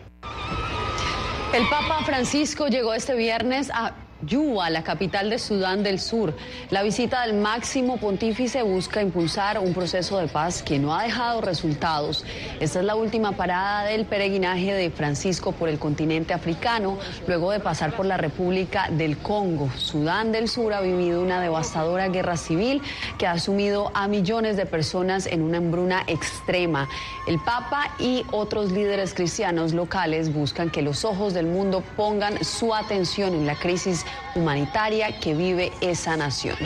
El 1.54 1.70
Papa 1.70 2.04
Francisco 2.04 2.68
llegó 2.68 2.96
este 2.96 3.14
viernes 3.14 3.70
a 3.72 3.94
Yuba, 4.26 4.70
la 4.70 4.84
capital 4.84 5.30
de 5.30 5.40
Sudán 5.40 5.84
del 5.84 6.00
Sur. 6.00 6.36
La 6.70 6.84
visita 6.84 7.26
del 7.26 7.36
máximo 7.36 7.98
pontífice 7.98 8.64
busca 8.64 9.02
impulsar 9.02 9.60
un 9.60 9.74
proceso 9.74 10.18
de 10.18 10.28
paz 10.28 10.62
que 10.62 10.80
no 10.80 10.94
ha 10.94 11.04
dejado 11.04 11.42
resultados. 11.42 12.26
Esta 12.60 12.80
es 12.80 12.86
la 12.86 12.96
última 12.96 13.34
parada 13.34 13.86
del 13.86 14.06
peregrinaje 14.06 14.74
de 14.74 14.90
Francisco 14.92 15.52
por 15.52 15.70
el 15.70 15.80
continente 15.80 16.34
africano, 16.34 16.98
luego 17.28 17.52
de 17.52 17.60
pasar 17.60 17.96
por 17.96 18.06
la 18.06 18.18
República 18.18 18.90
del 18.90 19.18
Congo. 19.18 19.70
Sudán 19.78 20.32
del 20.32 20.48
Sur 20.48 20.74
ha 20.74 20.82
vivido 20.82 21.22
una 21.22 21.42
devastadora 21.42 22.08
guerra 22.08 22.38
civil 22.38 22.82
que 23.18 23.28
ha 23.28 23.38
sumido 23.40 23.92
a 23.94 24.08
millones 24.08 24.58
de 24.58 24.66
personas 24.66 25.26
en 25.26 25.42
una 25.42 25.58
hambruna 25.58 26.04
extrema. 26.08 26.88
El 27.28 27.40
Papa 27.40 27.94
y 28.00 28.26
otros 28.32 28.72
líderes 28.72 29.14
cristianos 29.14 29.74
locales 29.74 30.34
buscan 30.34 30.70
que 30.70 30.82
los 30.82 31.06
ojos 31.06 31.34
del 31.34 31.48
mundo 31.48 31.84
pongan 31.96 32.44
su 32.44 32.74
atención 32.74 33.34
en 33.34 33.46
la 33.46 33.56
crisis 33.56 34.06
humanitaria 34.36 35.20
que 35.20 35.34
vive 35.34 35.72
esa 35.82 36.18
nación. 36.18 36.58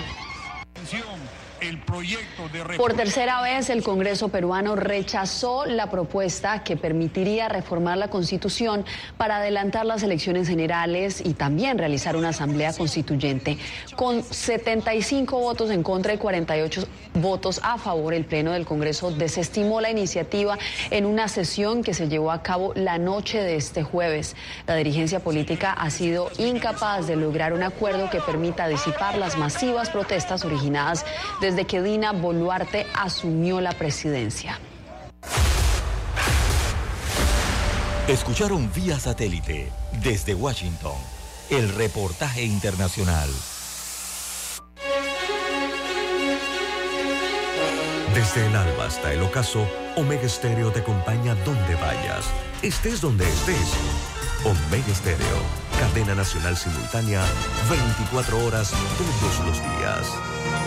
Por 2.77 2.93
tercera 2.93 3.41
vez, 3.41 3.69
el 3.69 3.83
Congreso 3.83 4.29
peruano 4.29 4.75
rechazó 4.75 5.65
la 5.65 5.89
propuesta 5.89 6.63
que 6.63 6.77
permitiría 6.77 7.49
reformar 7.49 7.97
la 7.97 8.09
Constitución 8.09 8.85
para 9.17 9.37
adelantar 9.37 9.85
las 9.85 10.03
elecciones 10.03 10.47
generales 10.47 11.21
y 11.23 11.33
también 11.33 11.77
realizar 11.77 12.15
una 12.15 12.29
asamblea 12.29 12.73
constituyente. 12.73 13.57
Con 13.95 14.23
75 14.23 15.39
votos 15.39 15.71
en 15.71 15.83
contra 15.83 16.13
y 16.13 16.17
48 16.17 16.87
votos 17.15 17.59
a 17.63 17.77
favor, 17.77 18.13
el 18.13 18.25
Pleno 18.25 18.51
del 18.51 18.65
Congreso 18.65 19.11
desestimó 19.11 19.81
la 19.81 19.89
iniciativa 19.89 20.57
en 20.91 21.05
una 21.05 21.27
sesión 21.27 21.83
que 21.83 21.93
se 21.93 22.07
llevó 22.07 22.31
a 22.31 22.43
cabo 22.43 22.73
la 22.75 22.97
noche 22.97 23.41
de 23.41 23.55
este 23.55 23.83
jueves. 23.83 24.35
La 24.67 24.75
dirigencia 24.75 25.19
política 25.19 25.73
ha 25.73 25.89
sido 25.89 26.29
incapaz 26.37 27.07
de 27.07 27.15
lograr 27.15 27.53
un 27.53 27.63
acuerdo 27.63 28.09
que 28.09 28.21
permita 28.21 28.67
disipar 28.67 29.17
las 29.17 29.37
masivas 29.37 29.89
protestas 29.89 30.45
originadas 30.45 31.05
desde 31.47 31.63
que 31.63 31.81
Dina 31.81 32.11
Boluarte 32.11 32.85
asumió 32.93 33.61
la 33.61 33.71
presidencia. 33.71 34.59
Escucharon 38.09 38.69
vía 38.73 38.99
satélite 38.99 39.71
desde 40.03 40.35
Washington 40.35 40.97
el 41.49 41.73
reportaje 41.73 42.43
internacional. 42.43 43.29
Desde 48.13 48.45
el 48.47 48.53
alba 48.53 48.87
hasta 48.87 49.13
el 49.13 49.21
ocaso, 49.21 49.65
Omega 49.95 50.23
Estéreo 50.23 50.73
te 50.73 50.81
acompaña 50.81 51.33
donde 51.45 51.75
vayas, 51.75 52.25
estés 52.61 52.99
donde 52.99 53.25
estés. 53.25 53.71
Omega 54.43 54.91
Estéreo 54.91 55.67
cadena 55.79 56.15
nacional 56.15 56.57
simultánea, 56.57 57.23
24 57.69 58.45
horas 58.45 58.71
todos 58.97 59.45
los 59.45 59.61
días. 59.61 60.66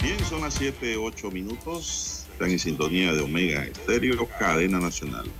Bien, 0.02 0.18
son 0.24 0.40
las 0.40 0.54
7, 0.54 0.96
8 0.96 1.30
minutos. 1.30 2.24
Están 2.32 2.50
en 2.50 2.58
sintonía 2.58 3.12
de 3.12 3.20
Omega 3.20 3.62
Estéreo, 3.64 4.26
cadena 4.38 4.80
nacional. 4.80 5.30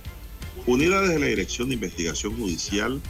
Unidades 0.69 1.09
de 1.09 1.17
la 1.17 1.25
Dirección 1.25 1.69
de 1.69 1.73
Investigación 1.73 2.37
Judicial 2.37 3.01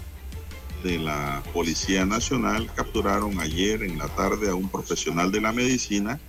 de 0.81 0.97
la 0.97 1.43
Policía 1.51 2.05
Nacional 2.05 2.71
capturaron 2.73 3.37
ayer 3.41 3.83
en 3.83 3.97
la 3.97 4.07
tarde 4.07 4.49
a 4.49 4.55
un 4.55 4.69
profesional 4.69 5.29
de 5.29 5.41
la 5.41 5.51
medicina 5.51 6.21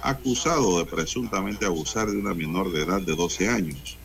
acusado 0.00 0.78
de 0.78 0.84
presuntamente 0.84 1.66
abusar 1.66 2.08
de 2.08 2.18
una 2.18 2.34
menor 2.34 2.70
de 2.70 2.84
edad 2.84 3.00
de 3.00 3.16
12 3.16 3.48
años. 3.48 3.98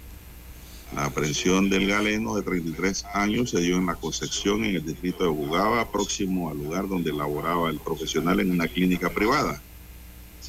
La 0.95 1.05
aprehensión 1.05 1.69
del 1.69 1.85
galeno 1.85 2.35
de 2.35 2.41
33 2.41 3.05
años 3.13 3.51
se 3.51 3.59
dio 3.59 3.77
en 3.77 3.85
la 3.85 3.93
Concepción, 3.93 4.63
en 4.63 4.77
el 4.77 4.85
distrito 4.87 5.23
de 5.23 5.29
Bugaba, 5.29 5.91
próximo 5.91 6.49
al 6.49 6.57
lugar 6.57 6.87
donde 6.87 7.13
laboraba 7.13 7.69
el 7.69 7.77
profesional 7.77 8.39
en 8.39 8.49
una 8.49 8.67
clínica 8.67 9.11
privada. 9.11 9.61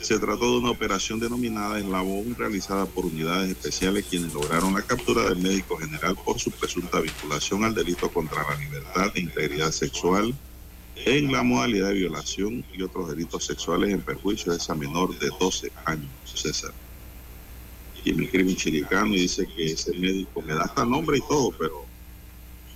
Se 0.00 0.18
trató 0.18 0.52
de 0.52 0.58
una 0.58 0.70
operación 0.70 1.18
denominada 1.18 1.78
Eslabón 1.78 2.34
realizada 2.36 2.86
por 2.86 3.06
unidades 3.06 3.50
especiales 3.50 4.04
quienes 4.08 4.34
lograron 4.34 4.74
la 4.74 4.82
captura 4.82 5.22
del 5.22 5.38
médico 5.38 5.76
general 5.78 6.16
por 6.24 6.38
su 6.38 6.50
presunta 6.50 7.00
vinculación 7.00 7.64
al 7.64 7.74
delito 7.74 8.10
contra 8.10 8.42
la 8.48 8.56
libertad 8.56 9.10
e 9.14 9.20
integridad 9.20 9.72
sexual 9.72 10.34
en 10.96 11.32
la 11.32 11.42
modalidad 11.42 11.88
de 11.88 11.94
violación 11.94 12.64
y 12.72 12.82
otros 12.82 13.08
delitos 13.08 13.44
sexuales 13.44 13.90
en 13.90 14.00
perjuicio 14.00 14.52
de 14.52 14.58
esa 14.58 14.74
menor 14.74 15.18
de 15.18 15.30
12 15.40 15.72
años, 15.84 16.10
César. 16.24 16.72
Y 18.04 18.12
me 18.12 18.24
escribe 18.24 18.50
un 18.50 19.12
y 19.12 19.20
dice 19.20 19.46
que 19.46 19.72
ese 19.72 19.92
médico 19.92 20.42
me 20.42 20.54
da 20.54 20.62
hasta 20.62 20.84
nombre 20.84 21.18
y 21.18 21.20
todo, 21.22 21.52
pero 21.58 21.84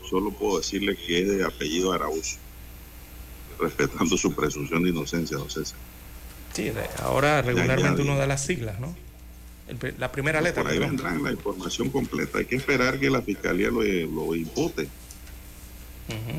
solo 0.09 0.33
puedo 0.33 0.59
decirle 0.59 0.97
que 0.97 1.23
es 1.23 1.29
de 1.29 1.45
apellido 1.45 1.93
Araújo, 1.93 2.39
respetando 3.61 4.17
su 4.17 4.35
presunción 4.35 4.83
de 4.83 4.91
inocencia, 4.91 5.37
don 5.37 5.49
César. 5.49 5.79
Sí, 6.53 6.71
ahora 6.99 7.43
regularmente 7.43 8.03
uno 8.03 8.17
da 8.17 8.27
las 8.27 8.45
siglas, 8.45 8.81
¿no? 8.81 8.95
la 9.99 10.11
primera 10.11 10.41
letra. 10.41 10.63
Por 10.63 10.73
ahí 10.73 10.79
vendrá 10.79 11.15
la 11.15 11.31
información 11.31 11.91
completa. 11.91 12.39
Hay 12.39 12.45
que 12.47 12.57
esperar 12.57 12.99
que 12.99 13.09
la 13.09 13.23
fiscalía 13.23 13.69
lo, 13.69 13.83
lo 13.83 14.35
impute. 14.35 14.89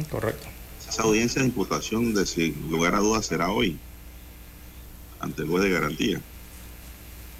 correcto. 0.09 0.47
Esa 0.88 1.03
audiencia 1.03 1.41
de 1.41 1.47
imputación, 1.47 2.13
de 2.13 2.25
sin 2.25 2.69
lugar 2.69 2.95
a 2.95 2.99
dudas, 2.99 3.25
será 3.25 3.49
hoy, 3.49 3.77
ante 5.21 5.43
el 5.43 5.47
juez 5.47 5.63
de 5.63 5.69
garantía. 5.69 6.21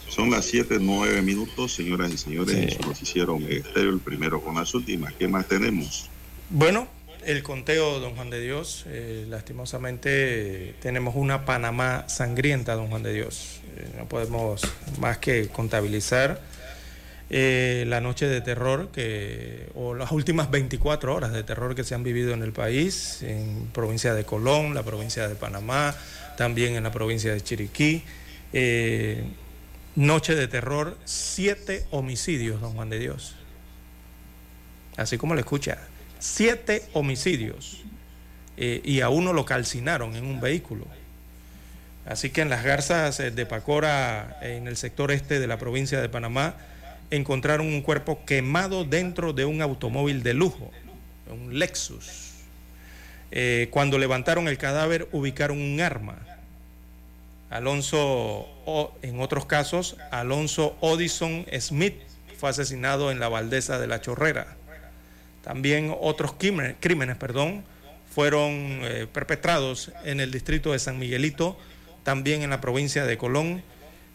Son 0.08 0.30
las 0.30 0.46
7, 0.46 0.78
9 0.80 1.22
minutos, 1.22 1.74
señoras 1.74 2.12
y 2.12 2.18
señores. 2.18 2.80
Nos 2.86 3.02
hicieron 3.02 3.44
estéreo 3.44 3.92
el 3.92 4.00
primero 4.00 4.42
con 4.42 4.56
las 4.56 4.74
últimas. 4.74 5.14
¿Qué 5.14 5.28
más 5.28 5.48
tenemos? 5.48 6.10
Bueno, 6.50 6.88
el 7.26 7.44
conteo, 7.44 8.00
don 8.00 8.16
Juan 8.16 8.30
de 8.30 8.40
Dios, 8.40 8.86
eh, 8.88 9.26
lastimosamente 9.30 10.76
tenemos 10.82 11.16
una 11.16 11.46
Panamá 11.46 12.06
sangrienta, 12.08 12.76
don 12.76 12.88
Juan 12.88 13.04
de 13.04 13.14
Dios. 13.14 13.62
Eh, 13.78 13.88
no 13.98 14.08
podemos 14.08 14.62
más 15.00 15.18
que 15.18 15.48
contabilizar 15.48 16.42
eh, 17.30 17.86
la 17.88 18.02
noche 18.02 18.28
de 18.28 18.42
terror 18.42 18.90
que, 18.92 19.70
o 19.76 19.94
las 19.94 20.12
últimas 20.12 20.52
24 20.52 21.14
horas 21.14 21.32
de 21.32 21.44
terror 21.44 21.76
que 21.76 21.84
se 21.84 21.96
han 21.96 22.04
vivido 22.04 22.34
en 22.34 22.42
el 22.42 22.52
país, 22.52 23.22
en 23.22 23.68
provincia 23.72 24.14
de 24.14 24.26
Colón, 24.26 24.74
la 24.74 24.84
provincia 24.84 25.28
de 25.28 25.36
Panamá, 25.36 25.96
también 26.38 26.76
en 26.76 26.84
la 26.84 26.92
provincia 26.92 27.34
de 27.34 27.42
Chiriquí. 27.42 28.04
noche 29.96 30.36
de 30.36 30.48
terror, 30.48 30.98
siete 31.06 31.86
homicidios, 31.92 32.62
don 32.62 32.74
Juan 32.74 32.90
de 32.90 33.00
Dios. 33.00 33.36
Así 34.98 35.18
como 35.18 35.36
lo 35.36 35.40
escucha, 35.40 35.78
siete 36.22 36.84
homicidios 36.94 37.82
eh, 38.56 38.80
y 38.86 39.02
a 39.02 39.10
uno 39.10 39.34
lo 39.34 39.44
calcinaron 39.44 40.16
en 40.16 40.24
un 40.24 40.40
vehículo. 40.40 40.86
Así 42.06 42.30
que 42.30 42.42
en 42.42 42.50
las 42.50 42.64
garzas 42.64 43.20
eh, 43.20 43.32
de 43.32 43.46
Pacora, 43.48 44.38
en 44.42 44.68
el 44.68 44.78
sector 44.78 45.12
este 45.12 45.40
de 45.40 45.48
la 45.48 45.58
provincia 45.58 46.00
de 46.00 46.10
Panamá, 46.10 46.56
encontraron 47.10 47.68
un 47.68 47.82
cuerpo 47.82 48.24
quemado 48.26 48.86
dentro 48.86 49.34
de 49.34 49.46
un 49.46 49.62
automóvil 49.64 50.22
de 50.22 50.36
lujo, 50.36 50.72
un 51.30 51.58
Lexus. 51.58 52.34
Eh, 53.32 53.70
cuando 53.72 53.98
levantaron 53.98 54.48
el 54.48 54.60
cadáver 54.60 55.10
ubicaron 55.12 55.60
un 55.60 55.82
arma. 55.82 56.20
Alonso, 57.50 58.48
en 59.02 59.20
otros 59.20 59.46
casos, 59.46 59.98
Alonso 60.12 60.78
Odison 60.82 61.46
Smith 61.60 61.96
fue 62.38 62.50
asesinado 62.50 63.12
en 63.12 63.20
la 63.20 63.28
Valdeza 63.28 63.80
de 63.80 63.88
la 63.88 64.02
Chorrera. 64.02 64.56
También 65.44 65.94
otros 66.00 66.34
crímenes, 66.34 67.18
perdón, 67.18 67.64
fueron 68.14 68.82
eh, 68.84 69.08
perpetrados 69.12 69.92
en 70.04 70.20
el 70.20 70.32
distrito 70.32 70.74
de 70.74 70.80
San 70.80 71.00
Miguelito, 71.00 71.58
también 72.04 72.44
en 72.44 72.50
la 72.50 72.62
provincia 72.62 73.06
de 73.06 73.18
Colón, 73.18 73.64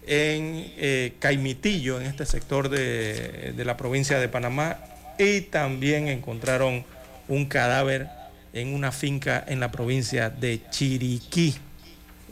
en 0.07 0.73
eh, 0.77 1.15
Caimitillo, 1.19 2.01
en 2.01 2.07
este 2.07 2.27
sector 2.27 2.69
de, 2.69 3.53
de, 3.57 3.65
la 3.65 3.77
provincia 3.77 4.21
de 4.21 4.29
Panamá, 4.29 4.79
y 5.19 5.41
también 5.41 6.09
encontraron 6.09 6.85
un 7.27 7.47
cadáver 7.47 8.09
en 8.53 8.73
una 8.73 8.93
finca 8.93 9.43
en 9.47 9.61
la 9.61 9.73
provincia 9.73 10.31
de 10.31 10.61
Chiriquí, 10.71 11.57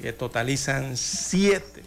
que 0.00 0.12
totalizan 0.12 0.96
siete 0.96 1.82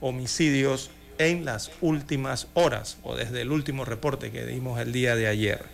homicidios 0.00 0.90
en 1.18 1.44
las 1.44 1.70
últimas 1.80 2.48
horas 2.54 2.98
o 3.02 3.14
desde 3.14 3.42
el 3.42 3.52
último 3.52 3.84
reporte 3.84 4.30
que 4.30 4.44
dimos 4.44 4.80
el 4.80 4.92
día 4.92 5.16
de 5.16 5.26
ayer. 5.26 5.73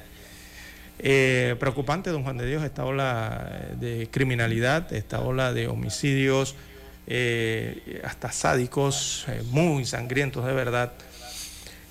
Eh, 1.02 1.56
preocupante, 1.58 2.10
don 2.10 2.24
Juan 2.24 2.36
de 2.36 2.46
Dios, 2.46 2.62
esta 2.62 2.84
ola 2.84 3.70
de 3.80 4.08
criminalidad, 4.10 4.92
esta 4.92 5.20
ola 5.20 5.54
de 5.54 5.66
homicidios, 5.66 6.56
eh, 7.06 8.02
hasta 8.04 8.30
sádicos, 8.30 9.24
eh, 9.28 9.42
muy 9.50 9.86
sangrientos 9.86 10.44
de 10.44 10.52
verdad, 10.52 10.92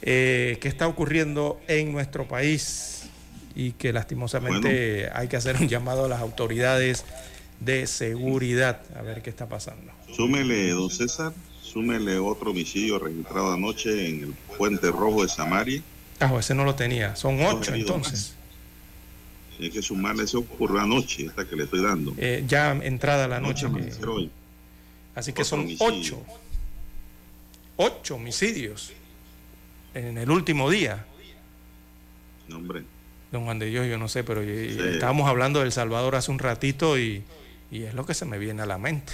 que 0.01 0.59
está 0.61 0.87
ocurriendo 0.87 1.59
en 1.67 1.91
nuestro 1.91 2.27
país 2.27 3.09
y 3.55 3.71
que 3.73 3.91
lastimosamente 3.91 5.09
hay 5.13 5.27
que 5.27 5.35
hacer 5.35 5.57
un 5.57 5.67
llamado 5.67 6.05
a 6.05 6.07
las 6.07 6.21
autoridades 6.21 7.03
de 7.59 7.85
seguridad 7.87 8.81
a 8.95 9.01
ver 9.01 9.21
qué 9.21 9.29
está 9.29 9.49
pasando. 9.49 9.91
Súmele, 10.15 10.69
don 10.69 10.89
César, 10.89 11.33
súmele 11.61 12.17
otro 12.17 12.51
homicidio 12.51 12.99
registrado 12.99 13.51
anoche 13.51 14.07
en 14.07 14.23
el 14.23 14.33
Puente 14.57 14.89
Rojo 14.91 15.23
de 15.23 15.29
Samaria. 15.29 15.81
Ah, 16.21 16.33
ese 16.39 16.53
no 16.55 16.63
lo 16.63 16.75
tenía, 16.75 17.15
son 17.15 17.41
ocho 17.41 17.73
entonces. 17.73 18.35
Tiene 19.59 19.73
que 19.73 19.81
sumarle 19.81 20.23
ese 20.23 20.37
ocurrió 20.37 20.79
anoche, 20.79 21.25
esta 21.25 21.45
que 21.45 21.53
le 21.57 21.65
estoy 21.65 21.83
dando. 21.83 22.13
Eh, 22.17 22.45
ya 22.47 22.71
entrada 22.71 23.27
la 23.27 23.41
noche. 23.41 23.67
Así 25.13 25.33
que 25.33 25.43
son 25.43 25.67
ocho. 25.79 26.23
Ocho 27.75 28.15
homicidios 28.15 28.93
en 29.93 30.17
el 30.17 30.31
último 30.31 30.69
día. 30.69 31.05
hombre. 32.53 32.83
Don 33.33 33.43
Juan 33.43 33.59
de 33.59 33.65
Dios, 33.65 33.85
yo 33.87 33.97
no 33.97 34.07
sé, 34.07 34.23
pero 34.23 34.41
estábamos 34.41 35.27
hablando 35.27 35.59
del 35.59 35.73
Salvador 35.73 36.15
hace 36.15 36.31
un 36.31 36.39
ratito 36.39 36.97
y, 36.97 37.23
y 37.69 37.83
es 37.83 37.93
lo 37.93 38.05
que 38.05 38.13
se 38.13 38.23
me 38.23 38.39
viene 38.39 38.61
a 38.61 38.65
la 38.65 38.77
mente. 38.77 39.11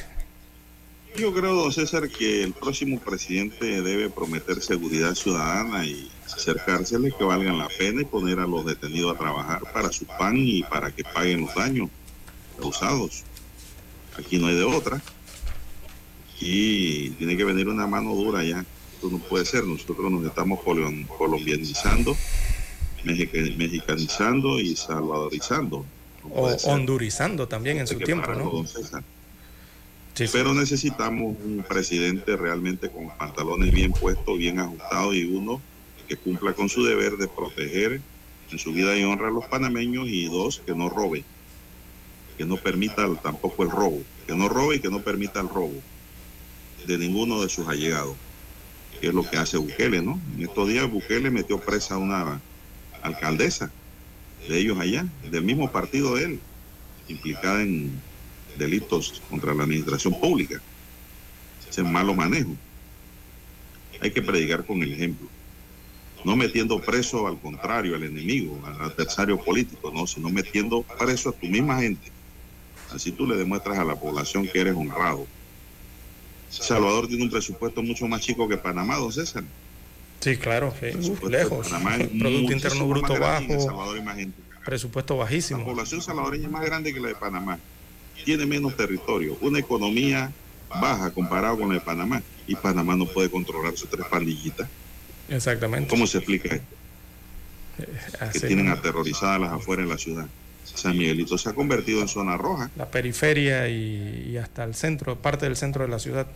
Yo 1.18 1.34
creo, 1.34 1.56
don 1.56 1.74
César, 1.74 2.08
que 2.08 2.44
el 2.44 2.54
próximo 2.54 3.00
presidente 3.00 3.82
debe 3.82 4.12
prometer 4.12 4.62
seguridad 4.62 5.16
ciudadana 5.16 5.86
y 5.86 6.12
acercárseles 6.34 7.14
que 7.14 7.24
valgan 7.24 7.58
la 7.58 7.68
pena 7.68 8.02
y 8.02 8.06
poner 8.06 8.40
a 8.40 8.48
los 8.48 8.66
detenidos 8.66 9.16
a 9.16 9.20
trabajar 9.20 9.62
para 9.74 9.92
su 9.92 10.06
pan 10.06 10.36
y 10.38 10.64
para 10.64 10.92
que 10.92 11.04
paguen 11.04 11.42
los 11.42 11.56
daños 11.56 11.90
causados. 12.60 13.24
Aquí 14.18 14.38
no 14.38 14.48
hay 14.48 14.56
de 14.56 14.64
otra. 14.64 15.02
Y 16.40 17.12
tiene 17.12 17.38
que 17.38 17.44
venir 17.44 17.68
una 17.68 17.88
mano 17.88 18.14
dura 18.14 18.44
ya. 18.44 18.66
Esto 18.94 19.10
no 19.10 19.20
puede 19.20 19.46
ser. 19.46 19.66
Nosotros 19.66 20.12
nos 20.12 20.26
estamos 20.26 20.60
colombianizando, 21.18 22.16
mexicanizando 23.04 24.60
y 24.60 24.76
salvadorizando. 24.76 25.86
o 26.30 26.56
hondurizando 26.64 27.48
también 27.48 27.78
en 27.78 27.88
su 27.88 28.00
tiempo, 28.00 28.34
¿no? 28.34 28.66
Pero 30.32 30.54
necesitamos 30.54 31.36
un 31.44 31.66
presidente 31.68 32.38
realmente 32.38 32.90
con 32.90 33.10
pantalones 33.18 33.72
bien 33.72 33.92
puestos, 33.92 34.38
bien 34.38 34.60
ajustados 34.60 35.14
y 35.14 35.26
uno 35.26 35.62
que 36.08 36.18
cumpla 36.18 36.54
con 36.54 36.70
su 36.70 36.84
deber 36.84 37.18
de 37.18 37.28
proteger 37.28 38.02
en 38.52 38.60
su 38.60 38.74
vida 38.74 38.96
y 38.98 39.04
honra 39.04 39.30
a 39.30 39.32
los 39.32 39.46
panameños 39.46 40.08
y 40.08 40.26
dos, 40.28 40.62
que 40.66 40.74
no 40.74 40.90
robe, 40.90 41.24
que 42.38 42.46
no 42.46 42.58
permita 42.58 43.08
tampoco 43.22 43.64
el 43.64 43.72
robo, 43.72 44.02
que 44.28 44.36
no 44.36 44.50
robe 44.50 44.78
y 44.78 44.80
que 44.80 44.90
no 44.90 45.02
permita 45.02 45.40
el 45.40 45.50
robo 45.50 45.82
de 46.86 46.98
ninguno 46.98 47.42
de 47.42 47.50
sus 47.50 47.68
allegados, 47.68 48.16
que 49.00 49.08
es 49.08 49.14
lo 49.14 49.28
que 49.28 49.38
hace 49.38 49.58
Bukele, 49.58 50.02
¿no? 50.02 50.20
En 50.36 50.44
estos 50.44 50.68
días 50.68 50.90
Bukele 50.90 51.32
metió 51.32 51.60
presa 51.60 51.96
a 51.96 51.98
una 51.98 52.40
alcaldesa 53.02 53.72
de 54.48 54.60
ellos 54.60 54.80
allá, 54.80 55.06
del 55.30 55.44
mismo 55.44 55.72
partido 55.72 56.16
de 56.16 56.24
él, 56.26 56.40
implicada 57.08 57.62
en 57.62 57.92
delitos 58.58 59.22
contra 59.30 59.54
la 59.54 59.64
administración 59.64 60.20
pública. 60.20 60.62
Ese 61.70 61.84
malo 61.84 62.14
manejo. 62.14 62.56
Hay 64.02 64.12
que 64.12 64.22
predicar 64.22 64.66
con 64.66 64.82
el 64.84 64.94
ejemplo. 64.94 65.28
No 66.26 66.36
metiendo 66.36 66.82
preso 66.82 67.28
al 67.28 67.40
contrario, 67.40 67.96
al 67.96 68.04
enemigo, 68.04 68.60
al 68.66 68.82
adversario 68.82 69.38
político, 69.38 69.92
no, 69.94 70.06
sino 70.08 70.30
metiendo 70.30 70.82
preso 70.82 71.30
a 71.30 71.32
tu 71.32 71.48
misma 71.48 71.80
gente. 71.80 72.12
Así 72.92 73.12
tú 73.12 73.26
le 73.28 73.38
demuestras 73.38 73.78
a 73.78 73.86
la 73.86 73.96
población 73.96 74.48
que 74.48 74.60
eres 74.60 74.76
honrado. 74.76 75.26
Salvador 76.50 77.08
tiene 77.08 77.24
un 77.24 77.30
presupuesto 77.30 77.82
mucho 77.82 78.08
más 78.08 78.22
chico 78.22 78.48
que 78.48 78.58
Panamá, 78.58 78.98
don 78.98 79.12
César. 79.12 79.44
Sí, 80.20 80.38
claro, 80.38 80.74
lejos. 81.30 81.70
Producto 82.20 82.52
Interno 82.52 82.88
Bruto 82.88 83.20
bajo. 83.20 83.94
Presupuesto 84.66 85.18
bajísimo. 85.18 85.60
La 85.60 85.66
población 85.66 86.02
salvadoreña 86.02 86.46
es 86.46 86.52
más 86.52 86.66
grande 86.66 86.94
que 86.94 87.00
la 87.00 87.10
de 87.10 87.16
Panamá 87.16 87.60
tiene 88.24 88.46
menos 88.46 88.76
territorio, 88.76 89.38
una 89.42 89.60
economía 89.60 90.32
baja 90.70 91.12
comparado 91.12 91.60
con 91.60 91.70
la 91.70 91.76
de 91.76 91.82
Panamá, 91.82 92.22
y 92.48 92.56
Panamá 92.56 92.96
no 92.96 93.06
puede 93.06 93.30
controlar 93.30 93.76
sus 93.76 93.90
tres 93.90 94.06
pandillitas. 94.08 94.68
Exactamente. 95.30 95.90
¿Cómo 95.90 96.08
se 96.08 96.20
explica 96.20 96.56
esto? 96.56 96.76
Eh, 97.80 98.30
que 98.34 98.40
tienen 98.42 98.70
aterrorizadas 98.70 99.42
las 99.42 99.52
afueras 99.52 99.86
de 99.86 99.92
la 99.92 99.98
ciudad. 99.98 100.28
San 100.64 100.98
Miguelito 100.98 101.38
se 101.38 101.50
ha 101.50 101.54
convertido 101.54 102.02
en 102.02 102.08
zona 102.08 102.38
roja. 102.38 102.70
La 102.76 102.90
periferia 102.90 103.68
y, 103.70 104.38
hasta 104.38 104.64
el 104.64 104.76
centro, 104.76 105.16
parte 105.18 105.46
del 105.46 105.56
centro 105.56 105.84
de 105.84 105.90
la 105.90 106.00
ciudad. 106.00 106.28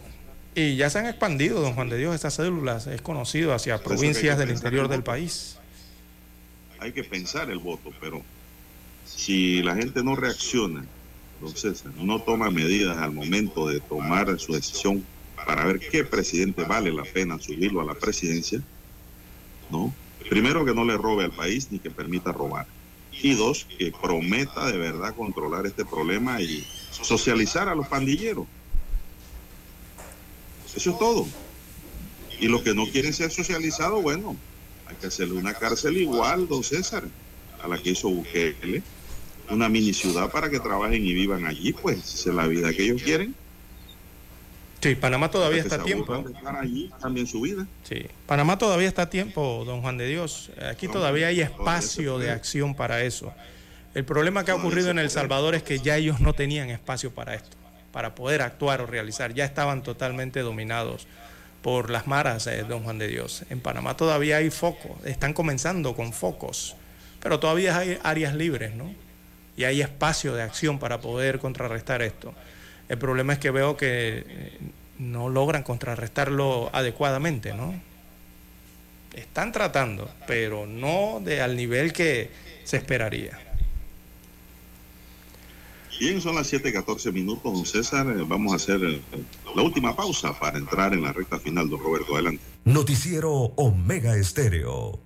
Y 0.56 0.76
ya 0.76 0.90
se 0.90 1.00
han 1.00 1.06
expandido, 1.06 1.62
don 1.62 1.74
Juan 1.74 1.90
de 1.90 1.98
Dios, 1.98 2.16
estas 2.16 2.36
células, 2.36 2.88
es 2.88 3.02
conocido 3.02 3.54
hacia 3.54 3.82
provincias 3.84 4.38
del 4.38 4.50
interior 4.50 4.88
del 4.88 5.04
país. 5.04 5.58
Hay 6.80 6.92
que 6.92 7.04
pensar 7.04 7.50
el 7.50 7.60
voto, 7.60 7.92
pero 8.00 8.22
si 9.06 9.62
la 9.62 9.76
gente 9.76 10.04
no 10.04 10.16
reacciona 10.16 10.86
entonces, 11.40 11.86
no 11.98 12.22
toma 12.22 12.50
medidas 12.50 12.98
al 12.98 13.14
momento 13.14 13.68
de 13.70 13.80
tomar 13.80 14.38
su 14.40 14.54
decisión 14.54 15.06
para 15.36 15.66
ver 15.66 15.80
qué 15.80 16.04
presidente 16.04 16.64
vale 16.64 16.92
la 16.92 17.04
pena 17.04 17.40
subirlo 17.40 17.80
a 17.80 17.86
la 17.86 17.94
presidencia, 17.94 18.62
¿no? 19.70 19.94
Primero 20.30 20.66
que 20.66 20.74
no 20.74 20.86
le 20.86 20.98
robe 20.98 21.26
al 21.26 21.32
país 21.32 21.68
ni 21.72 21.80
que 21.80 21.90
permita 21.90 22.32
robar. 22.32 22.68
Y 23.22 23.34
dos, 23.34 23.66
que 23.78 23.92
prometa 23.92 24.72
de 24.72 24.78
verdad 24.78 25.16
controlar 25.16 25.66
este 25.66 25.86
problema 25.86 26.42
y 26.42 26.66
socializar 26.92 27.68
a 27.68 27.76
los 27.76 27.88
pandilleros. 27.88 28.46
Eso 30.76 30.92
es 30.92 31.00
todo. 31.00 31.28
Y 32.40 32.48
los 32.48 32.62
que 32.62 32.74
no 32.74 32.86
quieren 32.86 33.14
ser 33.14 33.32
socializados, 33.32 34.02
bueno, 34.02 34.36
hay 34.88 34.96
que 34.96 35.08
hacerle 35.08 35.34
una 35.34 35.54
cárcel 35.54 35.98
igual, 35.98 36.48
don 36.48 36.64
César, 36.64 37.04
a 37.62 37.68
la 37.68 37.78
que 37.78 37.92
hizo 37.92 38.10
Bukele 38.10 38.84
una 39.52 39.70
mini 39.70 39.94
ciudad 39.94 40.32
para 40.32 40.50
que 40.50 40.60
trabajen 40.60 41.06
y 41.06 41.14
vivan 41.14 41.46
allí, 41.46 41.74
pues 41.74 41.98
esa 41.98 42.30
es 42.30 42.36
la 42.36 42.48
vida 42.48 42.72
que 42.74 42.84
ellos 42.84 43.02
quieren. 43.02 43.36
Sí, 44.82 44.96
Panamá 44.96 45.30
todavía 45.30 45.62
está 45.62 45.76
a 45.76 45.84
tiempo. 45.84 46.24
allí, 46.60 46.90
también 47.02 47.28
su 47.28 47.42
vida. 47.42 47.68
Sí, 47.84 48.06
Panamá 48.26 48.58
todavía 48.58 48.88
está 48.88 49.04
a 49.04 49.10
tiempo, 49.10 49.64
don 49.66 49.82
Juan 49.82 49.98
de 49.98 50.08
Dios. 50.08 50.52
Aquí 50.70 50.88
todavía 50.88 51.28
hay 51.28 51.42
espacio 51.42 52.18
de 52.18 52.32
acción 52.32 52.76
para 52.76 53.04
eso. 53.04 53.34
El 53.94 54.06
problema 54.06 54.46
que 54.46 54.52
ha 54.52 54.56
ocurrido 54.56 54.90
en 54.92 55.00
El 55.00 55.10
Salvador 55.10 55.56
es 55.56 55.64
que 55.64 55.80
ya 55.80 55.98
ellos 55.98 56.20
no 56.20 56.34
tenían 56.34 56.70
espacio 56.70 57.12
para 57.12 57.36
esto, 57.36 57.58
para 57.92 58.16
poder 58.16 58.42
actuar 58.42 58.82
o 58.82 58.86
realizar. 58.86 59.34
Ya 59.34 59.46
estaban 59.46 59.84
totalmente 59.84 60.42
dominados 60.42 61.08
por 61.62 61.90
las 61.90 62.08
maras, 62.08 62.46
de 62.46 62.64
don 62.64 62.84
Juan 62.84 63.00
de 63.00 63.08
Dios. 63.08 63.44
En 63.50 63.60
Panamá 63.60 63.98
todavía 63.98 64.38
hay 64.38 64.50
focos, 64.50 64.92
están 65.06 65.34
comenzando 65.34 65.96
con 65.96 66.14
focos, 66.14 66.76
pero 67.20 67.40
todavía 67.40 67.78
hay 67.78 67.98
áreas 68.04 68.34
libres, 68.34 68.76
¿no? 68.76 68.94
y 69.60 69.66
hay 69.66 69.82
espacio 69.82 70.34
de 70.34 70.42
acción 70.42 70.80
para 70.80 71.02
poder 71.02 71.38
contrarrestar 71.38 72.02
esto. 72.02 72.34
El 72.90 72.98
problema 72.98 73.34
es 73.34 73.40
que 73.40 73.52
veo 73.52 73.78
que 73.78 74.26
eh, 74.28 74.58
no 74.98 75.30
logran 75.30 75.62
contrarrestarlo 75.62 76.70
adecuadamente, 76.74 77.54
¿no? 77.54 77.80
Están 79.14 79.52
tratando, 79.52 80.10
pero 80.28 80.66
no 80.66 81.22
de 81.24 81.42
al 81.42 81.56
nivel 81.56 81.94
que 81.94 82.32
se 82.64 82.78
esperaría. 82.78 83.40
Bien, 86.00 86.22
son 86.22 86.36
las 86.36 86.52
7:14 86.52 87.12
minutos, 87.12 87.44
don 87.44 87.66
César. 87.66 88.08
Eh, 88.08 88.24
vamos 88.26 88.54
a 88.54 88.56
hacer 88.56 88.82
eh, 88.84 89.02
la 89.56 89.62
última 89.62 89.96
pausa 89.96 90.38
para 90.40 90.58
entrar 90.58 90.94
en 90.94 91.04
la 91.04 91.14
recta 91.14 91.40
final, 91.40 91.70
don 91.70 91.80
Roberto. 91.80 92.16
Adelante. 92.16 92.42
Noticiero 92.66 93.32
Omega 93.56 94.16
Estéreo. 94.16 95.00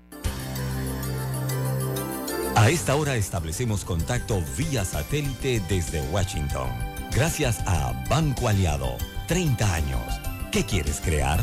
A 2.56 2.70
esta 2.70 2.96
hora 2.96 3.16
establecemos 3.18 3.84
contacto 3.84 4.42
vía 4.56 4.86
satélite 4.86 5.62
desde 5.68 6.02
Washington. 6.12 6.93
Gracias 7.16 7.60
a 7.68 7.94
Banco 8.10 8.48
Aliado. 8.48 8.98
30 9.28 9.76
años. 9.76 10.02
¿Qué 10.52 10.66
quieres 10.66 11.00
crear? 11.00 11.40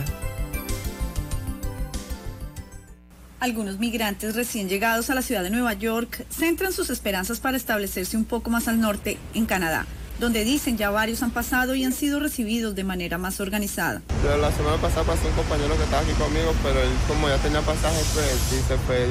Algunos 3.39 3.79
migrantes 3.79 4.35
recién 4.35 4.69
llegados 4.69 5.11
a 5.11 5.15
la 5.15 5.23
ciudad 5.23 5.45
de 5.45 5.51
Nueva 5.51 5.75
York 5.75 6.27
centran 6.29 6.73
sus 6.73 6.91
esperanzas 6.91 7.39
para 7.39 7.57
establecerse 7.57 8.17
un 8.17 8.25
poco 8.25 8.51
más 8.51 8.67
al 8.67 8.81
norte, 8.81 9.17
en 9.33 9.47
Canadá, 9.47 9.87
donde 10.19 10.43
dicen 10.43 10.77
ya 10.77 10.91
varios 10.91 11.23
han 11.23 11.31
pasado 11.31 11.77
y 11.77 11.85
han 11.85 11.93
sido 11.93 12.19
recibidos 12.19 12.75
de 12.75 12.83
manera 12.83 13.17
más 13.17 13.39
organizada. 13.39 14.03
La 14.25 14.51
semana 14.51 14.77
pasada 14.77 15.05
pasó 15.05 15.29
un 15.29 15.35
compañero 15.35 15.77
que 15.77 15.85
estaba 15.85 16.03
aquí 16.03 16.13
conmigo, 16.15 16.53
pero 16.65 16.83
él 16.83 16.91
como 17.07 17.29
ya 17.29 17.39
tenía 17.39 17.61
pasaje, 17.61 18.01
pues 18.13 18.27
sí 18.51 18.57
se 18.67 18.77
fue 18.77 19.07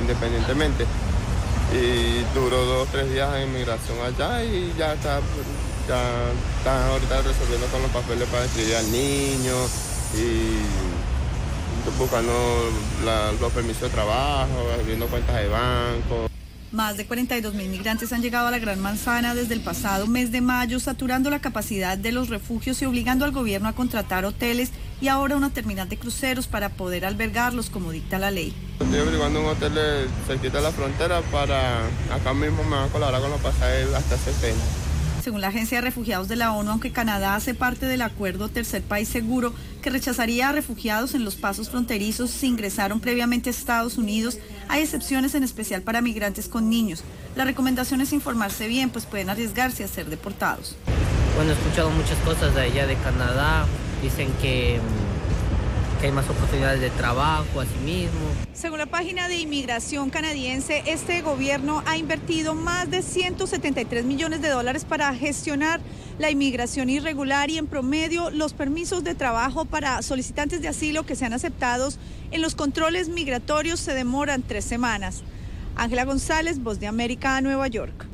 independientemente 0.00 0.86
y 1.72 2.24
duró 2.34 2.64
dos 2.64 2.88
o 2.88 2.90
tres 2.90 3.10
días 3.12 3.34
en 3.36 3.48
inmigración 3.48 3.96
allá 4.04 4.44
y 4.44 4.72
ya 4.76 4.92
está, 4.92 5.20
están 5.84 6.82
ahorita 6.88 7.22
resolviendo 7.22 7.66
con 7.66 7.82
los 7.82 7.90
papeles 7.90 8.28
para 8.28 8.44
escribir 8.44 8.76
al 8.76 8.90
niño 8.90 9.54
y 10.14 10.94
buscando 11.98 12.32
los 13.40 13.52
permisos 13.52 13.82
de 13.82 13.88
trabajo, 13.90 14.66
viendo 14.86 15.06
cuentas 15.06 15.36
de 15.36 15.48
banco. 15.48 16.26
Más 16.72 16.96
de 16.96 17.06
42 17.06 17.54
mil 17.54 17.68
migrantes 17.68 18.12
han 18.12 18.20
llegado 18.20 18.48
a 18.48 18.50
la 18.50 18.58
Gran 18.58 18.80
Manzana 18.80 19.36
desde 19.36 19.54
el 19.54 19.60
pasado 19.60 20.08
mes 20.08 20.32
de 20.32 20.40
mayo, 20.40 20.80
saturando 20.80 21.30
la 21.30 21.38
capacidad 21.38 21.96
de 21.96 22.10
los 22.10 22.30
refugios 22.30 22.82
y 22.82 22.84
obligando 22.84 23.24
al 23.24 23.30
gobierno 23.30 23.68
a 23.68 23.74
contratar 23.74 24.24
hoteles 24.24 24.70
y 25.00 25.06
ahora 25.06 25.36
una 25.36 25.50
terminal 25.50 25.88
de 25.88 25.98
cruceros 25.98 26.48
para 26.48 26.70
poder 26.70 27.04
albergarlos 27.04 27.70
como 27.70 27.92
dicta 27.92 28.18
la 28.18 28.32
ley. 28.32 28.52
Estoy 28.80 28.98
averiguando 28.98 29.40
un 29.40 29.46
hotel 29.46 30.08
cerquita 30.26 30.58
de 30.58 30.64
la 30.64 30.72
frontera 30.72 31.20
para 31.30 31.84
acá 32.12 32.34
mismo 32.34 32.64
me 32.64 32.70
van 32.70 32.88
a 32.88 32.92
colaborar 32.92 33.20
con 33.20 33.30
los 33.30 33.40
pasajes 33.40 33.94
hasta 33.94 34.16
70. 34.16 34.83
Según 35.24 35.40
la 35.40 35.48
Agencia 35.48 35.78
de 35.78 35.86
Refugiados 35.86 36.28
de 36.28 36.36
la 36.36 36.52
ONU, 36.52 36.70
aunque 36.70 36.92
Canadá 36.92 37.34
hace 37.34 37.54
parte 37.54 37.86
del 37.86 38.02
acuerdo 38.02 38.50
Tercer 38.50 38.82
País 38.82 39.08
Seguro, 39.08 39.54
que 39.80 39.88
rechazaría 39.88 40.50
a 40.50 40.52
refugiados 40.52 41.14
en 41.14 41.24
los 41.24 41.36
pasos 41.36 41.70
fronterizos 41.70 42.28
si 42.30 42.46
ingresaron 42.46 43.00
previamente 43.00 43.48
a 43.48 43.52
Estados 43.52 43.96
Unidos, 43.96 44.36
hay 44.68 44.82
excepciones 44.82 45.34
en 45.34 45.42
especial 45.42 45.80
para 45.80 46.02
migrantes 46.02 46.46
con 46.46 46.68
niños. 46.68 47.04
La 47.36 47.46
recomendación 47.46 48.02
es 48.02 48.12
informarse 48.12 48.68
bien, 48.68 48.90
pues 48.90 49.06
pueden 49.06 49.30
arriesgarse 49.30 49.82
a 49.82 49.88
ser 49.88 50.10
deportados. 50.10 50.76
Bueno, 51.36 51.52
he 51.52 51.54
escuchado 51.54 51.88
muchas 51.88 52.18
cosas 52.18 52.54
de 52.54 52.60
allá 52.60 52.86
de 52.86 52.96
Canadá. 52.96 53.64
Dicen 54.02 54.28
que 54.42 54.78
hay 56.04 56.12
más 56.12 56.28
oportunidades 56.28 56.80
de 56.80 56.90
trabajo, 56.90 57.60
así 57.60 57.78
mismo. 57.84 58.20
Según 58.52 58.78
la 58.78 58.86
página 58.86 59.28
de 59.28 59.36
inmigración 59.36 60.10
canadiense, 60.10 60.82
este 60.86 61.22
gobierno 61.22 61.82
ha 61.86 61.96
invertido 61.96 62.54
más 62.54 62.90
de 62.90 63.02
173 63.02 64.04
millones 64.04 64.42
de 64.42 64.50
dólares 64.50 64.84
para 64.84 65.14
gestionar 65.14 65.80
la 66.18 66.30
inmigración 66.30 66.90
irregular 66.90 67.50
y 67.50 67.58
en 67.58 67.66
promedio 67.66 68.30
los 68.30 68.52
permisos 68.52 69.02
de 69.02 69.14
trabajo 69.14 69.64
para 69.64 70.02
solicitantes 70.02 70.60
de 70.60 70.68
asilo 70.68 71.06
que 71.06 71.16
sean 71.16 71.32
aceptados 71.32 71.98
en 72.30 72.42
los 72.42 72.54
controles 72.54 73.08
migratorios 73.08 73.80
se 73.80 73.94
demoran 73.94 74.42
tres 74.42 74.64
semanas. 74.64 75.22
Ángela 75.74 76.04
González, 76.04 76.62
Voz 76.62 76.80
de 76.80 76.86
América, 76.86 77.40
Nueva 77.40 77.66
York. 77.68 78.13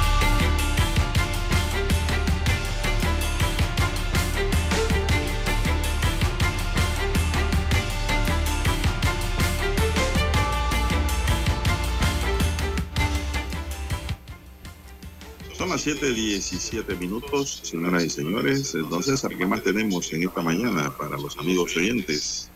Son 15.61 15.69
las 15.69 15.85
7:17 15.85 16.97
minutos, 16.97 17.59
señoras 17.61 18.03
y 18.03 18.09
señores. 18.09 18.73
Entonces, 18.73 19.21
¿qué 19.37 19.45
más 19.45 19.61
tenemos 19.61 20.11
en 20.11 20.23
esta 20.23 20.41
mañana 20.41 20.91
para 20.97 21.17
los 21.17 21.37
amigos 21.37 21.77
oyentes? 21.77 22.49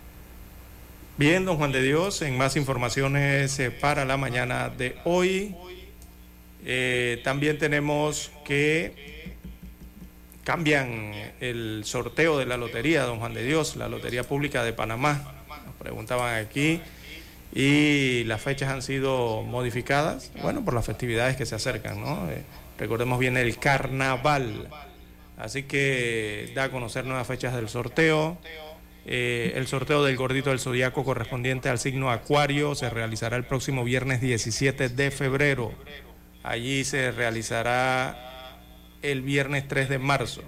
Bien, 1.16 1.46
don 1.46 1.58
Juan 1.58 1.72
de 1.72 1.84
Dios, 1.84 2.24
en 2.24 2.36
más 2.36 2.56
informaciones 2.56 3.60
eh, 3.60 3.70
para 3.70 4.06
la 4.06 4.18
mañana 4.18 4.70
de 4.70 4.96
hoy. 5.04 5.56
Eh, 6.66 7.22
también 7.24 7.60
tenemos 7.60 8.32
que 8.44 9.36
cambian 10.44 11.14
el 11.42 11.84
sorteo 11.86 12.40
de 12.40 12.48
la 12.48 12.58
lotería, 12.58 13.04
don 13.04 13.20
Juan 13.20 13.36
de 13.36 13.44
Dios, 13.44 13.76
la 13.76 13.88
Lotería 13.88 14.24
Pública 14.24 14.64
de 14.64 14.74
Panamá. 14.74 15.44
Nos 15.64 15.76
preguntaban 15.76 16.44
aquí 16.44 16.82
y 17.54 18.24
las 18.24 18.42
fechas 18.42 18.72
han 18.72 18.82
sido 18.82 19.44
modificadas, 19.44 20.32
bueno, 20.42 20.66
por 20.66 20.74
las 20.74 20.88
festividades 20.88 21.38
que 21.38 21.46
se 21.46 21.54
acercan, 21.54 22.02
¿no? 22.02 22.32
Eh, 22.32 22.42
recordemos 22.78 23.20
bien 23.20 23.38
el 23.38 23.58
carnaval. 23.58 24.70
Así 25.38 25.64
que 25.64 26.52
da 26.56 26.66
a 26.66 26.72
conocer 26.72 27.06
nuevas 27.06 27.28
fechas 27.28 27.54
del 27.56 27.70
sorteo. 27.70 28.38
Eh, 29.06 29.54
el 29.56 29.68
sorteo 29.68 30.04
del 30.04 30.16
gordito 30.16 30.50
del 30.50 30.60
zodiaco 30.60 31.04
correspondiente 31.04 31.70
al 31.70 31.78
signo 31.78 32.10
Acuario 32.10 32.74
se 32.74 32.90
realizará 32.90 33.38
el 33.38 33.44
próximo 33.44 33.84
viernes 33.84 34.22
17 34.22 34.90
de 34.90 35.12
febrero. 35.12 35.74
Allí 36.44 36.84
se 36.84 37.12
realizará 37.12 38.60
el 39.02 39.22
viernes 39.22 39.68
3 39.68 39.90
de 39.90 40.00
marzo. 40.00 40.42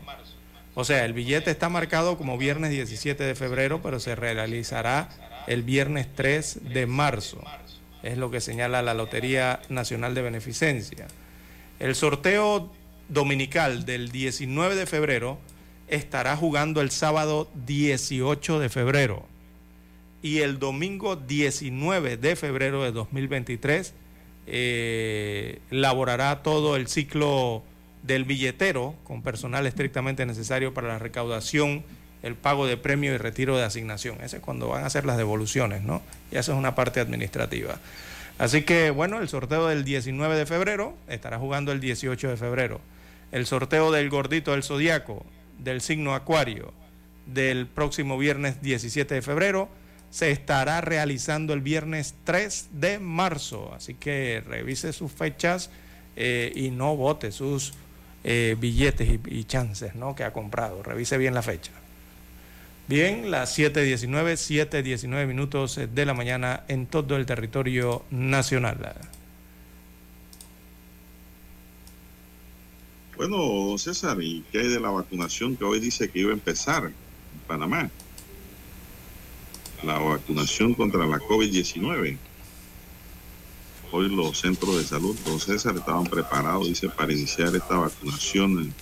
O 0.74 0.84
sea, 0.84 1.06
el 1.06 1.14
billete 1.14 1.52
está 1.52 1.70
marcado 1.70 2.18
como 2.18 2.38
viernes 2.38 2.72
17 2.72 3.24
de 3.24 3.36
febrero, 3.36 3.82
pero 3.82 4.00
se 4.00 4.16
realizará 4.16 5.10
el 5.48 5.64
viernes 5.64 6.08
3 6.16 6.72
de 6.74 6.86
marzo. 6.86 7.44
Es 8.04 8.18
lo 8.18 8.30
que 8.30 8.42
señala 8.42 8.82
la 8.82 8.94
Lotería 8.94 9.60
Nacional 9.70 10.14
de 10.14 10.22
Beneficencia. 10.22 11.08
El 11.80 11.96
sorteo 11.96 12.72
dominical 13.10 13.86
del 13.86 14.12
19 14.12 14.76
de 14.76 14.86
febrero 14.86 15.38
estará 15.88 16.36
jugando 16.36 16.82
el 16.82 16.92
sábado 16.92 17.50
18 17.66 18.60
de 18.60 18.70
febrero 18.70 19.26
y 20.22 20.40
el 20.40 20.60
domingo 20.60 21.16
19 21.16 22.18
de 22.18 22.36
febrero 22.36 22.84
de 22.84 22.92
2023 22.92 23.94
eh, 24.48 25.60
laborará 25.70 26.42
todo 26.42 26.76
el 26.76 26.88
ciclo 26.88 27.64
del 28.04 28.26
billetero 28.26 28.96
con 29.04 29.22
personal 29.22 29.68
estrictamente 29.68 30.26
necesario 30.26 30.74
para 30.74 30.88
la 30.88 31.00
recaudación, 31.00 31.84
el 32.24 32.36
pago 32.36 32.66
de 32.66 32.78
premio 32.78 33.14
y 33.14 33.18
retiro 33.18 33.58
de 33.58 33.64
asignación. 33.64 34.18
Ese 34.24 34.38
es 34.38 34.42
cuando 34.42 34.68
van 34.70 34.84
a 34.84 34.88
hacer 34.88 35.06
las 35.06 35.18
devoluciones, 35.18 35.84
¿no? 35.84 36.02
Y 36.32 36.38
esa 36.38 36.54
es 36.54 36.58
una 36.58 36.76
parte 36.76 37.00
administrativa. 37.00 37.80
Así 38.38 38.62
que, 38.62 38.92
bueno, 38.92 39.20
el 39.20 39.30
sorteo 39.30 39.68
del 39.68 39.84
19 39.84 40.36
de 40.36 40.46
febrero 40.46 40.96
estará 41.08 41.40
jugando 41.40 41.72
el 41.72 41.80
18 41.80 42.30
de 42.30 42.38
febrero. 42.38 42.80
El 43.32 43.46
sorteo 43.46 43.92
del 43.92 44.10
gordito 44.10 44.52
del 44.52 44.64
zodiaco 44.64 45.26
del 45.58 45.82
signo 45.82 46.14
Acuario 46.14 46.74
del 47.26 47.66
próximo 47.68 48.18
viernes 48.18 48.62
17 48.62 49.16
de 49.16 49.22
febrero 49.22 49.70
se 50.10 50.32
estará 50.32 50.82
realizando 50.82 51.54
el 51.54 51.62
viernes 51.62 52.16
3 52.24 52.70
de 52.74 53.00
marzo. 53.00 53.74
Así 53.76 53.96
que 53.96 54.44
revise 54.46 54.94
sus 54.94 55.12
fechas 55.12 55.70
eh, 56.16 56.52
y 56.56 56.70
no 56.70 56.96
vote 56.96 57.32
sus 57.32 57.74
eh, 58.24 58.56
billetes 58.60 59.10
y, 59.10 59.20
y, 59.26 59.44
chances 59.44 59.96
¿no? 59.96 60.16
que 60.16 60.24
ha 60.24 60.32
comprado. 60.32 60.84
Revise 60.84 61.18
bien 61.18 61.34
la 61.34 61.42
fecha. 61.42 61.72
Bien, 62.88 63.30
las 63.30 63.60
7.19, 63.60 64.70
7.19 64.70 65.28
minutos 65.28 65.78
de 65.94 66.06
la 66.06 66.14
mañana 66.14 66.64
en 66.70 66.88
todo 66.88 67.18
el 67.18 67.26
territorio 67.26 68.06
nacional. 68.12 68.96
Bueno, 73.18 73.78
César, 73.78 74.22
¿y 74.22 74.46
qué 74.54 74.60
hay 74.60 74.68
de 74.70 74.80
la 74.80 74.90
vacunación 74.90 75.58
que 75.58 75.66
hoy 75.66 75.82
dice 75.82 76.10
que 76.10 76.20
iba 76.20 76.30
a 76.30 76.36
empezar 76.36 76.86
en 76.86 76.94
Panamá? 77.46 77.90
La 79.84 80.00
vacunación 80.00 80.74
contra 80.74 81.06
la 81.06 81.18
COVID-19. 81.18 82.18
Hoy 83.92 84.16
los 84.16 84.40
centros 84.40 84.78
de 84.78 84.86
salud, 84.86 85.18
don 85.26 85.42
César, 85.42 85.76
estaban 85.76 86.06
preparados, 86.06 86.68
dice, 86.68 86.88
para 86.88 87.12
iniciar 87.12 87.54
esta 87.54 87.76
vacunación 87.76 88.74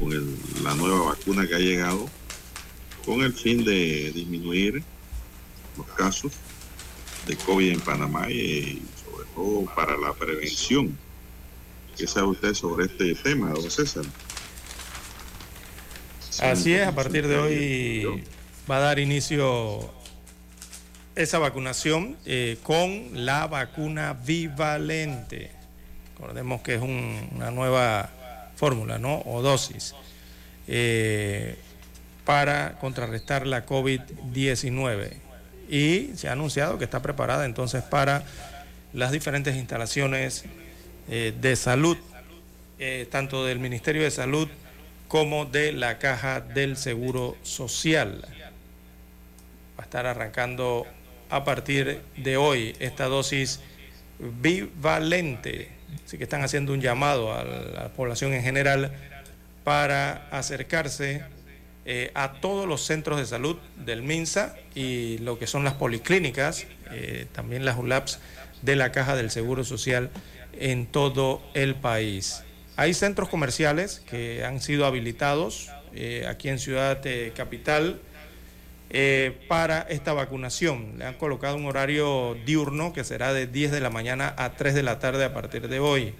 con 0.00 0.12
el, 0.12 0.34
la 0.62 0.74
nueva 0.74 1.10
vacuna 1.10 1.46
que 1.46 1.54
ha 1.54 1.58
llegado, 1.58 2.08
con 3.04 3.22
el 3.22 3.32
fin 3.32 3.64
de 3.64 4.12
disminuir 4.14 4.82
los 5.76 5.86
casos 5.88 6.32
de 7.26 7.36
COVID 7.36 7.72
en 7.72 7.80
Panamá 7.80 8.30
y 8.30 8.82
sobre 9.04 9.28
todo 9.34 9.64
para 9.74 9.96
la 9.96 10.12
prevención 10.14 10.96
¿Qué 11.98 12.06
sabe 12.06 12.28
usted 12.28 12.54
sobre 12.54 12.86
este 12.86 13.12
tema, 13.16 13.50
don 13.50 13.68
César? 13.68 14.04
Así 16.40 16.72
es, 16.72 16.86
a 16.86 16.94
partir 16.94 17.26
de 17.26 17.36
hoy 17.36 18.24
va 18.70 18.76
a 18.76 18.80
dar 18.80 19.00
inicio 19.00 19.92
esa 21.16 21.40
vacunación 21.40 22.16
eh, 22.24 22.56
con 22.62 23.26
la 23.26 23.48
vacuna 23.48 24.12
bivalente. 24.12 25.50
Recordemos 26.14 26.62
que 26.62 26.76
es 26.76 26.80
un, 26.80 27.30
una 27.34 27.50
nueva 27.50 28.12
fórmula, 28.54 29.00
¿no? 29.00 29.20
O 29.26 29.42
dosis 29.42 29.96
eh, 30.68 31.58
para 32.28 32.76
contrarrestar 32.78 33.46
la 33.46 33.64
COVID-19. 33.64 35.12
Y 35.70 36.10
se 36.14 36.28
ha 36.28 36.32
anunciado 36.32 36.76
que 36.76 36.84
está 36.84 37.00
preparada 37.00 37.46
entonces 37.46 37.82
para 37.82 38.22
las 38.92 39.12
diferentes 39.12 39.56
instalaciones 39.56 40.44
eh, 41.08 41.32
de 41.40 41.56
salud, 41.56 41.96
eh, 42.78 43.08
tanto 43.10 43.46
del 43.46 43.60
Ministerio 43.60 44.02
de 44.02 44.10
Salud 44.10 44.46
como 45.08 45.46
de 45.46 45.72
la 45.72 45.96
Caja 45.96 46.42
del 46.42 46.76
Seguro 46.76 47.34
Social. 47.44 48.26
Va 49.78 49.84
a 49.84 49.84
estar 49.84 50.04
arrancando 50.04 50.86
a 51.30 51.44
partir 51.44 52.02
de 52.18 52.36
hoy 52.36 52.76
esta 52.78 53.06
dosis 53.06 53.60
bivalente. 54.18 55.70
Así 56.04 56.18
que 56.18 56.24
están 56.24 56.44
haciendo 56.44 56.74
un 56.74 56.82
llamado 56.82 57.32
a 57.32 57.42
la 57.42 57.88
población 57.88 58.34
en 58.34 58.42
general 58.42 58.92
para 59.64 60.28
acercarse 60.30 61.37
eh, 61.90 62.10
a 62.12 62.34
todos 62.34 62.68
los 62.68 62.82
centros 62.82 63.18
de 63.18 63.24
salud 63.24 63.56
del 63.76 64.02
MINSA 64.02 64.54
y 64.74 65.16
lo 65.20 65.38
que 65.38 65.46
son 65.46 65.64
las 65.64 65.72
policlínicas, 65.72 66.66
eh, 66.90 67.24
también 67.32 67.64
las 67.64 67.78
ULAPS 67.78 68.18
de 68.60 68.76
la 68.76 68.92
Caja 68.92 69.16
del 69.16 69.30
Seguro 69.30 69.64
Social 69.64 70.10
en 70.52 70.84
todo 70.84 71.40
el 71.54 71.76
país. 71.76 72.44
Hay 72.76 72.92
centros 72.92 73.30
comerciales 73.30 74.00
que 74.00 74.44
han 74.44 74.60
sido 74.60 74.84
habilitados 74.84 75.70
eh, 75.94 76.26
aquí 76.28 76.50
en 76.50 76.58
Ciudad 76.58 77.00
Capital 77.34 77.98
para 79.48 79.80
esta 79.80 80.12
vacunación. 80.12 80.98
Le 80.98 81.06
han 81.06 81.14
colocado 81.14 81.56
un 81.56 81.64
horario 81.64 82.36
diurno 82.44 82.92
que 82.92 83.02
será 83.02 83.32
de 83.32 83.46
10 83.46 83.70
de 83.70 83.80
la 83.80 83.88
mañana 83.88 84.34
a 84.36 84.56
3 84.56 84.74
de 84.74 84.82
la 84.82 84.98
tarde 84.98 85.24
a 85.24 85.32
partir 85.32 85.68
de 85.68 85.80
hoy. 85.80 86.14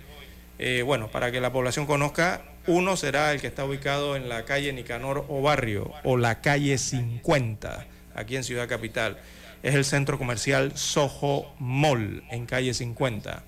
Eh, 0.58 0.82
bueno, 0.82 1.08
para 1.08 1.30
que 1.30 1.40
la 1.40 1.52
población 1.52 1.86
conozca, 1.86 2.42
uno 2.66 2.96
será 2.96 3.32
el 3.32 3.40
que 3.40 3.46
está 3.46 3.64
ubicado 3.64 4.16
en 4.16 4.28
la 4.28 4.44
calle 4.44 4.72
Nicanor 4.72 5.24
o 5.28 5.40
Barrio 5.40 5.92
o 6.02 6.16
la 6.16 6.40
calle 6.40 6.76
50, 6.78 7.86
aquí 8.14 8.36
en 8.36 8.44
Ciudad 8.44 8.68
Capital. 8.68 9.18
Es 9.62 9.74
el 9.74 9.84
centro 9.84 10.18
comercial 10.18 10.72
Soho 10.76 11.54
Mall, 11.58 12.24
en 12.30 12.46
calle 12.46 12.74
50. 12.74 13.42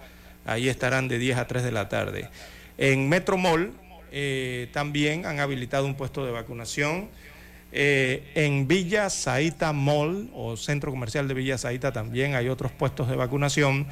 Ahí 0.46 0.68
estarán 0.68 1.08
de 1.08 1.18
10 1.18 1.38
a 1.38 1.46
3 1.46 1.62
de 1.64 1.72
la 1.72 1.88
tarde. 1.88 2.28
En 2.78 3.08
Metro 3.08 3.36
Mall 3.36 3.72
eh, 4.12 4.68
también 4.72 5.26
han 5.26 5.40
habilitado 5.40 5.86
un 5.86 5.96
puesto 5.96 6.24
de 6.24 6.32
vacunación. 6.32 7.08
Eh, 7.72 8.32
en 8.34 8.66
Villa 8.66 9.10
Saita 9.10 9.72
Mall 9.72 10.30
o 10.34 10.56
Centro 10.56 10.90
Comercial 10.90 11.28
de 11.28 11.34
Villa 11.34 11.56
Saita 11.56 11.92
también 11.92 12.34
hay 12.34 12.48
otros 12.48 12.72
puestos 12.72 13.08
de 13.08 13.14
vacunación 13.14 13.86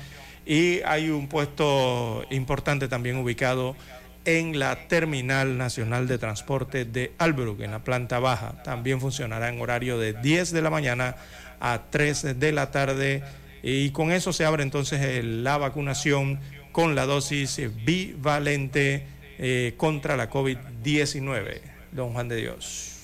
y 0.48 0.80
hay 0.86 1.10
un 1.10 1.28
puesto 1.28 2.24
importante 2.30 2.88
también 2.88 3.18
ubicado 3.18 3.76
en 4.24 4.58
la 4.58 4.88
Terminal 4.88 5.58
Nacional 5.58 6.08
de 6.08 6.16
Transporte 6.16 6.86
de 6.86 7.12
Albrook, 7.18 7.60
en 7.60 7.70
la 7.70 7.84
planta 7.84 8.18
baja. 8.18 8.62
También 8.62 8.98
funcionará 8.98 9.50
en 9.50 9.60
horario 9.60 9.98
de 9.98 10.14
10 10.14 10.52
de 10.52 10.62
la 10.62 10.70
mañana 10.70 11.16
a 11.60 11.82
3 11.90 12.40
de 12.40 12.52
la 12.52 12.70
tarde 12.70 13.22
y 13.62 13.90
con 13.90 14.10
eso 14.10 14.32
se 14.32 14.46
abre 14.46 14.62
entonces 14.62 15.22
la 15.22 15.58
vacunación 15.58 16.40
con 16.72 16.94
la 16.94 17.04
dosis 17.04 17.60
bivalente 17.84 19.06
eh, 19.38 19.74
contra 19.76 20.16
la 20.16 20.30
COVID-19. 20.30 21.60
Don 21.92 22.14
Juan 22.14 22.28
de 22.28 22.36
Dios. 22.36 23.00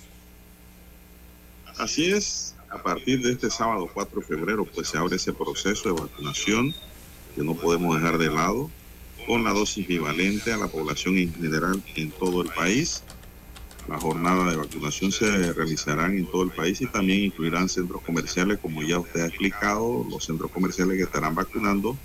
Así 1.76 2.10
es, 2.10 2.54
a 2.70 2.82
partir 2.82 3.20
de 3.20 3.32
este 3.32 3.50
sábado 3.50 3.90
4 3.92 4.20
de 4.20 4.26
febrero 4.26 4.64
pues 4.64 4.88
se 4.88 4.96
abre 4.96 5.16
ese 5.16 5.34
proceso 5.34 5.94
de 5.94 6.00
vacunación 6.00 6.74
que 7.34 7.42
no 7.42 7.54
podemos 7.54 7.96
dejar 7.96 8.18
de 8.18 8.30
lado 8.30 8.70
con 9.26 9.44
la 9.44 9.52
dosis 9.52 9.86
bivalente 9.86 10.52
a 10.52 10.56
la 10.56 10.68
población 10.68 11.18
en 11.18 11.32
general 11.34 11.82
en 11.96 12.10
todo 12.10 12.42
el 12.42 12.50
país. 12.50 13.02
La 13.88 13.98
jornada 13.98 14.50
de 14.50 14.56
vacunación 14.56 15.12
se 15.12 15.52
realizarán 15.52 16.16
en 16.16 16.26
todo 16.26 16.42
el 16.42 16.50
país 16.50 16.80
y 16.80 16.86
también 16.86 17.20
incluirán 17.20 17.68
centros 17.68 18.02
comerciales, 18.02 18.58
como 18.58 18.82
ya 18.82 18.98
usted 18.98 19.20
ha 19.20 19.26
explicado, 19.26 20.06
los 20.08 20.24
centros 20.24 20.50
comerciales 20.50 20.96
que 20.96 21.02
estarán 21.02 21.34
vacunando 21.34 21.96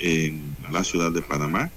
en 0.00 0.56
la 0.70 0.84
ciudad 0.84 1.12
de 1.12 1.20
Panamá. 1.20 1.70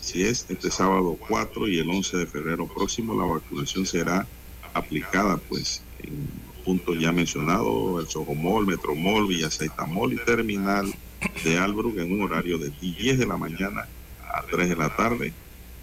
Si 0.00 0.22
es 0.22 0.46
este 0.48 0.70
sábado 0.70 1.16
4 1.28 1.68
y 1.68 1.78
el 1.78 1.90
11 1.90 2.16
de 2.16 2.26
febrero 2.26 2.66
próximo, 2.66 3.14
la 3.14 3.26
vacunación 3.26 3.84
será 3.84 4.26
aplicada 4.72 5.36
pues 5.36 5.82
en 6.02 6.28
puntos 6.64 6.98
ya 6.98 7.12
mencionados, 7.12 8.02
el 8.02 8.08
Sojomol, 8.08 8.66
Metromol, 8.66 9.26
Villa 9.26 9.48
Mall 9.88 10.14
y 10.14 10.16
Terminal 10.16 10.92
de 11.44 11.58
Albrook 11.58 11.98
en 11.98 12.12
un 12.12 12.22
horario 12.22 12.58
de 12.58 12.70
10 12.80 13.18
de 13.18 13.26
la 13.26 13.36
mañana 13.36 13.88
a 14.32 14.42
3 14.42 14.68
de 14.68 14.76
la 14.76 14.94
tarde. 14.94 15.32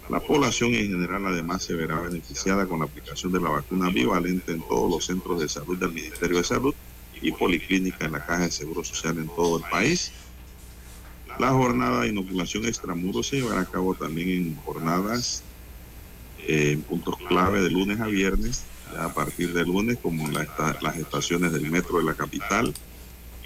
La 0.10 0.20
población 0.20 0.74
en 0.74 0.92
general 0.92 1.28
además 1.28 1.64
se 1.64 1.74
verá 1.74 2.00
beneficiada 2.00 2.66
con 2.66 2.80
la 2.80 2.86
aplicación 2.86 3.32
de 3.32 3.40
la 3.40 3.50
vacuna 3.50 3.90
bivalente 3.90 4.52
en 4.52 4.62
todos 4.62 4.90
los 4.90 5.06
centros 5.06 5.40
de 5.40 5.48
salud 5.48 5.78
del 5.78 5.92
Ministerio 5.92 6.38
de 6.38 6.44
Salud 6.44 6.74
y 7.22 7.32
policlínica 7.32 8.06
en 8.06 8.14
la 8.14 8.26
Caja 8.26 8.46
de 8.46 8.52
Seguro 8.52 8.84
Social 8.84 9.18
en 9.18 9.28
todo 9.28 9.58
el 9.58 9.64
país. 9.70 10.12
La 11.38 11.52
jornada 11.52 12.02
de 12.02 12.10
inoculación 12.10 12.66
extramuros 12.66 13.28
se 13.28 13.38
llevará 13.38 13.62
a 13.62 13.66
cabo 13.66 13.94
también 13.94 14.30
en 14.30 14.56
jornadas 14.58 15.44
eh, 16.48 16.72
en 16.72 16.82
puntos 16.82 17.16
clave 17.28 17.62
de 17.62 17.70
lunes 17.70 18.00
a 18.00 18.08
viernes, 18.08 18.64
a 18.98 19.14
partir 19.14 19.54
de 19.54 19.64
lunes, 19.64 19.98
como 20.02 20.28
las 20.30 20.96
estaciones 20.98 21.52
del 21.52 21.70
metro 21.70 22.00
de 22.00 22.06
la 22.06 22.16
capital, 22.16 22.74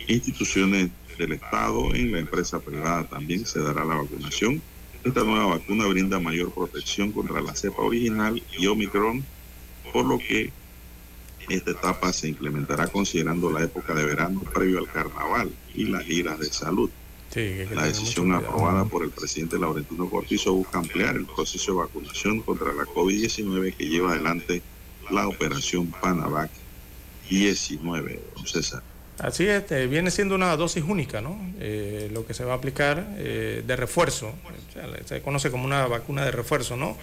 instituciones 0.07 0.89
del 1.17 1.33
Estado, 1.33 1.93
en 1.93 2.11
la 2.11 2.19
empresa 2.19 2.59
privada 2.59 3.03
también 3.05 3.45
se 3.45 3.59
dará 3.59 3.85
la 3.85 3.95
vacunación. 3.95 4.61
Esta 5.03 5.23
nueva 5.23 5.57
vacuna 5.57 5.85
brinda 5.87 6.19
mayor 6.19 6.51
protección 6.51 7.11
contra 7.11 7.41
la 7.41 7.55
cepa 7.55 7.81
original 7.81 8.41
y 8.57 8.67
Omicron, 8.67 9.23
por 9.91 10.05
lo 10.05 10.17
que 10.17 10.51
esta 11.49 11.71
etapa 11.71 12.13
se 12.13 12.29
implementará 12.29 12.87
considerando 12.87 13.51
la 13.51 13.63
época 13.63 13.93
de 13.93 14.05
verano 14.05 14.41
previo 14.53 14.79
al 14.79 14.87
carnaval 14.87 15.51
y 15.73 15.85
las 15.85 16.03
giras 16.03 16.39
de 16.39 16.45
salud. 16.45 16.89
la 17.35 17.85
decisión 17.85 18.31
aprobada 18.31 18.85
por 18.85 19.03
el 19.03 19.09
presidente 19.09 19.57
Laurentino 19.59 20.09
Cortizo 20.09 20.53
busca 20.53 20.77
ampliar 20.77 21.15
el 21.15 21.25
proceso 21.25 21.71
de 21.73 21.77
vacunación 21.79 22.41
contra 22.41 22.71
la 22.73 22.83
COVID-19 22.83 23.75
que 23.75 23.89
lleva 23.89 24.11
adelante 24.11 24.61
la 25.09 25.27
operación 25.27 25.87
Panavac 25.87 26.51
19, 27.29 28.21
don 28.35 28.47
César. 28.47 28.83
Así 29.19 29.43
es, 29.43 29.61
este, 29.61 29.85
viene 29.87 30.09
siendo 30.09 30.35
una 30.35 30.55
dosis 30.57 30.83
única, 30.83 31.21
¿no? 31.21 31.39
Eh, 31.59 32.09
lo 32.11 32.25
que 32.25 32.33
se 32.33 32.43
va 32.43 32.53
a 32.53 32.55
aplicar 32.55 33.05
eh, 33.17 33.63
de 33.65 33.75
refuerzo, 33.75 34.33
se 35.05 35.21
conoce 35.21 35.51
como 35.51 35.65
una 35.65 35.85
vacuna 35.85 36.25
de 36.25 36.31
refuerzo, 36.31 36.75
¿no? 36.75 36.97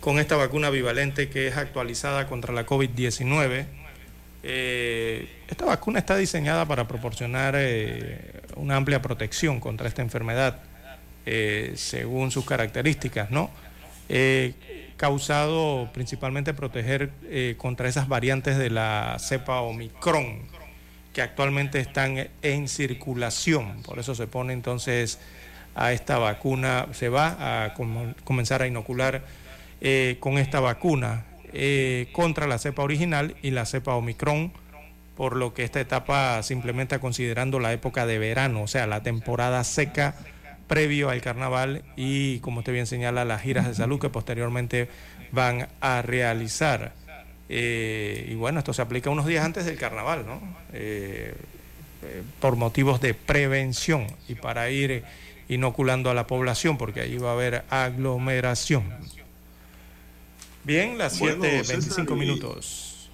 Con 0.00 0.18
esta 0.18 0.36
vacuna 0.36 0.70
bivalente 0.70 1.28
que 1.28 1.48
es 1.48 1.56
actualizada 1.56 2.28
contra 2.28 2.54
la 2.54 2.64
COVID-19. 2.64 3.66
Eh, 4.44 5.28
esta 5.48 5.64
vacuna 5.64 5.98
está 5.98 6.16
diseñada 6.16 6.64
para 6.66 6.86
proporcionar 6.86 7.56
una 8.56 8.76
amplia 8.76 9.02
protección 9.02 9.60
contra 9.60 9.88
esta 9.88 10.02
enfermedad, 10.02 10.60
según 11.74 12.30
sus 12.30 12.44
características, 12.44 13.30
¿no? 13.30 13.50
causado 14.96 15.90
principalmente 15.92 16.54
proteger 16.54 17.10
contra 17.56 17.88
esas 17.88 18.06
variantes 18.08 18.56
de 18.58 18.70
la 18.70 19.16
cepa 19.18 19.60
Omicron 19.60 20.42
que 21.12 21.22
actualmente 21.22 21.78
están 21.80 22.28
en 22.42 22.68
circulación. 22.68 23.82
Por 23.82 23.98
eso 23.98 24.14
se 24.14 24.26
pone 24.26 24.52
entonces 24.52 25.18
a 25.74 25.92
esta 25.92 26.18
vacuna, 26.18 26.88
se 26.92 27.08
va 27.08 27.64
a 27.64 27.74
comenzar 28.24 28.62
a 28.62 28.66
inocular 28.66 29.24
eh, 29.80 30.16
con 30.20 30.38
esta 30.38 30.60
vacuna 30.60 31.24
eh, 31.52 32.08
contra 32.12 32.46
la 32.46 32.58
cepa 32.58 32.82
original 32.82 33.36
y 33.42 33.50
la 33.50 33.66
cepa 33.66 33.94
Omicron, 33.94 34.52
por 35.16 35.36
lo 35.36 35.54
que 35.54 35.64
esta 35.64 35.80
etapa 35.80 36.42
simplemente 36.42 36.98
considerando 36.98 37.60
la 37.60 37.72
época 37.72 38.06
de 38.06 38.18
verano, 38.18 38.62
o 38.62 38.68
sea, 38.68 38.86
la 38.86 39.02
temporada 39.02 39.62
seca 39.64 40.14
previo 40.66 41.10
al 41.10 41.20
carnaval 41.20 41.84
y, 41.96 42.38
como 42.38 42.60
usted 42.60 42.72
bien 42.72 42.86
señala, 42.86 43.26
las 43.26 43.42
giras 43.42 43.66
de 43.66 43.74
salud 43.74 44.00
que 44.00 44.08
posteriormente 44.08 44.88
van 45.30 45.68
a 45.80 46.00
realizar. 46.00 46.94
Eh, 47.54 48.28
y 48.30 48.34
bueno, 48.34 48.60
esto 48.60 48.72
se 48.72 48.80
aplica 48.80 49.10
unos 49.10 49.26
días 49.26 49.44
antes 49.44 49.66
del 49.66 49.76
carnaval, 49.76 50.24
¿no? 50.24 50.40
Eh, 50.72 51.34
eh, 52.02 52.22
por 52.40 52.56
motivos 52.56 53.02
de 53.02 53.12
prevención 53.12 54.06
y 54.26 54.36
para 54.36 54.70
ir 54.70 55.04
inoculando 55.50 56.08
a 56.08 56.14
la 56.14 56.26
población, 56.26 56.78
porque 56.78 57.02
allí 57.02 57.18
va 57.18 57.28
a 57.28 57.32
haber 57.34 57.64
aglomeración. 57.68 58.84
Bien, 60.64 60.96
las 60.96 61.20
7.25 61.20 62.16
minutos. 62.16 63.10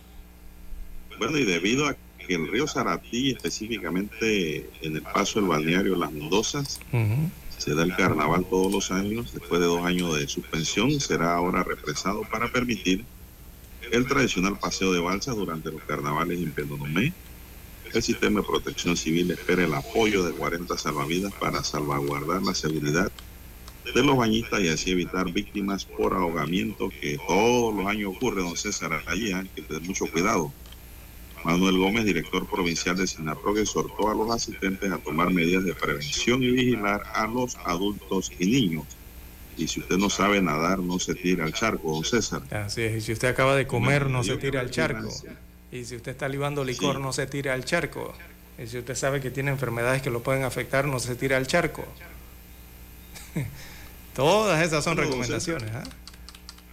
Bueno, 1.19 1.36
y 1.36 1.44
debido 1.44 1.89
a 1.89 1.97
que 2.24 2.35
el 2.35 2.47
río 2.48 2.69
Saratí, 2.69 3.32
específicamente 3.32 4.70
en 4.82 4.94
el 4.94 5.02
paso 5.02 5.40
del 5.40 5.48
balneario 5.48 5.97
Las 5.97 6.12
Mendozas, 6.12 6.78
se 7.56 7.74
da 7.74 7.82
el 7.82 7.97
carnaval 7.97 8.44
todos 8.48 8.70
los 8.70 8.93
años, 8.93 9.35
después 9.35 9.60
de 9.60 9.66
dos 9.66 9.85
años 9.85 10.16
de 10.16 10.28
suspensión, 10.28 11.01
será 11.01 11.35
ahora 11.35 11.65
represado 11.65 12.23
para 12.31 12.47
permitir 12.52 13.05
el 13.90 14.06
tradicional 14.06 14.59
paseo 14.59 14.92
de 14.92 15.00
balsa 15.00 15.32
durante 15.32 15.70
los 15.70 15.82
carnavales 15.84 16.38
en 16.38 16.52
Penonomé. 16.52 17.12
El 17.92 18.02
sistema 18.02 18.40
de 18.40 18.46
protección 18.46 18.96
civil 18.96 19.30
espera 19.30 19.64
el 19.64 19.72
apoyo 19.72 20.22
de 20.22 20.32
40 20.32 20.76
salvavidas 20.76 21.32
para 21.34 21.64
salvaguardar 21.64 22.42
la 22.42 22.55
seguridad 22.55 23.10
de 23.94 24.02
los 24.02 24.16
bañistas 24.16 24.60
y 24.60 24.68
así 24.68 24.90
evitar 24.90 25.32
víctimas 25.32 25.86
por 25.86 26.12
ahogamiento 26.12 26.90
que 26.90 27.16
todos 27.26 27.74
los 27.74 27.86
años 27.86 28.14
ocurre, 28.14 28.42
don 28.42 28.56
César, 28.56 29.02
allí 29.06 29.32
hay 29.32 29.48
que 29.48 29.62
tener 29.62 29.82
mucho 29.82 30.06
cuidado. 30.06 30.52
Manuel 31.44 31.78
Gómez, 31.78 32.05
director 32.05 32.46
provincial 32.46 32.96
de 32.96 33.06
Sinaprog, 33.06 33.59
exhortó 33.59 34.10
a 34.10 34.14
los 34.14 34.30
asistentes 34.30 34.92
a 34.92 34.98
tomar 34.98 35.32
medidas 35.32 35.64
de 35.64 35.74
prevención 35.74 36.42
y 36.42 36.50
vigilar 36.50 37.02
a 37.14 37.26
los 37.26 37.56
adultos 37.64 38.30
y 38.38 38.46
niños 38.46 38.97
y 39.59 39.66
si 39.66 39.80
usted 39.80 39.97
no 39.97 40.09
sabe 40.09 40.40
nadar, 40.40 40.78
no 40.78 40.98
se 40.98 41.14
tira 41.14 41.44
al 41.44 41.52
charco, 41.52 41.93
don 41.93 42.05
César. 42.05 42.43
Así 42.51 42.82
es, 42.82 42.97
y 42.97 43.01
si 43.01 43.12
usted 43.12 43.28
acaba 43.28 43.56
de 43.56 43.66
comer, 43.66 44.09
no 44.09 44.22
se 44.22 44.36
tira 44.36 44.60
al 44.60 44.70
charco. 44.70 45.09
Y 45.70 45.85
si 45.85 45.97
usted 45.97 46.12
está 46.12 46.28
libando 46.28 46.64
licor, 46.64 47.01
no 47.01 47.12
se 47.12 47.26
tira 47.26 47.52
al 47.55 47.64
charco. 47.64 48.14
Y 48.59 48.66
si 48.66 48.78
usted 48.78 48.94
sabe 48.94 49.20
que 49.20 49.30
tiene 49.30 49.51
enfermedades 49.51 50.01
que 50.01 50.10
lo 50.10 50.22
pueden 50.22 50.44
afectar, 50.44 50.86
no 50.86 50.98
se 50.98 51.14
tira 51.16 51.36
al 51.36 51.47
charco. 51.47 51.85
Todas 54.14 54.64
esas 54.64 54.82
son 54.82 54.97
recomendaciones 54.97 55.70
¿ah? 55.74 55.85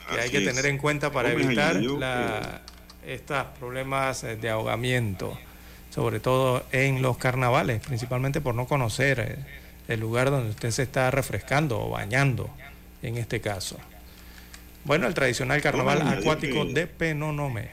que 0.10 0.20
hay 0.20 0.30
que 0.30 0.42
tener 0.42 0.66
en 0.68 0.78
cuenta 0.78 1.12
para 1.12 1.32
evitar 1.32 1.82
estos 3.06 3.46
problemas 3.60 4.24
eh, 4.24 4.36
de 4.36 4.50
ahogamiento, 4.50 5.38
sobre 5.94 6.20
todo 6.20 6.66
en 6.72 7.04
los 7.04 7.18
carnavales, 7.18 7.82
principalmente 7.86 8.42
por 8.42 8.56
no 8.56 8.66
conocer 8.66 9.20
eh, 9.20 9.36
el 9.88 10.00
lugar 10.00 10.32
donde 10.32 10.50
usted 10.50 10.72
se 10.72 10.84
está 10.84 11.12
refrescando 11.12 11.80
o 11.80 11.92
bañando 11.92 12.50
en 13.08 13.18
este 13.18 13.42
caso. 13.42 13.78
Bueno, 14.84 15.08
el 15.08 15.14
tradicional 15.14 15.62
carnaval 15.62 16.02
acuático 16.02 16.66
de 16.66 16.88
Penonome. 16.88 17.70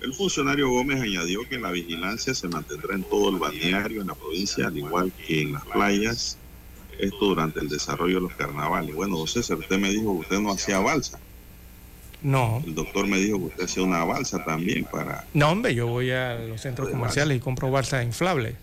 El 0.00 0.14
funcionario 0.14 0.70
Gómez 0.70 1.00
añadió 1.00 1.46
que 1.48 1.58
la 1.58 1.70
vigilancia 1.70 2.34
se 2.34 2.48
mantendrá 2.48 2.94
en 2.94 3.04
todo 3.04 3.30
el 3.30 3.36
balneario 3.36 4.00
en 4.00 4.08
la 4.08 4.14
provincia, 4.14 4.66
al 4.66 4.76
igual 4.76 5.12
que 5.12 5.42
en 5.42 5.52
las 5.52 5.64
playas, 5.66 6.38
esto 6.98 7.26
durante 7.26 7.60
el 7.60 7.68
desarrollo 7.68 8.16
de 8.16 8.20
los 8.22 8.32
carnavales. 8.32 8.94
Bueno, 8.94 9.24
César, 9.26 9.58
usted 9.58 9.78
me 9.78 9.90
dijo 9.90 10.14
que 10.14 10.20
usted 10.20 10.40
no 10.40 10.52
hacía 10.52 10.78
balsa. 10.78 11.20
No. 12.22 12.62
El 12.66 12.74
doctor 12.74 13.06
me 13.06 13.18
dijo 13.18 13.38
que 13.38 13.44
usted 13.44 13.64
hacía 13.64 13.82
una 13.82 14.04
balsa 14.04 14.42
también 14.44 14.84
para... 14.84 15.26
No, 15.34 15.50
hombre, 15.50 15.74
yo 15.74 15.86
voy 15.86 16.10
a 16.10 16.34
los 16.34 16.60
centros 16.60 16.88
comerciales 16.88 17.36
y 17.36 17.40
compro 17.40 17.70
balsa 17.70 18.02
inflable 18.02 18.56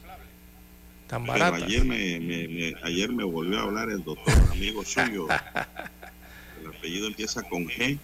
tan 1.07 1.25
barata. 1.25 1.57
ayer 1.65 1.83
me, 1.83 2.75
ayer 2.83 3.11
me 3.11 3.23
volvió 3.23 3.59
a 3.59 3.63
hablar 3.63 3.89
el 3.89 4.03
doctor 4.03 4.33
amigo 4.51 4.83
suyo, 4.83 5.27
el 6.61 6.67
apellido 6.67 7.07
empieza 7.07 7.43
con 7.43 7.67
G, 7.67 7.97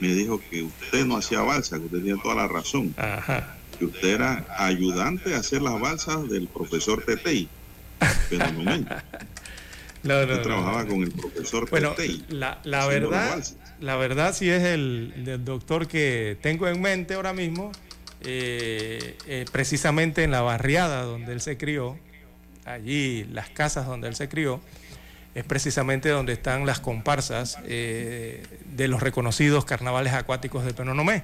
me 0.00 0.08
dijo 0.08 0.40
que 0.50 0.62
usted 0.62 1.06
no 1.06 1.16
hacía 1.16 1.40
balsa, 1.40 1.78
que 1.78 1.84
usted 1.86 2.02
tiene 2.02 2.20
toda 2.22 2.34
la 2.34 2.48
razón. 2.48 2.94
Que 3.78 3.84
usted 3.84 4.08
era 4.08 4.44
ayudante 4.58 5.34
a 5.34 5.38
hacer 5.38 5.62
las 5.62 5.78
balsas 5.80 6.28
del 6.28 6.48
profesor 6.48 7.02
Tetei. 7.04 7.48
No, 10.02 10.24
trabajaba 10.40 10.86
con 10.86 11.02
el 11.02 11.10
profesor 11.10 11.68
Bueno, 11.68 11.92
la, 12.28 12.60
la 12.62 12.86
verdad, 12.86 13.42
la 13.80 13.96
verdad 13.96 14.34
sí 14.34 14.48
es 14.48 14.62
el, 14.62 15.40
doctor 15.44 15.88
que 15.88 16.38
tengo 16.40 16.68
en 16.68 16.80
mente 16.80 17.14
ahora 17.14 17.32
mismo, 17.32 17.72
eh, 18.22 19.16
eh, 19.26 19.44
precisamente 19.50 20.22
en 20.22 20.30
la 20.30 20.42
barriada 20.42 21.02
donde 21.02 21.32
él 21.32 21.40
se 21.40 21.56
crió, 21.58 21.98
allí 22.66 23.24
las 23.32 23.48
casas 23.48 23.86
donde 23.86 24.08
él 24.08 24.14
se 24.14 24.28
crió, 24.28 24.60
es 25.34 25.44
precisamente 25.44 26.08
donde 26.08 26.32
están 26.32 26.66
las 26.66 26.80
comparsas 26.80 27.58
eh, 27.64 28.42
de 28.74 28.88
los 28.88 29.02
reconocidos 29.02 29.64
carnavales 29.64 30.12
acuáticos 30.12 30.64
de 30.64 30.74
Penonomé. 30.74 31.22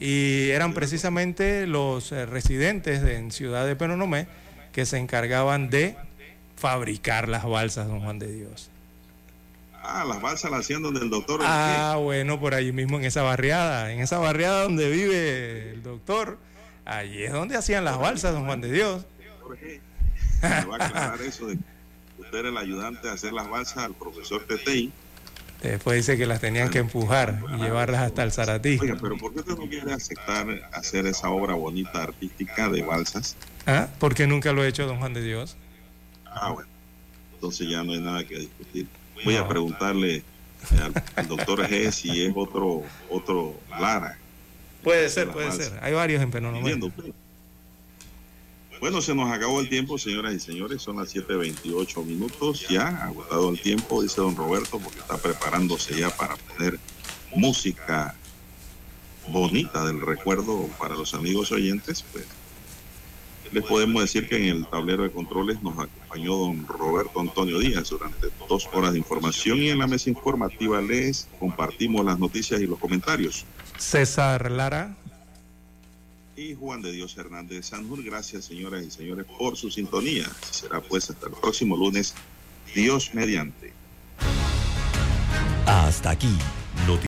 Y 0.00 0.50
eran 0.50 0.74
precisamente 0.74 1.66
los 1.66 2.10
eh, 2.10 2.26
residentes 2.26 3.02
en 3.02 3.30
Ciudad 3.30 3.66
de 3.66 3.76
Penonomé 3.76 4.26
que 4.72 4.86
se 4.86 4.98
encargaban 4.98 5.70
de 5.70 5.96
fabricar 6.56 7.28
las 7.28 7.44
balsas, 7.44 7.86
don 7.86 8.00
Juan 8.00 8.18
de 8.18 8.32
Dios. 8.32 8.70
Ah, 9.82 10.04
las 10.08 10.22
balsas 10.22 10.50
las 10.50 10.60
hacían 10.60 10.82
donde 10.82 11.00
el 11.00 11.10
doctor. 11.10 11.40
Ah, 11.44 11.98
bueno, 12.00 12.40
por 12.40 12.54
allí 12.54 12.72
mismo 12.72 12.98
en 12.98 13.04
esa 13.04 13.22
barriada, 13.22 13.92
en 13.92 14.00
esa 14.00 14.18
barriada 14.18 14.62
donde 14.62 14.90
vive 14.90 15.72
el 15.72 15.82
doctor, 15.82 16.38
allí 16.86 17.24
es 17.24 17.32
donde 17.32 17.56
hacían 17.56 17.84
las 17.84 17.98
balsas, 17.98 18.32
don 18.32 18.46
Juan 18.46 18.62
de 18.62 18.72
Dios. 18.72 19.04
Me 20.42 20.64
va 20.66 20.76
a 20.76 20.86
aclarar 20.86 21.22
eso 21.22 21.46
de 21.46 21.58
usted 22.18 22.38
era 22.38 22.48
el 22.48 22.56
ayudante 22.56 23.08
de 23.08 23.14
hacer 23.14 23.32
las 23.32 23.48
balsas 23.48 23.78
al 23.78 23.94
profesor 23.94 24.44
Tetei. 24.46 24.92
Después 25.62 25.96
dice 25.96 26.18
que 26.18 26.26
las 26.26 26.40
tenían 26.40 26.68
que 26.68 26.78
empujar 26.78 27.40
y 27.56 27.62
llevarlas 27.62 28.02
hasta 28.02 28.22
el 28.22 28.32
Zaratí. 28.32 28.78
Oiga, 28.80 28.98
pero 29.00 29.16
¿por 29.16 29.32
qué 29.32 29.40
usted 29.40 29.56
no 29.56 29.66
quiere 29.66 29.92
aceptar 29.94 30.46
hacer 30.72 31.06
esa 31.06 31.30
obra 31.30 31.54
bonita 31.54 32.02
artística 32.02 32.68
de 32.68 32.82
balsas? 32.82 33.34
¿Ah? 33.66 33.88
Porque 33.98 34.26
nunca 34.26 34.52
lo 34.52 34.60
ha 34.60 34.66
hecho 34.66 34.86
don 34.86 34.98
Juan 34.98 35.14
de 35.14 35.22
Dios. 35.22 35.56
Ah, 36.26 36.50
bueno. 36.52 36.68
Entonces 37.34 37.68
ya 37.68 37.82
no 37.82 37.92
hay 37.92 38.00
nada 38.00 38.24
que 38.24 38.40
discutir. 38.40 38.88
Voy 39.24 39.36
a 39.36 39.48
preguntarle 39.48 40.22
al, 41.16 41.28
doctor 41.28 41.66
G 41.66 41.90
si 41.90 42.26
es 42.26 42.32
otro, 42.36 42.82
otro 43.08 43.54
Lara. 43.70 44.18
Puede 44.82 45.08
ser, 45.08 45.30
puede 45.30 45.50
ser. 45.52 45.78
Hay 45.82 45.94
varios 45.94 46.22
en 46.22 46.30
Penonomé. 46.30 46.78
Bueno, 48.84 49.00
se 49.00 49.14
nos 49.14 49.32
acabó 49.32 49.62
el 49.62 49.70
tiempo, 49.70 49.96
señoras 49.96 50.34
y 50.34 50.40
señores. 50.40 50.82
Son 50.82 50.98
las 50.98 51.16
7.28 51.16 52.04
minutos. 52.04 52.68
Ya 52.68 52.88
agotado 53.02 53.48
el 53.48 53.58
tiempo, 53.58 54.02
dice 54.02 54.20
don 54.20 54.36
Roberto, 54.36 54.78
porque 54.78 54.98
está 54.98 55.16
preparándose 55.16 55.98
ya 55.98 56.10
para 56.10 56.36
poner 56.36 56.78
música 57.34 58.14
bonita 59.28 59.86
del 59.86 60.02
recuerdo 60.02 60.68
para 60.78 60.96
los 60.96 61.14
amigos 61.14 61.50
oyentes. 61.50 62.04
Pues 62.12 62.26
les 63.52 63.64
podemos 63.64 64.02
decir 64.02 64.28
que 64.28 64.36
en 64.36 64.54
el 64.54 64.66
tablero 64.66 65.04
de 65.04 65.10
controles 65.10 65.62
nos 65.62 65.78
acompañó 65.78 66.36
don 66.36 66.66
Roberto 66.66 67.20
Antonio 67.20 67.60
Díaz 67.60 67.88
durante 67.88 68.26
dos 68.50 68.68
horas 68.70 68.92
de 68.92 68.98
información 68.98 69.62
y 69.62 69.70
en 69.70 69.78
la 69.78 69.86
mesa 69.86 70.10
informativa 70.10 70.82
les 70.82 71.26
compartimos 71.40 72.04
las 72.04 72.18
noticias 72.18 72.60
y 72.60 72.66
los 72.66 72.78
comentarios. 72.78 73.46
César 73.78 74.50
Lara 74.50 74.94
y 76.36 76.54
Juan 76.54 76.82
de 76.82 76.92
Dios 76.92 77.16
Hernández 77.16 77.66
Sanjur. 77.66 78.02
Gracias, 78.02 78.44
señoras 78.44 78.84
y 78.84 78.90
señores, 78.90 79.26
por 79.38 79.56
su 79.56 79.70
sintonía. 79.70 80.26
Será 80.50 80.80
pues 80.80 81.10
hasta 81.10 81.26
el 81.26 81.32
próximo 81.32 81.76
lunes, 81.76 82.14
Dios 82.74 83.14
mediante. 83.14 83.72
Hasta 85.66 86.10
aquí 86.10 86.36